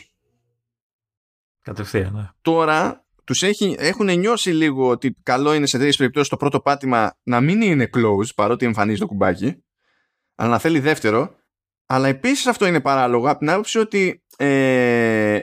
Κατευθείαν, 1.63 2.15
ναι. 2.15 2.29
Τώρα 2.43 3.07
τους 3.25 3.43
έχουν 3.43 4.19
νιώσει 4.19 4.51
λίγο 4.51 4.89
ότι 4.89 5.17
καλό 5.23 5.55
είναι 5.55 5.67
σε 5.67 5.79
τέτοιε 5.79 5.93
περιπτώσεις 5.97 6.29
το 6.29 6.37
πρώτο 6.37 6.61
πάτημα 6.61 7.19
να 7.23 7.41
μην 7.41 7.63
είναι 7.63 7.91
close 7.95 8.35
παρότι 8.35 8.67
εμφανίζει 8.67 8.99
το 8.99 9.07
κουμπάκι, 9.07 9.65
αλλά 10.35 10.51
να 10.51 10.59
θέλει 10.59 10.81
δεύτερο. 10.81 11.37
Αλλά 11.87 12.09
επίσης 12.09 12.47
αυτό 12.47 12.67
είναι 12.67 12.81
παράλογο 12.81 13.29
από 13.29 13.39
την 13.39 13.51
άποψη 13.51 13.79
ότι 13.79 14.23
ε, 14.37 15.41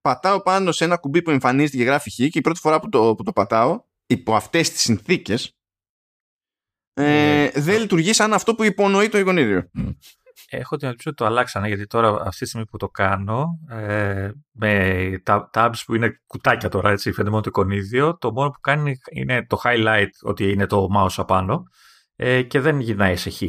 πατάω 0.00 0.42
πάνω 0.42 0.72
σε 0.72 0.84
ένα 0.84 0.96
κουμπί 0.96 1.22
που 1.22 1.30
εμφανίζεται 1.30 1.76
και 1.76 1.84
γράφει 1.84 2.10
χ 2.10 2.14
και 2.14 2.38
η 2.38 2.40
πρώτη 2.40 2.60
φορά 2.60 2.80
που 2.80 2.88
το, 2.88 3.14
που 3.14 3.22
το 3.22 3.32
πατάω 3.32 3.82
υπό 4.06 4.34
αυτές 4.34 4.70
τις 4.70 4.80
συνθήκες 4.80 5.54
ε, 6.92 7.42
ε, 7.44 7.60
δεν 7.60 7.80
λειτουργεί 7.80 8.12
σαν 8.12 8.32
αυτό 8.32 8.54
που 8.54 8.64
υπονοεί 8.64 9.08
το 9.08 9.18
εικονίδιο. 9.18 9.70
Έχω 10.48 10.76
την 10.76 10.88
ελπίδα 10.88 11.10
ότι 11.10 11.16
το 11.16 11.24
αλλάξανε 11.24 11.66
γιατί 11.66 11.86
τώρα 11.86 12.08
αυτή 12.08 12.38
τη 12.38 12.46
στιγμή 12.46 12.66
που 12.66 12.76
το 12.76 12.88
κάνω 12.88 13.58
ε, 13.68 14.30
με 14.50 15.20
τα 15.22 15.50
tabs 15.54 15.82
που 15.86 15.94
είναι 15.94 16.22
κουτάκια 16.26 16.68
τώρα 16.68 16.90
έτσι 16.90 17.12
φαίνεται 17.12 17.30
μόνο 17.30 17.42
το 17.42 17.48
εικονίδιο 17.48 18.16
το 18.16 18.32
μόνο 18.32 18.50
που 18.50 18.60
κάνει 18.60 18.96
είναι 19.10 19.46
το 19.46 19.60
highlight 19.64 20.10
ότι 20.22 20.50
είναι 20.50 20.66
το 20.66 20.88
mouse 20.96 21.14
απάνω 21.16 21.62
ε, 22.16 22.42
και 22.42 22.60
δεν 22.60 22.80
γυρνάει 22.80 23.16
σε 23.16 23.30
χ. 23.30 23.42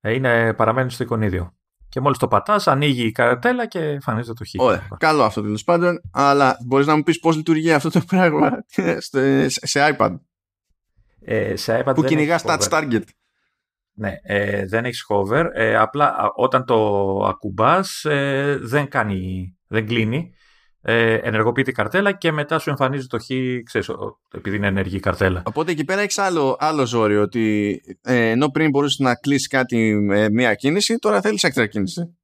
Ε, 0.00 0.12
είναι, 0.14 0.54
παραμένει 0.54 0.90
στο 0.90 1.02
εικονίδιο. 1.02 1.57
Και 1.88 2.00
μόλις 2.00 2.18
το 2.18 2.28
πατάς, 2.28 2.66
ανοίγει 2.66 3.06
η 3.06 3.12
καρτέλα 3.12 3.66
και 3.66 3.78
εμφανίζεται 3.78 4.32
το 4.32 4.44
χ. 4.44 4.62
Ωραία. 4.64 4.88
Καλό 4.98 5.22
αυτό 5.22 5.42
τέλος 5.42 5.64
πάντων. 5.64 6.00
Αλλά 6.12 6.56
μπορείς 6.66 6.86
να 6.86 6.96
μου 6.96 7.02
πεις 7.02 7.18
πώς 7.18 7.36
λειτουργεί 7.36 7.72
αυτό 7.72 7.90
το 7.90 8.00
πράγμα 8.06 8.50
σε 9.48 9.96
iPad; 9.98 10.14
Ε, 11.20 11.56
σε 11.56 11.82
iPad 11.84 11.94
που 11.94 12.02
κυνηγάς 12.02 12.42
touch 12.46 12.68
target. 12.68 13.02
Ναι, 13.92 14.14
ε, 14.22 14.66
δεν 14.66 14.84
έχεις 14.84 15.06
hover. 15.08 15.46
Ε, 15.52 15.76
απλά 15.76 16.16
όταν 16.34 16.64
το 16.64 17.18
ακουμπάς, 17.24 18.04
ε, 18.04 18.58
δεν 18.62 18.88
κάνει, 18.88 19.56
δεν 19.66 19.86
κλείνει 19.86 20.32
ε, 20.80 21.14
ενεργοποιεί 21.14 21.72
καρτέλα 21.72 22.12
και 22.12 22.32
μετά 22.32 22.58
σου 22.58 22.70
εμφανίζει 22.70 23.06
το 23.06 23.18
χ, 23.18 23.26
ξέρεις, 23.64 23.90
επειδή 24.34 24.56
είναι 24.56 24.66
ενεργή 24.66 24.96
η 24.96 25.00
καρτέλα. 25.00 25.42
Οπότε 25.46 25.70
εκεί 25.70 25.84
πέρα 25.84 26.00
έχεις 26.00 26.18
άλλο, 26.18 26.56
άλλο 26.58 26.86
ζόρι, 26.86 27.16
ότι 27.16 27.80
ε, 28.02 28.30
ενώ 28.30 28.48
πριν 28.48 28.70
μπορούσες 28.70 28.98
να 28.98 29.14
κλείσεις 29.14 29.46
κάτι 29.46 29.94
με 29.94 30.30
μία 30.30 30.54
κίνηση, 30.54 30.96
τώρα 30.96 31.20
θέλεις 31.20 31.42
έξτρα 31.42 31.66
κίνηση. 31.66 32.18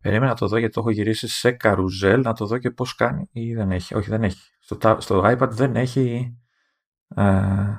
Περίμενα 0.00 0.30
να 0.30 0.36
το 0.36 0.46
δω 0.46 0.56
γιατί 0.56 0.72
το 0.72 0.80
έχω 0.80 0.90
γυρίσει 0.90 1.28
σε 1.28 1.50
καρουζέλ, 1.50 2.20
να 2.20 2.32
το 2.32 2.46
δω 2.46 2.58
και 2.58 2.70
πώς 2.70 2.94
κάνει 2.94 3.28
ή 3.32 3.54
δεν 3.54 3.70
έχει. 3.70 3.94
Όχι, 3.94 4.08
δεν 4.10 4.22
έχει. 4.22 4.38
Στο, 4.60 4.96
στο 4.98 5.22
iPad 5.24 5.48
δεν 5.50 5.76
έχει. 5.76 6.36
Ε, 7.16 7.24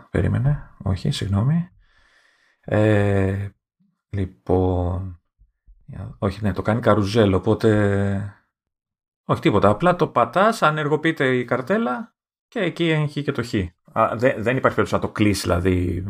περίμενε. 0.10 0.70
Όχι, 0.84 1.12
συγγνώμη. 1.12 1.70
Ε, 2.62 3.48
λοιπόν. 4.10 5.22
Όχι, 6.18 6.40
ναι, 6.42 6.54
το 6.54 6.62
κάνει 6.62 6.82
καρουζέλ, 6.82 7.34
οπότε 7.34 8.41
όχι 9.32 9.42
τίποτα. 9.42 9.70
Απλά 9.70 9.96
το 9.96 10.08
πατάς, 10.08 10.62
ανεργοποιείται 10.62 11.36
η 11.36 11.46
καρτέλα 11.46 12.16
και 12.48 12.60
εκεί 12.60 12.90
έχει 12.90 13.24
και 13.24 13.32
το 13.32 13.44
χ. 13.44 13.54
δεν, 14.16 14.18
δεν 14.18 14.58
υπάρχει 14.58 14.60
περίπτωση 14.62 14.94
να 14.94 15.00
το 15.00 15.10
κλείσει, 15.10 15.42
δηλαδή 15.42 16.04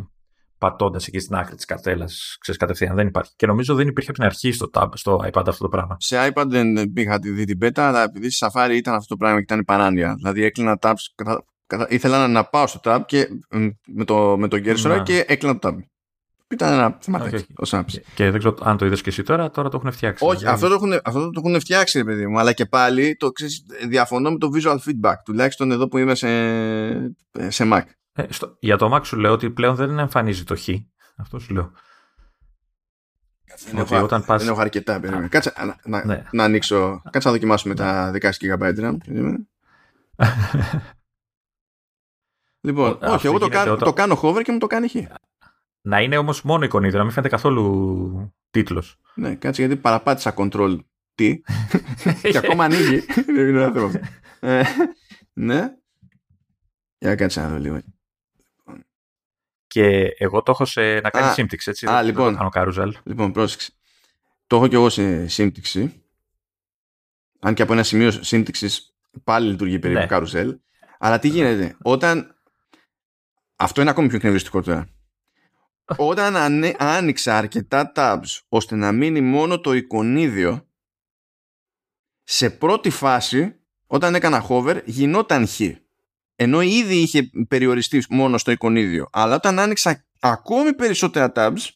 πατώντας 0.57 1.07
εκεί 1.07 1.19
στην 1.19 1.35
άκρη 1.35 1.55
της 1.55 1.65
καρτέλας, 1.65 2.37
ξέρεις 2.39 2.59
κατευθείαν. 2.59 2.95
Δεν 2.95 3.07
υπάρχει. 3.07 3.33
Και 3.35 3.45
νομίζω 3.45 3.75
δεν 3.75 3.87
υπήρχε 3.87 4.09
από 4.09 4.19
την 4.19 4.27
αρχή 4.27 4.51
στο, 4.51 4.69
tab, 4.73 4.87
στο 4.93 5.15
iPad 5.15 5.43
αυτό 5.47 5.63
το 5.63 5.67
πράγμα. 5.67 5.95
Σε 5.99 6.31
iPad 6.33 6.45
δεν 6.47 6.75
είχα 6.95 7.19
δει 7.19 7.45
την 7.45 7.57
beta, 7.61 7.79
αλλά 7.79 8.03
επειδή 8.03 8.29
στη 8.29 8.47
Safari 8.49 8.73
ήταν 8.73 8.93
αυτό 8.93 9.07
το 9.07 9.17
πράγμα 9.17 9.37
και 9.37 9.43
ήταν 9.43 9.63
παράνοια. 9.65 10.13
Δηλαδή 10.15 10.43
έκλεινα 10.43 10.77
tabs, 10.81 11.27
ήθελα 11.87 12.27
να 12.27 12.43
πάω 12.43 12.67
στο 12.67 12.79
tab 12.83 12.99
και, 13.05 13.27
με 13.87 14.05
το, 14.05 14.37
με 14.37 14.47
το 14.47 14.57
ναι. 14.57 15.01
και 15.03 15.25
έκλεινα 15.27 15.59
το 15.59 15.69
tab. 15.69 15.77
Ήταν 16.51 16.73
ένα 16.73 16.97
θεματάκι. 17.01 17.45
Okay. 17.65 17.83
Και 18.15 18.29
δεν 18.29 18.39
ξέρω 18.39 18.57
αν 18.61 18.77
το 18.77 18.85
είδες 18.85 19.01
και 19.01 19.09
εσύ 19.09 19.23
τώρα, 19.23 19.51
τώρα 19.51 19.69
το 19.69 19.77
έχουν 19.77 19.91
φτιάξει. 19.91 20.25
Όχι, 20.27 20.47
αυτό 20.47 20.67
το 20.67 20.73
έχουν, 20.73 20.93
αυτό 21.03 21.29
το 21.29 21.41
έχουν 21.45 21.59
φτιάξει, 21.59 21.97
ρε 21.97 22.03
παιδί 22.03 22.27
μου. 22.27 22.39
Αλλά 22.39 22.53
και 22.53 22.65
πάλι 22.65 23.15
το 23.15 23.31
ξέρεις, 23.31 23.65
διαφωνώ 23.87 24.31
με 24.31 24.37
το 24.37 24.49
visual 24.53 24.77
feedback. 24.77 25.15
Τουλάχιστον 25.25 25.71
εδώ 25.71 25.87
που 25.87 25.97
είμαι 25.97 26.15
σε, 26.15 26.27
σε 27.47 27.69
Mac. 27.73 27.81
Ε, 28.13 28.23
στο, 28.29 28.57
για 28.59 28.77
το 28.77 28.95
Mac 28.95 29.05
σου 29.05 29.17
λέω 29.17 29.31
ότι 29.31 29.49
πλέον 29.49 29.75
δεν 29.75 29.99
εμφανίζει 29.99 30.43
το 30.43 30.55
χ. 30.55 30.67
Αυτό 31.15 31.39
σου 31.39 31.53
λέω. 31.53 31.71
Δεν 33.65 33.77
έχω, 33.77 34.03
όταν 34.03 34.25
πας... 34.25 34.41
δεν 34.43 34.51
έχω 34.51 34.61
αρκετά. 34.61 34.99
Περίμενε. 34.99 35.27
Κάτσε 35.27 35.53
να, 35.65 35.75
να, 35.83 36.05
ναι. 36.05 36.23
να 36.31 36.43
ανοίξω. 36.43 37.01
Κάτσε 37.09 37.27
να 37.27 37.33
δοκιμάσουμε 37.33 37.75
τα 37.75 38.11
16 38.21 38.29
GB 38.41 38.73
RAM. 38.79 38.95
λοιπόν, 42.67 42.91
Ο, 42.91 43.11
όχι, 43.11 43.27
εγώ 43.27 43.37
το, 43.37 43.47
κάνω, 43.47 43.75
το 43.75 43.93
κάνω 43.93 44.19
hover 44.21 44.41
και 44.43 44.51
μου 44.51 44.57
το 44.57 44.67
κάνει 44.67 44.87
χ. 44.87 44.95
Να 45.81 46.01
είναι 46.01 46.17
όμως 46.17 46.41
μόνο 46.41 46.65
εικονίδιο, 46.65 46.97
να 46.97 47.03
μην 47.03 47.13
φαίνεται 47.13 47.35
καθόλου 47.35 48.33
τίτλος. 48.51 48.99
Ναι, 49.15 49.35
κάτσε 49.35 49.61
γιατί 49.61 49.81
παραπάτησα 49.81 50.33
control 50.37 50.77
τι 51.15 51.41
και 52.21 52.37
ακόμα 52.37 52.63
ανοίγει. 52.63 52.99
Δεν 53.25 53.47
είναι 53.47 53.63
ένα 53.63 53.71
θέμα. 53.71 53.91
Ε, 54.39 54.63
ναι. 55.33 55.73
Για 56.97 57.15
κάτσε 57.15 57.41
να 57.41 57.49
δω 57.49 57.57
λίγο. 57.57 57.81
Και 59.67 60.15
εγώ 60.17 60.43
το 60.43 60.51
έχω 60.51 60.65
σε 60.65 60.99
να 60.99 61.09
κάνει 61.09 61.33
σύμπτυξη, 61.33 61.69
έτσι. 61.69 61.87
Α, 61.87 62.01
λοιπόν, 62.01 62.37
το 62.37 62.49
κάνω 62.49 62.93
Λοιπόν, 63.03 63.31
πρόσεξε. 63.31 63.71
Το 64.47 64.55
έχω 64.55 64.67
και 64.67 64.75
εγώ 64.75 64.89
σε 64.89 65.27
σύμπτυξη. 65.27 66.03
Αν 67.39 67.53
και 67.53 67.61
από 67.61 67.73
ένα 67.73 67.83
σημείο 67.83 68.11
σύμπτυξης 68.11 68.95
πάλι 69.23 69.49
λειτουργεί 69.49 69.79
περίπου 69.79 69.99
ναι. 69.99 70.05
καρουζέλ. 70.05 70.59
Αλλά 70.99 71.19
τι 71.19 71.27
γίνεται, 71.27 71.77
όταν. 71.81 72.35
Αυτό 73.55 73.81
είναι 73.81 73.89
ακόμη 73.89 74.07
πιο 74.07 74.17
εκνευριστικό 74.17 74.61
τώρα. 74.61 74.87
Όταν 75.97 76.35
άνοιξα 76.77 77.37
αρκετά 77.37 77.91
tabs 77.95 78.39
ώστε 78.49 78.75
να 78.75 78.91
μείνει 78.91 79.21
μόνο 79.21 79.59
το 79.59 79.73
εικονίδιο, 79.73 80.67
σε 82.23 82.49
πρώτη 82.49 82.89
φάση, 82.89 83.55
όταν 83.87 84.15
έκανα 84.15 84.45
hover, 84.49 84.81
γινόταν 84.85 85.47
χ 85.47 85.59
ενώ 86.35 86.61
ήδη 86.61 86.95
είχε 86.95 87.29
περιοριστεί 87.47 88.03
μόνο 88.09 88.37
στο 88.37 88.51
εικονίδιο. 88.51 89.07
Αλλά 89.11 89.35
όταν 89.35 89.59
άνοιξα 89.59 90.05
ακόμη 90.19 90.73
περισσότερα 90.73 91.31
tabs, 91.35 91.69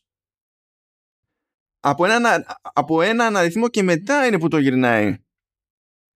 από 1.80 2.06
ένα, 2.06 2.60
από 2.62 3.02
ένα 3.02 3.26
αριθμό 3.26 3.68
και 3.68 3.84
μετά 3.84 4.26
είναι 4.26 4.40
που 4.40 4.48
το 4.48 4.58
γυρνάει. 4.58 5.25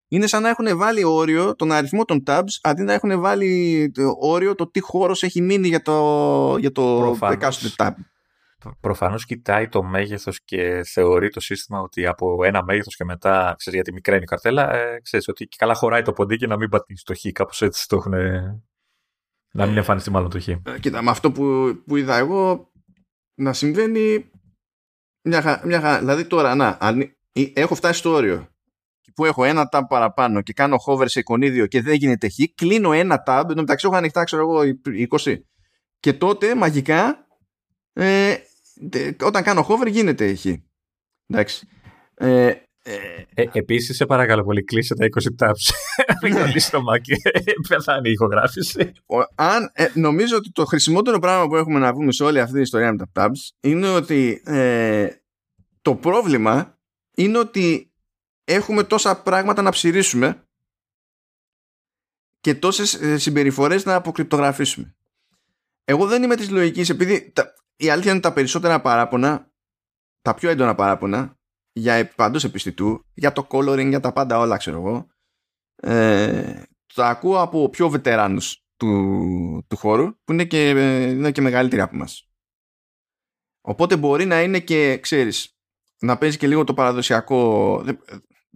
Είναι 0.10 0.28
σαν 0.28 0.42
να 0.42 0.50
έχουν 0.50 0.78
βάλει 0.78 1.04
όριο 1.04 1.56
τον 1.56 1.72
αριθμό 1.72 2.06
των 2.06 2.24
tabs 2.28 2.60
αντί 2.62 2.84
να 2.84 2.94
έχουν 2.94 3.20
βάλει 3.20 3.92
όριο 4.20 4.56
το 4.56 4.70
τι 4.70 4.80
χώρος 4.80 5.24
έχει 5.24 5.42
μείνει 5.42 5.68
για 5.68 5.82
το, 5.82 6.58
για 6.60 6.72
το 6.72 7.18
εκάστοτε 7.32 7.74
tab. 7.78 7.92
Προφανώς 8.80 9.26
κοιτάει 9.26 9.68
το 9.68 9.84
μέγεθος 9.84 10.44
και 10.44 10.84
θεωρεί 10.84 11.30
το 11.30 11.40
σύστημα 11.40 11.80
ότι 11.80 12.06
από 12.06 12.44
ένα 12.44 12.64
μέγεθος 12.64 12.96
και 12.96 13.04
μετά, 13.04 13.56
ξέρεις 13.58 13.80
γιατί 13.80 13.94
μικραίνει 13.94 14.24
η 14.24 14.26
καρτέλα, 14.26 14.74
ε, 14.74 15.00
ξέρεις 15.00 15.28
ότι 15.28 15.46
καλά 15.46 15.74
χωράει 15.74 16.02
το 16.02 16.14
ποντίκι 16.14 16.48
να 16.48 16.58
μην 16.58 16.70
πατήσει 16.70 17.04
το 17.06 17.16
χ, 17.16 17.32
κάπως 17.32 17.62
έτσι 17.62 17.88
το 17.88 17.96
έχουν... 17.96 18.14
Να 19.54 19.66
μην 19.66 19.76
ε, 19.76 19.78
εμφανιστεί 19.78 20.12
μάλλον 20.12 20.30
το 20.30 20.40
χ. 20.40 20.48
Ε, 20.48 20.62
κοίτα, 20.80 21.02
με 21.02 21.10
αυτό 21.10 21.32
που, 21.32 21.76
που 21.86 21.96
είδα 21.96 22.18
εγώ 22.18 22.72
να 23.36 23.54
συμβαίνει 23.54 24.32
μια, 25.22 25.62
μια 25.66 26.00
Δηλαδή 26.00 26.26
τώρα, 26.26 26.56
να, 26.56 26.78
αν, 26.82 27.18
έχω 27.54 27.76
φτάσει 27.76 28.00
στο 28.00 28.12
όριο 28.12 28.48
που 29.18 29.26
έχω 29.26 29.44
ένα 29.44 29.70
tab 29.72 29.82
παραπάνω 29.88 30.42
και 30.42 30.54
κάνω 30.54 30.76
hover 30.88 31.06
σε 31.06 31.20
εικονίδιο 31.20 31.66
και 31.66 31.82
δεν 31.82 31.94
γίνεται 31.94 32.30
χ, 32.30 32.36
κλείνω 32.56 32.92
ένα 32.92 33.24
tab, 33.26 33.44
ενώ 33.50 33.62
μεταξύ 33.62 33.88
έχω 33.88 33.96
ανοιχτά, 33.96 34.24
ξέρω 34.24 34.42
εγώ, 34.42 34.60
20. 35.24 35.36
Και 36.00 36.14
τότε 36.14 36.56
μαγικά 36.56 37.28
ε, 37.94 38.36
όταν 39.22 39.44
κάνω 39.44 39.68
hover 39.70 39.92
γίνεται 39.92 40.26
εκεί. 40.26 40.64
Εντάξει. 41.28 41.68
Ε, 42.14 42.46
ε, 42.84 42.96
ε, 43.34 43.46
Επίσης, 43.52 43.96
σε 43.96 44.06
παρακαλώ 44.06 44.44
πολύ, 44.44 44.64
κλείσε 44.64 44.96
τα 44.96 45.06
20 45.06 45.46
tabs. 45.46 45.72
Μην 46.24 46.34
κολλήσει 46.34 46.72
το 46.72 46.82
μάκι. 46.82 47.14
Πεθάνει 47.70 48.10
η 48.10 48.12
ηχογράφηση. 48.12 48.92
Αν, 49.36 49.72
ε, 49.74 49.88
νομίζω 49.94 50.36
ότι 50.36 50.52
το 50.52 50.66
χρησιμότερο 50.66 51.20
πράγμα 51.20 51.48
που 51.48 51.56
έχουμε 51.56 51.80
να 51.80 51.94
πούμε 51.94 52.12
σε 52.12 52.24
όλη 52.24 52.40
αυτή 52.40 52.54
την 52.54 52.62
ιστορία 52.62 52.92
με 52.92 52.98
τα 52.98 53.10
tabs 53.14 53.56
είναι 53.60 53.90
ότι 53.90 54.42
ε, 54.46 55.08
το 55.82 55.96
πρόβλημα 55.96 56.78
είναι 57.16 57.38
ότι 57.38 57.87
έχουμε 58.48 58.84
τόσα 58.84 59.22
πράγματα 59.22 59.62
να 59.62 59.70
ψηρίσουμε 59.70 60.48
και 62.40 62.56
τόσες 62.56 62.94
ε, 62.94 63.18
συμπεριφορές 63.18 63.86
να 63.86 63.96
αποκρυπτογραφήσουμε. 63.96 64.96
Εγώ 65.84 66.08
δεν 66.08 66.24
είμαι 66.24 66.36
της 66.36 66.50
λογικής 66.50 66.90
επειδή 66.90 67.32
τα, 67.32 67.54
η 67.76 67.90
αλήθεια 67.90 68.12
είναι 68.12 68.20
τα 68.20 68.34
περισσότερα 68.34 68.82
παράπονα, 68.82 69.52
τα 70.22 70.34
πιο 70.34 70.50
έντονα 70.50 70.76
παράπονα, 70.76 71.38
για 71.72 72.14
παντός 72.16 72.44
επιστητού, 72.44 73.06
για 73.14 73.32
το 73.32 73.48
coloring, 73.52 73.88
για 73.88 74.00
τα 74.00 74.14
πάντα 74.14 74.40
όλα, 74.40 74.58
ξέρω 74.58 74.78
εγώ, 74.78 75.08
ε, 75.76 76.64
τα 76.94 77.08
ακούω 77.08 77.42
από 77.42 77.70
πιο 77.70 77.90
βετεράνους 77.90 78.64
του, 78.78 79.66
του 79.68 79.78
χώρου, 79.78 80.24
που 80.24 80.34
είναι 80.34 80.46
και, 80.46 80.70
είναι 81.10 81.32
και 81.32 81.42
μεγαλύτεροι 81.42 81.82
από 81.82 81.96
μας. 81.96 82.30
Οπότε 83.62 83.98
μπορεί 83.98 84.26
να 84.26 84.42
είναι 84.42 84.60
και, 84.60 84.98
ξέρεις, 84.98 85.58
να 86.00 86.18
παίζει 86.18 86.38
και 86.38 86.48
λίγο 86.48 86.64
το 86.64 86.74
παραδοσιακό, 86.74 87.84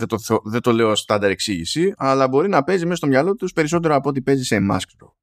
δεν, 0.05 0.19
το, 0.19 0.41
δεν 0.43 0.61
το 0.61 0.71
λέω 0.71 0.95
στάνταρ 0.95 1.29
εξήγηση, 1.29 1.93
αλλά 1.97 2.27
μπορεί 2.27 2.49
να 2.49 2.63
παίζει 2.63 2.83
μέσα 2.83 2.95
στο 2.95 3.07
μυαλό 3.07 3.35
τους 3.35 3.53
περισσότερο 3.53 3.95
από 3.95 4.09
ό,τι 4.09 4.21
παίζει 4.21 4.43
σε 4.43 4.55
εμάς, 4.55 4.85
ξέρω. 4.85 5.15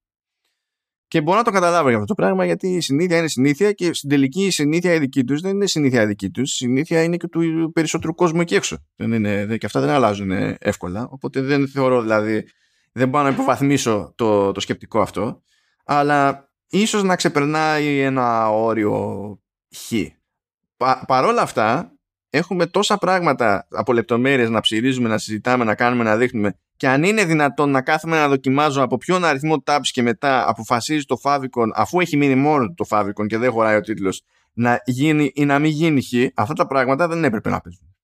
Και 1.09 1.21
μπορώ 1.21 1.39
να 1.39 1.45
το 1.45 1.51
καταλάβω 1.51 1.89
για 1.89 1.99
αυτό 1.99 2.15
το 2.15 2.23
πράγμα 2.23 2.45
γιατί 2.45 2.69
η 2.69 2.81
συνήθεια 2.81 3.19
είναι 3.19 3.29
συνήθεια 3.29 3.73
και 3.73 3.95
στην 3.95 4.09
τελική 4.09 4.45
η 4.45 4.51
συνήθεια 4.51 4.95
η 4.95 4.99
δική 4.99 5.25
τους 5.25 5.41
δεν 5.41 5.55
είναι 5.55 5.67
συνήθεια 5.67 6.03
η 6.03 6.07
δική 6.07 6.31
τους. 6.31 6.53
Η 6.53 6.57
συνήθεια 6.57 7.03
είναι 7.03 7.17
και 7.17 7.29
του 7.29 7.71
περισσότερου 7.75 8.15
κόσμου 8.15 8.41
εκεί 8.41 8.55
έξω. 8.55 8.77
Δεν 8.97 9.13
είναι, 9.13 9.57
και 9.57 9.67
αυτά 9.67 9.81
δεν 9.81 9.89
αλλάζουν 9.89 10.31
εύκολα. 10.59 11.09
Οπότε 11.11 11.41
δεν 11.41 11.69
θεωρώ 11.69 12.01
δηλαδή, 12.01 12.49
δεν 12.93 13.09
μπορώ 13.09 13.25
να 13.25 13.31
υποβαθμίσω 13.31 14.13
το, 14.17 14.53
το 14.53 14.61
σκεπτικό 14.61 15.01
αυτό. 15.01 15.43
Αλλά 15.85 16.51
ίσως 16.69 17.03
να 17.03 17.17
ξεπερνάει 17.17 18.01
ένα 18.01 18.51
όριο 18.51 19.39
χ. 19.77 19.93
Πα, 20.77 21.05
παρόλα 21.07 21.43
αυτά, 21.43 21.98
έχουμε 22.31 22.67
τόσα 22.67 22.99
πράγματα 22.99 23.67
από 23.71 23.93
λεπτομέρειες 23.93 24.51
να 24.51 24.61
ψηρίζουμε, 24.61 25.09
να 25.09 25.19
συζητάμε, 25.19 25.65
να 25.65 25.75
κάνουμε, 25.75 26.05
να 26.05 26.17
δείχνουμε 26.17 26.59
και 26.77 26.89
αν 26.89 27.03
είναι 27.03 27.25
δυνατόν 27.25 27.71
να 27.71 27.83
κάθομαι 27.83 28.17
να 28.17 28.29
δοκιμάζω 28.29 28.83
από 28.83 28.97
ποιον 28.97 29.25
αριθμό 29.25 29.63
tabs 29.67 29.81
και 29.83 30.03
μετά 30.03 30.49
αποφασίζει 30.49 31.05
το 31.05 31.17
favicon 31.23 31.69
αφού 31.75 32.01
έχει 32.01 32.17
μείνει 32.17 32.35
μόνο 32.35 32.75
το 32.75 32.85
favicon 32.89 33.27
και 33.27 33.39
δεν 33.39 33.51
χωράει 33.51 33.77
ο 33.77 33.81
τίτλος 33.81 34.23
να 34.53 34.83
γίνει 34.85 35.31
ή 35.35 35.45
να 35.45 35.59
μην 35.59 35.71
γίνει 35.71 36.03
χ, 36.03 36.13
αυτά 36.35 36.55
τα 36.55 36.67
πράγματα 36.67 37.09
δεν 37.09 37.25
έπρεπε 37.25 37.51
να 37.51 37.61
παίζουν. 37.61 37.97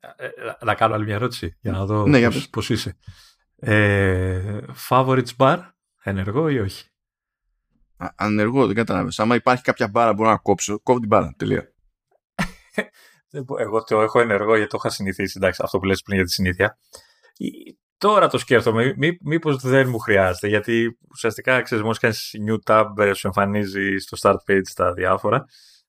Ε, 0.00 0.26
ε, 0.26 0.30
να 0.64 0.74
κάνω 0.74 0.94
άλλη 0.94 1.04
μια 1.04 1.14
ερώτηση 1.14 1.56
για 1.60 1.72
να 1.72 1.84
δω 1.84 2.06
ναι, 2.06 2.24
πώς, 2.24 2.48
πώς, 2.48 2.70
είσαι. 2.70 2.96
Ε, 3.56 4.58
favorites 4.88 5.36
bar, 5.36 5.58
ενεργό 6.02 6.48
ή 6.48 6.58
όχι; 6.58 6.86
Α, 7.96 8.08
ανεργό, 8.16 8.66
δεν 8.66 8.74
κατάλαβες. 8.74 9.18
Άμα 9.18 9.34
υπάρχει 9.34 9.62
κάποια 9.62 9.88
μπάρα 9.88 10.10
που 10.10 10.16
μπορώ 10.16 10.30
να 10.30 10.36
κόψω, 10.36 10.80
κόβω 10.80 10.98
την 10.98 11.08
μπάρα, 11.08 11.34
τελεία. 11.36 11.72
Εγώ 13.58 13.82
το 13.82 14.00
έχω 14.00 14.20
ενεργό 14.20 14.56
γιατί 14.56 14.70
το 14.70 14.76
είχα 14.80 14.90
συνηθίσει. 14.90 15.34
Εντάξει, 15.36 15.60
αυτό 15.64 15.78
που 15.78 15.84
λες 15.84 16.02
πριν 16.02 16.16
για 16.16 16.24
τη 16.24 16.32
συνήθεια. 16.32 16.78
Τώρα 17.98 18.28
το 18.28 18.38
σκέφτομαι, 18.38 18.94
μή, 18.96 19.18
μήπως 19.20 19.62
δεν 19.62 19.88
μου 19.88 19.98
χρειάζεται, 19.98 20.48
γιατί 20.48 20.98
ουσιαστικά, 21.10 21.62
ξέρεις, 21.62 21.84
μόλις 21.84 21.98
κάνεις 21.98 22.34
new 22.48 22.56
tab, 22.72 22.84
ε, 22.98 23.12
σου 23.12 23.26
εμφανίζει 23.26 23.96
στο 23.96 24.16
start 24.20 24.52
page 24.52 24.70
τα 24.74 24.92
διάφορα, 24.92 25.44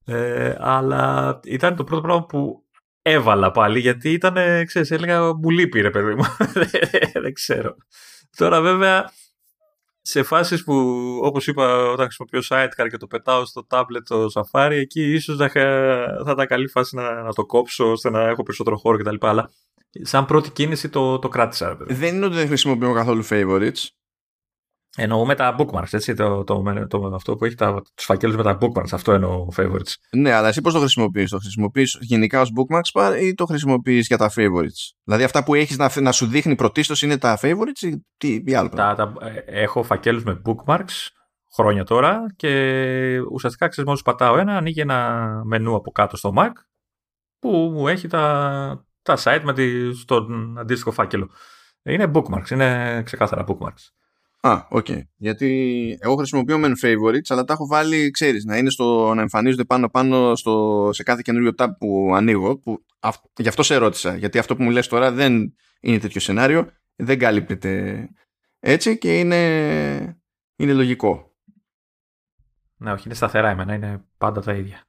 ε, 0.05 0.55
αλλά 0.59 1.39
ήταν 1.43 1.75
το 1.75 1.83
πρώτο 1.83 2.01
πράγμα 2.01 2.25
που 2.25 2.65
έβαλα 3.01 3.51
πάλι, 3.51 3.79
γιατί 3.79 4.11
ήταν, 4.11 4.65
ξέρεις, 4.65 4.91
έλεγα 4.91 5.33
μου 5.33 5.49
λείπει 5.49 5.81
ρε 5.81 5.89
παιδί 5.89 6.15
μου, 6.15 6.23
δεν 7.23 7.33
ξέρω. 7.33 7.75
Τώρα 8.37 8.61
βέβαια, 8.61 9.11
σε 10.09 10.23
φάσεις 10.23 10.63
που, 10.63 10.73
όπως 11.23 11.47
είπα, 11.47 11.89
όταν 11.91 12.05
χρησιμοποιώ 12.05 12.39
sidecar 12.49 12.87
και 12.89 12.97
το 12.97 13.07
πετάω 13.07 13.45
στο 13.45 13.67
tablet 13.69 14.03
το 14.05 14.27
Safari, 14.33 14.71
εκεί 14.71 15.13
ίσως 15.13 15.37
θα, 15.37 15.49
θα 16.25 16.31
ήταν 16.31 16.47
καλή 16.47 16.67
φάση 16.67 16.95
να, 16.95 17.21
να 17.21 17.33
το 17.33 17.45
κόψω, 17.45 17.91
ώστε 17.91 18.09
να 18.09 18.21
έχω 18.21 18.43
περισσότερο 18.43 18.77
χώρο 18.77 18.97
κτλ. 18.97 19.15
Αλλά 19.19 19.51
σαν 20.01 20.25
πρώτη 20.25 20.51
κίνηση 20.51 20.89
το, 20.89 21.19
το 21.19 21.27
κράτησα. 21.27 21.77
Δεν 21.79 22.15
είναι 22.15 22.25
ότι 22.25 22.35
δεν 22.35 22.47
χρησιμοποιώ 22.47 22.93
καθόλου 22.93 23.25
favorites. 23.29 23.87
Εννοούμε 24.97 25.35
τα 25.35 25.55
bookmarks, 25.59 25.91
έτσι, 25.93 26.13
το, 26.13 26.43
το, 26.43 26.63
το, 26.87 27.11
αυτό 27.15 27.35
που 27.35 27.45
έχει 27.45 27.55
τα, 27.55 27.81
τους 27.95 28.05
φακέλους 28.05 28.35
με 28.35 28.43
τα 28.43 28.57
bookmarks, 28.61 28.91
αυτό 28.91 29.11
εννοώ 29.11 29.47
favorites. 29.55 29.93
Ναι, 30.11 30.31
αλλά 30.31 30.47
εσύ 30.47 30.61
πώς 30.61 30.73
το 30.73 30.79
χρησιμοποιείς, 30.79 31.29
το 31.29 31.37
χρησιμοποιείς 31.37 31.97
γενικά 32.01 32.41
ως 32.41 32.51
bookmarks 32.55 33.21
ή 33.21 33.33
το 33.33 33.45
χρησιμοποιείς 33.45 34.07
για 34.07 34.17
τα 34.17 34.31
favorites; 34.35 34.93
Δηλαδή 35.03 35.23
αυτά 35.23 35.43
που 35.43 35.55
έχεις 35.55 35.77
να, 35.77 35.91
να 36.01 36.11
σου 36.11 36.25
δείχνει 36.25 36.55
πρωτίστως 36.55 37.01
είναι 37.01 37.17
τα 37.17 37.39
favorites 37.41 37.81
ή 37.81 38.05
τι 38.17 38.43
ή 38.45 38.53
άλλο 38.53 38.69
τα, 38.69 38.95
τα, 38.95 39.13
ε, 39.21 39.61
έχω 39.61 39.83
φακέλους 39.83 40.23
με 40.23 40.41
bookmarks 40.45 41.07
χρόνια 41.53 41.83
τώρα 41.83 42.25
και 42.35 42.49
ουσιαστικά 43.31 43.67
ξέρεις 43.67 43.87
μόλις 43.87 44.03
πατάω 44.03 44.37
ένα 44.37 44.57
ανοίγει 44.57 44.81
ένα 44.81 45.41
μενού 45.45 45.75
από 45.75 45.91
κάτω 45.91 46.17
στο 46.17 46.33
Mac 46.37 46.51
που 47.39 47.49
μου 47.49 47.87
έχει 47.87 48.07
τα, 48.07 48.85
τα 49.01 49.17
site 49.23 49.41
με 49.43 49.53
τη, 49.53 49.93
στον 49.93 50.57
αντίστοιχο 50.59 50.91
φάκελο. 50.91 51.29
Είναι 51.83 52.11
bookmarks, 52.13 52.49
είναι 52.49 53.01
ξεκάθαρα 53.05 53.45
bookmarks. 53.47 53.89
Α, 54.41 54.65
OK. 54.69 54.85
Okay. 54.89 55.01
Γιατί 55.15 55.97
εγώ 55.99 56.15
χρησιμοποιώ 56.15 56.57
μεν 56.57 56.73
favorites, 56.81 57.27
αλλά 57.27 57.43
τα 57.43 57.53
έχω 57.53 57.67
βάλει, 57.67 58.11
ξέρεις, 58.11 58.45
να 58.45 58.57
είναι 58.57 58.69
στο, 58.69 59.13
να 59.13 59.21
εμφανίζονται 59.21 59.63
πάνω-πάνω 59.63 60.35
στο, 60.35 60.89
σε 60.93 61.03
κάθε 61.03 61.21
καινούριο 61.23 61.51
tab 61.57 61.67
που 61.79 62.11
ανοίγω. 62.15 62.57
Που, 62.57 62.85
αυ, 62.99 63.15
γι' 63.37 63.47
αυτό 63.47 63.63
σε 63.63 63.73
ερώτησα. 63.73 64.15
Γιατί 64.15 64.37
αυτό 64.37 64.55
που 64.55 64.63
μου 64.63 64.69
λες 64.69 64.87
τώρα 64.87 65.11
δεν 65.11 65.53
είναι 65.79 65.99
τέτοιο 65.99 66.21
σενάριο, 66.21 66.71
δεν 66.95 67.19
καλύπτεται 67.19 68.07
έτσι 68.59 68.97
και 68.97 69.19
είναι, 69.19 70.21
είναι 70.55 70.73
λογικό. 70.73 71.33
Ναι, 72.77 72.91
όχι, 72.91 73.03
είναι 73.05 73.15
σταθερά 73.15 73.49
εμένα, 73.49 73.73
είναι 73.73 74.05
πάντα 74.17 74.41
τα 74.41 74.53
ίδια. 74.53 74.83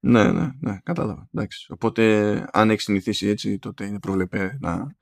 Ναι, 0.00 0.32
ναι, 0.32 0.50
ναι, 0.60 0.78
κατάλαβα. 0.82 1.28
Εντάξει. 1.34 1.72
Οπότε, 1.72 2.44
αν 2.52 2.70
έχεις 2.70 2.84
συνηθίσει 2.84 3.26
έτσι, 3.26 3.58
τότε 3.58 3.84
είναι 3.84 3.98
προβλεπέ 3.98 4.56
να 4.60 4.96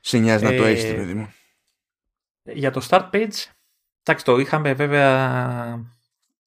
σε 0.00 0.18
νοιάζει 0.18 0.44
να 0.44 0.54
το 0.54 0.64
Ε, 0.64 0.70
έχει, 0.70 0.94
παιδί 0.94 1.14
μου. 1.14 1.32
Για 2.54 2.70
το 2.70 2.86
start 2.88 3.10
page, 3.10 3.44
εντάξει, 4.02 4.24
το 4.24 4.38
είχαμε 4.38 4.72
βέβαια 4.74 5.16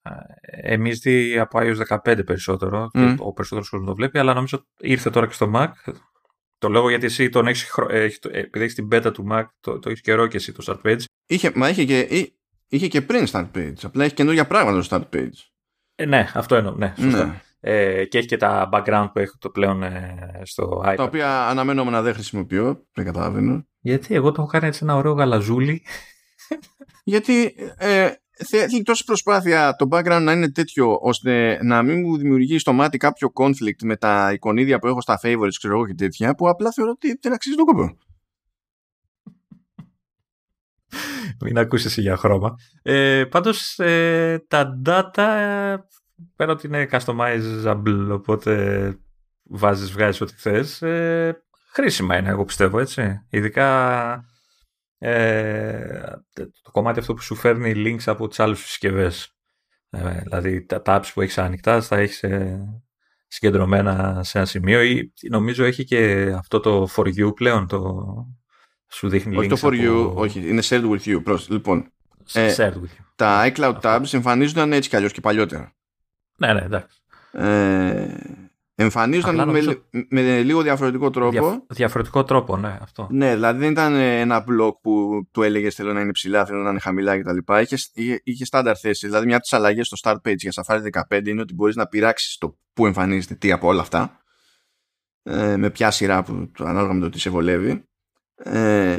ε, 0.02 0.74
εμείς 0.74 1.00
δει 1.00 1.40
από 1.40 1.60
iOS 1.62 1.98
15 2.06 2.26
περισσότερο, 2.26 2.90
και 2.92 3.00
Μμ. 3.00 3.16
ο 3.20 3.34
περισσότερος 3.34 3.70
κόσμος 3.70 3.90
το 3.90 3.96
βλέπει, 3.96 4.18
αλλά 4.20 4.34
νομίζω 4.34 4.66
ήρθε 4.80 5.10
τώρα 5.10 5.28
και 5.28 5.34
στο 5.34 5.52
Mac. 5.56 5.72
Το 6.58 6.70
λέω 6.70 6.90
γιατί 6.90 7.06
εσύ 7.06 7.30
τον 7.30 7.48
έχεις, 7.48 7.64
χρο- 7.64 7.92
ε, 7.92 8.04
έχεις- 8.04 8.20
ε, 8.32 8.40
επειδή 8.40 8.64
έχεις 8.64 8.76
την 8.76 8.88
beta 8.92 9.10
του 9.14 9.28
Mac, 9.32 9.44
το, 9.60 9.80
το 9.80 9.90
έχεις 9.90 10.02
καιρό 10.02 10.28
και 10.28 10.38
εσύ 10.38 10.52
το 10.52 10.64
start 10.84 10.88
page. 10.92 11.00
Είχε, 11.26 11.52
μα 11.56 11.70
είχε 11.70 11.86
και, 11.86 12.00
εί- 12.00 12.36
είχε 12.68 12.88
και 12.88 13.02
πριν 13.02 13.26
start 13.32 13.48
page. 13.56 13.74
Απλά 13.84 14.04
έχει 14.04 14.14
καινούργια 14.14 14.48
πράγματα 14.48 14.82
στο 14.82 14.98
start 15.12 15.16
page. 15.16 15.30
Ε, 15.96 16.06
ναι, 16.06 16.28
αυτό 16.34 16.56
εννοώ, 16.56 16.76
ναι, 16.76 16.94
σωστά. 17.00 17.26
Ναι. 17.26 17.42
Ε, 17.60 18.06
και 18.06 18.18
έχει 18.18 18.28
και 18.28 18.38
τα 18.38 18.70
background 18.74 19.10
που 19.14 19.20
έχω 19.20 19.36
το 19.40 19.50
πλέον 19.50 19.84
ε, 19.84 20.42
στο 20.44 20.84
iPad. 20.86 20.94
Τα 20.98 21.04
οποία 21.04 21.48
αναμενόμενα 21.48 22.02
δεν 22.02 22.14
χρησιμοποιώ. 22.14 22.86
Δεν 22.94 23.06
καταλαβαίνω. 23.06 23.66
Γιατί 23.82 24.16
εγώ 24.16 24.32
το 24.32 24.42
έχω 24.42 24.52
κάνει 24.52 24.68
έτσι 24.68 24.80
ένα 24.84 24.96
ωραίο 24.96 25.14
γαλαζούλι. 25.14 25.84
Γιατί 27.04 27.56
ε, 27.78 28.12
θέλει 28.48 28.84
τόση 28.84 29.04
προσπάθεια 29.04 29.76
το 29.76 29.88
background 29.92 30.22
να 30.22 30.32
είναι 30.32 30.52
τέτοιο 30.52 30.98
ώστε 31.02 31.60
να 31.64 31.84
μην 31.84 32.00
μου 32.00 32.18
δημιουργεί 32.18 32.60
στο 32.60 32.74
μάτι 32.74 32.98
κάποιο 32.98 33.32
conflict 33.34 33.84
με 33.84 33.96
τα 33.98 34.32
εικονίδια 34.34 34.80
που 34.80 34.88
έχω 34.88 35.02
στα 35.02 35.20
favorites 35.24 35.54
ξέρω 35.58 35.74
εγώ 35.74 35.86
και 35.88 35.94
τέτοια 35.94 36.36
που 36.36 36.50
απλά 36.50 36.72
θεωρώ 36.72 36.92
ότι 36.92 37.18
δεν 37.22 37.34
αξίζει 37.34 37.56
τον 37.56 37.66
κόπο. 37.66 37.98
Μην 41.46 41.58
ακούσεις 41.58 41.86
εσύ 41.86 42.02
για 42.02 42.18
χρώμα. 42.18 42.56
Ε, 42.82 43.26
πάντως 43.26 43.80
ε, 43.80 44.46
τα 44.48 44.82
data 44.86 45.24
ε, 45.24 45.76
πέρα 46.36 46.52
ότι 46.52 46.68
είναι 46.68 46.88
customizable 46.92 48.08
οπότε 48.12 48.96
βάζεις, 49.44 49.92
βγάζεις 49.92 50.22
ό,τι 50.22 50.34
θες 50.36 50.82
ε, 50.82 51.44
χρήσιμα 51.74 52.18
είναι 52.18 52.30
εγώ 52.30 52.46
πιστεύω 52.46 52.80
έτσι. 52.80 53.26
Ειδικά 53.30 54.26
ε, 54.98 56.00
το 56.62 56.72
κομμάτι 56.72 57.00
αυτό 57.00 57.14
που 57.14 57.22
σου 57.22 57.36
φέρνει 57.36 57.74
links 57.76 58.04
από 58.06 58.28
τις 58.28 58.40
άλλες 58.40 58.60
συσκευές. 58.60 59.36
Ε, 59.90 60.20
δηλαδή 60.22 60.66
τα 60.66 60.82
tabs 60.86 61.06
που 61.14 61.22
έχεις 61.22 61.38
ανοιχτά 61.38 61.82
θα 61.82 61.98
έχεις 61.98 62.24
ε, 62.24 62.60
συγκεντρωμένα 63.28 64.24
σε 64.24 64.38
ένα 64.38 64.48
σημείο 64.48 64.82
ή 64.84 65.14
νομίζω 65.30 65.64
έχει 65.64 65.84
και 65.84 66.32
αυτό 66.38 66.60
το 66.60 66.88
for 66.96 67.06
you 67.06 67.36
πλέον 67.36 67.68
το 67.68 68.04
σου 68.92 69.10
δείχνει 69.10 69.36
όχι 69.38 69.50
links 69.52 69.60
το 69.60 69.68
for 69.68 69.72
you, 69.74 70.10
από- 70.10 70.22
όχι, 70.22 70.50
είναι 70.50 70.62
shared 70.66 70.90
with 70.90 71.02
you. 71.06 71.24
Προς, 71.24 71.50
λοιπόν, 71.50 71.92
Ε, 72.34 72.54
shared 72.58 72.74
with 72.74 72.84
you. 73.00 73.06
τα 73.16 73.52
iCloud 73.52 73.74
Αυτό. 73.76 73.80
tabs 73.96 74.14
εμφανίζονταν 74.14 74.74
έτσι 74.74 74.90
κι 74.90 74.96
αλλιώς 74.96 75.12
και 75.12 75.22
παλιότερα. 75.22 75.74
Ναι, 76.38 76.54
ναι, 76.54 76.62
εντάξει. 76.62 76.98
Ε, 77.32 78.08
εμφανίζονταν 78.82 79.40
Απλά 79.40 79.46
με, 79.52 79.60
νομίζω- 79.60 79.82
με 80.10 80.42
λίγο 80.42 80.62
διαφορετικό 80.62 81.10
τρόπο. 81.10 81.32
Διαφ- 81.32 81.74
διαφορετικό 81.74 82.24
τρόπο, 82.24 82.58
ναι, 82.58 82.78
αυτό. 82.82 83.08
Ναι, 83.12 83.34
δηλαδή 83.34 83.60
δεν 83.60 83.72
ήταν 83.72 83.94
ένα 83.96 84.44
blog 84.44 84.72
που 84.82 85.22
του 85.32 85.42
έλεγες 85.42 85.76
θέλω 85.76 85.94
να 85.94 86.02
είναι 86.02 86.12
ψηλά, 86.12 86.46
θέλω 86.46 86.62
να 86.62 86.70
είναι 86.70 86.80
χαμηλά 86.80 87.20
κτλ. 87.22 87.38
Είχε, 87.62 87.78
είχε, 87.94 88.22
είχε 88.24 88.46
στάνταρ 88.46 88.76
θέση. 88.80 89.06
Δηλαδή, 89.08 89.26
μια 89.26 89.36
από 89.36 89.44
τις 89.44 89.54
αλλαγές 89.54 89.88
στο 89.88 89.98
start 90.04 90.30
page 90.30 90.36
για 90.38 90.52
Safari 90.56 90.80
15 91.10 91.28
είναι 91.28 91.42
ότι 91.42 91.54
μπορείς 91.54 91.76
να 91.76 91.88
πειράξεις 91.88 92.38
το 92.38 92.58
που 92.74 92.86
εμφανίζεται 92.86 93.36
τι 93.36 93.52
από 93.52 93.68
όλα 93.68 93.82
αυτά. 93.82 94.22
Ε, 95.24 95.56
με 95.58 95.70
ποια 95.70 95.92
σειρά 95.92 96.24
που 96.24 96.52
ανάλογα 96.60 96.94
με 96.94 97.00
το 97.00 97.10
τι 97.10 97.20
σε 97.20 97.30
βολεύει. 97.30 97.84
Ε, 98.36 98.98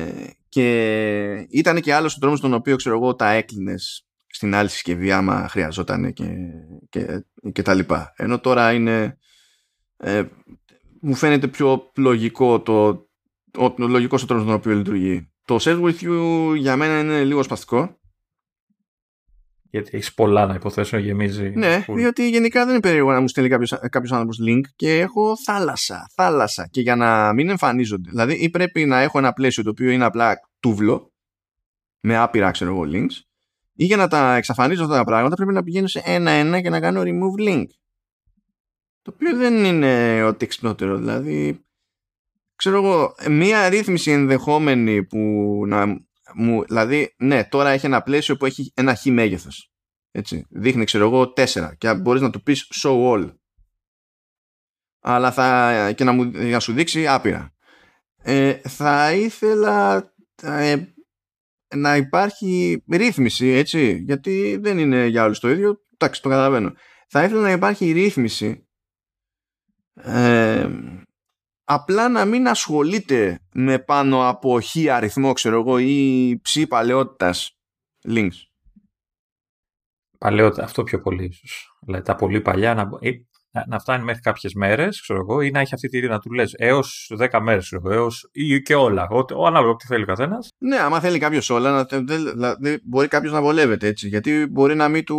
και 0.48 1.46
ήταν 1.50 1.80
και 1.80 1.94
άλλος 1.94 2.14
ο 2.16 2.18
τρόπος 2.18 2.38
στον 2.38 2.54
οποίο 2.54 2.76
ξέρω 2.76 2.96
εγώ 2.96 3.14
τα 3.14 3.30
έκλεινες 3.30 4.06
στην 4.26 4.54
άλλη 4.54 4.68
συσκευή 4.68 5.12
άμα 5.12 5.48
χρειαζόταν 5.48 6.12
και, 6.12 6.24
και, 6.88 7.24
και 7.52 7.62
τα 7.62 7.74
λοιπά. 7.74 8.12
Ενώ 8.16 8.40
τώρα 8.40 8.72
είναι 8.72 9.18
ε, 10.02 10.24
μου 11.00 11.14
φαίνεται 11.14 11.48
πιο 11.48 11.90
λογικό 11.96 12.60
το, 12.60 12.88
ο, 13.58 13.64
ο 13.64 13.74
λογικός 13.78 14.22
ο 14.22 14.26
τρόπος 14.26 14.44
τον 14.44 14.54
οποίο 14.54 14.74
λειτουργεί. 14.74 15.32
Το 15.44 15.56
Share 15.60 15.82
With 15.82 16.00
You 16.00 16.54
για 16.56 16.76
μένα 16.76 16.98
είναι 16.98 17.24
λίγο 17.24 17.42
σπαστικό. 17.42 17.96
Γιατί 19.70 19.90
έχεις 19.92 20.14
πολλά 20.14 20.46
να 20.46 20.54
υποθέσω, 20.54 20.96
γεμίζει. 20.96 21.50
Ναι, 21.50 21.84
full. 21.88 21.94
διότι 21.94 22.28
γενικά 22.28 22.60
δεν 22.60 22.70
είναι 22.70 22.80
περίεργο 22.80 23.12
να 23.12 23.20
μου 23.20 23.28
στέλνει 23.28 23.50
κάποιος, 23.50 23.70
κάποιος 23.70 24.12
άνθρωπος 24.12 24.38
link 24.48 24.60
και 24.76 24.98
έχω 24.98 25.36
θάλασσα, 25.44 26.10
θάλασσα. 26.14 26.68
Και 26.70 26.80
για 26.80 26.96
να 26.96 27.32
μην 27.32 27.48
εμφανίζονται, 27.48 28.10
δηλαδή 28.10 28.34
ή 28.34 28.50
πρέπει 28.50 28.84
να 28.84 29.00
έχω 29.00 29.18
ένα 29.18 29.32
πλαίσιο 29.32 29.62
το 29.62 29.70
οποίο 29.70 29.90
είναι 29.90 30.04
απλά 30.04 30.40
τούβλο, 30.60 31.12
με 32.00 32.16
άπειρα 32.16 32.50
ξέρω 32.50 32.70
εγώ 32.70 32.82
links, 32.86 33.20
ή 33.74 33.84
για 33.84 33.96
να 33.96 34.08
τα 34.08 34.34
εξαφανίζω 34.36 34.82
αυτά 34.84 34.96
τα 34.96 35.04
πράγματα 35.04 35.36
πρέπει 35.36 35.52
να 35.52 35.62
πηγαίνω 35.62 35.86
σε 35.86 36.02
ένα-ένα 36.04 36.60
και 36.60 36.70
να 36.70 36.80
κάνω 36.80 37.02
remove 37.04 37.48
link. 37.48 37.66
Το 39.02 39.12
οποίο 39.14 39.36
δεν 39.36 39.64
είναι 39.64 40.22
ό,τι 40.22 40.44
εξυπνότερο. 40.44 40.96
Δηλαδή, 40.96 41.64
ξέρω 42.56 42.76
εγώ, 42.76 43.14
μία 43.30 43.68
ρύθμιση 43.68 44.10
ενδεχόμενη 44.10 45.04
που 45.04 45.18
να 45.66 45.86
μου. 46.34 46.64
Δηλαδή, 46.64 47.14
ναι, 47.18 47.44
τώρα 47.44 47.70
έχει 47.70 47.86
ένα 47.86 48.02
πλαίσιο 48.02 48.36
που 48.36 48.46
έχει 48.46 48.72
ένα 48.74 48.94
χ 48.94 49.04
μέγεθος. 49.04 49.72
Έτσι. 50.10 50.46
Δείχνει, 50.50 50.84
ξέρω 50.84 51.04
εγώ, 51.04 51.32
4 51.36 51.72
και 51.78 51.94
μπορείς 51.94 52.22
να 52.22 52.30
του 52.30 52.42
πεις 52.42 52.68
show 52.82 53.12
all. 53.12 53.34
Αλλά 55.00 55.32
θα. 55.32 55.92
και 55.92 56.04
να, 56.04 56.12
μου, 56.12 56.24
να 56.24 56.60
σου 56.60 56.72
δείξει 56.72 57.06
άπειρα. 57.06 57.54
Ε, 58.22 58.60
θα 58.68 59.12
ήθελα 59.12 60.12
ε, 60.42 60.76
να 61.74 61.96
υπάρχει 61.96 62.82
ρύθμιση, 62.90 63.46
έτσι, 63.46 64.02
γιατί 64.06 64.58
δεν 64.60 64.78
είναι 64.78 65.06
για 65.06 65.24
όλους 65.24 65.38
το 65.38 65.50
ίδιο. 65.50 65.80
Εντάξει, 65.98 66.22
το 66.22 66.28
καταλαβαίνω. 66.28 66.72
Θα 67.08 67.24
ήθελα 67.24 67.40
να 67.40 67.50
υπάρχει 67.50 67.92
ρύθμιση 67.92 68.66
ε, 69.94 70.68
απλά 71.64 72.08
να 72.08 72.24
μην 72.24 72.48
ασχολείται 72.48 73.40
με 73.52 73.78
πάνω 73.78 74.28
από 74.28 74.60
χ 74.60 74.76
αριθμό, 74.90 75.32
ξέρω 75.32 75.60
εγώ, 75.60 75.78
ή 75.78 76.38
ψη 76.42 76.66
παλαιότητας 76.66 77.58
links. 78.08 78.46
Παλαιότερα, 80.18 80.64
αυτό 80.66 80.82
πιο 80.82 81.00
πολύ 81.00 81.24
ίσως. 81.24 81.76
Δηλαδή 81.80 82.04
τα 82.04 82.14
πολύ 82.14 82.40
παλιά 82.40 82.74
να, 82.74 82.84
μπο- 82.84 82.98
ή 83.00 83.26
να, 83.52 83.64
να 83.66 83.78
φτάνει 83.78 84.04
μέχρι 84.04 84.20
κάποιες 84.20 84.52
μέρες, 84.54 85.00
ξέρω 85.00 85.18
εγώ, 85.20 85.40
ή 85.40 85.50
να 85.50 85.60
έχει 85.60 85.74
αυτή 85.74 85.88
τη 85.88 85.98
ρήτρα 85.98 86.14
να 86.14 86.20
του 86.20 86.32
λες 86.32 86.54
έως 86.56 87.12
10 87.18 87.38
μέρες, 87.42 87.64
ξέρω 87.64 87.82
εγώ, 87.84 87.94
έως, 87.94 88.28
ή 88.32 88.62
και 88.62 88.74
όλα. 88.74 89.08
Ο, 89.10 89.18
ο, 89.34 89.46
ανάλογα 89.46 89.70
από 89.70 89.78
τι 89.78 89.86
θέλει 89.86 90.02
ο 90.02 90.06
καθένας. 90.06 90.48
Ναι, 90.58 90.76
άμα 90.76 91.00
θέλει 91.00 91.18
κάποιος 91.18 91.50
όλα, 91.50 91.70
να, 91.70 91.86
τε- 91.86 92.02
δε- 92.06 92.16
δηλαδή 92.16 92.80
μπορεί 92.84 93.08
κάποιος 93.08 93.32
να 93.32 93.40
βολεύεται 93.40 93.86
έτσι. 93.86 94.08
Γιατί 94.08 94.46
μπορεί 94.46 94.74
να 94.74 94.88
μην 94.88 95.04
του 95.04 95.18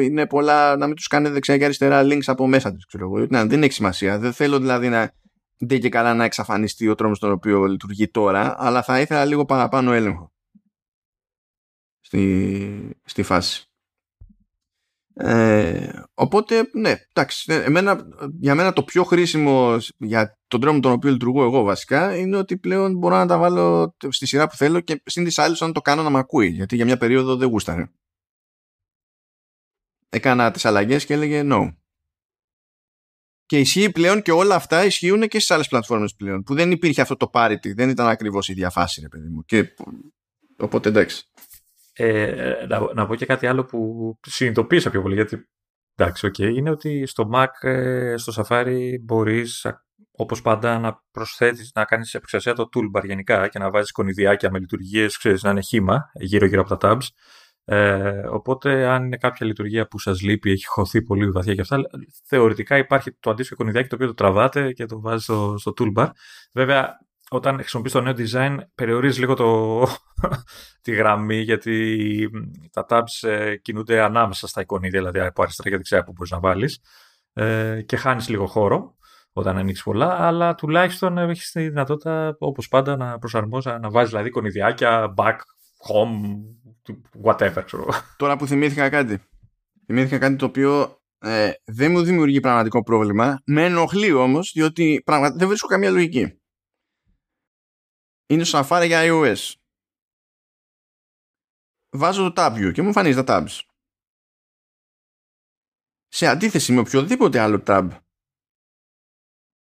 είναι 0.00 0.26
πολλά, 0.26 0.76
να 0.76 0.86
μην 0.86 0.96
τους 0.96 1.06
κάνει 1.06 1.28
δεξιά 1.28 1.58
και 1.58 1.64
αριστερά 1.64 2.02
links 2.02 2.26
από 2.26 2.46
μέσα 2.46 2.72
τους, 2.72 2.86
ξέρω 2.86 3.04
εγώ. 3.04 3.26
Ναι, 3.30 3.44
δεν 3.44 3.62
έχει 3.62 3.72
σημασία. 3.72 4.18
Δεν 4.18 4.32
θέλω 4.32 4.58
δηλαδή 4.58 4.88
να 4.88 5.10
δεν 5.60 5.80
και 5.80 5.88
καλά 5.88 6.14
να 6.14 6.24
εξαφανιστεί 6.24 6.88
ο 6.88 6.94
τρόπο 6.94 7.14
στον 7.14 7.32
οποίο 7.32 7.64
λειτουργεί 7.64 8.08
τώρα, 8.08 8.54
αλλά 8.58 8.82
θα 8.82 9.00
ήθελα 9.00 9.24
λίγο 9.24 9.44
παραπάνω 9.44 9.92
έλεγχο 9.92 10.32
στη, 12.00 12.96
στη 13.04 13.22
φάση. 13.22 13.67
Ε, 15.20 16.02
οπότε, 16.14 16.70
ναι, 16.72 16.94
εντάξει. 17.08 17.52
ε, 17.52 17.62
Εμένα, 17.62 18.08
για 18.40 18.54
μένα 18.54 18.72
το 18.72 18.82
πιο 18.82 19.04
χρήσιμο 19.04 19.76
για 19.96 20.38
τον 20.48 20.60
τρόπο 20.60 20.74
με 20.74 20.80
τον 20.82 20.92
οποίο 20.92 21.10
λειτουργώ 21.10 21.42
εγώ 21.42 21.62
βασικά 21.62 22.16
είναι 22.16 22.36
ότι 22.36 22.58
πλέον 22.58 22.96
μπορώ 22.96 23.16
να 23.16 23.26
τα 23.26 23.38
βάλω 23.38 23.96
στη 24.08 24.26
σειρά 24.26 24.48
που 24.48 24.56
θέλω 24.56 24.80
και 24.80 25.02
συν 25.04 25.24
τις 25.24 25.38
άλλες 25.38 25.60
όταν 25.60 25.72
το 25.72 25.80
κάνω 25.80 26.02
να 26.02 26.10
μ' 26.10 26.16
ακούει. 26.16 26.48
Γιατί 26.48 26.76
για 26.76 26.84
μια 26.84 26.96
περίοδο 26.96 27.36
δεν 27.36 27.48
γούσταρε. 27.48 27.90
Έκανα 30.08 30.50
τις 30.50 30.64
αλλαγές 30.64 31.04
και 31.04 31.14
έλεγε 31.14 31.42
no. 31.44 31.76
Και 33.46 33.58
ισχύει 33.58 33.92
πλέον 33.92 34.22
και 34.22 34.32
όλα 34.32 34.54
αυτά 34.54 34.84
ισχύουν 34.84 35.20
και 35.20 35.38
στις 35.38 35.50
άλλες 35.50 35.68
πλατφόρμες 35.68 36.14
πλέον. 36.14 36.42
Που 36.42 36.54
δεν 36.54 36.70
υπήρχε 36.70 37.00
αυτό 37.00 37.16
το 37.16 37.30
parity. 37.32 37.74
Δεν 37.74 37.88
ήταν 37.88 38.06
ακριβώς 38.06 38.48
η 38.48 38.52
διαφάση, 38.52 39.00
ρε 39.00 39.08
παιδί 39.08 39.28
μου. 39.28 39.44
Και, 39.44 39.74
οπότε 40.58 40.88
εντάξει. 40.88 41.27
Ε, 42.00 42.66
να, 42.68 42.92
να 42.94 43.06
πω 43.06 43.14
και 43.14 43.26
κάτι 43.26 43.46
άλλο 43.46 43.64
που 43.64 44.14
συνειδητοποίησα 44.26 44.90
πιο 44.90 45.02
πολύ, 45.02 45.14
γιατί 45.14 45.48
εντάξει, 45.94 46.26
οκ, 46.26 46.38
είναι 46.38 46.70
ότι 46.70 47.06
στο 47.06 47.30
Mac, 47.34 47.68
ε, 47.68 48.14
στο 48.16 48.32
Safari 48.36 48.94
μπορείς 49.00 49.64
α, 49.64 49.84
όπως 50.10 50.42
πάντα 50.42 50.78
να 50.78 51.02
προσθέτεις, 51.10 51.70
να 51.74 51.84
κάνεις 51.84 52.14
επεξεργασία 52.14 52.52
το 52.52 52.68
toolbar 52.74 53.04
γενικά 53.04 53.48
και 53.48 53.58
να 53.58 53.70
βάζεις 53.70 53.92
εικονιδιάκια 53.92 54.50
με 54.50 54.58
λειτουργίες, 54.58 55.16
ξέρεις, 55.16 55.42
να 55.42 55.50
είναι 55.50 55.60
χύμα 55.60 56.10
γύρω-γύρω 56.12 56.60
από 56.60 56.76
τα 56.76 56.90
tabs. 56.90 57.06
Ε, 57.64 58.26
οπότε 58.30 58.86
αν 58.86 59.04
είναι 59.04 59.16
κάποια 59.16 59.46
λειτουργία 59.46 59.86
που 59.86 59.98
σας 59.98 60.20
λείπει, 60.20 60.50
έχει 60.50 60.66
χωθεί 60.66 61.02
πολύ 61.02 61.30
βαθιά 61.30 61.54
και 61.54 61.60
αυτά, 61.60 61.80
θεωρητικά 62.24 62.76
υπάρχει 62.76 63.12
το 63.20 63.30
αντίστοιχο 63.30 63.56
εικονιδιάκι 63.56 63.88
το 63.88 63.94
οποίο 63.94 64.06
το 64.06 64.14
τραβάτε 64.14 64.72
και 64.72 64.86
το 64.86 65.00
βάζεις 65.00 65.24
στο, 65.24 65.54
στο 65.58 65.72
toolbar. 65.78 66.10
Βέβαια, 66.52 66.98
όταν 67.30 67.58
χρησιμοποιείς 67.58 67.92
το 67.92 68.00
νέο 68.00 68.14
design, 68.16 68.56
περιορίζεις 68.74 69.18
λίγο 69.18 69.34
το, 69.34 69.80
τη 70.82 70.92
γραμμή, 70.92 71.40
γιατί 71.40 72.28
τα 72.72 72.86
tabs 72.88 73.28
ε, 73.28 73.56
κινούνται 73.56 74.00
ανάμεσα 74.00 74.46
στα 74.46 74.60
εικονίδια, 74.60 74.98
δηλαδή 74.98 75.20
από 75.20 75.42
αριστερά 75.42 75.70
και 75.70 75.76
δεξιά 75.76 76.04
που 76.04 76.12
μπορείς 76.12 76.30
να 76.30 76.40
βάλεις 76.40 76.80
ε, 77.32 77.82
και 77.86 77.96
χάνεις 77.96 78.28
λίγο 78.28 78.46
χώρο 78.46 78.96
όταν 79.32 79.56
ανοίξεις 79.56 79.84
πολλά, 79.84 80.26
αλλά 80.26 80.54
τουλάχιστον 80.54 81.18
έχεις 81.18 81.50
τη 81.50 81.60
δυνατότητα, 81.60 82.36
όπως 82.38 82.68
πάντα, 82.68 82.96
να 82.96 83.18
προσαρμόζεις, 83.18 83.72
να 83.80 83.90
βάζεις 83.90 84.10
δηλαδή 84.10 84.28
εικονιδιάκια, 84.28 85.14
back, 85.16 85.36
home, 85.88 86.20
whatever, 87.24 87.62
ξέρω. 87.64 87.86
Τώρα 88.16 88.36
που 88.36 88.46
θυμήθηκα 88.46 88.88
κάτι. 88.88 89.18
Θυμήθηκα 89.86 90.18
κάτι 90.18 90.36
το 90.36 90.44
οποίο 90.44 90.98
ε, 91.18 91.50
δεν 91.64 91.90
μου 91.90 92.02
δημιουργεί 92.02 92.40
πραγματικό 92.40 92.82
πρόβλημα. 92.82 93.40
Με 93.44 93.64
ενοχλεί 93.64 94.12
όμως, 94.12 94.50
διότι 94.54 95.02
δεν 95.36 95.48
βρίσκω 95.48 95.66
καμία 95.66 95.90
λογική. 95.90 96.37
Είναι 98.30 98.44
στο 98.44 98.60
Safari 98.62 98.86
για 98.86 99.00
iOS. 99.02 99.52
Βάζω 101.90 102.32
το 102.32 102.42
tab 102.42 102.56
view 102.56 102.72
και 102.72 102.80
μου 102.80 102.86
εμφανίζει 102.86 103.24
τα 103.24 103.24
tabs. 103.26 103.60
Σε 106.08 106.26
αντίθεση 106.26 106.72
με 106.72 106.80
οποιοδήποτε 106.80 107.38
άλλο 107.38 107.62
tab 107.66 107.88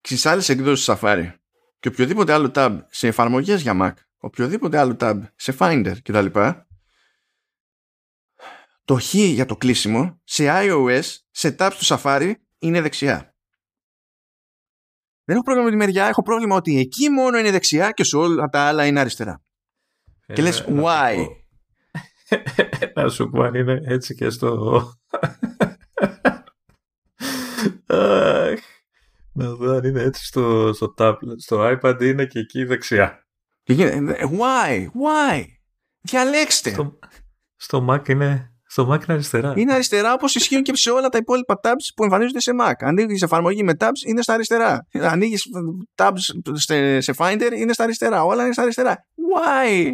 στις 0.01 0.25
άλλες 0.25 0.49
εκδόσεις 0.49 0.89
Safari 0.89 1.35
και 1.79 1.87
οποιοδήποτε 1.87 2.33
άλλο 2.33 2.51
tab 2.55 2.79
σε 2.89 3.07
εφαρμογές 3.07 3.61
για 3.61 3.73
Mac, 3.81 3.93
οποιοδήποτε 4.17 4.77
άλλο 4.77 4.97
tab 4.99 5.21
σε 5.35 5.55
Finder 5.59 5.95
κτλ. 6.03 6.25
Το 8.85 8.99
χ 8.99 9.13
για 9.13 9.45
το 9.45 9.57
κλείσιμο 9.57 10.21
σε 10.23 10.43
iOS, 10.47 11.03
σε 11.31 11.55
tabs 11.59 11.73
του 11.77 11.85
Safari 11.85 12.33
είναι 12.59 12.81
δεξιά. 12.81 13.32
Δεν 15.25 15.35
έχω 15.35 15.43
πρόβλημα 15.43 15.69
με 15.69 15.71
τη 15.71 15.77
μεριά, 15.77 16.05
έχω 16.05 16.21
πρόβλημα 16.21 16.55
ότι 16.55 16.79
εκεί 16.79 17.09
μόνο 17.09 17.37
είναι 17.37 17.51
δεξιά 17.51 17.91
και 17.91 18.03
σε 18.03 18.17
όλα 18.17 18.47
τα 18.47 18.59
άλλα 18.61 18.85
είναι 18.85 18.99
αριστερά. 18.99 19.41
και 20.33 20.41
λες, 20.41 20.59
ε, 20.59 20.65
why? 20.67 21.27
Να 22.95 23.09
σου 23.09 23.29
πω 23.29 23.41
αν 23.41 23.55
είναι 23.55 23.81
έτσι 23.85 24.15
και 24.15 24.29
στο... 24.29 24.83
Να 29.35 29.53
δω 29.53 29.71
αν 29.71 29.83
είναι 29.83 30.01
έτσι 30.01 30.25
στο, 30.25 30.73
στο 30.73 30.93
tablet. 30.97 31.37
Στο 31.37 31.77
iPad 31.81 32.01
είναι 32.01 32.25
και 32.25 32.39
εκεί 32.39 32.63
δεξιά. 32.63 33.27
Why? 34.39 34.85
Why? 34.85 35.45
Διαλέξτε. 36.01 36.69
Στο, 36.69 36.99
στο 37.55 37.87
Mac 37.89 38.09
είναι 38.09 38.52
στο 38.73 38.91
Mac 38.91 39.03
είναι 39.03 39.13
αριστερά. 39.13 39.53
Είναι 39.55 39.73
αριστερά 39.73 40.13
όπως 40.13 40.35
ισχύουν 40.35 40.63
και 40.63 40.75
σε 40.75 40.89
όλα 40.89 41.09
τα 41.09 41.17
υπόλοιπα 41.17 41.59
tabs 41.63 41.91
που 41.95 42.03
εμφανίζονται 42.03 42.39
σε 42.39 42.51
Mac. 42.61 42.73
Ανοίγει 42.79 43.23
εφαρμογή 43.23 43.63
με 43.63 43.73
tabs, 43.79 44.07
είναι 44.07 44.21
στα 44.21 44.33
αριστερά. 44.33 44.87
Ανοίγεις 44.93 45.43
tabs 45.95 46.51
σε 46.97 47.13
Finder, 47.17 47.51
είναι 47.55 47.73
στα 47.73 47.83
αριστερά. 47.83 48.23
Όλα 48.23 48.43
είναι 48.43 48.53
στα 48.53 48.61
αριστερά. 48.61 49.05
Why? 49.15 49.93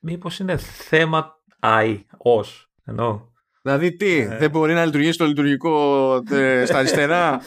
Μήπως 0.00 0.38
είναι 0.38 0.56
θέμα 0.56 1.32
I, 1.62 2.00
ω. 2.24 2.40
Εννοώ. 2.84 3.20
Δηλαδή 3.62 3.96
τι, 3.96 4.18
ε. 4.18 4.36
δεν 4.38 4.50
μπορεί 4.50 4.72
να 4.72 4.84
λειτουργήσει 4.84 5.18
το 5.18 5.26
λειτουργικό 5.26 6.14
ε, 6.30 6.64
στα 6.66 6.78
αριστερά; 6.78 7.40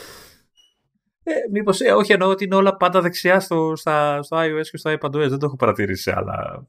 Ε, 1.24 1.34
Μήπως, 1.52 1.80
ε, 1.80 1.92
όχι 1.92 2.12
εννοώ 2.12 2.30
ότι 2.30 2.44
είναι 2.44 2.56
όλα 2.56 2.76
πάντα 2.78 3.02
δεξιά 3.02 3.40
στο, 3.40 3.74
στα, 3.76 4.22
στο 4.22 4.38
iOS 4.38 4.68
και 4.72 4.78
στο 4.78 4.92
iPadOS. 4.92 5.12
Δεν 5.12 5.40
το 5.40 5.46
έχω 5.46 5.56
παρατηρήσει 5.56 6.02
σε 6.02 6.14
άλλα. 6.16 6.68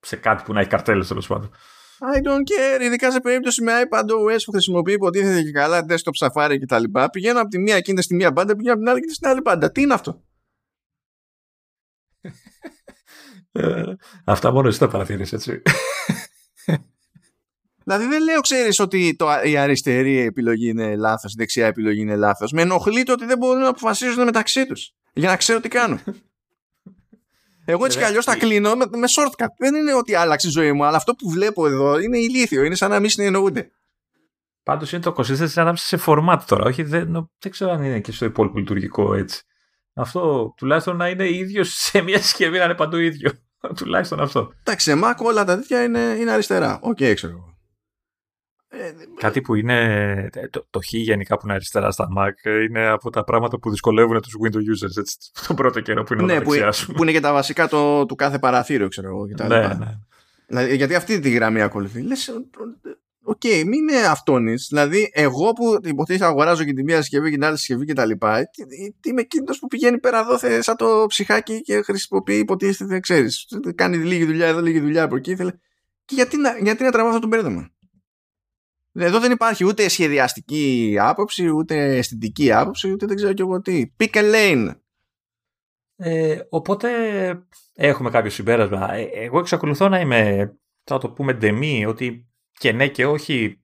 σε 0.00 0.16
κάτι 0.16 0.42
που 0.42 0.52
να 0.52 0.60
έχει 0.60 0.68
καρτέλες 0.68 1.08
τέλος 1.08 1.26
πάντων. 1.26 1.50
I 2.02 2.16
don't 2.16 2.44
care, 2.50 2.80
ειδικά 2.80 3.10
σε 3.12 3.20
περίπτωση 3.20 3.62
με 3.62 3.72
iPadOS 3.88 4.38
που 4.44 4.50
χρησιμοποιεί 4.50 4.92
υποτίθεται 4.92 5.42
και 5.42 5.50
καλά 5.50 5.86
desktop 5.88 6.26
Safari 6.26 6.56
και 6.58 6.66
τα 6.66 6.78
λοιπά. 6.78 7.10
Πηγαίνω 7.10 7.40
από 7.40 7.48
τη 7.48 7.58
μία 7.58 7.80
και 7.80 8.02
στη 8.02 8.14
μία 8.14 8.30
μπάντα, 8.32 8.56
πηγαίνω 8.56 8.74
από 8.74 8.82
την 8.82 8.92
άλλη 8.92 9.00
και 9.00 9.12
στην 9.12 9.28
άλλη 9.28 9.40
μπάντα. 9.40 9.70
Τι 9.72 9.82
είναι 9.82 9.94
αυτό; 9.94 10.24
Ε, 13.52 13.82
αυτά 14.24 14.52
μόνο 14.52 14.68
εσύ 14.68 14.78
τα 14.78 14.88
παρατηρείς, 14.88 15.32
έτσι. 15.32 15.62
Δηλαδή 17.84 18.06
δεν 18.06 18.22
λέω, 18.22 18.40
ξέρεις, 18.40 18.78
ότι 18.78 19.16
το, 19.16 19.26
η 19.44 19.56
αριστερή 19.56 20.18
επιλογή 20.18 20.68
είναι 20.68 20.96
λάθος, 20.96 21.32
η 21.32 21.34
δεξιά 21.38 21.66
επιλογή 21.66 22.00
είναι 22.00 22.16
λάθος. 22.16 22.52
Με 22.52 22.62
ενοχλεί 22.62 23.02
το 23.02 23.12
ότι 23.12 23.24
δεν 23.24 23.38
μπορούν 23.38 23.62
να 23.62 23.68
αποφασίζουν 23.68 24.24
μεταξύ 24.24 24.66
τους. 24.66 24.94
Για 25.12 25.28
να 25.28 25.36
ξέρω 25.36 25.60
τι 25.60 25.68
κάνουν. 25.68 26.00
Εγώ 27.70 27.84
έτσι 27.84 27.98
κι 27.98 28.04
αλλιώς 28.04 28.24
τα 28.24 28.36
κλείνω 28.36 28.74
με, 28.74 28.86
με 28.90 29.06
shortcut. 29.16 29.46
Δεν 29.58 29.74
είναι 29.74 29.94
ότι 29.94 30.14
άλλαξε 30.14 30.48
η 30.48 30.50
ζωή 30.50 30.72
μου, 30.72 30.84
αλλά 30.84 30.96
αυτό 30.96 31.14
που 31.14 31.30
βλέπω 31.30 31.66
εδώ 31.66 31.98
είναι 31.98 32.18
ηλίθιο. 32.18 32.64
Είναι 32.64 32.74
σαν 32.74 32.90
να 32.90 33.00
μην 33.00 33.10
συνεννοούνται. 33.10 33.70
Πάντως 34.62 34.92
είναι 34.92 35.02
το 35.02 35.14
consistency 35.16 35.52
ανάμεσα 35.54 35.96
σε 35.96 36.02
format 36.06 36.38
τώρα. 36.46 36.64
Όχι, 36.64 36.82
δεν, 36.82 37.30
δεν 37.38 37.50
ξέρω 37.50 37.70
αν 37.70 37.82
είναι 37.82 38.00
και 38.00 38.12
στο 38.12 38.24
υπόλοιπο 38.24 38.58
λειτουργικό 38.58 39.14
έτσι. 39.14 39.42
Αυτό 39.94 40.52
τουλάχιστον 40.56 40.96
να 40.96 41.08
είναι 41.08 41.28
ίδιος 41.28 41.74
σε 41.84 42.00
μια 42.02 42.18
συσκευή 42.22 42.58
να 42.58 42.64
είναι 42.64 42.74
παντού 42.74 42.96
ίδιο. 42.96 43.30
τουλάχιστον 43.76 44.20
αυτό. 44.20 44.52
Εντάξει, 44.60 44.90
σε 44.90 45.00
Mac 45.04 45.14
όλα 45.16 45.44
τα 45.44 45.56
τέτοια 45.56 45.82
είναι, 45.82 46.16
είναι 46.18 46.30
αριστερά. 46.30 46.78
OK, 46.82 46.96
okay, 46.96 47.12
ξέρω 47.14 47.32
ε, 47.32 47.49
Κάτι 49.16 49.40
που 49.40 49.54
είναι 49.54 50.10
ε, 50.32 50.48
το, 50.48 50.66
το 50.70 50.80
χ 50.80 50.92
γενικά 50.92 51.36
που 51.36 51.40
είναι 51.44 51.54
αριστερά 51.54 51.90
στα 51.90 52.08
Mac 52.18 52.66
είναι 52.68 52.86
από 52.86 53.10
τα 53.10 53.24
πράγματα 53.24 53.58
που 53.58 53.70
δυσκολεύουν 53.70 54.20
τους 54.20 54.36
Windows 54.42 54.86
users 54.86 54.98
έτσι, 54.98 55.16
τον 55.46 55.56
πρώτο 55.56 55.80
καιρό 55.80 56.02
που 56.02 56.12
είναι 56.12 56.22
ναι, 56.22 56.40
που, 56.40 56.52
που 56.94 57.02
είναι 57.02 57.12
και 57.12 57.20
τα 57.20 57.32
βασικά 57.32 57.68
το, 57.68 58.06
του 58.06 58.14
κάθε 58.14 58.38
παραθύριο 58.38 58.88
ξέρω 58.88 59.08
εγώ 59.08 59.26
και 59.26 59.34
τα 59.34 59.46
ναι, 59.46 59.66
ναι. 59.66 59.98
Δηλαδή, 60.46 60.76
γιατί 60.76 60.94
αυτή 60.94 61.18
τη 61.18 61.30
γραμμή 61.30 61.62
ακολουθεί. 61.62 62.00
Λες 62.00 62.28
OK 63.22 63.40
okay, 63.44 63.62
μην 63.66 63.88
είναι 63.88 64.06
αυτόνης 64.06 64.66
δηλαδή 64.70 65.10
εγώ 65.12 65.52
που 65.52 65.78
υποτίθεται 65.84 66.24
αγοράζω 66.24 66.64
και 66.64 66.72
τη 66.72 66.82
μία 66.82 66.96
συσκευή 66.96 67.28
και 67.28 67.34
την 67.34 67.44
άλλη 67.44 67.56
συσκευή 67.56 67.84
και 67.84 67.92
τα 67.92 68.04
λοιπά 68.04 68.38
ε, 68.38 68.44
είμαι 69.04 69.20
εκείνο 69.20 69.44
που 69.60 69.66
πηγαίνει 69.66 69.98
πέρα 69.98 70.18
δώθε 70.18 70.62
σαν 70.62 70.76
το 70.76 71.04
ψυχάκι 71.08 71.60
και 71.60 71.82
χρησιμοποιεί 71.82 72.38
υποτίθεται 72.38 73.00
ξέρεις 73.00 73.46
κάνει 73.74 73.96
λίγη 73.96 74.24
δουλειά 74.24 74.46
εδώ 74.46 74.60
λίγη 74.60 74.80
δουλειά 74.80 75.02
από 75.02 75.16
εκεί 75.16 75.36
και 76.04 76.14
γιατί 76.14 76.36
να, 76.36 76.58
γιατί 76.58 76.82
να 76.82 76.90
τραβάω 76.90 77.08
αυτό 77.08 77.20
το 77.20 77.26
μπέρδεμα; 77.26 77.70
Εδώ 78.92 79.20
δεν 79.20 79.32
υπάρχει 79.32 79.64
ούτε 79.64 79.88
σχεδιαστική 79.88 80.96
άποψη, 81.00 81.48
ούτε 81.48 81.96
αισθητική 81.96 82.52
άποψη, 82.52 82.90
ούτε 82.90 83.06
δεν 83.06 83.16
ξέρω 83.16 83.32
κι 83.32 83.42
εγώ 83.42 83.60
τι. 83.60 83.92
Pick 83.96 84.14
a 84.14 84.34
lane. 84.34 84.74
Ε, 85.96 86.40
οπότε 86.48 86.88
έχουμε 87.74 88.10
κάποιο 88.10 88.30
συμπέρασμα. 88.30 88.92
Ε, 88.92 89.08
εγώ 89.12 89.38
εξακολουθώ 89.38 89.88
να 89.88 90.00
είμαι, 90.00 90.52
θα 90.84 90.98
το 90.98 91.10
πούμε 91.10 91.32
ντεμή, 91.32 91.86
ότι 91.86 92.28
και 92.52 92.72
ναι 92.72 92.88
και 92.88 93.06
όχι 93.06 93.62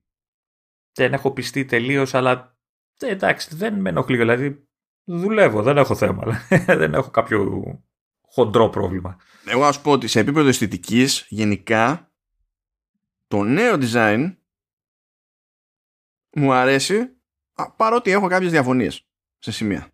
δεν 0.93 1.12
έχω 1.12 1.32
πιστεί 1.32 1.65
τελείως, 1.65 2.15
αλλά 2.15 2.57
ε, 2.98 3.09
εντάξει, 3.09 3.57
δεν 3.57 3.81
με 3.81 3.89
ενοχλεί. 3.89 4.16
Δηλαδή 4.16 4.69
δουλεύω, 5.05 5.62
δεν 5.62 5.77
έχω 5.77 5.94
θέμα. 5.94 6.47
δεν 6.81 6.94
έχω 6.94 7.11
κάποιο 7.11 7.62
χοντρό 8.28 8.69
πρόβλημα. 8.69 9.16
Εγώ 9.47 9.65
ας 9.65 9.81
πω 9.81 9.90
ότι 9.90 10.07
σε 10.07 10.20
επίπεδο 10.20 10.48
αισθητικής, 10.48 11.27
γενικά 11.28 12.12
το 13.27 13.43
νέο 13.43 13.78
design 13.81 14.36
μου 16.37 16.53
αρέσει 16.53 17.17
παρότι 17.77 18.11
έχω 18.11 18.27
κάποιες 18.27 18.51
διαφωνίες 18.51 19.07
σε 19.39 19.53
σημεία. 19.53 19.91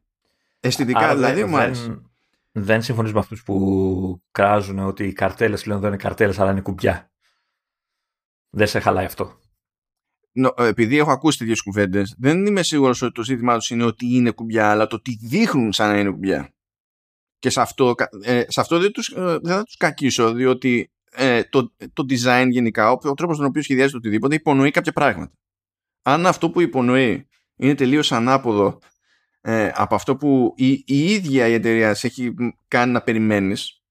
Αισθητικά 0.61 1.15
δηλαδή 1.15 1.45
μου 1.45 1.57
αρέσει. 1.57 1.87
Δεν, 1.87 2.11
δεν 2.53 2.83
συμφωνείς 2.83 3.13
με 3.13 3.19
αυτούς 3.19 3.43
που 3.43 4.23
κράζουν 4.31 4.79
ότι 4.79 5.07
οι 5.07 5.13
καρτέλες 5.13 5.63
πλέον 5.63 5.81
δεν 5.81 5.89
είναι 5.89 6.03
καρτέλες 6.03 6.39
αλλά 6.39 6.51
είναι 6.51 6.61
κουμπιά. 6.61 7.11
Δεν 8.51 8.67
σε 8.67 8.81
χαλάει 8.81 9.05
αυτό. 9.05 9.41
No, 10.45 10.51
ε, 10.57 10.67
επειδή 10.67 10.99
έχω 10.99 11.11
ακούσει 11.11 11.39
τέτοιες 11.39 11.63
κουβέντες, 11.63 12.15
δεν 12.19 12.47
είμαι 12.47 12.63
σίγουρος 12.63 13.03
ότι 13.03 13.13
το 13.13 13.23
ζήτημά 13.23 13.57
τους 13.57 13.71
είναι 13.71 13.85
ότι 13.85 14.15
είναι 14.15 14.31
κουμπιά, 14.31 14.71
αλλά 14.71 14.87
το 14.87 14.97
ότι 14.97 15.19
δείχνουν 15.23 15.73
σαν 15.73 15.91
να 15.91 15.99
είναι 15.99 16.11
κουμπιά. 16.11 16.55
Και 17.39 17.51
σε 17.51 17.61
αυτό, 17.61 17.95
ε, 18.23 18.45
σε 18.49 18.61
αυτό 18.61 18.79
δεν, 18.79 18.93
τους, 18.93 19.09
ε, 19.09 19.39
δεν 19.43 19.57
θα 19.57 19.63
τους 19.63 19.77
κακίσω, 19.77 20.33
διότι 20.33 20.93
ε, 21.11 21.45
το, 21.45 21.73
το 21.93 22.05
design 22.09 22.47
γενικά, 22.51 22.91
ο, 22.91 22.99
ο 23.03 23.15
τρόπος 23.15 23.37
τον 23.37 23.47
οποίο 23.47 23.63
σχεδιάζεται 23.63 23.97
οτιδήποτε, 23.97 24.35
υπονοεί 24.35 24.71
κάποια 24.71 24.93
πράγματα 24.93 25.33
αν 26.03 26.27
αυτό 26.27 26.51
που 26.51 26.61
υπονοεί 26.61 27.29
είναι 27.57 27.75
τελείως 27.75 28.13
ανάποδο 28.13 28.79
ε, 29.41 29.71
από 29.75 29.95
αυτό 29.95 30.17
που 30.17 30.55
η, 30.57 30.71
η 30.71 31.05
ίδια 31.05 31.47
η 31.47 31.53
εταιρεία 31.53 31.95
σε 31.95 32.07
έχει 32.07 32.35
κάνει 32.69 32.93
να 32.93 33.03
περιμένεις 33.03 33.83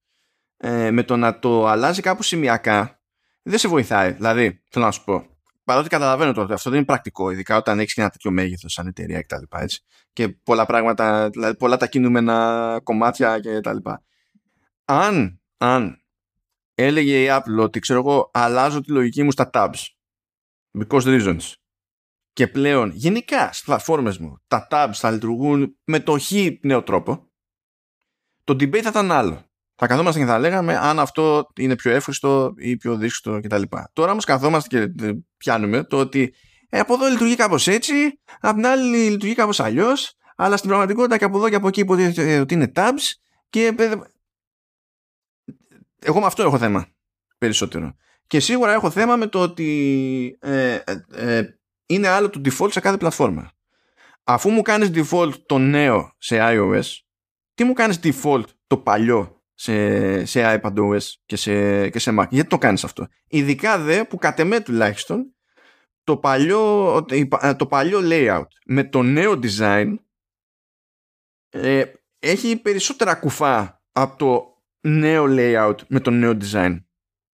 ε, 0.58 0.92
με 0.92 1.04
το 1.04 1.18
να 1.18 1.40
το 1.40 1.68
αλλάζει 1.68 2.02
κάπου 2.02 2.24
σημειακά 2.24 3.02
δεν 3.44 3.60
σε 3.60 3.68
βοηθάει. 3.68 4.12
Δηλαδή, 4.12 4.64
θέλω 4.70 4.86
να 4.86 4.92
σου 4.92 5.04
πω, 5.04 5.26
παρότι 5.64 5.90
καταλαβαίνω 5.90 6.32
τώρα 6.32 6.44
ότι 6.44 6.54
αυτό 6.54 6.70
δεν 6.70 6.78
είναι 6.78 6.88
πρακτικό, 6.88 7.32
ειδικά 7.32 7.58
όταν 7.58 7.80
έχεις 7.80 7.94
και 7.94 8.02
ένα 8.02 8.10
τέτοιο 8.10 8.32
μέγεθος 8.32 8.74
σαν 8.74 8.88
εταιρεία 8.88 9.22
κτλ. 9.22 9.44
Και, 9.66 9.80
και 10.14 10.28
πολλά 10.30 10.66
πράγματα, 10.66 11.30
δηλαδή 11.30 11.58
πολλά 11.58 11.78
τα 11.78 11.88
κινούμενα 11.88 12.80
κομμάτια 12.84 13.40
κτλ. 13.40 13.78
Αν, 14.86 15.42
αν 15.58 16.02
έλεγε 16.76 17.24
η 17.24 17.28
Apple 17.30 17.64
ότι 17.64 17.80
ξέρω 17.80 18.00
εγώ 18.00 18.32
αλλάζω 18.34 18.82
τη 18.82 18.92
λογική 18.92 19.24
μου 19.24 19.32
στα 19.32 19.50
tabs 19.54 19.86
because 20.80 21.04
reasons 21.04 21.54
και 22.34 22.48
πλέον 22.48 22.92
γενικά 22.94 23.48
στις 23.48 23.64
πλατφόρμες 23.64 24.18
μου 24.18 24.38
τα 24.48 24.68
tabs 24.72 24.94
θα 24.94 25.12
λειτουργούν 25.12 25.78
με 25.84 26.00
το 26.00 26.20
χ 26.20 26.32
νέο 26.62 26.84
τρόπο 26.84 27.32
το 28.44 28.54
debate 28.54 28.82
θα 28.82 28.90
ήταν 28.90 29.12
άλλο. 29.12 29.46
Θα 29.76 29.88
καθόμαστε 29.88 30.20
και 30.20 30.26
θα 30.26 30.40
λέγαμε 30.40 30.78
αν 30.78 31.00
αυτό 31.00 31.48
είναι 31.56 31.76
πιο 31.76 31.92
εύχριστο 31.92 32.54
ή 32.58 32.78
πιο 32.78 32.96
δύσκολο 32.96 33.42
κτλ. 33.42 33.62
Τώρα 33.94 34.12
όμως 34.12 34.26
καθόμαστε 34.26 34.88
και 34.96 35.06
ε, 35.06 35.12
πιάνουμε 35.38 35.84
το 35.84 35.98
ότι 35.98 36.34
ε, 36.70 36.80
από 36.80 36.94
εδώ 36.94 37.08
λειτουργεί 37.08 37.36
κάπως 37.36 37.68
έτσι, 37.68 37.94
από 38.40 38.56
την 38.56 38.66
άλλη 38.66 39.10
λειτουργεί 39.10 39.36
κάπως 39.36 39.60
αλλιώς, 39.60 40.14
αλλά 40.36 40.58
στην 40.58 40.70
πραγματικότητα 40.70 41.18
και 41.18 41.24
από 41.24 41.38
εδώ 41.38 41.50
και 41.50 41.56
από 41.56 41.68
εκεί 41.68 41.80
υποτίθεται 41.80 42.40
ότι 42.40 42.54
είναι 42.54 42.72
tabs 42.76 43.14
και 43.50 43.76
ε, 43.78 43.94
εγώ 46.00 46.20
με 46.20 46.26
αυτό 46.26 46.44
έχω 46.44 46.58
θέμα 46.58 46.88
περισσότερο. 47.38 47.96
Και 48.28 48.40
σίγουρα 48.40 48.74
έχω 48.74 48.90
θέμα 48.90 49.16
με 49.16 49.28
το 49.28 49.40
ότι 49.40 50.38
ε, 50.40 50.80
ε, 51.12 51.44
είναι 51.94 52.08
άλλο 52.08 52.30
το 52.30 52.42
default 52.46 52.72
σε 52.72 52.80
κάθε 52.80 52.98
πλατφόρμα. 52.98 53.52
Αφού 54.24 54.50
μου 54.50 54.62
κάνεις 54.62 54.92
default 54.94 55.34
το 55.46 55.58
νέο 55.58 56.14
σε 56.18 56.38
iOS, 56.40 56.84
τι 57.54 57.64
μου 57.64 57.74
κάνεις 57.74 58.00
default 58.04 58.44
το 58.68 58.78
παλιό 58.78 59.44
σε, 59.54 60.26
σε 60.26 60.62
iPadOS 60.62 61.02
και 61.26 61.36
σε, 61.36 61.90
και 61.90 62.00
σε 62.00 62.16
Mac; 62.20 62.26
Γιατί 62.30 62.50
το 62.50 62.58
κάνεις 62.58 62.84
αυτό; 62.84 63.08
Ειδικά 63.28 63.78
δε 63.78 64.04
που 64.04 64.18
κατ' 64.18 64.40
εμέ 64.40 64.60
τουλάχιστον 64.60 65.36
το 66.04 66.18
παλιό, 66.18 67.06
το 67.58 67.66
παλιό 67.68 68.00
layout 68.04 68.48
με 68.66 68.84
το 68.84 69.02
νέο 69.02 69.40
design 69.44 69.96
ε, 71.50 71.84
έχει 72.20 72.58
περισσότερα 72.58 73.16
κουφά 73.16 73.82
από 73.92 74.18
το 74.18 74.62
νέο 74.90 75.26
layout 75.30 75.76
με 75.88 76.00
το 76.00 76.12
νέο 76.12 76.38
design. 76.42 76.78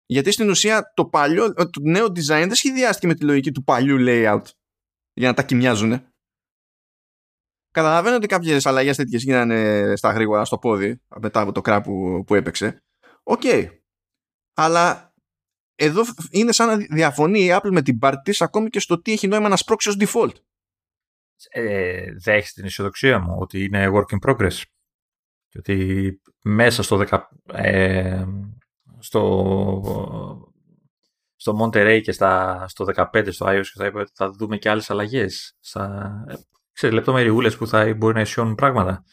Γιατί 0.06 0.32
στην 0.32 0.50
ουσία 0.50 0.92
το, 0.94 1.06
παλιό, 1.06 1.54
το 1.54 1.80
νέο 1.82 2.06
design 2.06 2.46
δεν 2.46 2.56
σχεδιάστηκε 2.56 3.08
με 3.08 3.14
τη 3.14 3.24
λογική 3.26 3.52
του 3.52 3.64
παλιού 3.64 3.98
layout 4.00 4.44
για 5.14 5.28
να 5.28 5.34
τα 5.34 5.44
κοιμιάζουν. 5.44 6.14
Καταλαβαίνω 7.72 8.16
ότι 8.16 8.28
κάποιες 8.28 8.66
αλλαγές 8.66 8.96
τέτοιες 8.96 9.24
γίνανε 9.24 9.94
στα 9.96 10.12
γρήγορα 10.12 10.46
στο 10.46 10.58
πόδι 10.58 11.02
μετά 11.22 11.42
από 11.42 11.52
το 11.52 11.62
κρά 11.62 11.82
που, 11.82 12.24
που 12.28 12.36
έπαιξε. 12.36 12.84
Οκ. 13.24 13.42
Αλλά 14.54 15.14
εδώ 15.76 16.02
είναι 16.30 16.52
σαν 16.52 16.68
να 16.68 16.76
διαφωνεί 16.76 17.40
η 17.40 17.50
Apple 17.52 17.72
με 17.72 17.82
την 17.82 18.00
πάρτη 18.02 18.16
της 18.24 18.42
ακόμη 18.42 18.70
και 18.70 18.80
στο 18.80 19.02
τι 19.02 19.12
έχει 19.12 19.28
νόημα 19.28 19.50
να 19.50 19.56
σπρώξει 19.56 19.90
ως 19.90 19.98
default. 20.00 20.34
Ε, 21.50 22.14
δέχεις 22.14 22.54
την 22.54 22.66
αισιοδοξία 22.66 23.20
μου 23.20 23.36
ότι 23.40 23.64
είναι 23.64 23.92
work 23.94 24.16
in 24.16 24.30
progress 24.30 24.62
και 25.48 25.58
ότι 25.58 26.22
μέσα 26.44 26.84
στο, 26.84 26.98
δεκα, 26.98 27.30
ε, 27.54 28.26
στο, 29.06 30.52
στο 31.36 31.58
Monterey 31.62 32.00
και 32.04 32.12
στα, 32.12 32.66
στο 32.68 32.86
15 32.96 33.28
στο 33.32 33.46
iOS 33.50 33.66
και 33.74 33.92
θα, 33.92 34.08
θα 34.14 34.30
δούμε 34.30 34.58
και 34.58 34.70
άλλες 34.70 34.90
αλλαγές 34.90 35.56
στα, 35.60 36.14
ξέρεις, 36.72 36.96
λεπτομεριούλες 36.96 37.58
που 37.58 37.68
θα 37.68 37.94
μπορεί 37.94 38.14
να 38.14 38.22
ισιώνουν 38.22 38.56
πράγματα. 38.56 39.04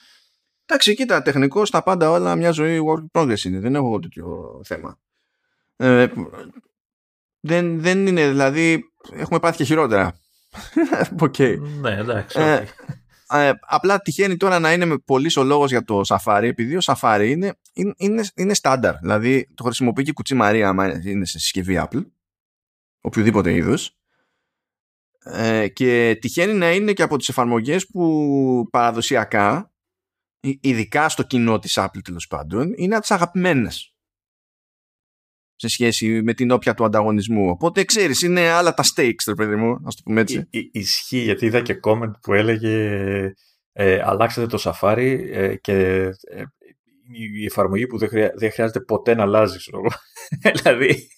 Εντάξει, 0.65 0.95
κοίτα, 0.95 1.23
τεχνικό 1.23 1.65
στα 1.65 1.83
πάντα 1.83 2.11
όλα 2.11 2.37
μια 2.37 2.51
ζωή 2.51 2.81
work 2.89 3.21
in 3.21 3.21
progress 3.21 3.45
είναι. 3.45 3.59
Δεν 3.59 3.75
έχω 3.75 3.99
τέτοιο 3.99 4.61
θέμα. 4.65 4.99
Ε, 5.77 6.07
δεν, 7.41 7.81
δεν 7.81 8.07
είναι, 8.07 8.29
δηλαδή, 8.29 8.83
έχουμε 9.13 9.39
πάθει 9.39 9.57
και 9.57 9.65
χειρότερα. 9.65 10.19
okay. 11.25 11.59
Ναι, 11.81 11.97
εντάξει. 11.97 12.41
Ε, 12.41 12.65
ε, 13.33 13.53
απλά 13.61 14.01
τυχαίνει 14.01 14.37
τώρα 14.37 14.59
να 14.59 14.73
είναι 14.73 14.99
πολύς 14.99 15.37
ο 15.37 15.45
λόγος 15.45 15.71
για 15.71 15.85
το 15.85 16.01
Safari, 16.07 16.43
επειδή 16.43 16.77
ο 16.77 16.81
Safari 16.83 17.27
είναι, 17.29 17.55
είναι, 17.97 18.25
είναι 18.35 18.55
στάνταρ. 18.55 18.99
Δηλαδή, 18.99 19.49
το 19.55 19.65
χρησιμοποιεί 19.65 20.03
και 20.03 20.13
κουτσί 20.13 20.35
Μαρία, 20.35 20.69
άμα 20.69 21.09
είναι 21.09 21.25
σε 21.25 21.39
συσκευή 21.39 21.83
Apple, 21.89 22.07
οποιοδήποτε 23.01 23.55
είδους. 23.55 23.97
Ε, 25.25 25.69
και 25.69 26.19
τυχαίνει 26.21 26.53
να 26.53 26.73
είναι 26.73 26.93
και 26.93 27.03
από 27.03 27.17
τις 27.17 27.29
εφαρμογές 27.29 27.87
που 27.87 28.69
παραδοσιακά 28.71 29.73
ειδικά 30.61 31.09
στο 31.09 31.23
κοινό 31.23 31.59
της 31.59 31.79
Apple 31.81 32.03
τέλος 32.05 32.27
πάντων 32.27 32.73
είναι 32.77 32.93
από 32.93 33.01
τις 33.01 33.11
αγαπημένες 33.11 33.92
σε 35.63 35.69
σχέση 35.69 36.23
με 36.23 36.35
την 36.35 36.51
όποια 36.51 36.75
του 36.75 36.85
ανταγωνισμού. 36.85 37.49
Οπότε 37.49 37.85
ξέρεις, 37.85 38.23
είναι 38.23 38.49
άλλα 38.49 38.75
τα 38.75 38.85
stakes, 38.95 39.25
ρε 39.27 39.35
παιδί 39.35 39.55
μου, 39.55 39.81
ας 39.85 39.97
το 39.97 40.03
πούμε 40.05 40.21
έτσι. 40.21 40.47
Ι- 40.51 40.71
ισχύει, 40.73 41.19
γιατί 41.19 41.47
είδα 41.47 41.61
και 41.61 41.81
comment 41.83 42.11
που 42.21 42.33
έλεγε 42.33 43.35
ε, 43.73 44.01
αλλάξατε 44.05 44.47
το 44.47 44.63
Safari 44.65 45.19
ε, 45.33 45.57
και 45.57 45.75
ε, 46.25 46.43
η 47.13 47.45
εφαρμογή 47.45 47.87
που 47.87 47.99
δεν, 47.99 48.09
χρειά, 48.09 48.33
δεν 48.35 48.53
χρειάζεται 48.53 48.81
ποτέ 48.81 49.15
να 49.15 49.23
αλλάζει, 49.23 49.57
ξέρω 49.59 49.81
δηλαδή, 50.63 51.09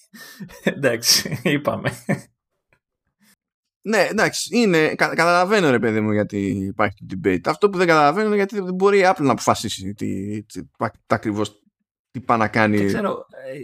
εντάξει, 0.63 1.41
είπαμε. 1.43 1.93
Ναι, 3.87 4.07
εντάξει, 4.11 4.59
είναι, 4.59 4.95
κα, 4.95 5.09
καταλαβαίνω 5.09 5.71
ρε 5.71 5.79
παιδί 5.79 6.01
μου 6.01 6.13
γιατί 6.13 6.39
υπάρχει 6.47 6.97
το 7.07 7.17
debate. 7.19 7.41
Αυτό 7.45 7.71
που 7.71 7.79
δεν 7.79 7.87
καταλαβαίνω 7.87 8.27
είναι 8.27 8.37
γιατί 8.37 8.61
δεν 8.61 8.75
μπορεί 8.75 8.99
η 8.99 9.05
Apple 9.05 9.23
να 9.23 9.33
αποφασίσει 9.33 9.83
τι, 9.83 9.95
τι, 9.95 10.43
τι, 10.43 10.61
ακριβώς 11.07 11.64
τι 12.15 12.21
πάει 12.21 12.39
να 12.39 12.49
κάνει; 12.49 12.77
Δεν 12.77 12.87
ξέρω, 12.87 13.27
ε, 13.45 13.59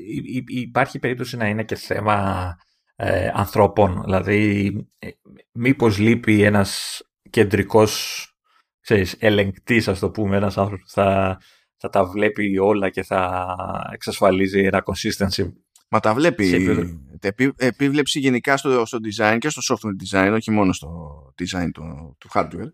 υπάρχει 0.46 0.98
περίπτωση 0.98 1.36
να 1.36 1.48
είναι 1.48 1.64
και 1.64 1.74
θέμα 1.74 2.56
ε, 2.96 3.30
ανθρώπων. 3.34 4.02
Δηλαδή, 4.04 4.72
ε, 4.98 5.08
μήπως 5.52 5.98
λείπει 5.98 6.42
ένας 6.42 7.00
κεντρικός 7.30 8.24
ξέρεις, 8.80 9.16
ελεγκτής, 9.18 9.88
ας 9.88 9.98
το 9.98 10.10
πούμε, 10.10 10.36
ένας 10.36 10.58
άνθρωπος 10.58 10.84
που 10.84 10.90
θα, 10.90 11.40
θα 11.76 11.88
τα 11.88 12.04
βλέπει 12.04 12.58
όλα 12.58 12.90
και 12.90 13.02
θα 13.02 13.46
εξασφαλίζει 13.92 14.60
ένα 14.60 14.82
consistency. 14.84 15.52
Μα 15.88 16.00
τα 16.00 16.14
βλέπει. 16.14 16.76
Επί, 17.20 17.52
επίβλεψη 17.56 18.18
γενικά 18.18 18.56
στο, 18.56 18.84
στο 18.86 18.98
design 19.02 19.36
και 19.40 19.48
στο 19.48 19.76
software 19.76 20.16
design, 20.18 20.32
όχι 20.34 20.50
μόνο 20.50 20.72
στο 20.72 21.32
design 21.38 21.68
του, 21.74 22.16
του 22.18 22.28
hardware, 22.32 22.70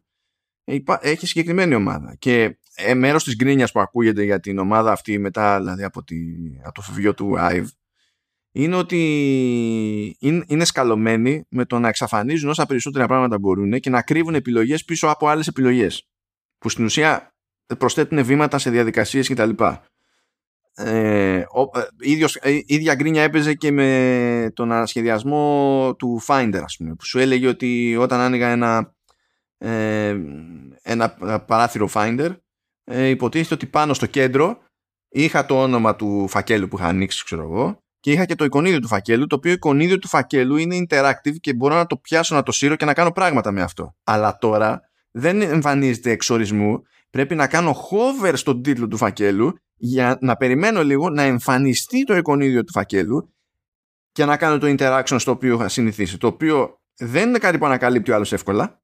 έχει 1.00 1.26
συγκεκριμένη 1.26 1.74
ομάδα. 1.74 2.16
Και 2.18 2.58
ε, 2.76 2.94
μέρος 2.94 3.24
της 3.24 3.36
γκρίνιας 3.36 3.72
που 3.72 3.80
ακούγεται 3.80 4.22
για 4.22 4.40
την 4.40 4.58
ομάδα 4.58 4.92
αυτή 4.92 5.18
μετά 5.18 5.58
δηλαδή 5.58 5.84
από, 5.84 6.04
τη, 6.04 6.16
από 6.62 6.72
το 6.72 6.80
φοβιό 6.80 7.14
του 7.14 7.34
IVE 7.38 7.66
είναι 8.52 8.76
ότι 8.76 10.16
είναι, 10.18 10.44
είναι 10.46 10.64
σκαλωμένοι 10.64 11.46
με 11.48 11.64
το 11.64 11.78
να 11.78 11.88
εξαφανίζουν 11.88 12.50
όσα 12.50 12.66
περισσότερα 12.66 13.06
πράγματα 13.06 13.38
μπορούν 13.38 13.80
και 13.80 13.90
να 13.90 14.02
κρύβουν 14.02 14.34
επιλογές 14.34 14.84
πίσω 14.84 15.08
από 15.08 15.28
άλλες 15.28 15.46
επιλογές 15.46 16.08
που 16.58 16.68
στην 16.68 16.84
ουσία 16.84 17.34
προσθέτουν 17.78 18.24
βήματα 18.24 18.58
σε 18.58 18.70
διαδικασίες 18.70 19.28
κτλ. 19.28 19.50
Ε, 20.74 21.38
ο, 21.38 21.78
ε, 21.78 21.86
ίδιος, 21.98 22.36
ε, 22.36 22.60
ίδια 22.66 22.94
γκρίνια 22.94 23.22
έπαιζε 23.22 23.54
και 23.54 23.70
με 23.70 24.50
τον 24.54 24.72
ανασχεδιασμό 24.72 25.94
του 25.98 26.22
Finder 26.26 26.60
ας 26.64 26.76
πούμε, 26.76 26.94
που 26.94 27.04
σου 27.04 27.18
έλεγε 27.18 27.48
ότι 27.48 27.96
όταν 27.96 28.20
άνοιγα 28.20 28.48
ένα, 28.48 28.94
ε, 29.58 30.16
ένα 30.82 31.10
παράθυρο 31.46 31.88
Finder 31.92 32.30
ε, 32.86 33.06
υποτίθεται 33.06 33.54
ότι 33.54 33.66
πάνω 33.66 33.94
στο 33.94 34.06
κέντρο 34.06 34.58
είχα 35.08 35.46
το 35.46 35.62
όνομα 35.62 35.96
του 35.96 36.28
φακέλου 36.28 36.68
που 36.68 36.78
είχα 36.78 36.86
ανοίξει, 36.86 37.24
ξέρω 37.24 37.42
εγώ, 37.42 37.78
και 38.00 38.12
είχα 38.12 38.24
και 38.24 38.34
το 38.34 38.44
εικονίδιο 38.44 38.80
του 38.80 38.88
φακέλου, 38.88 39.26
το 39.26 39.36
οποίο 39.36 39.52
εικονίδιο 39.52 39.98
του 39.98 40.08
φακέλου 40.08 40.56
είναι 40.56 40.86
interactive 40.88 41.36
και 41.40 41.54
μπορώ 41.54 41.74
να 41.74 41.86
το 41.86 41.96
πιάσω, 41.96 42.34
να 42.34 42.42
το 42.42 42.52
σύρω 42.52 42.76
και 42.76 42.84
να 42.84 42.94
κάνω 42.94 43.12
πράγματα 43.12 43.50
με 43.50 43.62
αυτό. 43.62 43.96
Αλλά 44.04 44.38
τώρα 44.38 44.80
δεν 45.10 45.40
εμφανίζεται 45.42 46.10
εξορισμού. 46.10 46.82
Πρέπει 47.10 47.34
να 47.34 47.46
κάνω 47.46 47.76
hover 47.90 48.32
στον 48.34 48.62
τίτλο 48.62 48.88
του 48.88 48.96
φακέλου 48.96 49.58
για 49.76 50.18
να 50.20 50.36
περιμένω 50.36 50.84
λίγο 50.84 51.10
να 51.10 51.22
εμφανιστεί 51.22 52.04
το 52.04 52.16
εικονίδιο 52.16 52.64
του 52.64 52.72
φακέλου 52.72 53.34
και 54.12 54.24
να 54.24 54.36
κάνω 54.36 54.58
το 54.58 54.74
interaction 54.78 55.16
στο 55.18 55.30
οποίο 55.30 55.54
είχα 55.54 55.68
συνηθίσει. 55.68 56.18
Το 56.18 56.26
οποίο 56.26 56.80
δεν 56.96 57.28
είναι 57.28 57.38
κάτι 57.38 57.58
που 57.58 57.66
ανακαλύπτει 57.66 58.10
ο 58.10 58.14
άλλος 58.14 58.32
εύκολα 58.32 58.80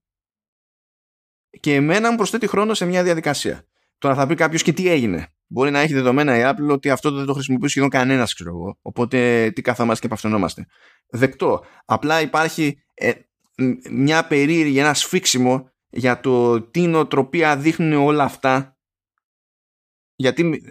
και 1.60 1.74
εμένα 1.74 2.10
μου 2.10 2.16
προσθέτει 2.16 2.46
χρόνο 2.46 2.74
σε 2.74 2.84
μια 2.84 3.02
διαδικασία. 3.02 3.66
Τώρα 4.02 4.14
θα 4.14 4.26
πει 4.26 4.34
κάποιος 4.34 4.62
και 4.62 4.72
τι 4.72 4.88
έγινε. 4.88 5.26
Μπορεί 5.46 5.70
να 5.70 5.80
έχει 5.80 5.94
δεδομένα 5.94 6.38
η 6.38 6.42
Apple 6.44 6.72
ότι 6.72 6.90
αυτό 6.90 7.10
δεν 7.10 7.26
το 7.26 7.32
χρησιμοποιεί 7.32 7.68
σχεδόν 7.68 7.88
κανένας, 7.88 8.34
ξέρω 8.34 8.50
εγώ. 8.50 8.78
Οπότε 8.82 9.50
τι 9.54 9.62
καθόμαστε 9.62 10.00
και 10.00 10.08
παυτονόμαστε. 10.08 10.66
Δεκτό. 11.08 11.64
Απλά 11.84 12.20
υπάρχει 12.20 12.82
ε, 12.94 13.12
μια 13.90 14.26
περίεργη, 14.26 14.78
ένα 14.78 14.94
σφίξιμο 14.94 15.70
για 15.88 16.20
το 16.20 16.60
τι 16.60 16.80
νοοτροπία 16.80 17.56
δείχνουν 17.56 17.92
όλα 17.92 18.24
αυτά. 18.24 18.76
Γιατί 20.14 20.62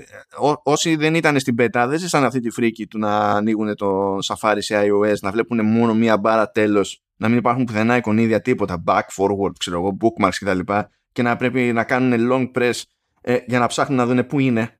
ό, 0.42 0.72
όσοι 0.72 0.96
δεν 0.96 1.16
ήταν 1.16 1.40
στην 1.40 1.56
πέτα 1.56 1.88
δεν 1.88 2.00
ζήσαν 2.00 2.24
αυτή 2.24 2.40
τη 2.40 2.50
φρίκη 2.50 2.88
του 2.88 3.00
να 3.00 3.18
ανοίγουν 3.18 3.76
το 3.76 4.18
Safari 4.24 4.58
σε 4.60 4.82
iOS, 4.82 5.20
να 5.22 5.32
βλέπουν 5.32 5.66
μόνο 5.66 5.94
μία 5.94 6.18
μπάρα 6.18 6.52
τέλος, 6.52 7.04
να 7.16 7.30
μην 7.30 7.38
υπάρχουν 7.38 7.64
πουθενά 7.64 7.98
εικονίδια 7.98 8.42
τίποτα, 8.42 8.84
back, 8.86 9.02
forward, 9.18 9.58
ξέρω 9.58 9.78
εγώ, 9.78 9.98
bookmarks 10.02 10.36
κτλ. 10.40 10.60
Και, 10.60 10.88
και 11.12 11.22
να 11.22 11.36
πρέπει 11.36 11.62
να 11.74 11.84
κάνουν 11.84 12.32
long 12.32 12.52
press 12.60 12.82
ε, 13.22 13.38
για 13.48 13.60
να 13.60 13.68
ψάχνουν 13.68 13.98
να 13.98 14.06
δουν 14.06 14.26
πού 14.26 14.40
είναι 14.40 14.80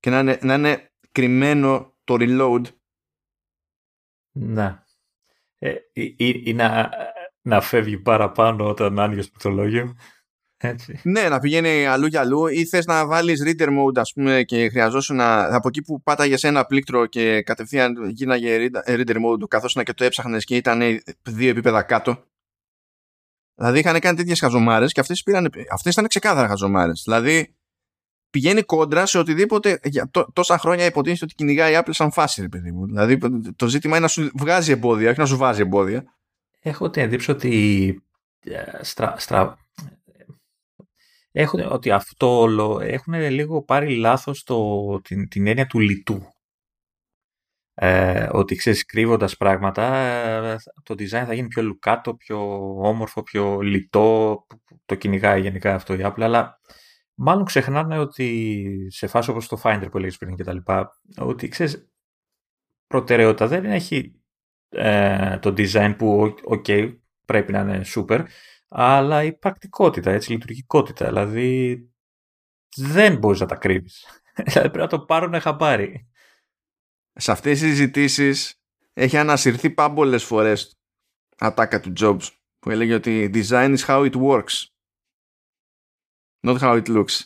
και 0.00 0.10
να 0.10 0.18
είναι, 0.18 0.38
να 0.42 0.54
είναι 0.54 0.90
κρυμμένο 1.12 1.94
το 2.04 2.16
reload. 2.18 2.62
Να. 4.32 4.84
Ε, 5.58 5.74
ή, 5.92 6.14
ή, 6.44 6.54
να, 6.54 6.90
να 7.42 7.60
φεύγει 7.60 7.98
παραπάνω 7.98 8.68
όταν 8.68 8.98
άνοιγε 8.98 9.20
το 9.20 9.28
πληκτρολόγιο. 9.28 9.96
Έτσι. 10.58 11.00
Ναι, 11.02 11.28
να 11.28 11.38
πηγαίνει 11.38 11.86
αλλού 11.86 12.06
για 12.06 12.20
αλλού 12.20 12.46
ή 12.46 12.66
θες 12.66 12.86
να 12.86 13.06
βάλεις 13.06 13.42
reader 13.46 13.68
mode 13.68 13.98
ας 13.98 14.12
πούμε 14.12 14.42
και 14.42 14.68
χρειαζόσουν 14.68 15.16
να, 15.16 15.54
από 15.54 15.68
εκεί 15.68 15.82
που 15.82 16.02
πάταγες 16.02 16.44
ένα 16.44 16.66
πλήκτρο 16.66 17.06
και 17.06 17.42
κατευθείαν 17.42 18.08
γίναγε 18.08 18.70
reader 18.86 19.16
mode 19.16 19.48
καθώς 19.48 19.74
να 19.74 19.82
και 19.82 19.92
το 19.92 20.04
έψαχνες 20.04 20.44
και 20.44 20.56
ήταν 20.56 20.80
δύο 21.22 21.48
επίπεδα 21.50 21.82
κάτω. 21.82 22.24
Δηλαδή 23.54 23.78
είχαν 23.78 23.98
κάνει 23.98 24.16
τέτοιες 24.16 24.40
χαζομάρες 24.40 24.92
και 24.92 25.00
αυτές, 25.00 25.22
πήραν, 25.22 25.50
αυτές 25.72 25.92
ήταν 25.92 26.06
ξεκάθαρα 26.06 26.48
χαζομάρες. 26.48 27.02
Δηλαδή 27.04 27.56
πηγαίνει 28.36 28.62
κόντρα 28.62 29.06
σε 29.06 29.18
οτιδήποτε 29.18 29.80
για 29.84 30.10
τόσα 30.32 30.58
χρόνια 30.58 30.84
υποτίθεται 30.84 31.24
ότι 31.24 31.34
κυνηγάει 31.34 31.72
η 31.72 31.76
Apple 31.78 31.90
σαν 31.90 32.12
φάση, 32.12 32.40
ρε 32.40 32.48
παιδί 32.48 32.72
μου. 32.72 32.86
Δηλαδή 32.86 33.18
το 33.56 33.66
ζήτημα 33.66 33.96
είναι 33.96 34.04
να 34.04 34.10
σου 34.10 34.30
βγάζει 34.34 34.72
εμπόδια, 34.72 35.10
όχι 35.10 35.18
να 35.18 35.26
σου 35.26 35.36
βάζει 35.36 35.60
εμπόδια. 35.60 36.14
Έχω 36.60 36.90
την 36.90 37.02
εντύπωση 37.02 37.30
ότι 37.30 38.02
ε, 38.44 38.62
στρα, 38.80 39.14
στρα, 39.18 39.58
έχουν, 41.32 41.60
ότι 41.60 41.90
αυτό 41.90 42.40
όλο 42.40 42.80
έχουν 42.82 43.14
λίγο 43.14 43.62
πάρει 43.62 43.96
λάθος 43.96 44.42
το, 44.42 45.00
την, 45.00 45.28
την 45.28 45.46
έννοια 45.46 45.66
του 45.66 45.78
λιτού. 45.78 46.32
Ε, 47.74 48.28
ότι 48.32 48.54
ξέρεις 48.54 48.84
κρύβοντας 48.84 49.36
πράγματα 49.36 49.96
ε, 49.96 50.56
το 50.82 50.94
design 50.98 51.24
θα 51.26 51.34
γίνει 51.34 51.48
πιο 51.48 51.62
λουκάτο, 51.62 52.14
πιο 52.14 52.38
όμορφο, 52.80 53.22
πιο 53.22 53.60
λιτό 53.60 54.46
το 54.84 54.94
κυνηγάει 54.94 55.40
γενικά 55.40 55.74
αυτό 55.74 55.94
η 55.94 56.00
Apple 56.02 56.22
αλλά 56.22 56.60
Μάλλον 57.18 57.44
ξεχνάνε 57.44 57.98
ότι 57.98 58.88
σε 58.90 59.06
φάση 59.06 59.30
όπως 59.30 59.48
το 59.48 59.60
Finder 59.62 59.88
που 59.90 59.96
έλεγες 59.96 60.16
πριν 60.16 60.36
και 60.36 60.44
τα 60.44 60.52
λοιπά, 60.52 61.00
ότι 61.16 61.48
ξέρεις, 61.48 61.88
προτεραιότητα 62.86 63.46
δεν 63.46 63.64
έχει 63.64 64.20
ε, 64.68 65.38
το 65.38 65.54
design 65.56 65.94
που, 65.98 66.34
ok, 66.48 66.96
πρέπει 67.24 67.52
να 67.52 67.60
είναι 67.60 67.84
super, 67.94 68.26
αλλά 68.68 69.22
η 69.22 69.32
πρακτικότητα, 69.32 70.10
έτσι, 70.10 70.32
η 70.32 70.34
λειτουργικότητα. 70.34 71.06
Δηλαδή, 71.06 71.80
δεν 72.76 73.16
μπορείς 73.16 73.40
να 73.40 73.46
τα 73.46 73.56
κρύβεις. 73.56 74.06
Δηλαδή, 74.46 74.70
πρέπει 74.70 74.78
να 74.78 74.98
το 74.98 75.00
πάρουν 75.00 75.40
χαμπάρι. 75.40 76.08
Σε 77.12 77.30
αυτές 77.30 77.58
τις 77.58 77.68
συζητήσεις 77.68 78.60
έχει 78.92 79.16
ανασυρθεί 79.16 79.70
πάμπολες 79.70 80.24
φορές 80.24 80.78
ατάκα 81.38 81.80
του 81.80 81.92
Jobs 82.00 82.28
που 82.58 82.70
έλεγε 82.70 82.94
ότι 82.94 83.30
design 83.34 83.76
is 83.76 83.86
how 83.86 84.10
it 84.10 84.22
works. 84.22 84.75
Not 86.46 86.58
how 86.58 86.82
it 86.82 86.88
looks. 86.88 87.20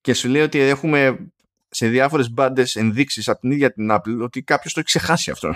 Και 0.00 0.14
σου 0.14 0.28
λέει 0.28 0.42
ότι 0.42 0.58
έχουμε 0.58 1.30
σε 1.68 1.88
διάφορες 1.88 2.30
μπάντες 2.30 2.76
ενδείξεις 2.76 3.28
από 3.28 3.40
την 3.40 3.50
ίδια 3.50 3.72
την 3.72 3.88
Apple 3.90 4.18
ότι 4.22 4.42
κάποιος 4.42 4.72
το 4.72 4.80
έχει 4.80 4.88
ξεχάσει 4.88 5.30
αυτό. 5.30 5.54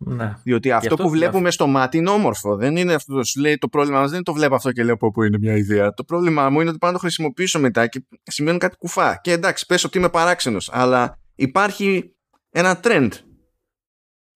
Ναι. 0.00 0.34
Διότι 0.42 0.72
αυτό, 0.72 0.96
που 0.96 1.10
βλέπουμε 1.10 1.50
στο 1.50 1.66
μάτι 1.66 1.96
είναι 1.96 2.10
όμορφο. 2.10 2.56
Δεν 2.56 2.76
είναι 2.76 2.94
αυτό 2.94 3.14
που 3.14 3.26
σου 3.26 3.40
λέει 3.40 3.58
το 3.58 3.68
πρόβλημα 3.68 4.00
μας. 4.00 4.10
Δεν 4.10 4.22
το 4.22 4.32
βλέπω 4.32 4.54
αυτό 4.54 4.72
και 4.72 4.84
λέω 4.84 4.96
πω, 4.96 5.10
πω 5.10 5.22
είναι 5.22 5.38
μια 5.38 5.56
ιδέα. 5.56 5.94
Το 5.94 6.04
πρόβλημά 6.04 6.50
μου 6.50 6.60
είναι 6.60 6.68
ότι 6.68 6.78
πάω 6.78 6.90
να 6.90 6.96
το 6.96 7.02
χρησιμοποιήσω 7.02 7.60
μετά 7.60 7.86
και 7.86 8.04
σημαίνουν 8.22 8.58
κάτι 8.58 8.76
κουφά. 8.76 9.16
Και 9.16 9.32
εντάξει, 9.32 9.66
πες 9.66 9.84
ότι 9.84 9.98
είμαι 9.98 10.08
παράξενος. 10.08 10.70
Αλλά 10.72 11.18
υπάρχει 11.34 12.16
ένα 12.50 12.80
trend 12.82 13.10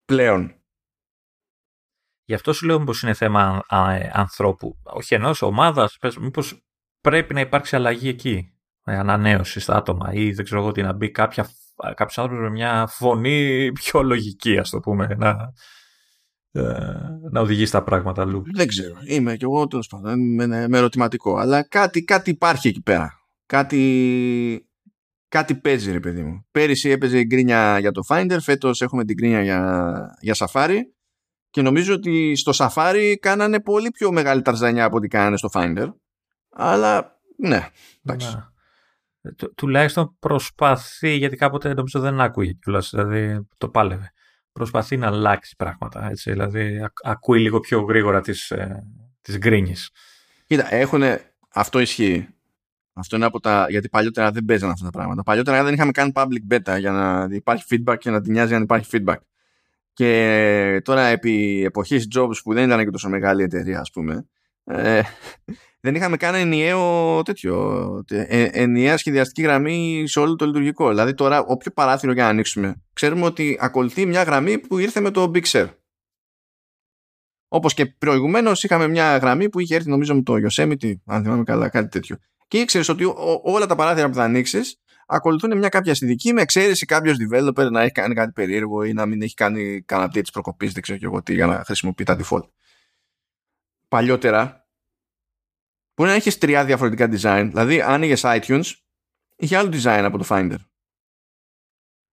πλέον. 0.05 0.55
Γι' 2.25 2.35
αυτό 2.35 2.53
σου 2.53 2.67
λέω 2.67 2.85
πως 2.85 3.03
είναι 3.03 3.15
θέμα 3.15 3.65
ανθρώπου. 4.13 4.79
Όχι 4.83 5.15
ενός 5.15 5.43
ομάδας. 5.43 5.99
Μήπως 6.21 6.63
πρέπει 7.03 7.35
να 7.35 7.41
υπάρξει 7.41 7.77
αλλαγή 7.77 8.09
εκεί. 8.09 8.47
Ανανέωση 8.85 9.61
στα 9.61 9.77
άτομα 9.77 10.13
ή 10.13 10.33
δεν 10.33 10.45
ξέρω 10.45 10.61
εγώ 10.61 10.73
τι 10.73 10.83
να 10.83 10.93
μπει 10.93 11.11
κάποια 11.11 11.49
κάποιος 11.77 12.19
άνθρωπος 12.19 12.45
με 12.45 12.51
μια 12.51 12.87
φωνή 12.87 13.73
πιο 13.73 14.03
λογική, 14.03 14.59
ας 14.59 14.71
το 14.71 14.81
πούμε, 14.81 15.07
να, 15.19 15.53
ε, 16.51 16.63
να 17.31 17.41
οδηγεί 17.41 17.67
στα 17.67 17.83
πράγματα 17.83 18.23
αλλού. 18.23 18.43
Δεν 18.55 18.67
ξέρω. 18.67 18.95
Είμαι 19.05 19.37
κι 19.37 19.45
εγώ 19.45 19.67
τέλος 19.67 19.87
πάντων 19.87 20.35
με, 20.35 20.47
με 20.47 20.79
ερωτηματικό. 20.79 21.37
Αλλά 21.37 21.63
κάτι, 21.63 22.05
κάτι 22.05 22.31
υπάρχει 22.31 22.69
εκεί 22.69 22.83
πέρα. 22.83 23.13
Κάτι, 23.47 24.69
κάτι 25.29 25.55
παίζει, 25.55 25.93
ρε 25.93 26.01
παιδί 26.01 26.23
μου. 26.23 26.47
Πέρυσι 26.51 26.91
έπαιζε 26.91 27.19
η 27.19 27.25
γκρίνια 27.27 27.79
για 27.79 27.93
το 27.93 28.01
Finder, 28.09 28.37
φέτος 28.41 28.83
έχουμε 28.83 29.05
την 29.05 29.17
γκρίνια 29.17 29.43
για, 29.43 30.17
για 30.21 30.35
Safari. 30.39 30.79
Και 31.51 31.63
νομίζω 31.63 31.95
ότι 31.95 32.37
στο 32.37 32.53
Safari 32.55 33.15
κάνανε 33.21 33.61
πολύ 33.61 33.91
πιο 33.91 34.13
μεγάλη 34.13 34.43
ταρζανιά 34.43 34.85
από 34.85 34.97
ό,τι 34.97 35.09
κάνανε 35.09 35.37
στο 35.37 35.49
Finder. 35.53 35.89
Αλλά 36.53 37.21
ναι, 37.37 37.69
εντάξει. 38.03 38.35
Ναι 38.37 38.43
του, 39.37 39.55
τουλάχιστον 39.55 40.17
προσπαθεί, 40.19 41.17
γιατί 41.17 41.37
κάποτε 41.37 41.75
νομίζω 41.75 42.01
δεν 42.01 42.21
άκουγε 42.21 42.53
κιόλας, 42.53 42.91
δηλαδή 42.91 43.47
το 43.59 43.69
πάλευε. 43.69 44.13
Προσπαθεί 44.53 44.97
να 44.97 45.07
αλλάξει 45.07 45.57
πράγματα, 45.57 46.09
έτσι, 46.11 46.31
δηλαδή 46.31 46.81
ακούει 47.03 47.41
λίγο 47.41 47.61
πιο 47.61 47.81
γρήγορα 47.81 48.21
τις, 48.21 48.51
ε, 48.51 48.87
τις 49.23 49.39
γκρίνιες. 49.39 49.91
Κοίτα, 50.47 50.75
έχουν, 50.75 51.03
αυτό 51.49 51.79
ισχύει. 51.79 52.29
Αυτό 52.95 53.17
είναι 53.17 53.25
από 53.25 53.41
τα. 53.41 53.67
Γιατί 53.69 53.89
παλιότερα 53.89 54.31
δεν 54.31 54.45
παίζαν 54.45 54.71
αυτά 54.71 54.85
τα 54.85 54.91
πράγματα. 54.91 55.23
Παλιότερα 55.23 55.65
δεν 55.65 55.75
είχαμε 55.75 55.91
κάνει 55.91 56.13
public 56.15 56.55
beta 56.55 56.79
για 56.79 56.91
να 56.91 57.29
υπάρχει 57.31 57.65
feedback 57.71 57.97
και 57.99 58.11
να 58.11 58.21
την 58.21 58.33
νοιάζει 58.33 58.55
αν 58.55 58.63
υπάρχει 58.63 58.89
feedback. 58.93 59.17
Και 59.93 60.81
τώρα 60.85 61.03
επί 61.03 61.63
εποχής 61.65 62.09
jobs 62.17 62.37
που 62.43 62.55
δεν 62.55 62.65
ήταν 62.65 62.85
και 62.85 62.91
τόσο 62.91 63.09
μεγάλη 63.09 63.43
εταιρεία, 63.43 63.81
ας 63.81 63.91
πούμε, 63.91 64.27
ε, 64.65 65.03
δεν 65.81 65.95
είχαμε 65.95 66.17
κάνει 66.17 66.39
ενιαίο 66.39 67.23
τέτοιο, 67.23 68.05
ε, 68.09 68.45
ενιαία 68.53 68.97
σχεδιαστική 68.97 69.43
γραμμή 69.43 70.05
σε 70.07 70.21
όλο 70.21 70.37
το 70.37 70.47
λειτουργικό. 70.47 70.89
Δηλαδή 70.89 71.15
τώρα 71.15 71.41
όποιο 71.41 71.71
παράθυρο 71.71 72.13
για 72.13 72.23
να 72.23 72.29
ανοίξουμε, 72.29 72.83
ξέρουμε 72.93 73.25
ότι 73.25 73.57
ακολουθεί 73.61 74.07
μια 74.07 74.23
γραμμή 74.23 74.59
που 74.59 74.79
ήρθε 74.79 75.01
με 75.01 75.11
το 75.11 75.31
Big 75.35 75.45
Sur. 75.45 75.69
Όπως 77.49 77.75
και 77.75 77.87
προηγουμένως 77.87 78.65
είχαμε 78.65 78.89
μια 78.89 79.17
γραμμή 79.17 79.49
που 79.49 79.61
είχε 79.61 79.75
έρθει 79.75 79.89
νομίζω 79.89 80.15
με 80.15 80.23
το 80.23 80.35
Yosemite, 80.35 80.93
αν 81.07 81.23
θυμάμαι 81.23 81.43
καλά, 81.43 81.69
κάτι 81.69 81.89
τέτοιο. 81.89 82.17
Και 82.49 82.59
ήξερες 82.59 82.89
ότι 82.89 83.05
όλα 83.43 83.67
τα 83.67 83.75
παράθυρα 83.75 84.09
που 84.09 84.15
θα 84.15 84.23
ανοίξεις 84.23 84.77
ακολουθούν 85.07 85.59
μια 85.59 85.69
κάποια 85.69 85.95
συνδική 85.95 86.33
με 86.33 86.43
εξαίρεση 86.43 86.87
κάποιος 86.87 87.17
developer 87.17 87.71
να 87.71 87.83
έχει 87.83 87.93
κάνει 87.93 88.15
κάτι 88.15 88.33
περίεργο 88.33 88.83
ή 88.83 88.93
να 88.93 89.07
μην 89.07 89.23
έχει 89.23 89.35
κάνει 89.35 89.83
κανένα 89.83 90.11
update 90.11 90.21
της 90.21 90.31
προκοπής, 90.31 90.73
δεν 90.73 90.83
ξέρω 90.83 90.99
και 90.99 91.05
εγώ 91.05 91.23
τι, 91.23 91.35
για 91.35 91.47
να 91.47 91.63
χρησιμοποιεί 91.65 92.05
τα 92.05 92.19
default. 92.21 92.49
Παλιότερα, 93.93 94.67
Μπορεί 95.95 96.11
να 96.11 96.15
έχεις 96.15 96.39
τρία 96.39 96.65
διαφορετικά 96.65 97.09
design. 97.11 97.47
Δηλαδή, 97.49 97.81
άνοιγε 97.81 98.15
iTunes, 98.23 98.73
είχε 99.37 99.57
άλλο 99.57 99.71
design 99.73 100.03
από 100.05 100.19
το 100.19 100.25
Finder. 100.29 100.57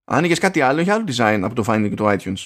Άνοιγε 0.05 0.35
κάτι 0.35 0.61
άλλο, 0.61 0.81
είχε 0.81 0.91
άλλο 0.91 1.05
design 1.07 1.39
από 1.43 1.55
το 1.55 1.63
Finder 1.67 1.87
και 1.89 1.95
το 1.95 2.09
iTunes. 2.09 2.43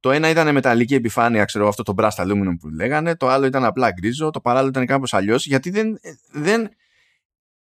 Το 0.00 0.10
ένα 0.10 0.28
ήταν 0.28 0.52
μεταλλική 0.52 0.94
επιφάνεια, 0.94 1.44
ξέρω 1.44 1.68
αυτό 1.68 1.82
το 1.82 1.94
brass 1.96 2.10
aluminum 2.10 2.56
που 2.60 2.68
λέγανε. 2.68 3.16
Το 3.16 3.28
άλλο 3.28 3.46
ήταν 3.46 3.64
απλά 3.64 3.90
γκρίζο. 3.92 4.30
Το 4.30 4.40
παράλληλο 4.40 4.68
ήταν 4.70 4.86
κάπως 4.86 5.14
αλλιώς. 5.14 5.46
Γιατί 5.46 5.70
δεν, 5.70 5.98
δεν, 6.30 6.68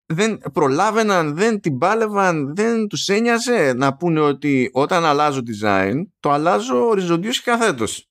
δεν 0.07 0.41
προλάβαιναν, 0.53 1.35
δεν 1.37 1.61
την 1.61 1.79
πάλευαν, 1.79 2.55
δεν 2.55 2.87
τους 2.87 3.09
ένοιαζε 3.09 3.73
να 3.77 3.97
πούνε 3.97 4.21
ότι 4.21 4.71
όταν 4.73 5.05
αλλάζω 5.05 5.41
design, 5.47 5.95
το 6.21 6.31
αλλάζω 6.31 6.87
οριζοντίως 6.87 7.43
και 7.43 7.51
καθέτος. 7.51 8.09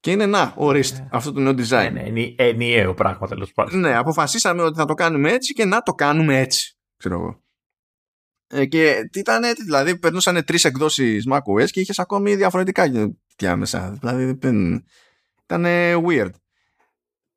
Και 0.00 0.10
είναι 0.10 0.26
να, 0.26 0.54
ορίστε, 0.56 0.98
ναι. 0.98 1.08
αυτό 1.12 1.32
το 1.32 1.40
νέο 1.40 1.52
design. 1.52 1.90
Ναι, 1.92 2.08
είναι 2.08 2.34
ενιαίο 2.36 2.94
πράγμα 2.94 3.26
τέλος 3.26 3.52
πάντων. 3.52 3.80
Ναι, 3.80 3.96
αποφασίσαμε 3.96 4.62
ότι 4.62 4.76
θα 4.76 4.84
το 4.84 4.94
κάνουμε 4.94 5.32
έτσι 5.32 5.52
και 5.52 5.64
να 5.64 5.82
το 5.82 5.92
κάνουμε 5.92 6.38
έτσι. 6.38 6.78
Ξέρω 6.96 7.14
εγώ. 7.14 7.42
Ε, 8.46 8.66
και 8.66 9.08
τι 9.12 9.18
ήταν 9.18 9.42
έτσι, 9.42 9.64
δηλαδή 9.64 9.98
περνούσαν 9.98 10.44
τρεις 10.44 10.64
εκδόσεις 10.64 11.26
macOS 11.30 11.70
και 11.70 11.80
είχες 11.80 11.98
ακόμη 11.98 12.34
διαφορετικά 12.34 12.84
για 13.38 13.56
μέσα. 13.56 13.96
Δηλαδή 14.00 14.38
ήταν 15.44 15.64
weird. 16.06 16.30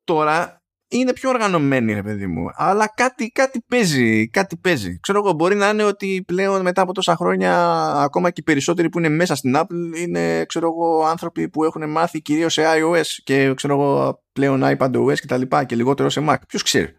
Τώρα 0.04 0.63
είναι 0.88 1.12
πιο 1.12 1.28
οργανωμένη 1.28 1.92
ρε 1.92 2.02
παιδί 2.02 2.26
μου. 2.26 2.44
Αλλά 2.54 2.92
κάτι, 2.96 3.30
κάτι 3.30 3.64
παίζει 3.68 4.28
κάτι 4.28 4.56
παίζει. 4.56 4.98
Ξέρω 5.00 5.18
εγώ 5.18 5.32
μπορεί 5.32 5.54
να 5.54 5.68
είναι 5.68 5.84
ότι 5.84 6.24
πλέον 6.26 6.62
μετά 6.62 6.82
από 6.82 6.92
τόσα 6.92 7.16
χρόνια 7.16 7.76
ακόμα 7.92 8.30
και 8.30 8.40
οι 8.40 8.44
περισσότεροι 8.44 8.88
που 8.88 8.98
είναι 8.98 9.08
μέσα 9.08 9.34
στην 9.34 9.54
Apple 9.56 9.98
είναι 9.98 10.44
ξέρω 10.44 10.66
εγώ 10.66 11.04
άνθρωποι 11.04 11.48
που 11.48 11.64
έχουν 11.64 11.90
μάθει 11.90 12.22
κυρίως 12.22 12.52
σε 12.52 12.62
iOS 12.64 13.06
και 13.24 13.54
ξέρω 13.54 13.74
εγώ 13.74 14.22
πλέον 14.32 14.62
iPadOS 14.64 15.14
και 15.14 15.26
τα 15.26 15.36
λοιπά 15.36 15.64
και 15.64 15.76
λιγότερο 15.76 16.08
σε 16.08 16.24
Mac. 16.28 16.36
Ποιος 16.48 16.62
ξέρει. 16.62 16.92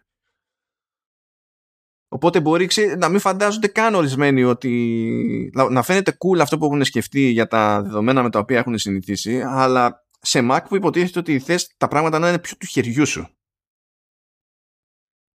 Οπότε 2.08 2.42
μπορεί 2.42 2.68
να 2.98 3.10
μην 3.10 3.20
φαντάζονται 3.20 3.68
καν 3.68 3.96
ορισμένοι 3.96 4.44
ότι 4.44 5.52
να 5.70 5.84
φαίνεται 5.84 6.12
cool 6.12 6.40
αυτό 6.40 6.58
που 6.58 6.66
έχουν 6.66 6.84
σκεφτεί 6.84 7.22
για 7.22 7.48
τα 7.48 7.82
δεδομένα 7.82 8.24
με 8.24 8.30
τα 8.30 8.40
οποία 8.40 8.58
έχουν 8.58 8.78
συνηθίσει 8.78 9.42
αλλά 9.46 10.06
σε 10.22 10.48
Mac 10.52 10.60
που 10.70 10.76
υποτίθεται 10.76 11.20
ότι 11.20 11.40
θες 11.40 11.74
τα 11.78 11.88
πράγματα 11.88 12.20
να 12.20 12.30
είναι 12.30 12.40
πιο 12.40 12.58
του 12.58 12.66
χεριού 12.66 13.06
σου 13.06 13.36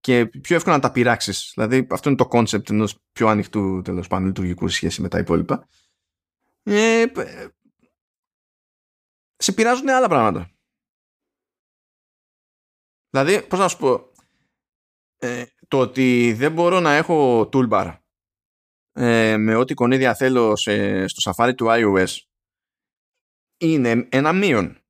και 0.06 0.26
πιο 0.26 0.56
εύκολα 0.56 0.74
να 0.74 0.82
τα 0.82 0.90
πειράξεις. 0.90 1.52
Δηλαδή, 1.54 1.86
αυτό 1.90 2.08
είναι 2.08 2.18
το 2.18 2.26
κόνσεπτ 2.26 2.70
ενός 2.70 2.98
πιο 3.12 3.28
ανοιχτού 3.28 3.82
τέλος 3.82 4.06
πάντων 4.06 4.26
λειτουργικού 4.26 4.68
σχέση 4.68 5.00
με 5.00 5.08
τα 5.08 5.18
υπόλοιπα. 5.18 5.68
Ε, 6.62 7.04
σε 9.36 9.52
πειράζουν 9.52 9.88
άλλα 9.88 10.08
πράγματα. 10.08 10.50
Δηλαδή, 13.10 13.46
πώς 13.46 13.58
να 13.58 13.68
σου 13.68 13.76
πω, 13.76 14.12
ε, 15.16 15.44
το 15.68 15.78
ότι 15.78 16.32
δεν 16.32 16.52
μπορώ 16.52 16.80
να 16.80 16.94
έχω 16.94 17.48
toolbar 17.52 17.98
ε, 18.92 19.36
με 19.36 19.54
ό,τι 19.54 19.74
εικονίδια 19.74 20.14
θέλω 20.14 20.56
σε, 20.56 21.06
στο 21.06 21.32
Safari 21.32 21.54
του 21.56 21.66
iOS 21.68 22.16
είναι 23.56 24.08
ένα 24.10 24.32
μείον. 24.32 24.80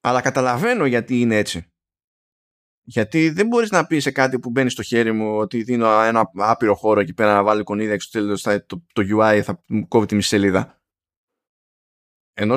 Αλλά 0.00 0.20
καταλαβαίνω 0.20 0.86
γιατί 0.86 1.20
είναι 1.20 1.36
έτσι. 1.36 1.70
Γιατί 2.88 3.30
δεν 3.30 3.46
μπορείς 3.46 3.70
να 3.70 3.86
πεις 3.86 4.02
σε 4.02 4.10
κάτι 4.10 4.38
που 4.38 4.50
μπαίνει 4.50 4.70
στο 4.70 4.82
χέρι 4.82 5.12
μου 5.12 5.36
ότι 5.36 5.62
δίνω 5.62 6.02
ένα 6.02 6.30
άπειρο 6.36 6.74
χώρο 6.74 7.00
εκεί 7.00 7.14
πέρα 7.14 7.34
να 7.34 7.42
βάλω 7.42 7.60
εικονίδα 7.60 7.92
έξω 7.92 8.08
τέλος 8.12 8.42
το, 8.42 8.86
το 8.92 9.02
UI 9.18 9.40
θα 9.44 9.62
μου 9.66 9.88
κόβει 9.88 10.06
τη 10.06 10.14
μισή 10.14 10.28
σελίδα. 10.28 10.80
Ενώ 12.32 12.56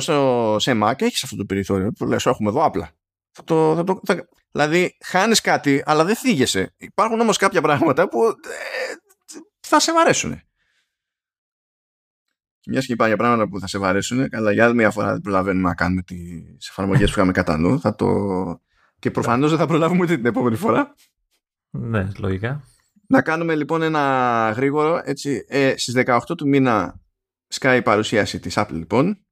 σε 0.60 0.72
Mac 0.84 1.02
έχεις 1.02 1.24
αυτό 1.24 1.36
το 1.36 1.46
περιθώριο 1.46 1.92
που 1.92 2.06
λες 2.06 2.26
έχουμε 2.26 2.50
εδώ 2.50 2.64
απλά. 2.64 2.92
Θα 3.32 3.44
το, 3.44 3.76
θα 3.76 3.84
το, 3.84 4.02
θα, 4.06 4.28
δηλαδή 4.52 4.98
χάνεις 5.06 5.42
κάτι 5.42 5.82
αλλά 5.86 6.06
δεν 6.06 6.16
θίγεσαι. 6.16 6.74
Υπάρχουν 6.78 7.20
όμως 7.20 7.38
κάποια 7.38 7.62
πράγματα 7.62 8.10
που 8.10 8.24
ε, 8.26 8.34
θα 9.60 9.80
σε 9.80 9.94
βαρέσουν. 9.94 10.42
Και 12.60 12.72
μιας 12.72 12.86
και 12.86 12.94
είπα 12.94 13.08
για 13.08 13.18
πράγματα 13.18 13.50
που 13.50 13.60
θα 13.60 13.68
σε 13.68 13.78
βαρέσουν, 13.78 14.30
καλά 14.30 14.52
για 14.52 14.66
άλλη 14.66 14.76
μια 14.76 14.92
φορά 14.92 15.12
δεν 15.12 15.22
προλαβαίνουμε 15.22 15.68
να 15.68 15.76
κάνουμε 15.76 16.02
τις 16.02 16.70
εφαρμογές 16.70 17.06
που 17.06 17.16
είχαμε 17.18 17.32
κατά 17.32 17.58
νου. 17.58 17.80
Θα 17.80 17.96
το, 17.96 18.08
και 19.00 19.12
προφανώς 19.12 19.50
δεν 19.50 19.60
θα 19.60 19.66
προλάβουμε 19.66 20.04
ούτε 20.04 20.16
την 20.16 20.26
επόμενη 20.26 20.56
φορά. 20.56 20.96
Ναι, 21.70 22.08
λογικά. 22.18 22.64
Να 23.08 23.22
κάνουμε 23.22 23.56
λοιπόν 23.56 23.82
ένα 23.82 24.54
γρήγορο. 24.56 25.02
Έτσι, 25.04 25.46
ε, 25.48 25.74
στις 25.78 25.94
18 26.06 26.20
του 26.38 26.48
μήνα 26.48 27.00
σκάει 27.48 27.78
η 27.78 27.82
παρουσίαση 27.82 28.40
της 28.40 28.54
Apple 28.58 28.72
λοιπόν. 28.72 29.24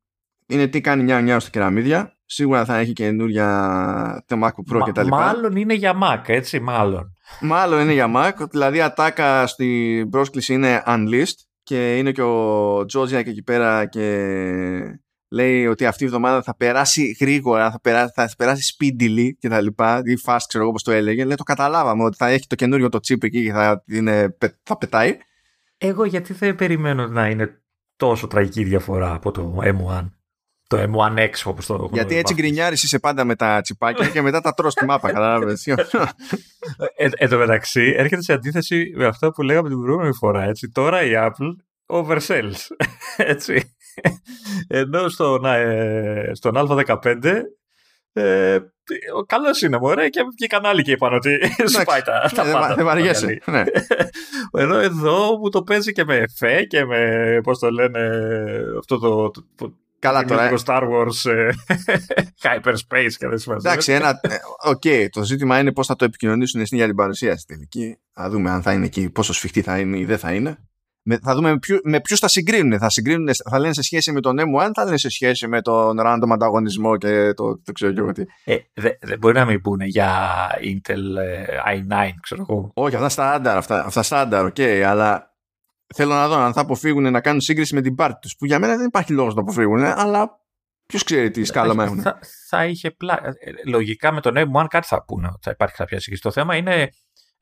Είναι 0.47 0.67
τι 0.67 0.81
κάνει 0.81 1.03
νιά 1.03 1.21
νιά 1.21 1.39
στο 1.39 1.49
κεραμίδια. 1.49 2.17
Σίγουρα 2.25 2.65
θα 2.65 2.77
έχει 2.77 2.93
καινούρια 2.93 4.23
το 4.27 4.39
MacBook 4.43 4.75
Pro 4.75 4.81
κτλ. 4.89 5.07
Μάλλον 5.07 5.55
είναι 5.55 5.73
για 5.73 5.97
Mac, 6.03 6.21
έτσι, 6.25 6.59
μάλλον. 6.59 7.15
Μάλλον 7.41 7.81
είναι 7.81 7.93
για 7.93 8.11
Mac. 8.15 8.49
Δηλαδή, 8.49 8.81
ατάκα 8.81 9.47
στην 9.47 10.09
πρόσκληση 10.09 10.53
είναι 10.53 10.83
unleashed 10.87 11.45
και 11.63 11.97
είναι 11.97 12.11
και 12.11 12.21
ο 12.21 12.85
Τζόζια 12.85 13.23
και 13.23 13.29
εκεί 13.29 13.43
πέρα 13.43 13.85
και 13.85 14.99
λέει 15.29 15.67
ότι 15.67 15.85
αυτή 15.85 16.03
η 16.03 16.05
εβδομάδα 16.05 16.41
θα 16.41 16.55
περάσει 16.55 17.17
γρήγορα, 17.19 17.71
θα 17.71 17.79
περάσει, 17.81 18.11
θα 18.15 18.29
περάσει 18.37 18.75
speedily 18.79 19.29
και 19.39 19.49
τα 19.49 19.61
λοιπά, 19.61 20.01
ή 20.05 20.13
fast 20.25 20.39
ξέρω 20.47 20.63
εγώ 20.63 20.67
όπως 20.67 20.83
το 20.83 20.91
έλεγε. 20.91 21.25
Λέει 21.25 21.35
το 21.35 21.43
καταλάβαμε 21.43 22.03
ότι 22.03 22.17
θα 22.17 22.27
έχει 22.27 22.47
το 22.47 22.55
καινούριο 22.55 22.89
το 22.89 22.97
chip 23.07 23.23
εκεί 23.23 23.43
και 23.43 23.51
θα, 23.51 23.83
είναι, 23.87 24.37
θα 24.63 24.77
πετάει. 24.77 25.17
Εγώ 25.77 26.05
γιατί 26.05 26.33
δεν 26.33 26.55
περιμένω 26.55 27.07
να 27.07 27.29
είναι 27.29 27.61
τόσο 27.95 28.27
τραγική 28.27 28.63
διαφορά 28.63 29.13
από 29.13 29.31
το 29.31 29.57
M1. 29.61 30.09
Το 30.67 30.77
M1X 30.77 31.31
όπως 31.45 31.65
το 31.65 31.89
Γιατί 31.91 32.15
έτσι 32.15 32.33
γκρινιάρεις 32.33 32.83
είσαι 32.83 32.99
πάντα 32.99 33.23
με 33.23 33.35
τα 33.35 33.61
τσιπάκια 33.61 34.09
και 34.09 34.21
μετά 34.21 34.41
τα 34.41 34.53
τρως 34.53 34.73
στη 34.73 34.85
μάπα, 34.85 35.11
κατάλαβες. 35.11 35.67
ε, 35.67 37.09
εν 37.11 37.29
τω 37.29 37.37
μεταξύ 37.37 37.93
έρχεται 37.97 38.21
σε 38.21 38.33
αντίθεση 38.33 38.93
με 38.95 39.05
αυτό 39.05 39.31
που 39.31 39.41
λέγαμε 39.41 39.69
την 39.69 39.79
προηγούμενη 39.79 40.13
φορά. 40.13 40.43
Έτσι. 40.43 40.69
Τώρα 40.69 41.03
η 41.03 41.11
Apple 41.13 41.55
oversells. 41.87 42.59
Έτσι. 43.17 43.75
Ενώ 44.67 45.09
στον, 45.09 45.45
ε, 45.45 46.31
στον 46.33 46.53
Α15 46.55 47.41
ε, 48.13 48.57
καλός 49.25 49.61
είναι 49.61 49.77
μωρέ 49.77 50.09
και 50.09 50.21
βγήκαν 50.31 50.61
κανάλι 50.61 50.81
και 50.81 50.91
είπαν 50.91 51.13
ότι 51.13 51.39
σπάει 51.81 52.01
τα, 52.01 52.31
τα 52.35 52.43
πάντα. 52.51 52.75
Δεν 52.75 52.85
βαριέσαι. 52.85 53.39
Ναι. 53.45 53.63
Ενώ 54.51 54.77
εδώ 54.77 55.37
μου 55.37 55.49
το 55.49 55.63
παίζει 55.63 55.91
και 55.91 56.05
με 56.05 56.15
εφέ 56.15 56.63
και 56.63 56.85
με 56.85 57.39
πώς 57.43 57.59
το 57.59 57.69
λένε 57.69 58.09
αυτό 58.79 58.97
το, 58.99 59.31
Καλά 59.99 60.25
τώρα. 60.25 60.49
Το 60.49 60.63
Star 60.65 60.81
Wars 60.81 61.31
ε, 61.31 61.49
Hyperspace 62.43 63.13
και 63.17 63.27
δε 63.27 63.37
συμμαζεύεται. 63.37 63.61
Εντάξει, 63.65 63.91
ένα. 63.91 64.19
Ε, 64.21 64.35
OK, 64.65 64.81
okay, 64.83 65.07
το 65.11 65.23
ζήτημα 65.23 65.59
είναι 65.59 65.71
πώς 65.71 65.87
θα 65.87 65.95
το 65.95 66.05
επικοινωνήσουν 66.05 66.65
στην 66.65 66.77
για 66.77 66.87
την 66.87 66.95
παρουσίαση 66.95 67.45
τελική. 67.45 67.97
Θα 68.11 68.29
δούμε 68.29 68.49
αν 68.49 68.61
θα 68.61 68.73
είναι 68.73 68.85
εκεί, 68.85 69.09
πόσο 69.09 69.33
σφιχτή 69.33 69.61
θα 69.61 69.79
είναι 69.79 69.97
ή 69.97 70.05
δεν 70.05 70.17
θα 70.17 70.33
είναι. 70.33 70.66
Με, 71.09 71.19
θα 71.23 71.35
δούμε 71.35 71.59
με 71.83 72.01
ποιου 72.01 72.17
θα 72.17 72.27
συγκρίνουν. 72.27 72.79
Θα, 72.79 72.89
συγκρίνουν. 72.89 73.29
θα 73.49 73.59
λένε 73.59 73.73
σε 73.73 73.81
σχέση 73.81 74.11
με 74.11 74.19
τον 74.19 74.37
M1, 74.39 74.69
θα 74.73 74.83
λένε 74.83 74.97
σε 74.97 75.09
σχέση 75.09 75.47
με 75.47 75.61
τον 75.61 75.97
random 75.99 76.29
ανταγωνισμό 76.31 76.97
και 76.97 77.33
το, 77.33 77.61
το 77.61 77.71
ξέρω 77.71 77.93
εγώ 77.97 78.11
τι. 78.11 78.23
Ε, 78.43 78.57
δεν 78.73 78.97
δε 79.01 79.17
μπορεί 79.17 79.33
να 79.33 79.45
μην 79.45 79.61
πούνε 79.61 79.85
για 79.85 80.09
Intel 80.61 81.21
ε, 81.21 81.45
i9, 81.75 82.09
ξέρω 82.21 82.45
εγώ. 82.49 82.71
Όχι, 82.73 82.95
αυτά 82.95 83.09
στάνταρ, 83.09 83.57
αυτά, 83.57 83.85
αυτά 83.85 84.03
στάνταρ, 84.03 84.45
OK, 84.45 84.55
okay, 84.57 84.81
αλλά 84.81 85.35
θέλω 85.95 86.13
να 86.13 86.27
δω 86.27 86.35
αν 86.35 86.53
θα 86.53 86.61
αποφύγουν 86.61 87.11
να 87.11 87.21
κάνουν 87.21 87.41
σύγκριση 87.41 87.75
με 87.75 87.81
την 87.81 87.95
πάρτη 87.95 88.19
τους. 88.19 88.35
Που 88.35 88.45
για 88.45 88.59
μένα 88.59 88.75
δεν 88.77 88.85
υπάρχει 88.85 89.13
λόγος 89.13 89.35
να 89.35 89.43
το 89.43 89.51
αποφύγουν, 89.51 89.83
αλλά 89.83 90.39
ποιος 90.85 91.03
ξέρει 91.03 91.31
τι 91.31 91.43
σκάλωμα 91.43 91.83
έχουν. 91.83 92.01
Θα, 92.01 92.19
θα 92.49 92.65
είχε 92.65 92.91
πλά... 92.91 93.19
Ε, 93.23 93.51
λογικά 93.65 94.11
με 94.11 94.21
τον 94.21 94.33
M1 94.37 94.65
κάτι 94.69 94.87
θα 94.87 95.03
πούνε 95.03 95.27
ότι 95.27 95.39
θα 95.41 95.51
υπάρχει 95.51 95.75
κάποια 95.75 95.99
σύγκριση. 95.99 96.21
Το 96.21 96.31
θέμα 96.31 96.55
είναι 96.55 96.89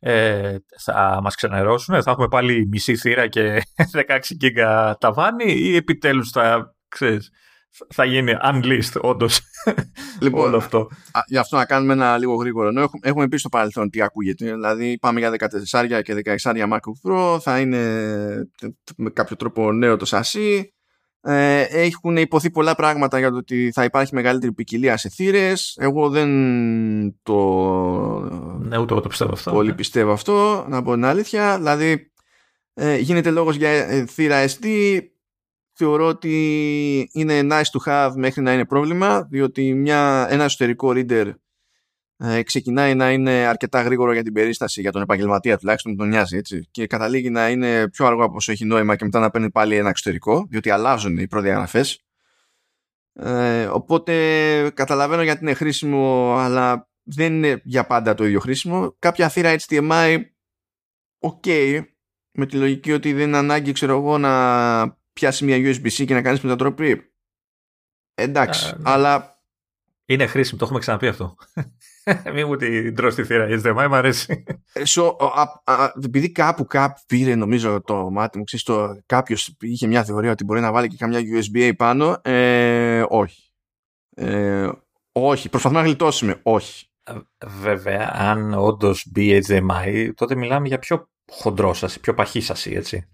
ε, 0.07 0.55
θα 0.79 1.19
μας 1.23 1.35
ξενερώσουν, 1.35 2.03
θα 2.03 2.11
έχουμε 2.11 2.27
πάλι 2.27 2.67
μισή 2.67 2.95
θύρα 2.95 3.27
και 3.27 3.61
16 4.07 4.19
γίγκα 4.27 4.97
ταβάνι 4.99 5.51
ή 5.51 5.75
επιτέλους 5.75 6.29
θα, 6.29 6.75
ξέρεις, 6.87 7.31
θα 7.93 8.05
γίνει 8.05 8.33
unleashed 8.43 9.01
όντως 9.01 9.39
λοιπόν, 10.21 10.47
όλο 10.47 10.57
αυτό. 10.57 10.87
Γι' 11.27 11.37
αυτό 11.37 11.57
να 11.57 11.65
κάνουμε 11.65 11.93
ένα 11.93 12.17
λίγο 12.17 12.35
γρήγορο. 12.35 12.67
Έχουμε, 12.67 13.01
έχουμε 13.01 13.27
πει 13.27 13.37
στο 13.37 13.49
παρελθόν 13.49 13.89
τι 13.89 14.01
ακούγεται. 14.01 14.45
Δηλαδή 14.45 14.97
πάμε 14.97 15.19
για 15.19 15.31
14 15.71 16.01
και 16.03 16.37
16 16.43 16.51
MacBook 16.51 17.09
Pro. 17.09 17.37
Θα 17.41 17.59
είναι 17.59 17.79
με 18.97 19.09
κάποιο 19.09 19.35
τρόπο 19.35 19.71
νέο 19.71 19.97
το 19.97 20.05
σασί. 20.05 20.74
Ε, 21.27 21.61
έχουν 21.61 22.17
υποθεί 22.17 22.49
πολλά 22.49 22.75
πράγματα 22.75 23.19
για 23.19 23.31
το 23.31 23.37
ότι 23.37 23.71
θα 23.73 23.83
υπάρχει 23.83 24.15
μεγαλύτερη 24.15 24.51
ποικιλία 24.51 24.97
σε 24.97 25.09
θύρες. 25.09 25.77
Εγώ 25.79 26.09
δεν 26.09 26.29
το. 27.23 27.35
Ναι, 28.59 28.77
ούτε 28.77 28.93
εγώ 28.93 29.01
το 29.01 29.07
πιστεύω 29.07 29.31
αυτό. 29.33 29.51
Πολύ 29.51 29.73
πιστεύω 29.73 30.11
αυτό, 30.11 30.65
να 30.69 30.83
πω 30.83 30.93
την 30.93 31.05
αλήθεια. 31.05 31.57
Δηλαδή, 31.57 32.11
ε, 32.73 32.97
γίνεται 32.97 33.31
λόγος 33.31 33.55
για 33.55 33.69
ε, 33.69 34.05
θύρα 34.05 34.45
SD. 34.47 34.65
Θεωρώ 35.73 36.07
ότι 36.07 37.09
είναι 37.11 37.39
nice 37.41 37.79
to 37.79 37.91
have 37.91 38.11
μέχρι 38.15 38.41
να 38.41 38.53
είναι 38.53 38.65
πρόβλημα, 38.65 39.27
διότι 39.29 39.73
μια, 39.73 40.27
ένα 40.29 40.43
εσωτερικό 40.43 40.93
reader 40.95 41.33
ε, 42.17 42.43
ξεκινάει 42.43 42.95
να 42.95 43.11
είναι 43.11 43.31
αρκετά 43.31 43.81
γρήγορο 43.81 44.13
για 44.13 44.23
την 44.23 44.33
περίσταση, 44.33 44.81
για 44.81 44.91
τον 44.91 45.01
επαγγελματία 45.01 45.57
τουλάχιστον 45.57 45.95
τον 45.95 46.07
νοιάζει 46.07 46.37
έτσι, 46.37 46.67
και 46.71 46.87
καταλήγει 46.87 47.29
να 47.29 47.49
είναι 47.49 47.89
πιο 47.89 48.05
αργό 48.05 48.23
από 48.23 48.35
όσο 48.35 48.51
έχει 48.51 48.65
νόημα 48.65 48.95
και 48.95 49.03
μετά 49.03 49.19
να 49.19 49.29
παίρνει 49.29 49.51
πάλι 49.51 49.75
ένα 49.75 49.89
εξωτερικό, 49.89 50.47
διότι 50.49 50.69
αλλάζουν 50.69 51.17
οι 51.17 51.27
προδιαγραφές. 51.27 51.99
Ε, 53.13 53.65
οπότε 53.65 54.13
καταλαβαίνω 54.73 55.21
γιατί 55.21 55.43
είναι 55.43 55.53
χρήσιμο, 55.53 56.35
αλλά 56.37 56.89
δεν 57.03 57.33
είναι 57.33 57.61
για 57.63 57.85
πάντα 57.85 58.13
το 58.13 58.25
ίδιο 58.25 58.39
χρήσιμο. 58.39 58.95
Κάποια 58.99 59.29
θύρα 59.29 59.55
HDMI, 59.59 60.21
ok, 61.19 61.81
με 62.31 62.45
τη 62.45 62.57
λογική 62.57 62.91
ότι 62.91 63.13
δεν 63.13 63.27
είναι 63.27 63.37
ανάγκη, 63.37 63.71
ξέρω 63.71 63.97
εγώ, 63.97 64.17
να 64.17 64.97
πιάσει 65.13 65.45
μια 65.45 65.57
USB-C 65.57 66.05
και 66.05 66.13
να 66.13 66.21
κάνεις 66.21 66.41
μετατροπή. 66.41 67.13
Εντάξει, 68.13 68.65
ναι. 68.65 68.81
αλλά... 68.83 69.33
Είναι 70.07 70.27
χρήσιμο, 70.27 70.59
το 70.59 70.65
έχουμε 70.65 70.79
ξαναπεί 70.79 71.07
αυτό. 71.07 71.35
Μην 72.33 72.47
μου 72.47 72.55
την 72.55 72.95
τρως 72.95 73.15
τη 73.15 73.23
θύρα, 73.23 73.47
HDMI, 73.49 73.87
μου 73.89 73.95
αρέσει. 73.95 74.43
So, 74.85 75.11
επειδή 76.03 76.31
κάπου 76.31 76.65
κάπου 76.65 77.01
πήρε 77.07 77.35
νομίζω 77.35 77.81
το 77.81 78.09
μάτι 78.11 78.37
μου, 78.37 78.43
ξέρεις, 78.43 78.65
το, 78.65 79.01
κάποιος 79.05 79.55
είχε 79.59 79.87
μια 79.87 80.03
θεωρία 80.03 80.31
ότι 80.31 80.43
μπορεί 80.43 80.59
να 80.59 80.71
βάλει 80.71 80.87
και 80.87 80.97
καμιά 80.99 81.19
USB-A 81.19 81.71
πάνω, 81.77 82.21
ε, 82.21 83.03
όχι. 83.07 83.51
Ε, 84.15 84.69
όχι, 85.11 85.49
προσπαθούμε 85.49 85.81
να 85.81 85.87
γλιτώσουμε, 85.87 86.39
όχι. 86.43 86.89
Βέβαια, 87.45 88.11
αν 88.13 88.53
όντως 88.53 89.07
μπει 89.11 89.43
HDMI, 89.47 90.11
τότε 90.15 90.35
μιλάμε 90.35 90.67
για 90.67 90.79
πιο 90.79 91.09
χοντρό 91.31 91.73
σας, 91.73 91.99
πιο 91.99 92.13
παχύ 92.13 92.41
σας, 92.41 92.65
έτσι. 92.65 93.09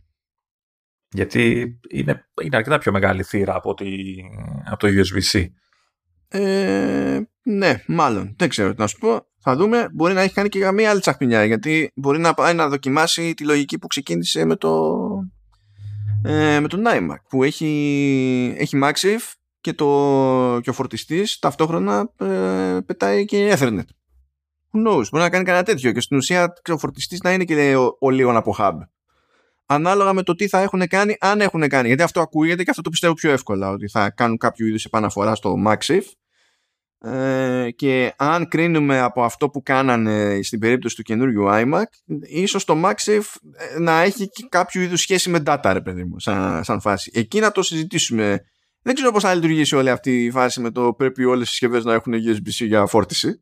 Γιατί 1.13 1.73
είναι, 1.89 2.29
είναι 2.41 2.55
αρκετά 2.55 2.77
πιο 2.77 2.91
μεγάλη 2.91 3.23
θύρα 3.23 3.55
από, 3.55 3.75
από 4.65 4.77
το 4.77 4.87
USB-C. 4.87 5.45
Ε, 6.27 7.21
ναι, 7.43 7.83
μάλλον. 7.87 8.35
Δεν 8.37 8.49
ξέρω 8.49 8.73
τι 8.73 8.79
να 8.79 8.87
σου 8.87 8.97
πω. 8.97 9.25
Θα 9.39 9.55
δούμε. 9.55 9.89
Μπορεί 9.93 10.13
να 10.13 10.21
έχει 10.21 10.33
κάνει 10.33 10.49
και 10.49 10.59
καμία 10.59 10.89
άλλη 10.89 10.99
τσαχπινιά. 10.99 11.45
Γιατί 11.45 11.91
μπορεί 11.95 12.19
να 12.19 12.33
πάει 12.33 12.53
να 12.53 12.69
δοκιμάσει 12.69 13.33
τη 13.33 13.43
λογική 13.43 13.79
που 13.79 13.87
ξεκίνησε 13.87 14.45
με 14.45 14.55
το. 14.55 14.99
Ε, 16.23 16.59
με 16.59 16.67
τον 16.67 16.83
iMac 16.85 17.15
που 17.29 17.43
έχει, 17.43 18.55
έχει 18.57 18.79
MagSafe 18.83 19.33
και, 19.61 19.73
το, 19.73 20.59
και 20.61 20.69
ο 20.69 20.73
φορτιστής 20.73 21.39
ταυτόχρονα 21.39 22.11
ε, 22.17 22.79
πετάει 22.85 23.25
και 23.25 23.55
Ethernet. 23.57 23.83
Who 24.73 24.87
knows, 24.87 25.05
μπορεί 25.11 25.23
να 25.23 25.29
κάνει 25.29 25.43
κανένα 25.43 25.63
τέτοιο 25.63 25.91
και 25.91 26.01
στην 26.01 26.17
ουσία 26.17 26.53
ο 26.71 26.77
φορτιστής 26.77 27.19
να 27.21 27.33
είναι 27.33 27.43
και 27.43 27.75
ο, 27.75 27.97
ο 27.99 28.09
λίγο 28.09 28.37
από 28.37 28.55
hub. 28.57 28.73
Ανάλογα 29.65 30.13
με 30.13 30.23
το 30.23 30.35
τι 30.35 30.47
θα 30.47 30.59
έχουν 30.59 30.87
κάνει, 30.87 31.15
αν 31.19 31.41
έχουν 31.41 31.67
κάνει. 31.67 31.87
Γιατί 31.87 32.03
αυτό 32.03 32.21
ακούγεται 32.21 32.63
και 32.63 32.69
αυτό 32.69 32.81
το 32.81 32.89
πιστεύω 32.89 33.13
πιο 33.13 33.31
εύκολα, 33.31 33.69
ότι 33.69 33.89
θα 33.89 34.09
κάνουν 34.09 34.37
κάποιο 34.37 34.67
είδους 34.67 34.85
επαναφορά 34.85 35.35
στο 35.35 35.55
MagSafe 35.67 36.11
ε, 37.03 37.71
και 37.75 38.13
αν 38.17 38.47
κρίνουμε 38.47 38.99
από 38.99 39.23
αυτό 39.23 39.49
που 39.49 39.63
κάνανε 39.63 40.39
στην 40.41 40.59
περίπτωση 40.59 40.95
του 40.95 41.01
καινούργιου 41.01 41.45
iMac 41.47 41.83
ίσως 42.21 42.65
το 42.65 42.81
MagSafe 42.85 43.35
ε, 43.57 43.79
να 43.79 44.01
έχει 44.01 44.29
κάποιο 44.49 44.81
είδους 44.81 45.01
σχέση 45.01 45.29
με 45.29 45.43
data 45.45 45.69
ρε 45.73 45.81
παιδί 45.81 46.03
μου 46.03 46.19
σαν, 46.19 46.63
σαν 46.63 46.81
φάση. 46.81 47.11
Εκεί 47.13 47.39
να 47.39 47.51
το 47.51 47.61
συζητήσουμε. 47.61 48.39
Δεν 48.81 48.93
ξέρω 48.93 49.11
πώς 49.11 49.23
θα 49.23 49.33
λειτουργήσει 49.33 49.75
όλη 49.75 49.89
αυτή 49.89 50.25
η 50.25 50.31
φάση 50.31 50.61
με 50.61 50.71
το 50.71 50.93
πρέπει 50.93 51.23
όλες 51.25 51.47
οι 51.47 51.49
συσκευές 51.49 51.83
να 51.83 51.93
έχουν 51.93 52.13
USB-C 52.13 52.65
για 52.65 52.85
φόρτιση. 52.85 53.39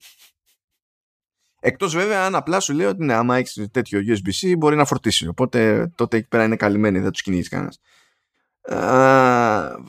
Εκτός 1.59 1.95
βέβαια 1.95 2.25
αν 2.25 2.35
απλά 2.35 2.59
σου 2.59 2.73
λέω 2.73 2.89
ότι 2.89 3.03
ναι, 3.05 3.13
άμα 3.13 3.37
έχεις 3.37 3.67
τέτοιο 3.71 3.99
USB-C 3.99 4.53
μπορεί 4.57 4.75
να 4.75 4.85
φορτίσει. 4.85 5.27
Οπότε 5.27 5.89
τότε 5.95 6.17
εκεί 6.17 6.27
πέρα 6.27 6.43
είναι 6.43 6.55
καλυμμένοι, 6.55 6.99
δεν 6.99 7.11
τους 7.11 7.21
κινήσει 7.21 7.49
κανένα 8.69 9.79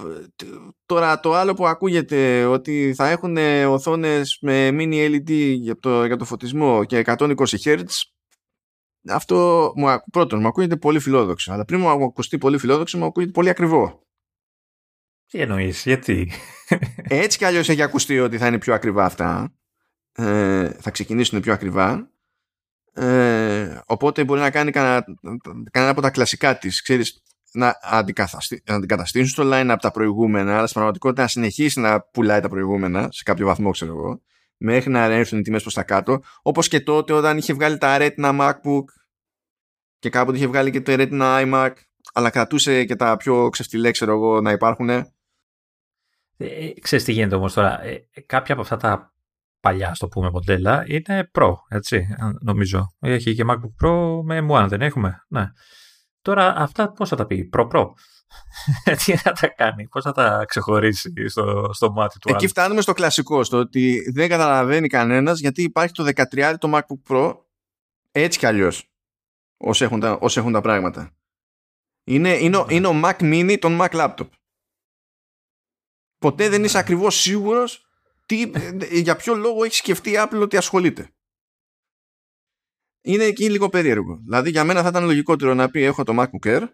τώρα 0.86 1.20
το 1.20 1.34
άλλο 1.34 1.54
που 1.54 1.66
ακούγεται 1.66 2.44
ότι 2.44 2.94
θα 2.96 3.08
έχουν 3.08 3.36
οθόνες 3.66 4.38
με 4.40 4.68
mini 4.72 5.10
LED 5.10 5.30
για 5.60 5.78
το, 5.78 6.04
για 6.04 6.16
το 6.16 6.24
φωτισμό 6.24 6.84
και 6.84 7.02
120 7.06 7.34
Hz 7.34 7.84
αυτό 9.08 9.72
μου, 9.76 9.86
πρώτον 10.12 10.40
μου 10.40 10.46
ακούγεται 10.46 10.76
πολύ 10.76 10.98
φιλόδοξο 10.98 11.52
αλλά 11.52 11.64
πριν 11.64 11.80
μου 11.80 11.88
ακουστεί 11.88 12.38
πολύ 12.38 12.58
φιλόδοξο 12.58 12.98
μου 12.98 13.04
ακούγεται 13.04 13.32
πολύ 13.32 13.48
ακριβό. 13.48 14.02
Τι 15.26 15.40
εννοείς, 15.40 15.82
γιατί; 15.84 16.32
Έτσι 17.08 17.38
κι 17.38 17.44
αλλιώς 17.44 17.68
έχει 17.68 17.82
ακουστεί 17.82 18.18
ότι 18.18 18.38
θα 18.38 18.46
είναι 18.46 18.58
πιο 18.58 18.74
ακριβά 18.74 19.04
αυτά. 19.04 19.54
Ε, 20.12 20.70
θα 20.70 20.90
ξεκινήσουν 20.90 21.40
πιο 21.40 21.52
ακριβά. 21.52 22.10
Ε, 22.92 23.80
οπότε 23.86 24.24
μπορεί 24.24 24.40
να 24.40 24.50
κάνει 24.50 24.70
κανένα, 24.70 25.04
κανένα 25.70 25.92
από 25.92 26.00
τα 26.00 26.10
κλασικά 26.10 26.58
της 26.58 26.82
ξέρεις 26.82 27.22
να, 27.52 27.74
αντικαταστήσουν 28.64 29.28
στο 29.28 29.42
line 29.46 29.68
από 29.68 29.82
τα 29.82 29.90
προηγούμενα, 29.90 30.52
αλλά 30.52 30.62
στην 30.62 30.74
πραγματικότητα 30.74 31.22
να 31.22 31.28
συνεχίσει 31.28 31.80
να 31.80 32.00
πουλάει 32.00 32.40
τα 32.40 32.48
προηγούμενα 32.48 33.08
σε 33.10 33.22
κάποιο 33.22 33.46
βαθμό, 33.46 33.70
ξέρω 33.70 33.92
εγώ, 33.92 34.20
μέχρι 34.56 34.90
να 34.90 35.04
έρθουν 35.04 35.38
οι 35.38 35.42
τιμές 35.42 35.62
προς 35.62 35.74
τα 35.74 35.82
κάτω. 35.82 36.22
Όπως 36.42 36.68
και 36.68 36.80
τότε 36.80 37.12
όταν 37.12 37.38
είχε 37.38 37.52
βγάλει 37.52 37.78
τα 37.78 37.96
Retina 38.00 38.38
MacBook 38.40 38.84
και 39.98 40.10
κάποτε 40.10 40.36
είχε 40.36 40.46
βγάλει 40.46 40.70
και 40.70 40.80
το 40.80 40.94
Retina 40.98 41.44
iMac, 41.44 41.70
αλλά 42.12 42.30
κρατούσε 42.30 42.84
και 42.84 42.96
τα 42.96 43.16
πιο 43.16 43.48
ξεφτιλέ, 43.48 43.90
ξέρω 43.90 44.12
εγώ, 44.12 44.40
να 44.40 44.50
υπάρχουν. 44.50 44.88
Ε, 44.88 45.12
ε 46.36 46.72
ξέρεις 46.80 47.04
τι 47.04 47.12
γίνεται 47.12 47.34
όμως 47.34 47.52
τώρα. 47.52 47.84
Ε, 47.84 48.08
κάποια 48.26 48.54
από 48.54 48.62
αυτά 48.62 48.76
τα 48.76 49.14
παλιά, 49.60 49.94
ας 49.94 50.01
το 50.01 50.08
πούμε, 50.08 50.30
μοντέλα 50.30 50.84
είναι 50.86 51.30
Pro, 51.38 51.52
έτσι, 51.68 52.06
νομίζω. 52.40 52.94
Έχει 53.00 53.34
και 53.34 53.44
MacBook 53.48 53.86
Pro 53.86 54.20
με 54.24 54.46
M1, 54.48 54.66
δεν 54.68 54.80
έχουμε; 54.80 55.24
Ναι. 55.28 55.52
Τώρα 56.22 56.54
αυτά 56.56 56.92
πώς 56.92 57.08
θα 57.08 57.16
τα 57.16 57.26
πει, 57.26 57.44
Pro-Pro. 57.44 57.94
Τι 59.04 59.16
θα 59.16 59.32
τα 59.32 59.48
κάνει, 59.48 59.88
πώς 59.88 60.04
θα 60.04 60.12
τα 60.12 60.44
ξεχωρίσει 60.48 61.28
στο, 61.28 61.70
στο 61.72 61.92
μάτι 61.92 62.18
του 62.18 62.28
Εκεί 62.32 62.46
φτάνουμε 62.46 62.80
στο 62.80 62.92
κλασικό, 62.92 63.44
στο 63.44 63.58
ότι 63.58 64.10
δεν 64.14 64.28
καταλαβαίνει 64.28 64.88
κανένας 64.88 65.40
γιατί 65.40 65.62
υπάρχει 65.62 65.92
το 65.92 66.08
13 66.32 66.54
το 66.58 66.72
MacBook 66.74 67.12
Pro 67.12 67.36
έτσι 68.10 68.38
κι 68.38 68.46
αλλιώς 68.46 68.90
όσοι 69.56 69.84
έχουν 69.84 70.00
τα, 70.00 70.12
όσοι 70.12 70.38
έχουν 70.38 70.52
τα 70.52 70.60
πράγματα. 70.60 71.14
Είναι, 72.04 72.36
είναι, 72.36 72.56
ο, 72.56 72.66
είναι 72.68 72.86
ο 72.86 73.00
Mac 73.04 73.16
Mini 73.20 73.56
των 73.60 73.78
Mac 73.80 73.90
Laptop. 73.90 74.28
Ποτέ 76.18 76.48
δεν 76.48 76.64
είσαι 76.64 76.78
ακριβώς 76.78 77.20
σίγουρος 77.20 77.86
τι, 78.26 78.50
για 78.90 79.16
ποιο 79.16 79.34
λόγο 79.34 79.64
έχει 79.64 79.74
σκεφτεί 79.74 80.10
η 80.10 80.14
Apple 80.16 80.40
ότι 80.42 80.56
ασχολείται. 80.56 81.10
Είναι 83.02 83.24
εκεί 83.24 83.50
λίγο 83.50 83.68
περίεργο. 83.68 84.20
Δηλαδή 84.24 84.50
για 84.50 84.64
μένα 84.64 84.82
θα 84.82 84.88
ήταν 84.88 85.04
λογικότερο 85.04 85.54
να 85.54 85.70
πει 85.70 85.82
έχω 85.82 86.04
το 86.04 86.14
MacBook 86.18 86.46
Air 86.46 86.68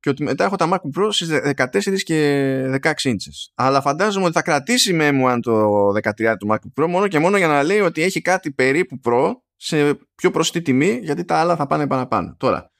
και 0.00 0.08
ότι 0.08 0.22
μετά 0.22 0.44
έχω 0.44 0.56
τα 0.56 0.68
MacBook 0.72 1.00
Pro 1.00 1.08
στις 1.10 1.28
14 1.56 2.02
και 2.02 2.78
16 2.82 2.92
inches. 2.92 3.50
Αλλά 3.54 3.80
φαντάζομαι 3.80 4.24
ότι 4.24 4.34
θα 4.34 4.42
κρατήσει 4.42 4.92
με 4.92 5.12
μου 5.12 5.28
αν 5.28 5.40
το 5.40 5.88
13 5.88 6.34
του 6.38 6.48
MacBook 6.50 6.82
Pro 6.82 6.86
μόνο 6.88 7.08
και 7.08 7.18
μόνο 7.18 7.36
για 7.36 7.46
να 7.46 7.62
λέει 7.62 7.80
ότι 7.80 8.02
έχει 8.02 8.20
κάτι 8.20 8.52
περίπου 8.52 9.00
Pro 9.04 9.32
σε 9.56 9.94
πιο 9.94 10.30
προσιτή 10.30 10.62
τιμή 10.62 10.98
γιατί 11.02 11.24
τα 11.24 11.36
άλλα 11.36 11.56
θα 11.56 11.66
πάνε 11.66 11.86
παραπάνω. 11.86 12.34
Τώρα, 12.38 12.70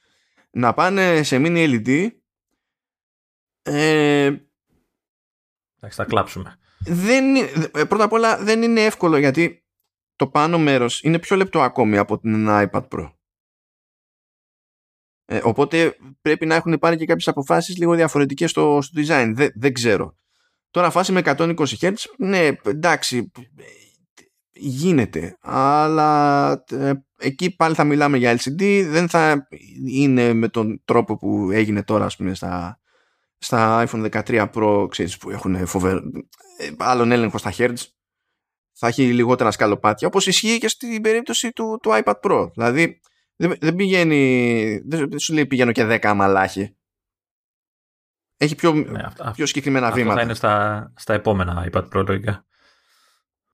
να 0.51 0.73
πάνε 0.73 1.23
σε 1.23 1.37
mini 1.39 1.81
LED 1.85 2.07
ε, 3.61 4.31
Εντάξει, 5.83 5.97
θα 5.97 6.05
κλάψουμε. 6.05 6.55
Δεν, 6.85 7.35
ε, 7.35 7.83
πρώτα 7.83 8.03
απ' 8.03 8.11
όλα 8.11 8.37
δεν 8.37 8.61
είναι 8.61 8.81
εύκολο 8.81 9.17
γιατί 9.17 9.60
το 10.21 10.27
πάνω 10.27 10.59
μέρος 10.59 11.01
είναι 11.03 11.19
πιο 11.19 11.35
λεπτό 11.35 11.61
ακόμη 11.61 11.97
από 11.97 12.19
την 12.19 12.47
iPad 12.49 12.87
Pro. 12.87 13.11
Ε, 15.25 15.39
οπότε 15.43 15.95
πρέπει 16.21 16.45
να 16.45 16.55
έχουν 16.55 16.79
πάρει 16.79 16.97
και 16.97 17.05
κάποιες 17.05 17.27
αποφάσεις 17.27 17.77
λίγο 17.77 17.95
διαφορετικές 17.95 18.49
στο, 18.49 18.79
στο 18.81 19.01
design. 19.01 19.31
Δεν, 19.35 19.51
δεν 19.55 19.73
ξέρω. 19.73 20.15
Τώρα 20.71 20.89
φάση 20.89 21.11
με 21.11 21.21
120 21.25 21.55
Hz, 21.55 21.93
ναι, 22.17 22.49
εντάξει, 22.63 23.31
γίνεται. 24.51 25.37
Αλλά 25.41 26.51
ε, 26.71 26.91
εκεί 27.17 27.55
πάλι 27.55 27.75
θα 27.75 27.83
μιλάμε 27.83 28.17
για 28.17 28.37
LCD, 28.37 28.85
δεν 28.89 29.09
θα 29.09 29.47
είναι 29.87 30.33
με 30.33 30.47
τον 30.47 30.81
τρόπο 30.85 31.17
που 31.17 31.51
έγινε 31.51 31.83
τώρα, 31.83 32.05
ας 32.05 32.15
πούμε, 32.15 32.33
στα, 32.33 32.79
στα 33.37 33.87
iPhone 33.87 34.23
13 34.25 34.49
Pro, 34.53 34.87
ξέρεις, 34.89 35.17
που 35.17 35.29
έχουν 35.29 35.67
φοβερό, 35.67 36.01
ε, 36.57 36.69
άλλον 36.77 37.11
έλεγχο 37.11 37.37
στα 37.37 37.53
Hz. 37.57 37.73
Θα 38.83 38.87
έχει 38.89 39.13
λιγότερα 39.13 39.51
σκαλοπάτια, 39.51 40.07
όπως 40.07 40.27
ισχύει 40.27 40.57
και 40.57 40.67
στην 40.67 41.01
περίπτωση 41.01 41.51
του, 41.51 41.79
του 41.81 41.89
iPad 41.93 42.13
Pro. 42.21 42.51
Δηλαδή, 42.53 42.99
δεν, 43.35 43.53
δεν 43.59 43.75
πηγαίνει. 43.75 44.81
Δεν 44.85 45.19
σου 45.19 45.33
λέει 45.33 45.45
πηγαίνω 45.45 45.71
και 45.71 45.85
10 45.85 46.05
αμαλάχη. 46.05 46.75
Έχει 48.37 48.55
πιο, 48.55 48.73
ναι, 48.73 49.03
αυτά, 49.03 49.31
πιο 49.31 49.45
συγκεκριμένα 49.45 49.85
αυτό 49.87 49.99
βήματα. 49.99 50.17
Θα 50.17 50.23
είναι 50.23 50.33
στα, 50.33 50.93
στα 50.95 51.13
επόμενα 51.13 51.69
iPad 51.71 51.89
Pro 51.89 52.07
λογικά. 52.07 52.45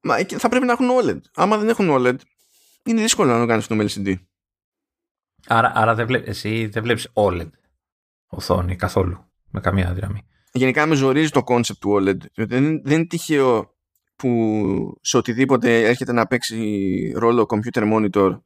Μα 0.02 0.18
θα 0.18 0.50
πρέπει 0.50 0.66
να 0.66 0.72
έχουν 0.72 0.88
OLED. 1.02 1.20
Άμα 1.34 1.58
δεν 1.58 1.70
έχουν 1.70 1.90
OLED, 1.92 2.18
είναι 2.84 3.02
δύσκολο 3.02 3.32
να 3.32 3.40
το 3.40 3.46
κάνεις 3.46 3.64
αυτό 3.64 3.76
με 3.76 3.86
LCD. 3.90 4.16
Άρα, 5.48 5.72
άρα 5.76 5.96
δεν 5.96 6.08
βλέ, 6.08 6.20
εσύ 6.20 6.66
δεν 6.68 6.84
βλέπεις 6.84 7.10
OLED 7.14 7.50
οθόνη 8.28 8.76
καθόλου. 8.76 9.32
Με 9.52 9.60
καμία 9.60 9.94
δύναμη. 9.94 10.28
Γενικά 10.52 10.86
με 10.86 10.96
ζορίζει 10.96 11.30
το 11.30 11.44
concept 11.48 11.78
του 11.80 11.98
OLED. 12.00 12.18
Δεν, 12.34 12.82
δεν 12.84 12.94
είναι 12.94 13.06
τυχαίο 13.06 13.77
που 14.18 15.00
σε 15.02 15.18
οτιδήποτε 15.18 15.84
έρχεται 15.84 16.12
να 16.12 16.28
παίξει 16.28 17.12
ρόλο 17.16 17.46
computer 17.50 17.94
monitor 17.94 18.40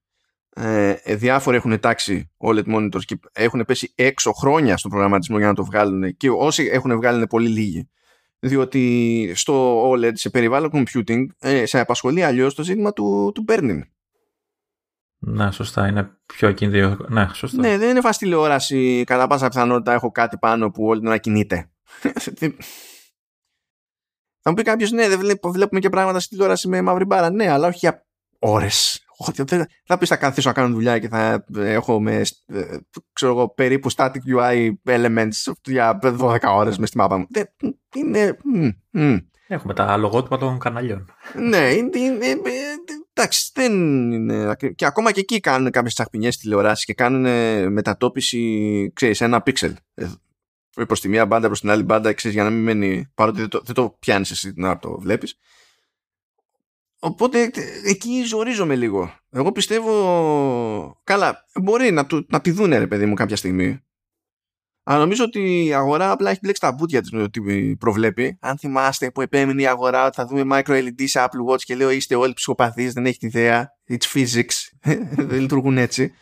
ε, 0.55 0.95
ε, 1.03 1.15
διάφοροι 1.15 1.57
έχουν 1.57 1.79
τάξει 1.79 2.31
OLED 2.37 2.75
monitors 2.75 3.03
και 3.05 3.19
έχουν 3.31 3.63
πέσει 3.67 3.93
έξω 3.95 4.31
χρόνια 4.31 4.77
στο 4.77 4.89
προγραμματισμό 4.89 5.37
για 5.37 5.47
να 5.47 5.53
το 5.53 5.65
βγάλουν 5.65 6.17
και 6.17 6.29
όσοι 6.29 6.69
έχουν 6.71 6.95
βγάλει 6.95 7.17
είναι 7.17 7.27
πολύ 7.27 7.47
λίγοι 7.47 7.89
διότι 8.39 9.31
στο 9.35 9.85
OLED 9.91 10.11
σε 10.13 10.29
περιβάλλον 10.29 10.69
computing 10.73 11.25
ε, 11.39 11.65
σε 11.65 11.79
απασχολεί 11.79 12.23
αλλιώς 12.23 12.55
το 12.55 12.63
ζήτημα 12.63 12.93
του, 12.93 13.31
του 13.35 13.45
burning 13.47 13.81
ναι, 15.23 15.51
σωστά. 15.51 15.87
Είναι 15.87 16.09
πιο 16.25 16.47
ακίνδυνο. 16.47 16.97
Ναι, 17.07 17.27
σωστά. 17.33 17.61
Ναι, 17.61 17.77
δεν 17.77 17.89
είναι 17.89 18.01
φast 18.03 18.15
τηλεόραση. 18.17 19.03
Κατά 19.05 19.27
πάσα 19.27 19.47
πιθανότητα 19.47 19.93
έχω 19.93 20.11
κάτι 20.11 20.37
πάνω 20.37 20.71
που 20.71 20.85
όλη 20.85 20.99
την 20.99 21.07
ώρα 21.07 21.17
κινείται. 21.17 21.69
Θα 24.41 24.49
μου 24.49 24.55
πει 24.55 24.63
κάποιος, 24.63 24.91
ναι, 24.91 25.07
δεν 25.07 25.19
βλέπουμε 25.51 25.79
και 25.79 25.89
πράγματα 25.89 26.19
στη 26.19 26.29
τηλεόραση 26.29 26.67
με 26.67 26.81
μαύρη 26.81 27.05
μπάρα. 27.05 27.31
Ναι, 27.31 27.51
αλλά 27.51 27.67
όχι 27.67 27.77
για 27.77 28.05
ώρες 28.39 29.05
θα 29.85 29.97
πεις 29.97 30.09
θα 30.09 30.15
καθίσω 30.15 30.47
να 30.49 30.55
κάνω 30.55 30.73
δουλειά 30.73 30.99
και 30.99 31.07
θα 31.07 31.45
έχω 31.55 32.01
με 32.01 32.21
ε, 32.45 32.77
ξέρω 33.13 33.31
εγώ, 33.31 33.49
περίπου 33.49 33.91
static 33.91 34.19
UI 34.37 34.71
elements 34.85 35.53
για 35.63 35.99
12 36.01 36.37
ώρες 36.53 36.77
μες 36.77 36.87
στη 36.87 36.97
μάπα 36.97 37.17
μου. 37.17 37.27
Είναι... 37.95 38.37
Έχουμε 39.47 39.73
τα 39.73 39.97
λογότυπα 39.97 40.37
των 40.37 40.59
καναλιών. 40.59 41.13
ναι, 41.35 41.71
είναι, 41.71 41.99
εντάξει, 43.13 43.51
δεν 43.53 43.71
είναι. 44.11 44.55
Και 44.75 44.85
ακόμα 44.85 45.11
και 45.11 45.19
εκεί 45.19 45.39
κάνουν 45.39 45.71
κάποιες 45.71 45.93
τσαχπινιές 45.93 46.37
τηλεοράσεις 46.37 46.85
και 46.85 46.93
κάνουν 46.93 47.21
μετατόπιση, 47.71 48.91
ξέρεις, 48.95 49.21
ένα 49.21 49.41
πίξελ. 49.41 49.75
Ε, 50.75 50.83
προ 50.85 50.97
τη 50.97 51.07
μία 51.07 51.25
μπάντα, 51.25 51.47
προς 51.47 51.59
την 51.59 51.69
άλλη 51.69 51.83
μπάντα, 51.83 52.13
ξέρεις, 52.13 52.35
για 52.35 52.45
να 52.45 52.49
μην 52.49 52.63
μένει. 52.63 53.11
Παρότι 53.13 53.39
δεν 53.39 53.49
το, 53.49 53.61
δεν 53.63 53.75
το 53.75 53.95
πιάνεις 53.99 54.31
εσύ 54.31 54.53
να 54.55 54.79
το 54.79 54.99
βλέπεις. 54.99 55.37
Οπότε 56.99 57.51
εκεί 57.85 58.23
ζορίζομαι 58.23 58.75
λίγο. 58.75 59.13
Εγώ 59.29 59.51
πιστεύω. 59.51 61.01
Καλά, 61.03 61.45
μπορεί 61.61 61.91
να, 61.91 62.05
του, 62.05 62.25
να 62.29 62.41
τη 62.41 62.51
δούνε, 62.51 62.77
ρε 62.77 62.87
παιδί 62.87 63.05
μου, 63.05 63.13
κάποια 63.13 63.35
στιγμή. 63.35 63.81
Αλλά 64.83 64.99
νομίζω 64.99 65.23
ότι 65.23 65.65
η 65.65 65.73
αγορά 65.73 66.11
απλά 66.11 66.29
έχει 66.29 66.39
μπλέξει 66.41 66.61
τα 66.61 66.71
μπουτια 66.71 67.01
της 67.01 67.11
με 67.11 67.19
το 67.19 67.29
τι 67.29 67.75
προβλέπει. 67.75 68.37
Αν 68.41 68.57
θυμάστε 68.57 69.11
που 69.11 69.21
επέμεινε 69.21 69.61
η 69.61 69.67
αγορά 69.67 70.05
ότι 70.05 70.15
θα 70.15 70.25
δούμε 70.25 70.43
micro 70.51 70.71
LED 70.71 71.03
σε 71.03 71.19
Apple 71.19 71.51
Watch 71.51 71.61
και 71.61 71.75
λέω 71.75 71.89
είστε 71.89 72.15
όλοι 72.15 72.33
ψυχοπαθείς, 72.33 72.93
δεν 72.93 73.05
έχετε 73.05 73.27
ιδέα. 73.27 73.69
It's 73.89 74.13
physics. 74.13 74.87
δεν 75.29 75.39
λειτουργούν 75.39 75.77
έτσι. 75.77 76.13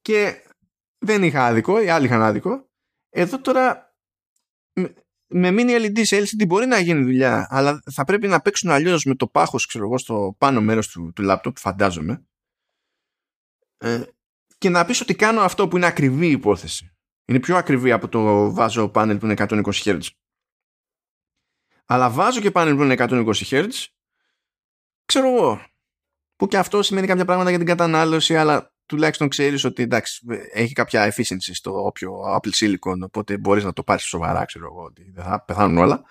Και 0.00 0.34
δεν 0.98 1.22
είχα 1.22 1.46
άδικο, 1.46 1.82
οι 1.82 1.88
άλλοι 1.88 2.06
είχαν 2.06 2.22
άδικο. 2.22 2.67
Εδώ 3.10 3.40
τώρα 3.40 3.88
με 5.26 5.48
mini 5.52 5.86
LED 5.86 6.00
σε 6.02 6.18
LCD 6.18 6.46
μπορεί 6.46 6.66
να 6.66 6.78
γίνει 6.78 7.02
δουλειά, 7.02 7.46
αλλά 7.50 7.82
θα 7.90 8.04
πρέπει 8.04 8.28
να 8.28 8.40
παίξουν 8.40 8.70
αλλιώς 8.70 9.04
με 9.04 9.14
το 9.14 9.26
πάχος, 9.26 9.66
ξέρω 9.66 9.84
εγώ, 9.84 9.98
στο 9.98 10.34
πάνω 10.38 10.60
μέρος 10.60 10.88
του, 10.88 11.12
του 11.14 11.24
laptop, 11.28 11.52
φαντάζομαι. 11.56 12.26
Ε, 13.76 14.02
και 14.58 14.68
να 14.68 14.84
πεις 14.84 15.00
ότι 15.00 15.14
κάνω 15.14 15.40
αυτό 15.40 15.68
που 15.68 15.76
είναι 15.76 15.86
ακριβή 15.86 16.30
υπόθεση. 16.30 16.92
Είναι 17.24 17.40
πιο 17.40 17.56
ακριβή 17.56 17.92
από 17.92 18.08
το 18.08 18.52
βάζω 18.52 18.88
πάνελ 18.88 19.18
που 19.18 19.24
είναι 19.24 19.34
120 19.38 19.62
Hz. 19.62 20.00
Αλλά 21.86 22.10
βάζω 22.10 22.40
και 22.40 22.50
πάνελ 22.50 22.76
που 22.76 22.82
είναι 22.82 22.94
120 22.98 23.32
Hz, 23.34 23.70
ξέρω 25.04 25.28
εγώ, 25.28 25.66
που 26.36 26.46
και 26.46 26.58
αυτό 26.58 26.82
σημαίνει 26.82 27.06
κάποια 27.06 27.24
πράγματα 27.24 27.50
για 27.50 27.58
την 27.58 27.68
κατανάλωση, 27.68 28.36
αλλά 28.36 28.74
τουλάχιστον 28.88 29.28
ξέρεις 29.28 29.64
ότι 29.64 29.82
εντάξει, 29.82 30.26
έχει 30.52 30.72
κάποια 30.72 31.12
efficiency 31.12 31.50
στο 31.52 31.84
όποιο 31.84 32.20
Apple 32.36 32.50
Silicon 32.60 33.00
οπότε 33.02 33.38
μπορείς 33.38 33.64
να 33.64 33.72
το 33.72 33.82
πάρεις 33.82 34.04
σοβαρά 34.04 34.44
ξέρω 34.44 34.66
εγώ 34.66 34.82
ότι 34.82 35.10
δεν 35.14 35.24
θα 35.24 35.44
πεθάνουν 35.44 35.78
όλα. 35.78 36.02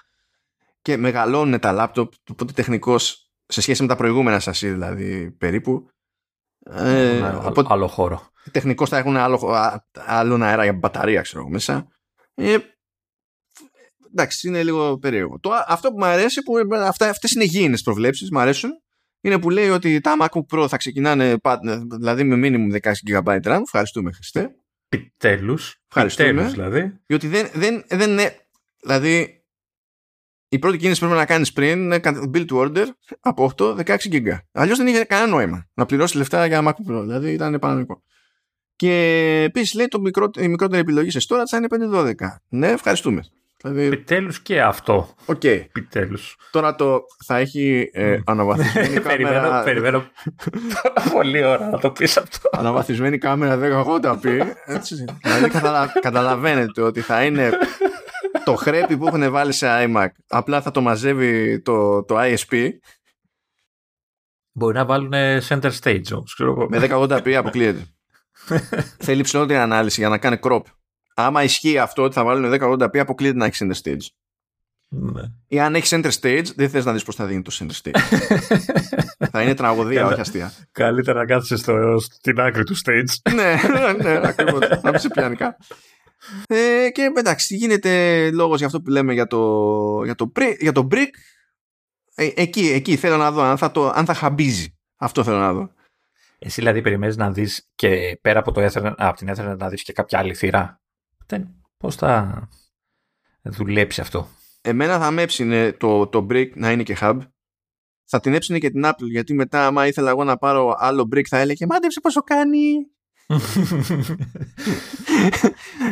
Και 0.82 0.98
μεγαλώνουν 0.98 1.60
τα 1.60 1.92
laptop 1.96 2.08
οπότε 2.32 2.54
τεχνικός 2.54 3.32
σε 3.46 3.62
σχέση 3.62 3.82
με 3.82 3.88
τα 3.88 3.96
προηγούμενα 3.96 4.40
σας 4.40 4.60
δηλαδή 4.60 5.32
περίπου 5.32 5.90
ε, 6.70 7.22
άλλο, 7.24 7.48
οπότε, 7.48 7.68
άλλο 7.72 7.88
χώρο. 7.88 8.30
τεχνικός 8.52 8.90
θα 8.90 8.98
έχουν 8.98 9.18
άλλο, 9.18 9.56
άλλο 9.94 10.44
αέρα 10.44 10.64
για 10.64 10.74
μπαταρία 10.74 11.22
ξέρω 11.22 11.40
εγώ 11.40 11.50
μέσα. 11.50 11.88
Ε, 12.34 12.58
εντάξει 14.12 14.48
είναι 14.48 14.64
λίγο 14.64 14.98
περίεργο. 14.98 15.40
Το, 15.40 15.52
αυτό 15.68 15.90
που 15.90 15.98
μου 15.98 16.06
αρέσει 16.06 16.42
που 16.42 16.54
αυτά, 16.74 17.10
αυτές 17.10 17.32
είναι 17.32 17.44
γήινες 17.44 17.82
προβλέψεις 17.82 18.32
μου 18.32 18.40
αρέσουν 18.40 18.82
είναι 19.22 19.40
που 19.40 19.50
λέει 19.50 19.70
ότι 19.70 20.02
τα 20.02 20.16
MacBook 20.22 20.58
Pro 20.58 20.66
θα 20.68 20.78
ξεκινάνε 20.78 21.36
δηλαδή 22.00 22.24
με 22.24 22.36
minimum 22.44 22.80
16 22.82 22.92
GB 23.08 23.42
RAM. 23.42 23.62
Ευχαριστούμε, 23.64 24.12
Χριστέ. 24.12 24.56
Επιτέλους. 24.90 25.82
Ευχαριστούμε. 25.88 26.44
δηλαδή. 26.48 26.94
Διότι 27.06 27.28
δεν, 27.28 27.50
δεν, 27.54 27.84
δεν 27.90 28.12
είναι. 28.12 28.48
Δηλαδή, 28.82 29.42
η 30.50 30.60
πρώτη 30.60 30.78
κίνηση 30.78 31.00
που 31.00 31.06
πρέπει 31.06 31.22
να 31.22 31.26
κάνεις 31.26 31.54
πριν 31.54 31.82
είναι 31.82 32.00
build 32.04 32.46
to 32.46 32.56
order 32.56 32.86
από 33.20 33.52
8 33.58 33.76
16 33.76 33.98
GB. 34.12 34.38
Αλλιώς 34.52 34.78
δεν 34.78 34.88
είχε 34.88 35.04
κανένα 35.04 35.30
νόημα 35.30 35.68
να 35.74 35.86
πληρώσεις 35.86 36.16
λεφτά 36.16 36.46
για 36.46 36.62
MacBook 36.64 36.92
Pro. 36.92 37.02
Δηλαδή 37.02 37.32
ήταν 37.32 37.54
επαναληπτικό. 37.54 38.04
Και 38.76 38.94
επίσης 39.48 39.74
λέει 39.74 39.88
το 39.88 40.00
μικρό, 40.00 40.30
η 40.40 40.48
μικρότερη 40.48 40.82
επιλογή 40.82 41.10
σε 41.10 41.20
storage 41.30 41.44
θα 41.50 41.58
είναι 41.58 41.68
512. 41.94 42.14
Ναι, 42.50 42.68
ευχαριστούμε. 42.68 43.24
Δηλαδή... 43.68 43.86
Επιτέλους 43.86 44.40
και 44.40 44.62
αυτό. 44.62 45.10
OK. 45.26 45.42
Okay. 45.44 45.66
Τώρα 46.52 46.76
το 46.76 47.00
θα 47.26 47.38
έχει 47.38 47.90
ε, 47.94 48.20
αναβαθμισμένη 48.26 49.00
κάμερα. 49.00 49.64
Περιμένω 49.64 50.04
πολύ 51.14 51.44
ώρα 51.44 51.70
να 51.70 51.80
το 51.80 51.92
πεις 51.92 52.18
αυτό. 52.18 52.50
Αναβαθμισμένη 52.52 53.18
κάμερα 53.18 53.86
1080p. 53.86 54.42
Έτσι. 54.66 55.06
δηλαδή 55.22 55.50
καταλαβαίνετε 56.02 56.82
ότι 56.82 57.02
θα 57.02 57.24
είναι 57.24 57.52
το 58.44 58.56
χρέπι 58.56 58.98
που 58.98 59.08
έχουν 59.08 59.32
βάλει 59.32 59.52
σε 59.52 59.68
iMac. 59.70 60.08
Απλά 60.28 60.62
θα 60.62 60.72
το 60.72 60.82
μαζεύει 60.82 61.62
το, 61.62 62.04
το 62.04 62.16
ISP. 62.20 62.70
Μπορεί 64.52 64.76
να 64.76 64.86
βάλουν 64.86 65.14
center 65.48 65.72
stage 65.82 66.12
όμως. 66.12 66.42
Με 66.70 66.88
1080p 66.90 67.32
αποκλείεται. 67.32 67.86
Θέλει 69.06 69.22
ψηλότερη 69.22 69.60
ανάλυση 69.60 70.00
για 70.00 70.10
να 70.10 70.18
κάνει 70.18 70.40
crop 70.42 70.62
άμα 71.18 71.44
ισχύει 71.44 71.78
αυτό 71.78 72.04
ότι 72.04 72.14
θα 72.14 72.24
βάλουν 72.24 72.60
1080p, 72.62 72.98
αποκλείεται 72.98 73.38
να 73.38 73.46
έχεις 73.46 73.64
center 73.64 73.82
stage. 73.84 74.06
Ναι. 74.90 75.22
Ή 75.48 75.60
αν 75.60 75.76
έχεις 75.76 75.90
center 75.94 76.12
stage, 76.22 76.46
δεν 76.56 76.70
θες 76.70 76.86
να 76.86 76.94
δεις 76.94 77.04
πώς 77.04 77.16
θα 77.16 77.26
δίνει 77.26 77.42
το 77.42 77.58
center 77.60 77.82
stage. 77.82 78.00
θα 79.32 79.42
είναι 79.42 79.54
τραγωδία, 79.54 80.06
όχι 80.06 80.20
αστεία. 80.20 80.54
Καλύτερα 80.72 81.20
να 81.20 81.26
κάθεσαι 81.26 81.58
στο, 81.58 82.00
στην 82.00 82.40
άκρη 82.40 82.64
του 82.64 82.76
stage. 82.86 83.32
ναι, 83.36 83.56
ναι, 84.04 84.28
ακριβώς. 84.28 84.60
να 84.82 84.92
πει 84.92 84.98
σε 84.98 85.10
πιανικά. 85.10 85.58
Ε, 86.48 86.90
και 86.90 87.12
εντάξει, 87.18 87.56
γίνεται 87.56 88.32
λόγος 88.32 88.58
για 88.58 88.66
αυτό 88.66 88.82
που 88.82 88.90
λέμε 88.90 89.14
για 89.14 89.28
το, 89.28 90.04
για 90.04 90.16
το, 90.16 90.32
για 90.60 90.72
το 90.72 90.88
brick. 90.92 91.10
Ε, 92.16 92.30
εκεί, 92.36 92.68
εκεί 92.68 92.96
θέλω 92.96 93.18
να 93.18 93.32
δω 93.32 93.42
αν 93.42 93.58
θα, 93.58 93.72
το, 93.72 93.90
αν 93.90 94.06
θα 94.06 94.14
χαμπίζει. 94.14 94.78
Αυτό 94.98 95.24
θέλω 95.24 95.38
να 95.38 95.54
δω. 95.54 95.72
Εσύ 96.40 96.60
δηλαδή 96.62 96.82
περιμένεις 96.82 97.18
να 97.18 97.32
δεις 97.32 97.70
και 97.76 98.20
πέρα 98.22 98.40
από, 98.40 98.52
το 98.52 98.66
Ethernet, 98.66 98.94
από 98.98 99.18
την 99.18 99.34
Ethernet 99.36 99.58
να 99.58 99.70
δεις 99.70 99.84
και 99.84 99.94
κάποια 99.94 100.20
άλλη 100.20 100.34
θύρα; 100.34 100.82
Δεν, 101.28 101.48
πώς 101.78 101.96
θα 101.96 102.48
δουλέψει 103.44 104.02
αυτό; 104.02 104.28
Εμένα 104.62 105.00
θα 105.00 105.12
με 105.12 105.22
έψινε 105.22 105.72
το, 105.72 106.08
το 106.08 106.28
brick 106.30 106.50
να 106.54 106.72
είναι 106.72 106.84
και 106.84 106.98
hub. 107.02 107.18
Θα 108.10 108.20
την 108.20 108.34
έψινε 108.34 108.60
και 108.60 108.70
την 108.70 108.84
Apple 108.86 109.10
γιατί 109.12 109.34
μετά 109.34 109.66
άμα 109.66 109.88
ήθελα 109.88 110.10
εγώ 110.10 110.24
να 110.24 110.38
πάρω 110.38 110.76
άλλο 110.78 111.10
brick 111.16 111.26
θα 111.28 111.38
έλεγε 111.38 111.66
μάντεψε 111.66 112.00
πόσο 112.00 112.22
κάνει. 112.22 112.60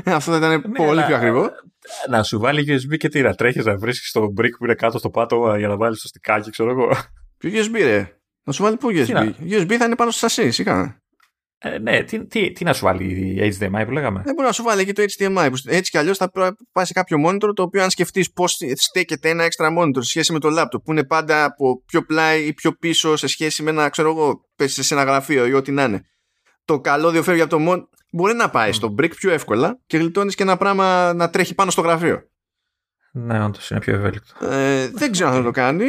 Αυτό 0.05 0.31
θα 0.31 0.37
ήταν 0.37 0.49
ναι, 0.49 0.59
πολύ 0.59 1.03
πιο 1.05 1.15
ακριβό. 1.15 1.49
Να 2.09 2.23
σου 2.23 2.39
βάλει 2.39 2.65
USB 2.67 2.97
και 2.97 3.09
τι 3.09 3.21
να 3.21 3.33
τρέχει 3.33 3.59
να 3.59 3.77
βρίσκεις 3.77 4.11
το 4.11 4.33
brick 4.37 4.51
που 4.57 4.63
είναι 4.63 4.75
κάτω 4.75 4.97
στο 4.97 5.09
πάτωμα 5.09 5.57
για 5.57 5.67
να 5.67 5.77
βάλεις 5.77 6.01
το 6.01 6.07
στικάκι, 6.07 6.49
ξέρω 6.49 6.69
εγώ. 6.69 6.89
Ποιο 7.37 7.49
USB, 7.53 7.73
ρε; 7.73 8.19
Να 8.43 8.53
σου 8.53 8.63
βάλει 8.63 8.77
πού 8.77 8.89
USB. 8.91 9.33
USB 9.39 9.73
θα 9.73 9.85
είναι 9.85 9.95
πάνω 9.95 10.11
στο 10.11 10.19
σασί, 10.19 10.51
σιγά. 10.51 11.03
Ε, 11.65 11.77
ναι, 11.77 12.03
τι, 12.03 12.25
τι, 12.25 12.51
τι, 12.51 12.63
να 12.63 12.73
σου 12.73 12.85
βάλει 12.85 13.03
η 13.03 13.57
HDMI 13.59 13.83
που 13.85 13.91
λέγαμε; 13.91 14.21
Δεν 14.25 14.33
μπορεί 14.33 14.47
να 14.47 14.53
σου 14.53 14.63
βάλει 14.63 14.81
εκεί 14.81 14.93
το 14.93 15.03
HDMI. 15.03 15.47
Που 15.51 15.57
έτσι 15.65 15.91
κι 15.91 15.97
αλλιώς 15.97 16.17
θα 16.17 16.31
πάει 16.71 16.85
σε 16.85 16.93
κάποιο 16.93 17.17
monitor 17.27 17.49
το 17.55 17.63
οποίο, 17.63 17.83
αν 17.83 17.89
σκεφτείς 17.89 18.31
πώς 18.31 18.57
στέκεται 18.75 19.29
ένα 19.29 19.45
extra 19.45 19.77
monitor 19.77 19.95
σε 19.95 20.09
σχέση 20.09 20.33
με 20.33 20.39
το 20.39 20.49
laptop, 20.51 20.83
που 20.83 20.91
είναι 20.91 21.03
πάντα 21.03 21.43
από 21.43 21.83
πιο 21.85 22.05
πλάι 22.05 22.45
ή 22.45 22.53
πιο 22.53 22.71
πίσω 22.71 23.15
σε 23.15 23.27
σχέση 23.27 23.63
με 23.63 23.69
ένα, 23.69 23.89
ξέρω 23.89 24.09
εγώ, 24.09 24.45
πέσει 24.55 24.83
σε 24.83 24.93
ένα 24.93 25.03
γραφείο 25.03 25.45
ή 25.45 25.53
ό,τι 25.53 25.71
να 25.71 25.83
είναι. 25.83 26.01
Το 26.65 26.79
καλώδιο 26.79 27.23
φεύγει 27.23 27.41
από 27.41 27.57
το 27.57 27.71
monitor. 27.71 27.89
Μπορεί 28.11 28.33
να 28.33 28.49
πάει 28.49 28.69
mm. 28.69 28.75
στο 28.75 28.95
brick 28.99 29.15
πιο 29.15 29.31
εύκολα 29.31 29.79
και 29.87 29.97
γλιτώνεις 29.97 30.35
και 30.35 30.43
ένα 30.43 30.57
πράγμα 30.57 31.13
να 31.13 31.29
τρέχει 31.29 31.55
πάνω 31.55 31.71
στο 31.71 31.81
γραφείο. 31.81 32.29
Ναι, 33.11 33.43
όντως 33.43 33.69
είναι 33.69 33.79
πιο 33.79 33.93
ευέλικτο. 33.93 34.45
Ε, 34.45 34.89
δεν 34.89 35.11
ξέρω 35.11 35.29
αν 35.29 35.35
θα 35.35 35.43
το 35.43 35.51
κάνει 35.51 35.85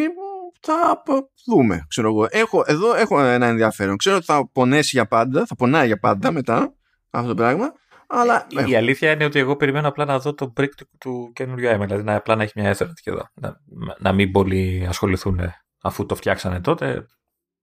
θα 0.67 1.03
δούμε. 1.47 1.85
Ξέρω 1.89 2.09
εγώ. 2.09 2.27
Έχω, 2.31 2.63
εδώ 2.67 2.95
έχω 2.95 3.21
ένα 3.21 3.47
ενδιαφέρον. 3.47 3.97
Ξέρω 3.97 4.17
ότι 4.17 4.25
θα 4.25 4.51
πονέσει 4.53 4.91
για 4.93 5.07
πάντα, 5.07 5.47
θα 5.47 5.55
πονάει 5.55 5.87
για 5.87 5.99
πάντα 5.99 6.33
μετά 6.33 6.75
αυτό 7.11 7.29
το 7.29 7.35
πράγμα. 7.35 7.73
Αλλά 8.09 8.47
η, 8.67 8.71
η 8.71 8.77
αλήθεια 8.77 9.13
είναι 9.13 9.25
ότι 9.25 9.39
εγώ 9.39 9.57
περιμένω 9.57 9.89
απλά 9.89 10.05
να 10.05 10.19
δω 10.19 10.35
το 10.35 10.53
brick 10.57 10.69
του, 10.77 10.89
του 10.99 11.31
καινούριου 11.35 11.71
iMac. 11.71 11.87
Δηλαδή 11.87 12.03
να, 12.03 12.15
απλά 12.15 12.37
να 12.37 12.43
έχει 12.43 12.53
μια 12.61 12.77
Ethernet 12.77 13.01
και 13.03 13.11
εδώ. 13.11 13.29
Να, 13.35 13.61
να 13.99 14.13
μην 14.13 14.33
πολυασχοληθούν 14.33 15.41
αφού 15.83 16.07
το 16.07 16.15
φτιάξανε 16.15 16.61
τότε. 16.61 17.07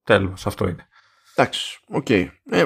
Τέλος, 0.04 0.46
αυτό 0.46 0.68
είναι. 0.68 0.88
Εντάξει, 1.36 1.80
OK. 1.88 2.06
Okay. 2.10 2.28
Ε, 2.50 2.64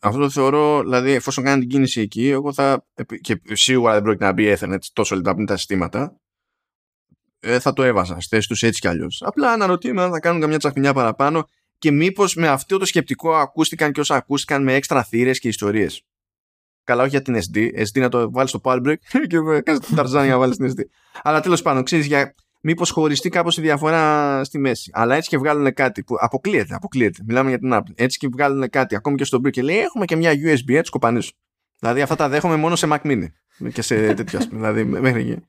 αυτό 0.00 0.20
το 0.20 0.30
θεωρώ, 0.30 0.80
δηλαδή, 0.80 1.12
εφόσον 1.12 1.44
κάνει 1.44 1.60
την 1.60 1.68
κίνηση 1.68 2.00
εκεί, 2.00 2.28
εγώ 2.28 2.52
θα. 2.52 2.86
και 3.20 3.40
σίγουρα 3.52 3.92
δεν 3.92 4.02
πρόκειται 4.02 4.24
να 4.24 4.32
μπει 4.32 4.56
Ethernet 4.58 4.78
τόσο 4.92 5.14
λεπτά 5.14 5.34
πριν 5.34 5.46
τα 5.46 5.56
συστήματα 5.56 6.20
ε, 7.46 7.58
θα 7.58 7.72
το 7.72 7.82
έβαζα 7.82 8.20
στη 8.20 8.34
θέση 8.34 8.48
τους 8.48 8.62
έτσι 8.62 8.80
κι 8.80 8.88
αλλιώς. 8.88 9.22
Απλά 9.24 9.52
αναρωτιέμαι 9.52 10.02
αν 10.02 10.10
θα 10.10 10.20
κάνουν 10.20 10.40
καμιά 10.40 10.58
τσαχμινιά 10.58 10.92
παραπάνω 10.92 11.48
και 11.78 11.90
μήπως 11.90 12.34
με 12.34 12.48
αυτό 12.48 12.78
το 12.78 12.84
σκεπτικό 12.84 13.34
ακούστηκαν 13.34 13.92
και 13.92 14.00
όσα 14.00 14.14
ακούστηκαν 14.14 14.62
με 14.62 14.74
έξτρα 14.74 15.04
θύρες 15.04 15.38
και 15.38 15.48
ιστορίες. 15.48 16.02
Καλά, 16.84 17.02
όχι 17.02 17.10
για 17.10 17.22
την 17.22 17.36
SD. 17.36 17.56
SD 17.58 18.00
να 18.00 18.08
το 18.08 18.30
βάλεις 18.30 18.50
στο 18.50 18.60
power 18.62 18.86
break 18.86 18.94
και 19.28 19.36
κάνει 19.64 19.78
το 19.78 19.94
ταρζάνι 19.94 20.28
να 20.28 20.38
βάλεις 20.38 20.54
στην 20.54 20.70
SD. 20.70 20.80
Αλλά 21.22 21.40
τέλος 21.40 21.62
πάντων, 21.62 21.82
ξέρεις 21.82 22.06
για 22.06 22.34
μήπως 22.60 22.90
χωριστεί 22.90 23.28
κάπως 23.28 23.56
η 23.56 23.60
διαφορά 23.60 24.44
στη 24.44 24.58
μέση. 24.58 24.90
Αλλά 24.94 25.14
έτσι 25.14 25.28
και 25.28 25.38
βγάλουν 25.38 25.74
κάτι 25.74 26.02
που 26.02 26.14
αποκλείεται, 26.18 26.74
αποκλείεται. 26.74 27.22
Μιλάμε 27.26 27.48
για 27.48 27.58
την 27.58 27.70
Apple. 27.72 27.92
Έτσι 27.94 28.18
και 28.18 28.28
βγάλουν 28.32 28.70
κάτι 28.70 28.96
ακόμη 28.96 29.16
και 29.16 29.24
στο 29.24 29.38
brick 29.44 29.50
και 29.50 29.62
λέει 29.62 29.78
έχουμε 29.78 30.04
και 30.04 30.16
μια 30.16 30.32
USB 30.32 30.74
έτσι 30.74 30.90
κοπανίσου. 30.90 31.32
Δηλαδή 31.78 32.00
αυτά 32.02 32.16
τα 32.16 32.28
δέχομαι 32.28 32.56
μόνο 32.56 32.76
σε 32.76 32.88
Mac 32.90 33.00
Mini 33.02 33.26
και 33.72 33.82
σε 33.82 34.14
τέτοια. 34.14 34.46
δηλαδή 34.50 34.84
μέχρι 34.84 35.20
εκεί. 35.20 35.42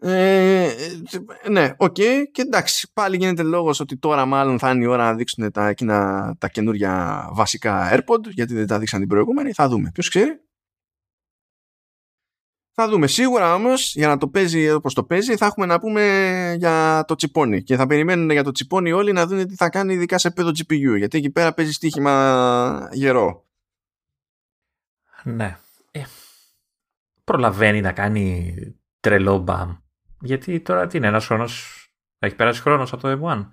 Ε, 0.00 0.74
ναι, 1.50 1.74
OK. 1.76 1.94
Okay. 1.98 2.22
Και 2.32 2.42
εντάξει, 2.42 2.90
πάλι 2.92 3.16
γίνεται 3.16 3.42
λόγος 3.42 3.80
ότι 3.80 3.96
τώρα 3.96 4.26
μάλλον 4.26 4.58
θα 4.58 4.70
είναι 4.70 4.84
η 4.84 4.86
ώρα 4.86 5.04
να 5.04 5.14
δείξουν 5.14 5.50
τα, 5.52 5.68
εκείνα, 5.68 6.34
τα 6.38 6.48
καινούργια 6.48 7.24
βασικά 7.32 7.94
AirPod, 7.94 8.22
γιατί 8.28 8.54
δεν 8.54 8.66
τα 8.66 8.78
δείξαν 8.78 9.00
την 9.00 9.08
προηγούμενη. 9.08 9.52
Θα 9.52 9.68
δούμε. 9.68 9.90
Ποιος 9.94 10.08
ξέρει. 10.08 10.40
Θα 12.72 12.88
δούμε. 12.88 13.06
Σίγουρα 13.06 13.54
όμως, 13.54 13.94
για 13.94 14.08
να 14.08 14.16
το 14.16 14.28
παίζει 14.28 14.70
όπως 14.70 14.94
το 14.94 15.04
παίζει, 15.04 15.36
θα 15.36 15.46
έχουμε 15.46 15.66
να 15.66 15.78
πούμε 15.78 16.54
για 16.58 17.04
το 17.06 17.14
τσιπόνι. 17.14 17.62
Και 17.62 17.76
θα 17.76 17.86
περιμένουν 17.86 18.30
για 18.30 18.44
το 18.44 18.50
τσιπόνι 18.50 18.92
όλοι 18.92 19.12
να 19.12 19.26
δουν 19.26 19.46
τι 19.46 19.54
θα 19.54 19.68
κάνει, 19.68 19.94
ειδικά 19.94 20.18
σε 20.18 20.28
επίπεδο 20.28 20.50
GPU. 20.50 20.96
Γιατί 20.96 21.18
εκεί 21.18 21.30
πέρα 21.30 21.54
παίζει 21.54 21.72
στοίχημα 21.72 22.88
γερό. 22.92 23.46
Ναι. 25.24 25.58
Ε, 25.90 26.02
προλαβαίνει 27.24 27.80
να 27.80 27.92
κάνει 27.92 28.54
τρελό 29.00 29.38
μπαμ 29.38 29.76
γιατί 30.20 30.60
τώρα 30.60 30.86
τι 30.86 30.96
είναι, 30.96 31.06
ένας 31.06 31.26
χρόνος. 31.26 31.82
Έχει 32.18 32.34
περάσει 32.34 32.60
χρόνος 32.60 32.92
από 32.92 33.02
το 33.02 33.20
M1. 33.22 33.46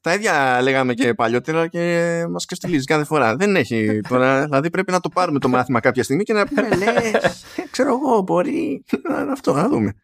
Τα 0.00 0.14
ίδια 0.14 0.62
λέγαμε 0.62 0.94
και 0.94 1.14
παλιότερα 1.14 1.68
και 1.68 2.24
μας 2.30 2.44
καστιλίζει 2.44 2.84
κάθε 2.84 3.04
φορά. 3.04 3.36
Δεν 3.36 3.56
έχει 3.56 4.00
τώρα. 4.08 4.44
δηλαδή 4.44 4.70
πρέπει 4.70 4.92
να 4.92 5.00
το 5.00 5.08
πάρουμε 5.08 5.38
το 5.38 5.48
μάθημα 5.48 5.80
κάποια 5.80 6.02
στιγμή 6.02 6.22
και 6.22 6.32
να 6.32 6.46
πούμε 6.46 6.76
λε, 6.76 6.92
ξέρω 7.70 7.88
εγώ, 7.88 8.20
μπορεί. 8.20 8.84
Αυτό, 9.30 9.54
να 9.54 9.68
δούμε. 9.68 9.94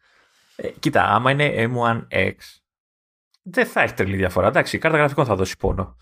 Ε, 0.57 0.69
κοίτα, 0.69 1.05
άμα 1.05 1.31
είναι 1.31 1.71
M1X, 1.75 2.35
δεν 3.43 3.67
θα 3.67 3.81
έχει 3.81 3.95
τρελή 3.95 4.17
διαφορά. 4.17 4.47
Εντάξει, 4.47 4.77
η 4.77 4.79
κάρτα 4.79 4.99
γραφικών 4.99 5.25
θα 5.25 5.35
δώσει 5.35 5.57
πόνο. 5.57 5.97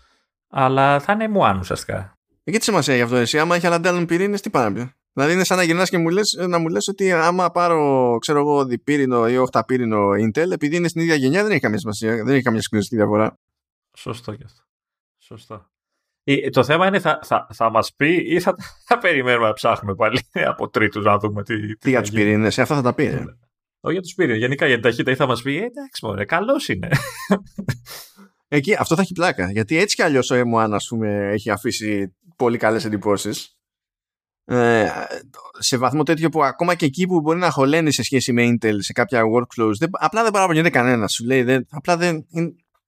Αλλά 0.49 0.99
θα 0.99 1.13
είναι 1.13 1.29
M1 1.35 1.57
ουσιαστικά. 1.59 2.17
Ε, 2.43 2.51
και 2.51 2.57
τι 2.57 2.63
σημασία 2.63 2.93
έχει 2.93 3.03
αυτό 3.03 3.15
εσύ, 3.15 3.39
άμα 3.39 3.55
έχει 3.55 3.67
άλλα 3.67 4.05
πυρήνε, 4.05 4.37
τι 4.37 4.49
πάει 4.49 4.91
Δηλαδή 5.13 5.33
είναι 5.33 5.43
σαν 5.43 5.57
να 5.57 5.63
γυρνάς 5.63 5.89
και 5.89 5.97
μου 5.97 6.09
λες, 6.09 6.37
να 6.47 6.57
μου 6.57 6.67
λες 6.67 6.87
ότι 6.87 7.11
άμα 7.11 7.51
πάρω 7.51 8.17
ξέρω 8.19 8.39
εγώ, 8.39 8.65
διπύρινο 8.65 9.29
ή 9.29 9.37
οχταπύρινο 9.37 10.09
Intel, 10.09 10.51
επειδή 10.51 10.75
είναι 10.75 10.87
στην 10.87 11.01
ίδια 11.01 11.15
γενιά, 11.15 11.41
δεν 11.41 11.51
έχει 11.51 11.59
καμία 11.59 11.77
σημασία. 11.77 12.15
Δεν 12.15 12.33
έχει 12.33 12.41
καμία 12.41 12.61
συγκλονιστική 12.61 13.01
διαφορά. 13.01 13.39
Σωστό 13.97 14.35
και 14.35 14.43
αυτό. 14.45 14.61
Σωστό. 15.17 15.69
Ε, 16.23 16.49
το 16.49 16.63
θέμα 16.63 16.87
είναι 16.87 16.99
θα, 16.99 17.19
θα, 17.23 17.47
θα 17.53 17.69
μας 17.69 17.93
πει 17.95 18.15
ή 18.15 18.39
θα, 18.39 18.55
θα 18.87 18.97
περιμένουμε 18.97 19.47
να 19.47 19.53
ψάχνουμε 19.53 19.95
πάλι 19.95 20.19
από 20.31 20.69
τρίτους 20.69 21.03
να 21.03 21.17
δούμε 21.17 21.43
τι. 21.43 21.67
Τι, 21.67 21.75
τι 21.75 21.89
για 21.89 22.01
τους 22.01 22.11
πυρήνες, 22.11 22.57
ε, 22.57 22.61
αυτά 22.61 22.75
θα 22.75 22.81
τα 22.81 22.93
πει. 22.93 23.03
Ε. 23.03 23.25
Όχι 23.79 23.93
για 23.93 24.01
τους 24.01 24.13
πυρήνες. 24.13 24.37
Γενικά 24.37 24.65
για 24.65 24.75
την 24.75 24.83
ταχύτητα 24.83 25.11
ή 25.11 25.15
θα 25.15 25.27
μας 25.27 25.41
πει 25.41 25.57
ε, 25.57 25.65
εντάξει, 25.65 26.05
μωρέ, 26.05 26.25
καλός 26.25 26.67
είναι. 26.67 26.89
Εκεί, 28.47 28.75
αυτό 28.75 28.95
θα 28.95 29.01
έχει 29.01 29.13
πλάκα. 29.13 29.51
Γιατί 29.51 29.77
έτσι 29.77 29.95
κι 29.95 30.01
αλλιώς 30.01 30.31
ο 30.31 30.35
M1 30.35 30.75
πούμε, 30.89 31.29
έχει 31.31 31.49
αφήσει 31.49 32.15
πολύ 32.35 32.57
καλές 32.57 32.85
εντυπώσεις 32.85 33.60
ε, 34.45 34.89
σε 35.59 35.77
βαθμό 35.77 36.03
τέτοιο 36.03 36.29
που 36.29 36.43
ακόμα 36.43 36.75
και 36.75 36.85
εκεί 36.85 37.07
που 37.07 37.21
μπορεί 37.21 37.39
να 37.39 37.49
χωλαίνει 37.49 37.91
σε 37.91 38.03
σχέση 38.03 38.33
με 38.33 38.43
Intel 38.47 38.75
σε 38.77 38.93
κάποια 38.93 39.23
workflows 39.35 39.73
δεν, 39.77 39.89
απλά 39.91 40.23
δεν 40.23 40.31
παραπονιέται 40.31 40.69
κανένας. 40.69 41.13
Σου 41.13 41.25
λέει 41.25 41.43
δεν, 41.43 41.67
απλά 41.69 41.97
δεν 41.97 42.25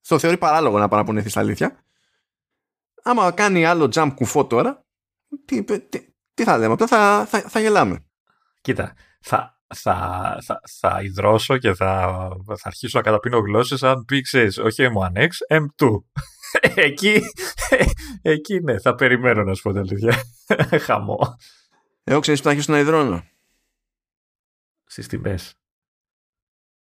το 0.07 0.19
θεωρεί 0.19 0.37
παράλογο 0.37 0.79
να 0.79 0.87
παραπονεθεί 0.87 1.29
στα 1.29 1.39
αλήθεια. 1.39 1.83
Άμα 3.03 3.31
κάνει 3.31 3.65
άλλο 3.65 3.91
jump 3.93 4.11
κουφό 4.15 4.45
τώρα 4.45 4.85
τι, 5.45 5.63
τι, 5.63 5.99
τι 6.33 6.43
θα 6.43 6.57
λέμε 6.57 6.73
απλά 6.73 6.87
θα, 6.87 7.25
θα, 7.29 7.39
θα 7.39 7.59
γελάμε. 7.59 8.05
Κοίτα 8.61 8.93
θα, 9.21 9.61
θα, 9.75 10.37
θα, 10.45 10.61
θα 10.79 11.01
υδρώσω 11.03 11.57
και 11.57 11.73
θα, 11.73 12.27
θα 12.45 12.61
αρχίσω 12.63 12.97
να 12.97 13.03
καταπίνω 13.03 13.39
γλώσσες 13.39 13.83
αν 13.83 14.05
πει 14.05 14.21
ξέρεις 14.21 14.57
όχι 14.57 14.87
M1X, 14.93 15.57
M2 15.57 15.87
εκεί, 16.61 17.21
εκεί 18.21 18.59
ναι, 18.59 18.79
θα 18.79 18.95
περιμένω 18.95 19.43
να 19.43 19.53
σου 19.53 19.61
πω 19.61 19.71
την 19.71 19.79
αλήθεια. 19.79 20.23
Χαμό. 20.79 21.37
Εγώ 22.03 22.19
ξέρεις 22.19 22.39
που 22.39 22.45
θα 22.45 22.51
αρχίσω 22.51 22.71
να 22.71 22.79
υδρώνω. 22.79 23.23
Στις 24.83 25.07
τιμές. 25.07 25.53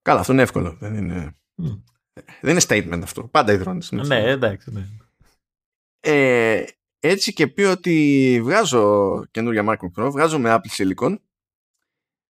Καλά, 0.02 0.20
αυτό 0.20 0.34
είναι 0.34 0.42
εύκολο. 0.42 0.78
Δεν 0.80 0.96
είναι, 0.96 1.36
δεν 2.42 2.52
είναι 2.52 2.62
statement 2.68 3.00
αυτό. 3.04 3.28
Πάντα 3.28 3.54
υδρώνεις. 3.54 3.92
Ναι, 3.92 4.24
εντάξει. 4.30 4.72
Ναι. 4.72 4.88
Ε, 6.00 6.66
έτσι 7.00 7.34
και 7.34 7.48
πει 7.48 7.62
ότι 7.62 8.40
βγάζω 8.44 9.24
καινούργια 9.32 9.64
Macbook 9.66 10.02
Pro, 10.02 10.10
βγάζω 10.12 10.40
με 10.40 10.56
Apple 10.58 10.78
Silicon, 10.78 11.16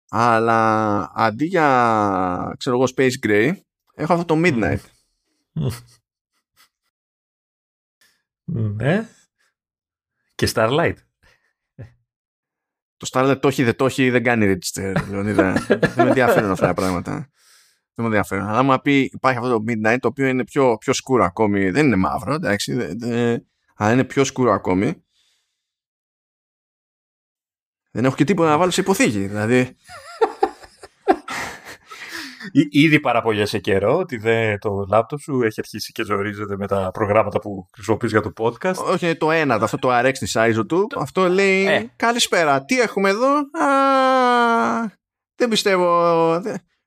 αλλά 0.08 1.12
αντί 1.14 1.44
για, 1.44 2.54
ξέρω 2.58 2.76
εγώ, 2.76 2.88
Space 2.96 3.26
Gray, 3.26 3.52
έχω 3.94 4.12
αυτό 4.12 4.24
το 4.24 4.40
Midnight. 4.44 4.80
Ναι. 8.52 9.08
Και 10.34 10.48
Starlight. 10.54 10.94
Το 12.96 13.08
Starlight 13.12 13.38
το 13.40 13.48
έχει, 13.48 13.62
δεν 13.62 13.76
το 13.76 13.86
έχει, 13.86 14.10
δεν 14.10 14.22
κάνει 14.22 14.54
register. 14.54 14.94
δεν 15.10 15.24
με 15.96 16.08
ενδιαφέρουν 16.08 16.50
αυτά 16.50 16.66
τα 16.66 16.74
πράγματα. 16.74 17.12
Δεν 17.12 17.30
με 17.94 18.04
ενδιαφέρουν. 18.04 18.46
Αλλά 18.46 18.58
άμα 18.58 18.80
πει 18.80 19.00
υπάρχει 19.00 19.38
αυτό 19.38 19.50
το 19.50 19.64
Midnight 19.66 19.96
το 20.00 20.08
οποίο 20.08 20.26
είναι 20.26 20.44
πιο, 20.44 20.76
πιο 20.76 20.92
σκούρο 20.92 21.24
ακόμη. 21.24 21.70
Δεν 21.70 21.86
είναι 21.86 21.96
μαύρο, 21.96 22.34
εντάξει. 22.34 22.96
αλλά 23.76 23.92
είναι 23.92 24.04
πιο 24.04 24.24
σκούρο 24.24 24.52
ακόμη. 24.52 25.04
Δεν 27.90 28.04
έχω 28.04 28.14
και 28.14 28.24
τίποτα 28.24 28.48
να 28.48 28.58
βάλω 28.58 28.70
σε 28.70 28.80
υποθήκη. 28.80 29.26
Δηλαδή. 29.26 29.76
Ήδη 32.70 33.00
παραπολιέσαι 33.00 33.58
καιρό 33.58 33.96
ότι 33.98 34.16
δε, 34.16 34.58
το 34.58 34.86
λάπτοπ 34.88 35.20
σου 35.20 35.42
έχει 35.42 35.60
αρχίσει 35.60 35.92
και 35.92 36.04
ζορίζεται 36.04 36.56
με 36.56 36.66
τα 36.66 36.90
προγράμματα 36.92 37.38
που 37.38 37.66
χρησιμοποιείς 37.74 38.10
για 38.10 38.20
το 38.20 38.32
podcast. 38.38 38.74
Όχι, 38.74 39.04
είναι 39.04 39.14
το 39.14 39.30
ένα, 39.30 39.54
αυτό 39.54 39.78
το 39.78 39.98
RX 39.98 40.12
της 40.18 40.36
ISO 40.38 40.62
του. 40.68 40.86
Αυτό 40.96 41.28
λέει 41.28 41.66
Ε. 41.66 41.90
καλησπέρα. 41.96 42.64
Τι 42.64 42.80
έχουμε 42.80 43.08
εδώ; 43.08 43.28
Α, 43.36 44.92
δεν 45.34 45.48
πιστεύω. 45.48 46.40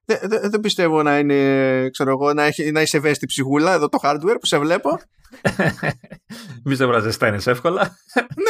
Δεν, 0.05 0.19
δεν, 0.21 0.49
δεν 0.49 0.59
πιστεύω 0.59 1.03
να 1.03 1.17
είναι, 1.19 1.89
ξέρω 1.89 2.09
εγώ, 2.09 2.33
να, 2.33 2.43
έχει, 2.43 2.71
να 2.71 2.81
είσαι 2.81 2.97
ευαίσθητη 2.97 3.25
ψυχούλα 3.25 3.73
εδώ 3.73 3.89
το 3.89 3.99
hardware 4.03 4.35
που 4.39 4.45
σε 4.45 4.57
βλέπω. 4.57 4.99
Μη 6.63 6.75
δεν 6.75 6.87
βραζεσταίνεις 6.87 7.47
εύκολα. 7.47 7.95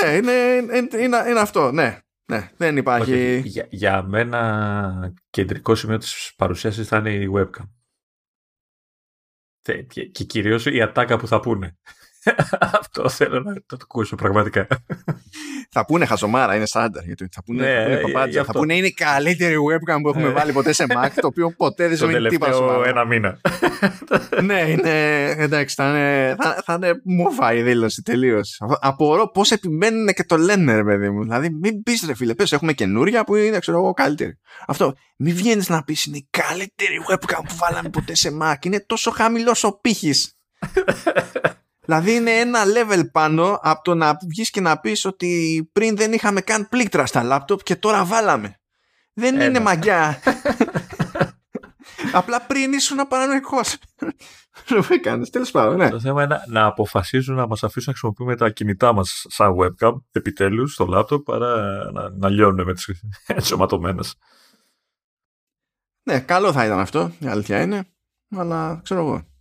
ναι, 0.02 0.16
είναι, 0.16 0.32
είναι, 0.32 1.04
είναι, 1.04 1.24
είναι 1.30 1.40
αυτό. 1.40 1.72
Ναι, 1.72 1.98
ναι, 2.26 2.50
δεν 2.58 2.78
υπάρχει. 2.78 3.14
Όχι, 3.14 3.48
για, 3.48 3.68
για 3.70 4.04
μένα 4.04 5.14
κεντρικό 5.30 5.76
σημείο 5.76 5.98
της 5.98 6.34
παρουσίασης 6.38 6.88
θα 6.88 6.98
είναι 6.98 7.14
η 7.14 7.30
webcam. 7.36 7.70
Θε- 9.62 9.92
Και, 9.92 10.06
και 10.06 10.24
κυρίως 10.24 10.66
η 10.66 10.82
ατάκα 10.82 11.18
που 11.18 11.28
θα 11.28 11.40
πούνε. 11.40 11.78
Αυτό 12.60 13.10
θέλω 13.10 13.40
να 13.40 13.54
το 13.54 13.78
ακούσω 13.82 14.16
πραγματικά. 14.16 14.68
Θα 15.70 15.86
πούνε 15.86 16.06
χαζομάρα, 16.06 16.56
είναι 16.56 16.66
στάνταρ. 16.66 17.04
Γιατί 17.04 17.28
θα 17.32 17.44
πούνε, 17.44 17.62
Ναι, 17.62 17.74
θα, 17.78 17.84
πούνε 17.84 17.94
ε, 17.96 18.02
παπάντζα. 18.02 18.28
γι' 18.30 18.36
θα 18.36 18.42
αυτό. 18.42 18.60
πούνε 18.60 18.76
είναι 18.76 18.88
η 18.88 18.94
καλύτερη 18.94 19.56
webcam 19.56 19.98
που 20.02 20.10
έχουμε 20.10 20.28
Ε. 20.28 20.32
βάλει 20.32 20.52
ποτέ 20.52 20.74
σε 20.74 20.86
Mac, 20.90 21.10
το 21.22 21.28
οποίο 21.28 21.54
ποτέ 21.58 21.88
δεν 21.88 21.98
Τον 21.98 22.10
σημαίνει 22.10 22.28
τίποτα 22.30 22.52
τελευταίο 22.52 22.68
σοβαρό. 22.70 22.90
ένα 22.90 23.06
μήνα. 23.06 23.40
ναι, 24.44 24.60
είναι, 24.70 25.26
εντάξει, 25.30 25.76
θα 25.76 25.90
είναι, 25.90 26.36
θα, 26.42 26.62
θα 26.66 26.74
είναι 26.74 27.02
μούφα 27.04 27.54
η 27.54 27.62
δήλωση 27.62 28.02
τελείως. 28.02 28.62
Απορώ 28.80 29.30
πώς 29.32 29.52
επιμένουν 29.52 30.08
και 30.08 30.24
το 30.24 30.38
λένε, 30.38 30.76
ρε 30.76 30.84
παιδί 30.84 31.10
μου. 31.10 31.22
Δηλαδή, 31.24 31.50
μην 31.50 31.84
πεις 31.84 32.04
ρε 32.06 32.16
φίλε, 32.16 32.34
πες, 32.36 32.52
έχουμε 32.52 32.74
καινούρια 32.74 33.24
που 33.24 33.36
είναι, 33.36 33.60
ξέρω 33.60 33.78
εγώ, 33.78 33.94
καλύτερη. 33.94 34.38
Αυτό. 34.68 34.94
Μην 35.18 35.36
βγαίνεις 35.36 35.70
να 35.70 35.84
πεις 35.84 36.06
είναι 36.06 36.18
η 36.18 36.28
καλύτερη 36.30 36.98
webcam 37.12 37.42
που 37.48 37.56
βάλαμε 37.58 37.90
ποτέ 37.90 38.16
σε 38.16 38.38
Mac. 38.42 38.66
Είναι 38.66 38.84
τόσο 38.88 39.12
χαμηλός 39.12 39.64
ο 39.64 39.80
πύχης. 39.82 40.38
Δηλαδή 41.86 42.16
είναι 42.16 42.32
ένα 42.32 42.60
level 42.64 43.12
πάνω 43.12 43.60
από 43.62 43.84
το 43.84 43.96
να 43.96 44.18
βγεις 44.28 44.50
και 44.50 44.62
να 44.62 44.80
πεις 44.80 45.06
ότι 45.06 45.70
πριν 45.74 45.96
δεν 45.96 46.14
είχαμε 46.14 46.42
καν 46.42 46.70
πλήκτρα 46.70 47.06
στα 47.06 47.24
λάπτοπ 47.24 47.64
και 47.64 47.76
τώρα 47.76 48.06
βάλαμε. 48.06 48.58
Δεν 49.14 49.36
Ένα. 49.36 49.46
είναι 49.46 49.60
μαγιά. 49.60 50.20
Απλά 52.14 52.42
πριν 52.42 52.74
ήσουν 52.74 53.08
παρανοϊκός. 53.08 53.78
Το 54.68 54.88
έκανες, 54.90 55.30
τέλος 55.30 55.52
πάντων, 55.52 55.78
ναι. 55.78 55.90
Το 55.90 56.00
θέμα 56.00 56.24
είναι 56.24 56.36
να, 56.36 56.60
να 56.60 56.66
αποφασίζουν 56.66 57.36
να 57.36 57.48
μας 57.48 57.64
αφήσουν 57.64 57.84
να 57.86 57.92
χρησιμοποιούμε 57.92 58.36
τα 58.36 58.50
κινητά 58.50 58.94
μας 58.94 59.26
σαν 59.30 59.56
webcam 59.60 59.94
επιτέλους 60.12 60.74
στο 60.74 60.86
λάπτοπ 60.86 61.24
παρά 61.24 61.56
να, 61.92 62.10
να 62.10 62.30
λιώνουν 62.30 62.66
με 62.66 62.74
τις 62.74 62.90
ενσωματωμένες. 63.26 64.16
Ναι, 66.04 66.20
καλό 66.20 66.52
θα 66.52 66.66
ήταν 66.66 66.80
αυτό, 66.80 67.12
η 67.20 67.28
αλήθεια 67.28 67.62
είναι. 67.62 67.88
Αλλά 68.36 68.80
ξέρω 68.84 69.00
εγώ. 69.00 69.33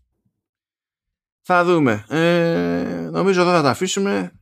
Θα 1.43 1.65
δούμε. 1.65 2.05
Ε, 2.09 3.09
νομίζω 3.11 3.41
εδώ 3.41 3.51
θα 3.51 3.63
τα 3.63 3.71
αφήσουμε. 3.71 4.33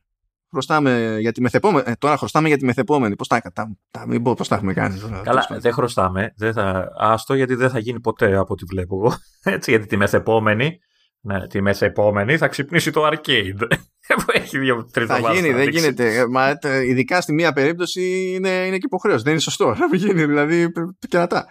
Χρωστάμε 0.51 1.17
για 1.19 1.31
τη 1.31 1.41
μεθεπόμενη. 1.41 1.83
Ε, 1.87 1.93
τώρα 1.99 2.17
χρωστάμε 2.17 2.47
για 2.47 2.57
τη 2.57 2.65
μεθεπόμενη. 2.65 3.15
Πώς 3.15 3.27
τα, 3.27 3.41
τα, 3.53 3.77
τα, 3.91 4.07
μην 4.07 4.23
πω 4.23 4.33
πώς 4.33 4.47
τα 4.47 4.55
έχουμε 4.55 4.73
κάνει. 4.73 4.99
Τώρα, 4.99 5.11
Καλά, 5.11 5.23
Τέλος 5.23 5.47
πάντων. 5.47 5.61
δεν 5.61 5.73
χρωστάμε. 5.73 6.33
Δεν 6.37 6.53
θα... 6.53 6.91
Άστο 6.97 7.33
γιατί 7.33 7.55
δεν 7.55 7.69
θα 7.69 7.79
γίνει 7.79 7.99
ποτέ 7.99 8.35
από 8.35 8.53
ό,τι 8.53 8.65
βλέπω 8.65 8.95
εγώ. 8.95 9.15
Έτσι, 9.55 9.71
γιατί 9.71 9.85
τη 9.85 9.97
μεθεπόμενη, 9.97 10.79
ναι, 11.21 11.47
τη 11.47 11.61
μεθεπόμενη 11.61 12.37
θα 12.37 12.47
ξυπνήσει 12.47 12.91
το 12.91 13.07
arcade. 13.07 13.67
Που 14.15 14.25
έχει 14.27 14.57
δύο 14.57 14.89
τρεις 14.91 15.07
θα 15.07 15.19
γίνει, 15.33 15.51
δεν 15.51 15.69
γίνεται. 15.69 16.15
Ε, 16.15 16.27
Μα, 16.27 16.57
ε, 16.61 16.85
ειδικά 16.85 17.21
στη 17.21 17.33
μία 17.33 17.53
περίπτωση 17.53 18.31
είναι, 18.35 18.49
είναι 18.49 18.77
και 18.77 18.85
υποχρέωση. 18.85 19.23
Δεν 19.23 19.31
είναι 19.31 19.41
σωστό 19.41 19.75
να 19.79 19.87
μην 19.87 19.99
γίνει, 19.99 20.25
δηλαδή 20.25 20.71
κερατά. 21.07 21.45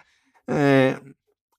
Ε, 0.45 0.95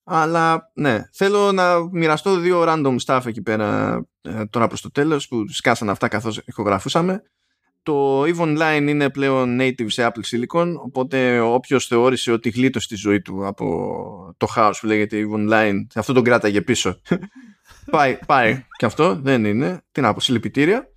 αλλά 0.05 0.71
ναι, 0.75 1.03
θέλω 1.13 1.53
να 1.53 1.89
μοιραστώ 1.91 2.37
δύο 2.37 2.65
random 2.67 2.97
stuff 3.05 3.21
εκεί 3.27 3.43
πέρα 3.43 4.01
ε, 4.23 4.45
τώρα 4.51 4.67
προς 4.67 4.81
το 4.81 4.91
τέλος 4.91 5.29
που 5.29 5.49
σκάσαν 5.49 5.91
αυτά 5.91 6.09
καθώς 6.09 6.43
ηχογραφούσαμε. 6.45 7.23
Το 7.83 8.23
EVE 8.23 8.41
Online 8.41 8.87
είναι 8.89 9.11
πλέον 9.11 9.59
native 9.61 9.87
σε 9.87 10.11
Apple 10.13 10.37
Silicon 10.37 10.75
οπότε 10.85 11.41
όποιος 11.41 11.87
θεώρησε 11.87 12.33
ότι 12.33 12.49
γλίτωσε 12.49 12.89
τη 12.89 12.95
ζωή 12.95 13.21
του 13.21 13.47
από 13.47 14.35
το 14.37 14.47
χάος 14.47 14.81
που 14.81 14.87
λέγεται 14.87 15.27
EVE 15.27 15.35
Online 15.35 15.77
αυτό 15.95 16.13
τον 16.13 16.23
κράταγε 16.23 16.61
πίσω. 16.61 17.01
Πάει, 17.91 18.19
πάει 18.27 18.65
και 18.77 18.87
αυτό 18.87 19.17
δεν 19.17 19.45
είναι 19.45 19.83
τι 19.93 20.01
να 20.01 20.13
πω 20.13 20.21
συλληπιτήρια 20.21 20.93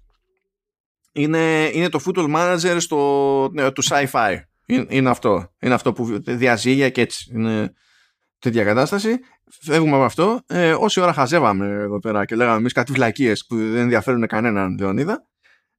είναι, 1.11 1.69
είναι 1.73 1.89
το 1.89 1.99
Football 2.05 2.35
Manager 2.35 2.75
στο, 2.79 3.49
ναι, 3.53 3.71
του 3.71 3.83
sci-fi. 3.83 4.35
Είναι, 4.65 4.85
είναι 4.89 5.09
αυτό 5.09 5.53
είναι 5.59 5.73
αυτό 5.73 5.93
που 5.93 6.21
διαζύγια 6.23 6.89
και 6.89 7.01
έτσι 7.01 7.31
είναι 7.33 7.73
τέτοια 8.45 8.63
κατάσταση. 8.63 9.19
Φεύγουμε 9.61 9.95
από 9.95 10.03
αυτό. 10.03 10.39
Ε, 10.47 10.75
όση 10.79 10.99
ώρα 10.99 11.13
χαζεύαμε 11.13 11.67
εδώ 11.67 11.99
πέρα 11.99 12.25
και 12.25 12.35
λέγαμε 12.35 12.57
εμείς 12.57 12.73
κάτι 12.73 12.91
βλακίε 12.91 13.33
που 13.47 13.55
δεν 13.55 13.75
ενδιαφέρουν 13.75 14.27
κανέναν, 14.27 14.77
Λεωνίδα, 14.79 15.25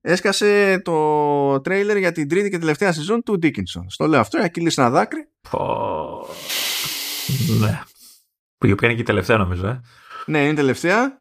έσκασε 0.00 0.80
το 0.84 1.60
τρέιλερ 1.60 1.96
για 1.96 2.12
την 2.12 2.28
τρίτη 2.28 2.50
και 2.50 2.58
τελευταία 2.58 2.92
σεζόν 2.92 3.22
του 3.22 3.38
Dickinson. 3.42 3.84
Στο 3.86 4.06
λέω 4.06 4.20
αυτό 4.20 4.36
για 4.36 4.46
να 4.46 4.52
κυλήσει 4.52 4.80
ένα 4.80 4.90
δάκρυ. 4.90 5.28
Πω... 5.50 6.26
ναι. 7.60 7.80
Που 8.58 8.66
η 8.66 8.72
οποία 8.72 8.88
είναι 8.88 8.96
και 8.96 9.02
η 9.02 9.06
τελευταία 9.06 9.36
νομίζω, 9.36 9.66
ε. 9.66 9.80
Ναι, 10.26 10.40
είναι 10.40 10.50
η 10.50 10.54
τελευταία. 10.54 11.20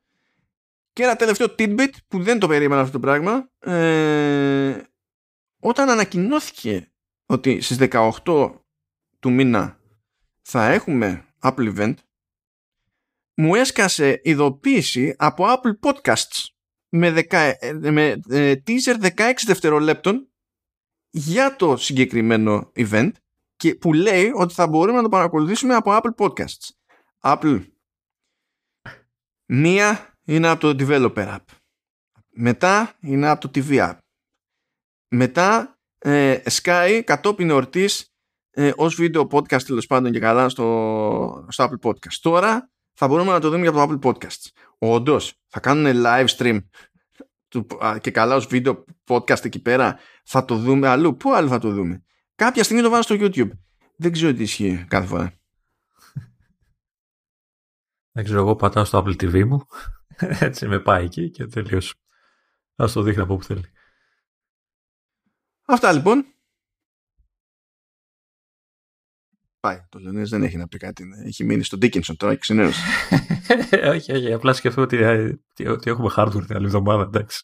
Και 0.93 1.03
ένα 1.03 1.15
τελευταίο 1.15 1.47
tidbit 1.59 1.91
που 2.07 2.23
δεν 2.23 2.39
το 2.39 2.47
περίμενα 2.47 2.81
αυτό 2.81 2.91
το 2.91 2.99
πράγμα. 2.99 3.49
Ε, 3.59 4.81
όταν 5.59 5.89
ανακοινώθηκε 5.89 6.91
ότι 7.25 7.61
στις 7.61 7.77
18 7.79 8.51
του 9.19 9.31
μήνα 9.31 9.79
θα 10.41 10.65
έχουμε 10.65 11.24
Apple 11.41 11.75
Event 11.77 11.93
μου 13.35 13.55
έσκασε 13.55 14.21
ειδοποίηση 14.23 15.15
από 15.17 15.45
Apple 15.47 15.89
Podcasts 15.89 16.45
με, 16.89 17.11
δεκα, 17.11 17.39
ε, 17.39 17.73
με 17.73 18.21
ε, 18.29 18.55
teaser 18.67 19.11
16 19.15 19.33
δευτερολέπτων 19.45 20.29
για 21.09 21.55
το 21.55 21.77
συγκεκριμένο 21.77 22.71
event 22.75 23.11
και 23.55 23.75
που 23.75 23.93
λέει 23.93 24.31
ότι 24.35 24.53
θα 24.53 24.67
μπορούμε 24.67 24.97
να 24.97 25.03
το 25.03 25.09
παρακολουθήσουμε 25.09 25.75
από 25.75 25.99
Apple 26.01 26.25
Podcasts. 26.25 26.69
Apple 27.19 27.65
Μία 29.45 30.17
είναι 30.23 30.47
από 30.47 30.59
το 30.59 30.75
Developer 30.79 31.35
App. 31.35 31.45
Μετά 32.29 32.95
είναι 32.99 33.27
από 33.27 33.49
το 33.49 33.51
TV 33.55 33.89
App. 33.89 33.97
Μετά 35.07 35.79
ε, 35.97 36.41
Sky 36.49 37.01
κατόπιν 37.05 37.49
εορτής 37.49 38.14
ε, 38.57 38.71
ως 38.75 38.95
βίντεο 38.95 39.27
podcast 39.31 39.61
τέλος 39.61 39.85
πάντων 39.85 40.11
και 40.11 40.19
καλά 40.19 40.49
στο, 40.49 41.45
στο 41.49 41.69
Apple 41.69 41.89
Podcast. 41.89 42.13
Τώρα 42.21 42.69
θα 42.93 43.07
μπορούμε 43.07 43.31
να 43.31 43.39
το 43.39 43.49
δούμε 43.49 43.61
για 43.61 43.71
το 43.71 43.81
Apple 43.81 43.99
Podcasts. 44.09 44.49
Όντως, 44.77 45.33
θα 45.47 45.59
κάνουν 45.59 46.03
live 46.05 46.27
stream 46.37 46.59
του, 47.47 47.67
α, 47.85 47.97
και 47.97 48.11
καλά 48.11 48.35
ως 48.35 48.45
βίντεο 48.45 48.85
podcast 49.07 49.45
εκεί 49.45 49.61
πέρα. 49.61 49.99
Θα 50.23 50.45
το 50.45 50.55
δούμε 50.55 50.87
αλλού. 50.87 51.17
Πού 51.17 51.33
άλλο 51.33 51.47
θα 51.47 51.59
το 51.59 51.71
δούμε; 51.71 52.03
Κάποια 52.35 52.63
στιγμή 52.63 52.81
το 52.83 52.89
βάλω 52.89 53.03
στο 53.03 53.15
YouTube. 53.19 53.49
Δεν 53.97 54.11
ξέρω 54.11 54.33
τι 54.33 54.43
ισχύει 54.43 54.85
κάθε 54.87 55.07
φορά. 55.07 55.33
Δεν 58.11 58.23
ξέρω, 58.23 58.39
εγώ 58.39 58.55
πατάω 58.55 58.85
στο 58.85 59.03
Apple 59.05 59.23
TV 59.23 59.45
μου. 59.45 59.67
Έτσι 60.47 60.67
με 60.67 60.79
πάει 60.79 61.03
εκεί 61.03 61.29
και 61.29 61.45
τελείωσε. 61.45 61.93
Ας 62.75 62.91
το 62.91 63.01
δείχνει 63.01 63.21
από 63.21 63.33
όπου 63.33 63.43
θέλει. 63.43 63.71
Αυτά 65.65 65.91
λοιπόν. 65.91 66.34
Πάει. 69.65 69.77
Το 69.89 69.99
Λεωνίδας 69.99 70.29
δεν 70.29 70.43
έχει 70.43 70.57
να 70.57 70.67
πει 70.67 70.77
κάτι. 70.77 71.03
ναι. 71.03 71.27
Έχει 71.27 71.43
μείνει 71.43 71.63
στον 71.63 71.79
Dickinson 71.81 72.15
τώρα 72.17 72.33
και 72.33 72.39
ξενέρωσε. 72.39 72.81
όχι, 73.95 74.11
όχι, 74.11 74.33
απλά 74.33 74.53
σκεφτώ 74.53 74.81
ότι, 74.81 74.97
ε, 74.97 75.33
ότι, 75.51 75.67
ότι 75.67 75.89
έχουμε 75.89 76.09
hardware 76.17 76.45
την 76.47 76.55
άλλη 76.55 76.65
εβδομάδα, 76.65 77.03
εντάξει. 77.03 77.43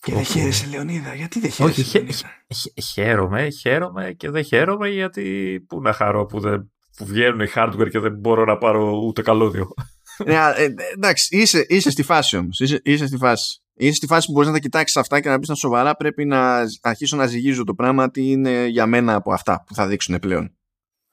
Και 0.00 0.12
δεν 0.12 0.24
χαίρεσαι 0.24 0.66
Λεωνίδα. 0.66 1.14
Γιατί 1.14 1.40
δεν 1.40 1.50
Όχι, 1.58 1.82
χαίρεσαι 1.82 1.90
χαι- 1.90 1.94
Λεωνίδα; 1.94 2.28
χαι- 2.54 2.82
χαίρομαι, 2.92 3.48
χαίρομαι 3.50 4.12
και 4.12 4.30
δεν 4.30 4.44
χαίρομαι 4.44 4.88
γιατί 4.88 5.56
πού 5.68 5.80
να 5.80 5.92
χαρώ 5.92 6.26
που, 6.26 6.40
δεν, 6.40 6.72
που 6.96 7.04
βγαίνουν 7.04 7.40
οι 7.40 7.48
hardware 7.54 7.88
και 7.90 7.98
δεν 7.98 8.14
μπορώ 8.18 8.44
να 8.44 8.58
πάρω 8.58 8.98
ούτε 9.06 9.22
καλώδιο. 9.22 9.68
Ναι, 10.26 10.36
α, 10.38 10.60
ε, 10.60 10.74
εντάξει, 10.94 11.36
είσαι, 11.36 11.64
είσαι 11.68 11.90
στη 11.90 12.02
φάση 12.02 12.36
όμως. 12.36 12.60
Είσαι, 12.60 12.80
είσαι 12.84 13.06
στη 13.06 13.16
φάση. 13.16 13.58
Είσαι 13.74 13.94
στη 13.94 14.06
φάση 14.06 14.26
που 14.26 14.32
μπορείς 14.32 14.48
να 14.48 14.54
τα 14.54 14.60
κοιτάξεις 14.60 14.96
αυτά 14.96 15.20
και 15.20 15.28
να 15.28 15.38
πεις 15.38 15.48
τα 15.48 15.54
σοβαρά. 15.54 15.94
Πρέπει 15.96 16.24
να 16.24 16.60
αρχίσω 16.80 17.16
να 17.16 17.26
ζυγίζω 17.26 17.64
το 17.64 17.74
πράγμα 17.74 18.10
τι 18.10 18.30
είναι 18.30 18.66
για 18.66 18.86
μένα 18.86 19.14
από 19.14 19.32
αυτά 19.32 19.64
που 19.66 19.74
θα 19.74 19.86
δείξουν 19.86 20.18
πλέον. 20.18 20.56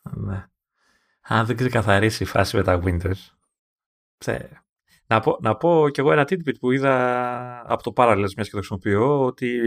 Ναι. 0.10 0.46
Αν 1.22 1.46
δεν 1.46 1.56
ξεκαθαρίσει 1.56 2.24
η 2.24 2.26
φάση 2.26 2.56
με 2.56 2.64
τα 2.64 2.82
Windows. 2.84 3.30
θε- 4.18 4.52
Να 5.08 5.20
πω, 5.20 5.38
να 5.42 5.56
πω 5.58 5.90
κι 5.92 6.00
εγώ 6.00 6.12
ένα 6.12 6.24
tidbit 6.24 6.60
που 6.60 6.72
είδα 6.72 7.72
από 7.72 7.84
το 7.84 7.94
Parallels, 7.96 8.34
μιας 8.36 8.50
και 8.50 8.50
το 8.52 8.58
χρησιμοποιώ, 8.58 9.26
ότι 9.26 9.60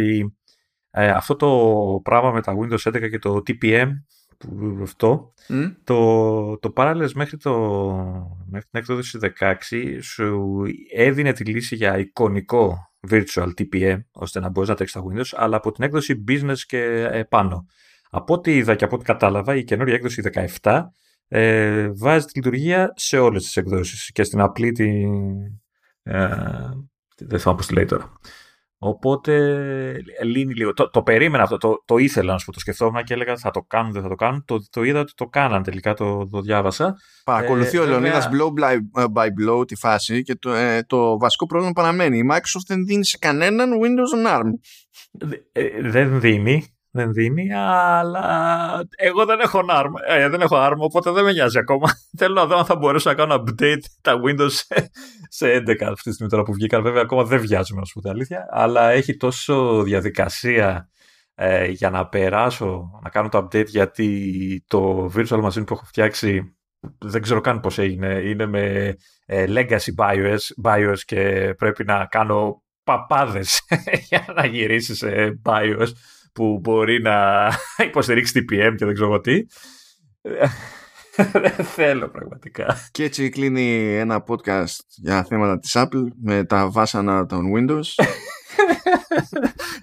ε, 0.90 1.10
αυτό 1.10 1.36
το 1.36 2.00
πράγμα 2.04 2.30
με 2.32 2.40
τα 2.42 2.54
Windows 2.58 2.78
11 2.92 3.08
και 3.10 3.18
το 3.18 3.42
TPM, 3.46 3.88
που, 4.38 4.78
αυτό, 4.82 5.32
Μμ; 5.48 5.64
το, 5.84 6.58
το 6.58 6.72
Parallels 6.76 7.12
μέχρι, 7.14 7.36
το, 7.36 7.52
μέχρι 8.50 8.68
την 8.70 8.80
έκδοση 8.80 9.18
16 9.38 9.98
σου 10.02 10.62
έδινε 10.94 11.32
τη 11.32 11.44
λύση 11.44 11.74
για 11.76 11.98
εικονικό 11.98 12.90
virtual 13.10 13.48
TPM, 13.58 13.98
ώστε 14.12 14.40
να 14.40 14.48
μπορείς 14.48 14.68
να 14.68 14.74
τρέξεις 14.74 15.00
τα 15.02 15.06
Windows, 15.08 15.36
αλλά 15.42 15.56
από 15.56 15.72
την 15.72 15.84
έκδοση 15.84 16.24
business 16.28 16.58
και 16.66 16.78
ε, 17.10 17.22
πάνω. 17.22 17.66
Από 18.16 18.34
ό,τι 18.34 18.56
είδα 18.56 18.74
και 18.74 18.84
από 18.84 18.94
ό,τι 18.94 19.04
κατάλαβα, 19.04 19.56
η 19.56 19.64
καινούργια 19.64 19.94
έκδοση 19.94 20.22
17 20.62 20.82
ε, 21.28 21.88
βάζει 21.96 22.24
τη 22.26 22.32
λειτουργία 22.34 22.92
σε 22.96 23.18
όλες 23.18 23.42
τις 23.42 23.56
εκδόσεις 23.56 24.10
και 24.12 24.22
στην 24.22 24.40
απλή 24.40 24.72
τη... 24.72 25.02
Ε, 26.02 26.28
δεν 27.18 27.38
θυμάμαι 27.38 27.56
πώς 27.56 27.66
τη 27.66 27.74
λέει 27.74 27.84
τώρα. 27.84 28.12
Οπότε 28.78 29.32
λύνει 30.22 30.54
λίγο. 30.54 30.72
Το, 30.72 30.90
το 30.90 31.02
περίμενα 31.02 31.42
αυτό, 31.42 31.56
το, 31.56 31.82
το 31.84 31.96
ήθελα 31.96 32.32
να 32.32 32.38
σου 32.38 32.44
πω, 32.44 32.52
το 32.52 32.58
σκεφτόμουν 32.58 33.02
και 33.02 33.14
έλεγα 33.14 33.36
θα 33.36 33.50
το 33.50 33.60
κάνουν, 33.60 33.92
δεν 33.92 34.02
θα 34.02 34.08
το 34.08 34.14
κάνουν. 34.14 34.44
Το, 34.44 34.68
το 34.70 34.82
είδα 34.82 35.00
ότι 35.00 35.12
το 35.14 35.26
κάναν 35.26 35.62
τελικά, 35.62 35.94
το, 35.94 36.28
το 36.28 36.40
διάβασα. 36.40 36.96
Παρακολουθεί 37.24 37.76
ε, 37.76 37.80
ο 37.80 37.86
Λεωνίδας 37.86 38.28
blow 38.32 38.62
by, 38.62 38.78
ε, 38.96 39.04
by 39.14 39.26
blow 39.26 39.66
τη 39.66 39.76
φάση 39.76 40.22
και 40.22 40.34
το, 40.34 40.52
ε, 40.52 40.82
το 40.82 41.18
βασικό 41.18 41.46
πρόβλημα 41.46 41.72
παραμένει. 41.72 42.18
Η 42.18 42.28
Microsoft 42.30 42.66
δεν 42.66 42.84
δίνει 42.84 43.04
σε 43.04 43.18
κανέναν 43.18 43.70
Windows 43.70 44.26
on 44.26 44.38
ARM. 44.38 44.50
Ε, 45.52 45.90
δεν 45.90 46.20
δίνει 46.20 46.73
δεν 46.94 47.12
δίνει, 47.12 47.52
αλλά 47.52 48.84
εγώ 48.96 49.24
δεν 49.24 49.40
έχω 49.40 49.60
ARM, 49.70 49.90
ε, 50.08 50.28
δεν 50.28 50.40
έχω 50.40 50.56
ARM, 50.58 50.76
οπότε 50.76 51.10
δεν 51.10 51.24
με 51.24 51.32
νοιάζει 51.32 51.58
ακόμα. 51.58 51.88
Θέλω 52.18 52.34
να 52.34 52.46
δω 52.46 52.56
αν 52.56 52.64
θα 52.64 52.76
μπορέσω 52.76 53.10
να 53.10 53.16
κάνω 53.16 53.34
update 53.34 53.82
τα 54.00 54.20
Windows 54.26 54.50
σε 55.28 55.56
11 55.56 55.82
αυτή 55.82 56.02
τη 56.02 56.12
στιγμή 56.12 56.30
τώρα 56.30 56.42
που 56.42 56.52
βγήκαν. 56.52 56.82
Βέβαια, 56.82 57.02
ακόμα 57.02 57.24
δεν 57.24 57.40
βιάζομαι 57.40 57.80
να 57.80 57.86
σου 57.86 57.92
πω 57.94 58.00
την 58.00 58.10
αλήθεια, 58.10 58.46
αλλά 58.50 58.90
έχει 58.90 59.16
τόσο 59.16 59.82
διαδικασία 59.82 60.88
ε, 61.34 61.66
για 61.66 61.90
να 61.90 62.08
περάσω, 62.08 63.00
να 63.02 63.10
κάνω 63.10 63.28
το 63.28 63.38
update, 63.38 63.66
γιατί 63.66 64.64
το 64.66 65.12
virtual 65.16 65.44
machine 65.44 65.66
που 65.66 65.74
έχω 65.74 65.84
φτιάξει 65.84 66.56
δεν 66.98 67.22
ξέρω 67.22 67.40
καν 67.40 67.60
πώς 67.60 67.78
έγινε. 67.78 68.14
Είναι 68.14 68.46
με 68.46 68.94
ε, 69.26 69.44
legacy 69.48 69.94
BIOS, 69.96 70.38
BIOS 70.64 70.98
και 71.04 71.54
πρέπει 71.58 71.84
να 71.84 72.06
κάνω 72.06 72.62
παπάδες 72.84 73.60
για 74.08 74.24
να 74.36 74.46
γυρίσεις 74.46 74.98
σε 74.98 75.40
BIOS 75.44 75.88
που 76.34 76.58
μπορεί 76.62 77.02
να 77.02 77.48
υποστηρίξει 77.88 78.32
TPM 78.38 78.74
και 78.76 78.84
δεν 78.84 78.94
ξέρω 78.94 79.20
τι. 79.20 79.46
δεν 81.32 81.64
θέλω 81.64 82.08
πραγματικά. 82.08 82.88
Και 82.90 83.04
έτσι 83.04 83.28
κλείνει 83.28 83.96
ένα 83.96 84.24
podcast 84.26 84.76
για 84.88 85.24
θέματα 85.24 85.58
της 85.58 85.72
Apple 85.74 86.04
με 86.22 86.44
τα 86.44 86.70
βάσανα 86.70 87.26
των 87.26 87.44
Windows. 87.56 88.04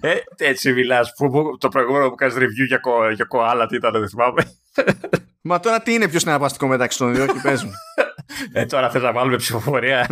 ε, 0.00 0.14
έτσι 0.36 0.72
μιλάς. 0.72 1.12
το 1.58 1.68
προηγούμενο 1.68 2.08
που 2.08 2.14
κάνεις 2.14 2.34
review 2.36 2.66
για, 2.66 2.78
κο, 2.78 3.10
για 3.10 3.24
κοάλα 3.24 3.66
τι 3.66 3.76
ήταν, 3.76 3.92
δεν 3.92 4.08
θυμάμαι. 4.08 4.52
Μα 5.40 5.60
τώρα 5.60 5.82
τι 5.82 5.92
είναι 5.92 6.08
πιο 6.08 6.18
συναρπαστικό 6.18 6.66
μεταξύ 6.66 6.98
των 6.98 7.14
δύο 7.14 7.26
και 7.26 7.40
πες 7.42 7.66
ε, 8.52 8.66
τώρα 8.66 8.90
θες 8.90 9.02
να 9.02 9.12
βάλουμε 9.12 9.36
ψηφοφορία. 9.36 10.06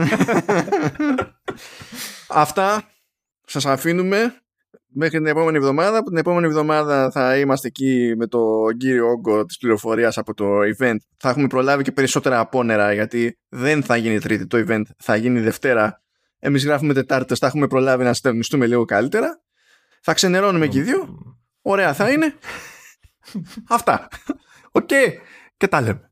Αυτά 2.29 2.83
σας 3.45 3.67
αφήνουμε 3.67 4.43
μέχρι 4.93 5.19
την 5.19 5.27
επόμενη 5.27 5.57
εβδομάδα. 5.57 6.03
Που 6.03 6.09
την 6.09 6.19
επόμενη 6.19 6.47
εβδομάδα 6.47 7.11
θα 7.11 7.39
είμαστε 7.39 7.67
εκεί 7.67 8.13
με 8.17 8.27
το 8.27 8.65
κύριο 8.77 9.07
όγκο 9.09 9.45
της 9.45 9.59
πληροφορίας 9.59 10.19
από 10.19 10.35
το 10.35 10.59
event. 10.61 10.97
Θα 11.17 11.29
έχουμε 11.29 11.47
προλάβει 11.47 11.83
και 11.83 11.93
περισσότερα 11.93 12.39
απόνερα 12.39 12.93
γιατί 12.93 13.39
δεν 13.49 13.83
θα 13.83 13.97
γίνει 13.97 14.19
Τρίτη 14.19 14.47
το 14.47 14.65
event, 14.69 14.83
θα 14.99 15.17
γίνει 15.17 15.41
Δευτέρα. 15.41 16.03
Εμείς 16.39 16.65
γράφουμε 16.65 16.95
Τετάρτη, 16.95 17.35
θα 17.35 17.47
έχουμε 17.47 17.67
προλάβει 17.67 18.05
να 18.05 18.13
στερνιστούμε 18.13 18.67
λίγο 18.67 18.85
καλύτερα. 18.85 19.41
Θα 20.01 20.15
ξενερώνουμε 20.15 20.67
και 20.67 20.79
οι 20.79 20.83
δύο. 20.83 21.19
Ωραία 21.63 21.95
θα 21.95 22.11
είναι. 22.11 22.35
Αυτά. 23.69 24.09
Οκ. 24.71 24.91
Και 25.57 25.69
τα 25.69 25.81
λέμε. 25.81 26.10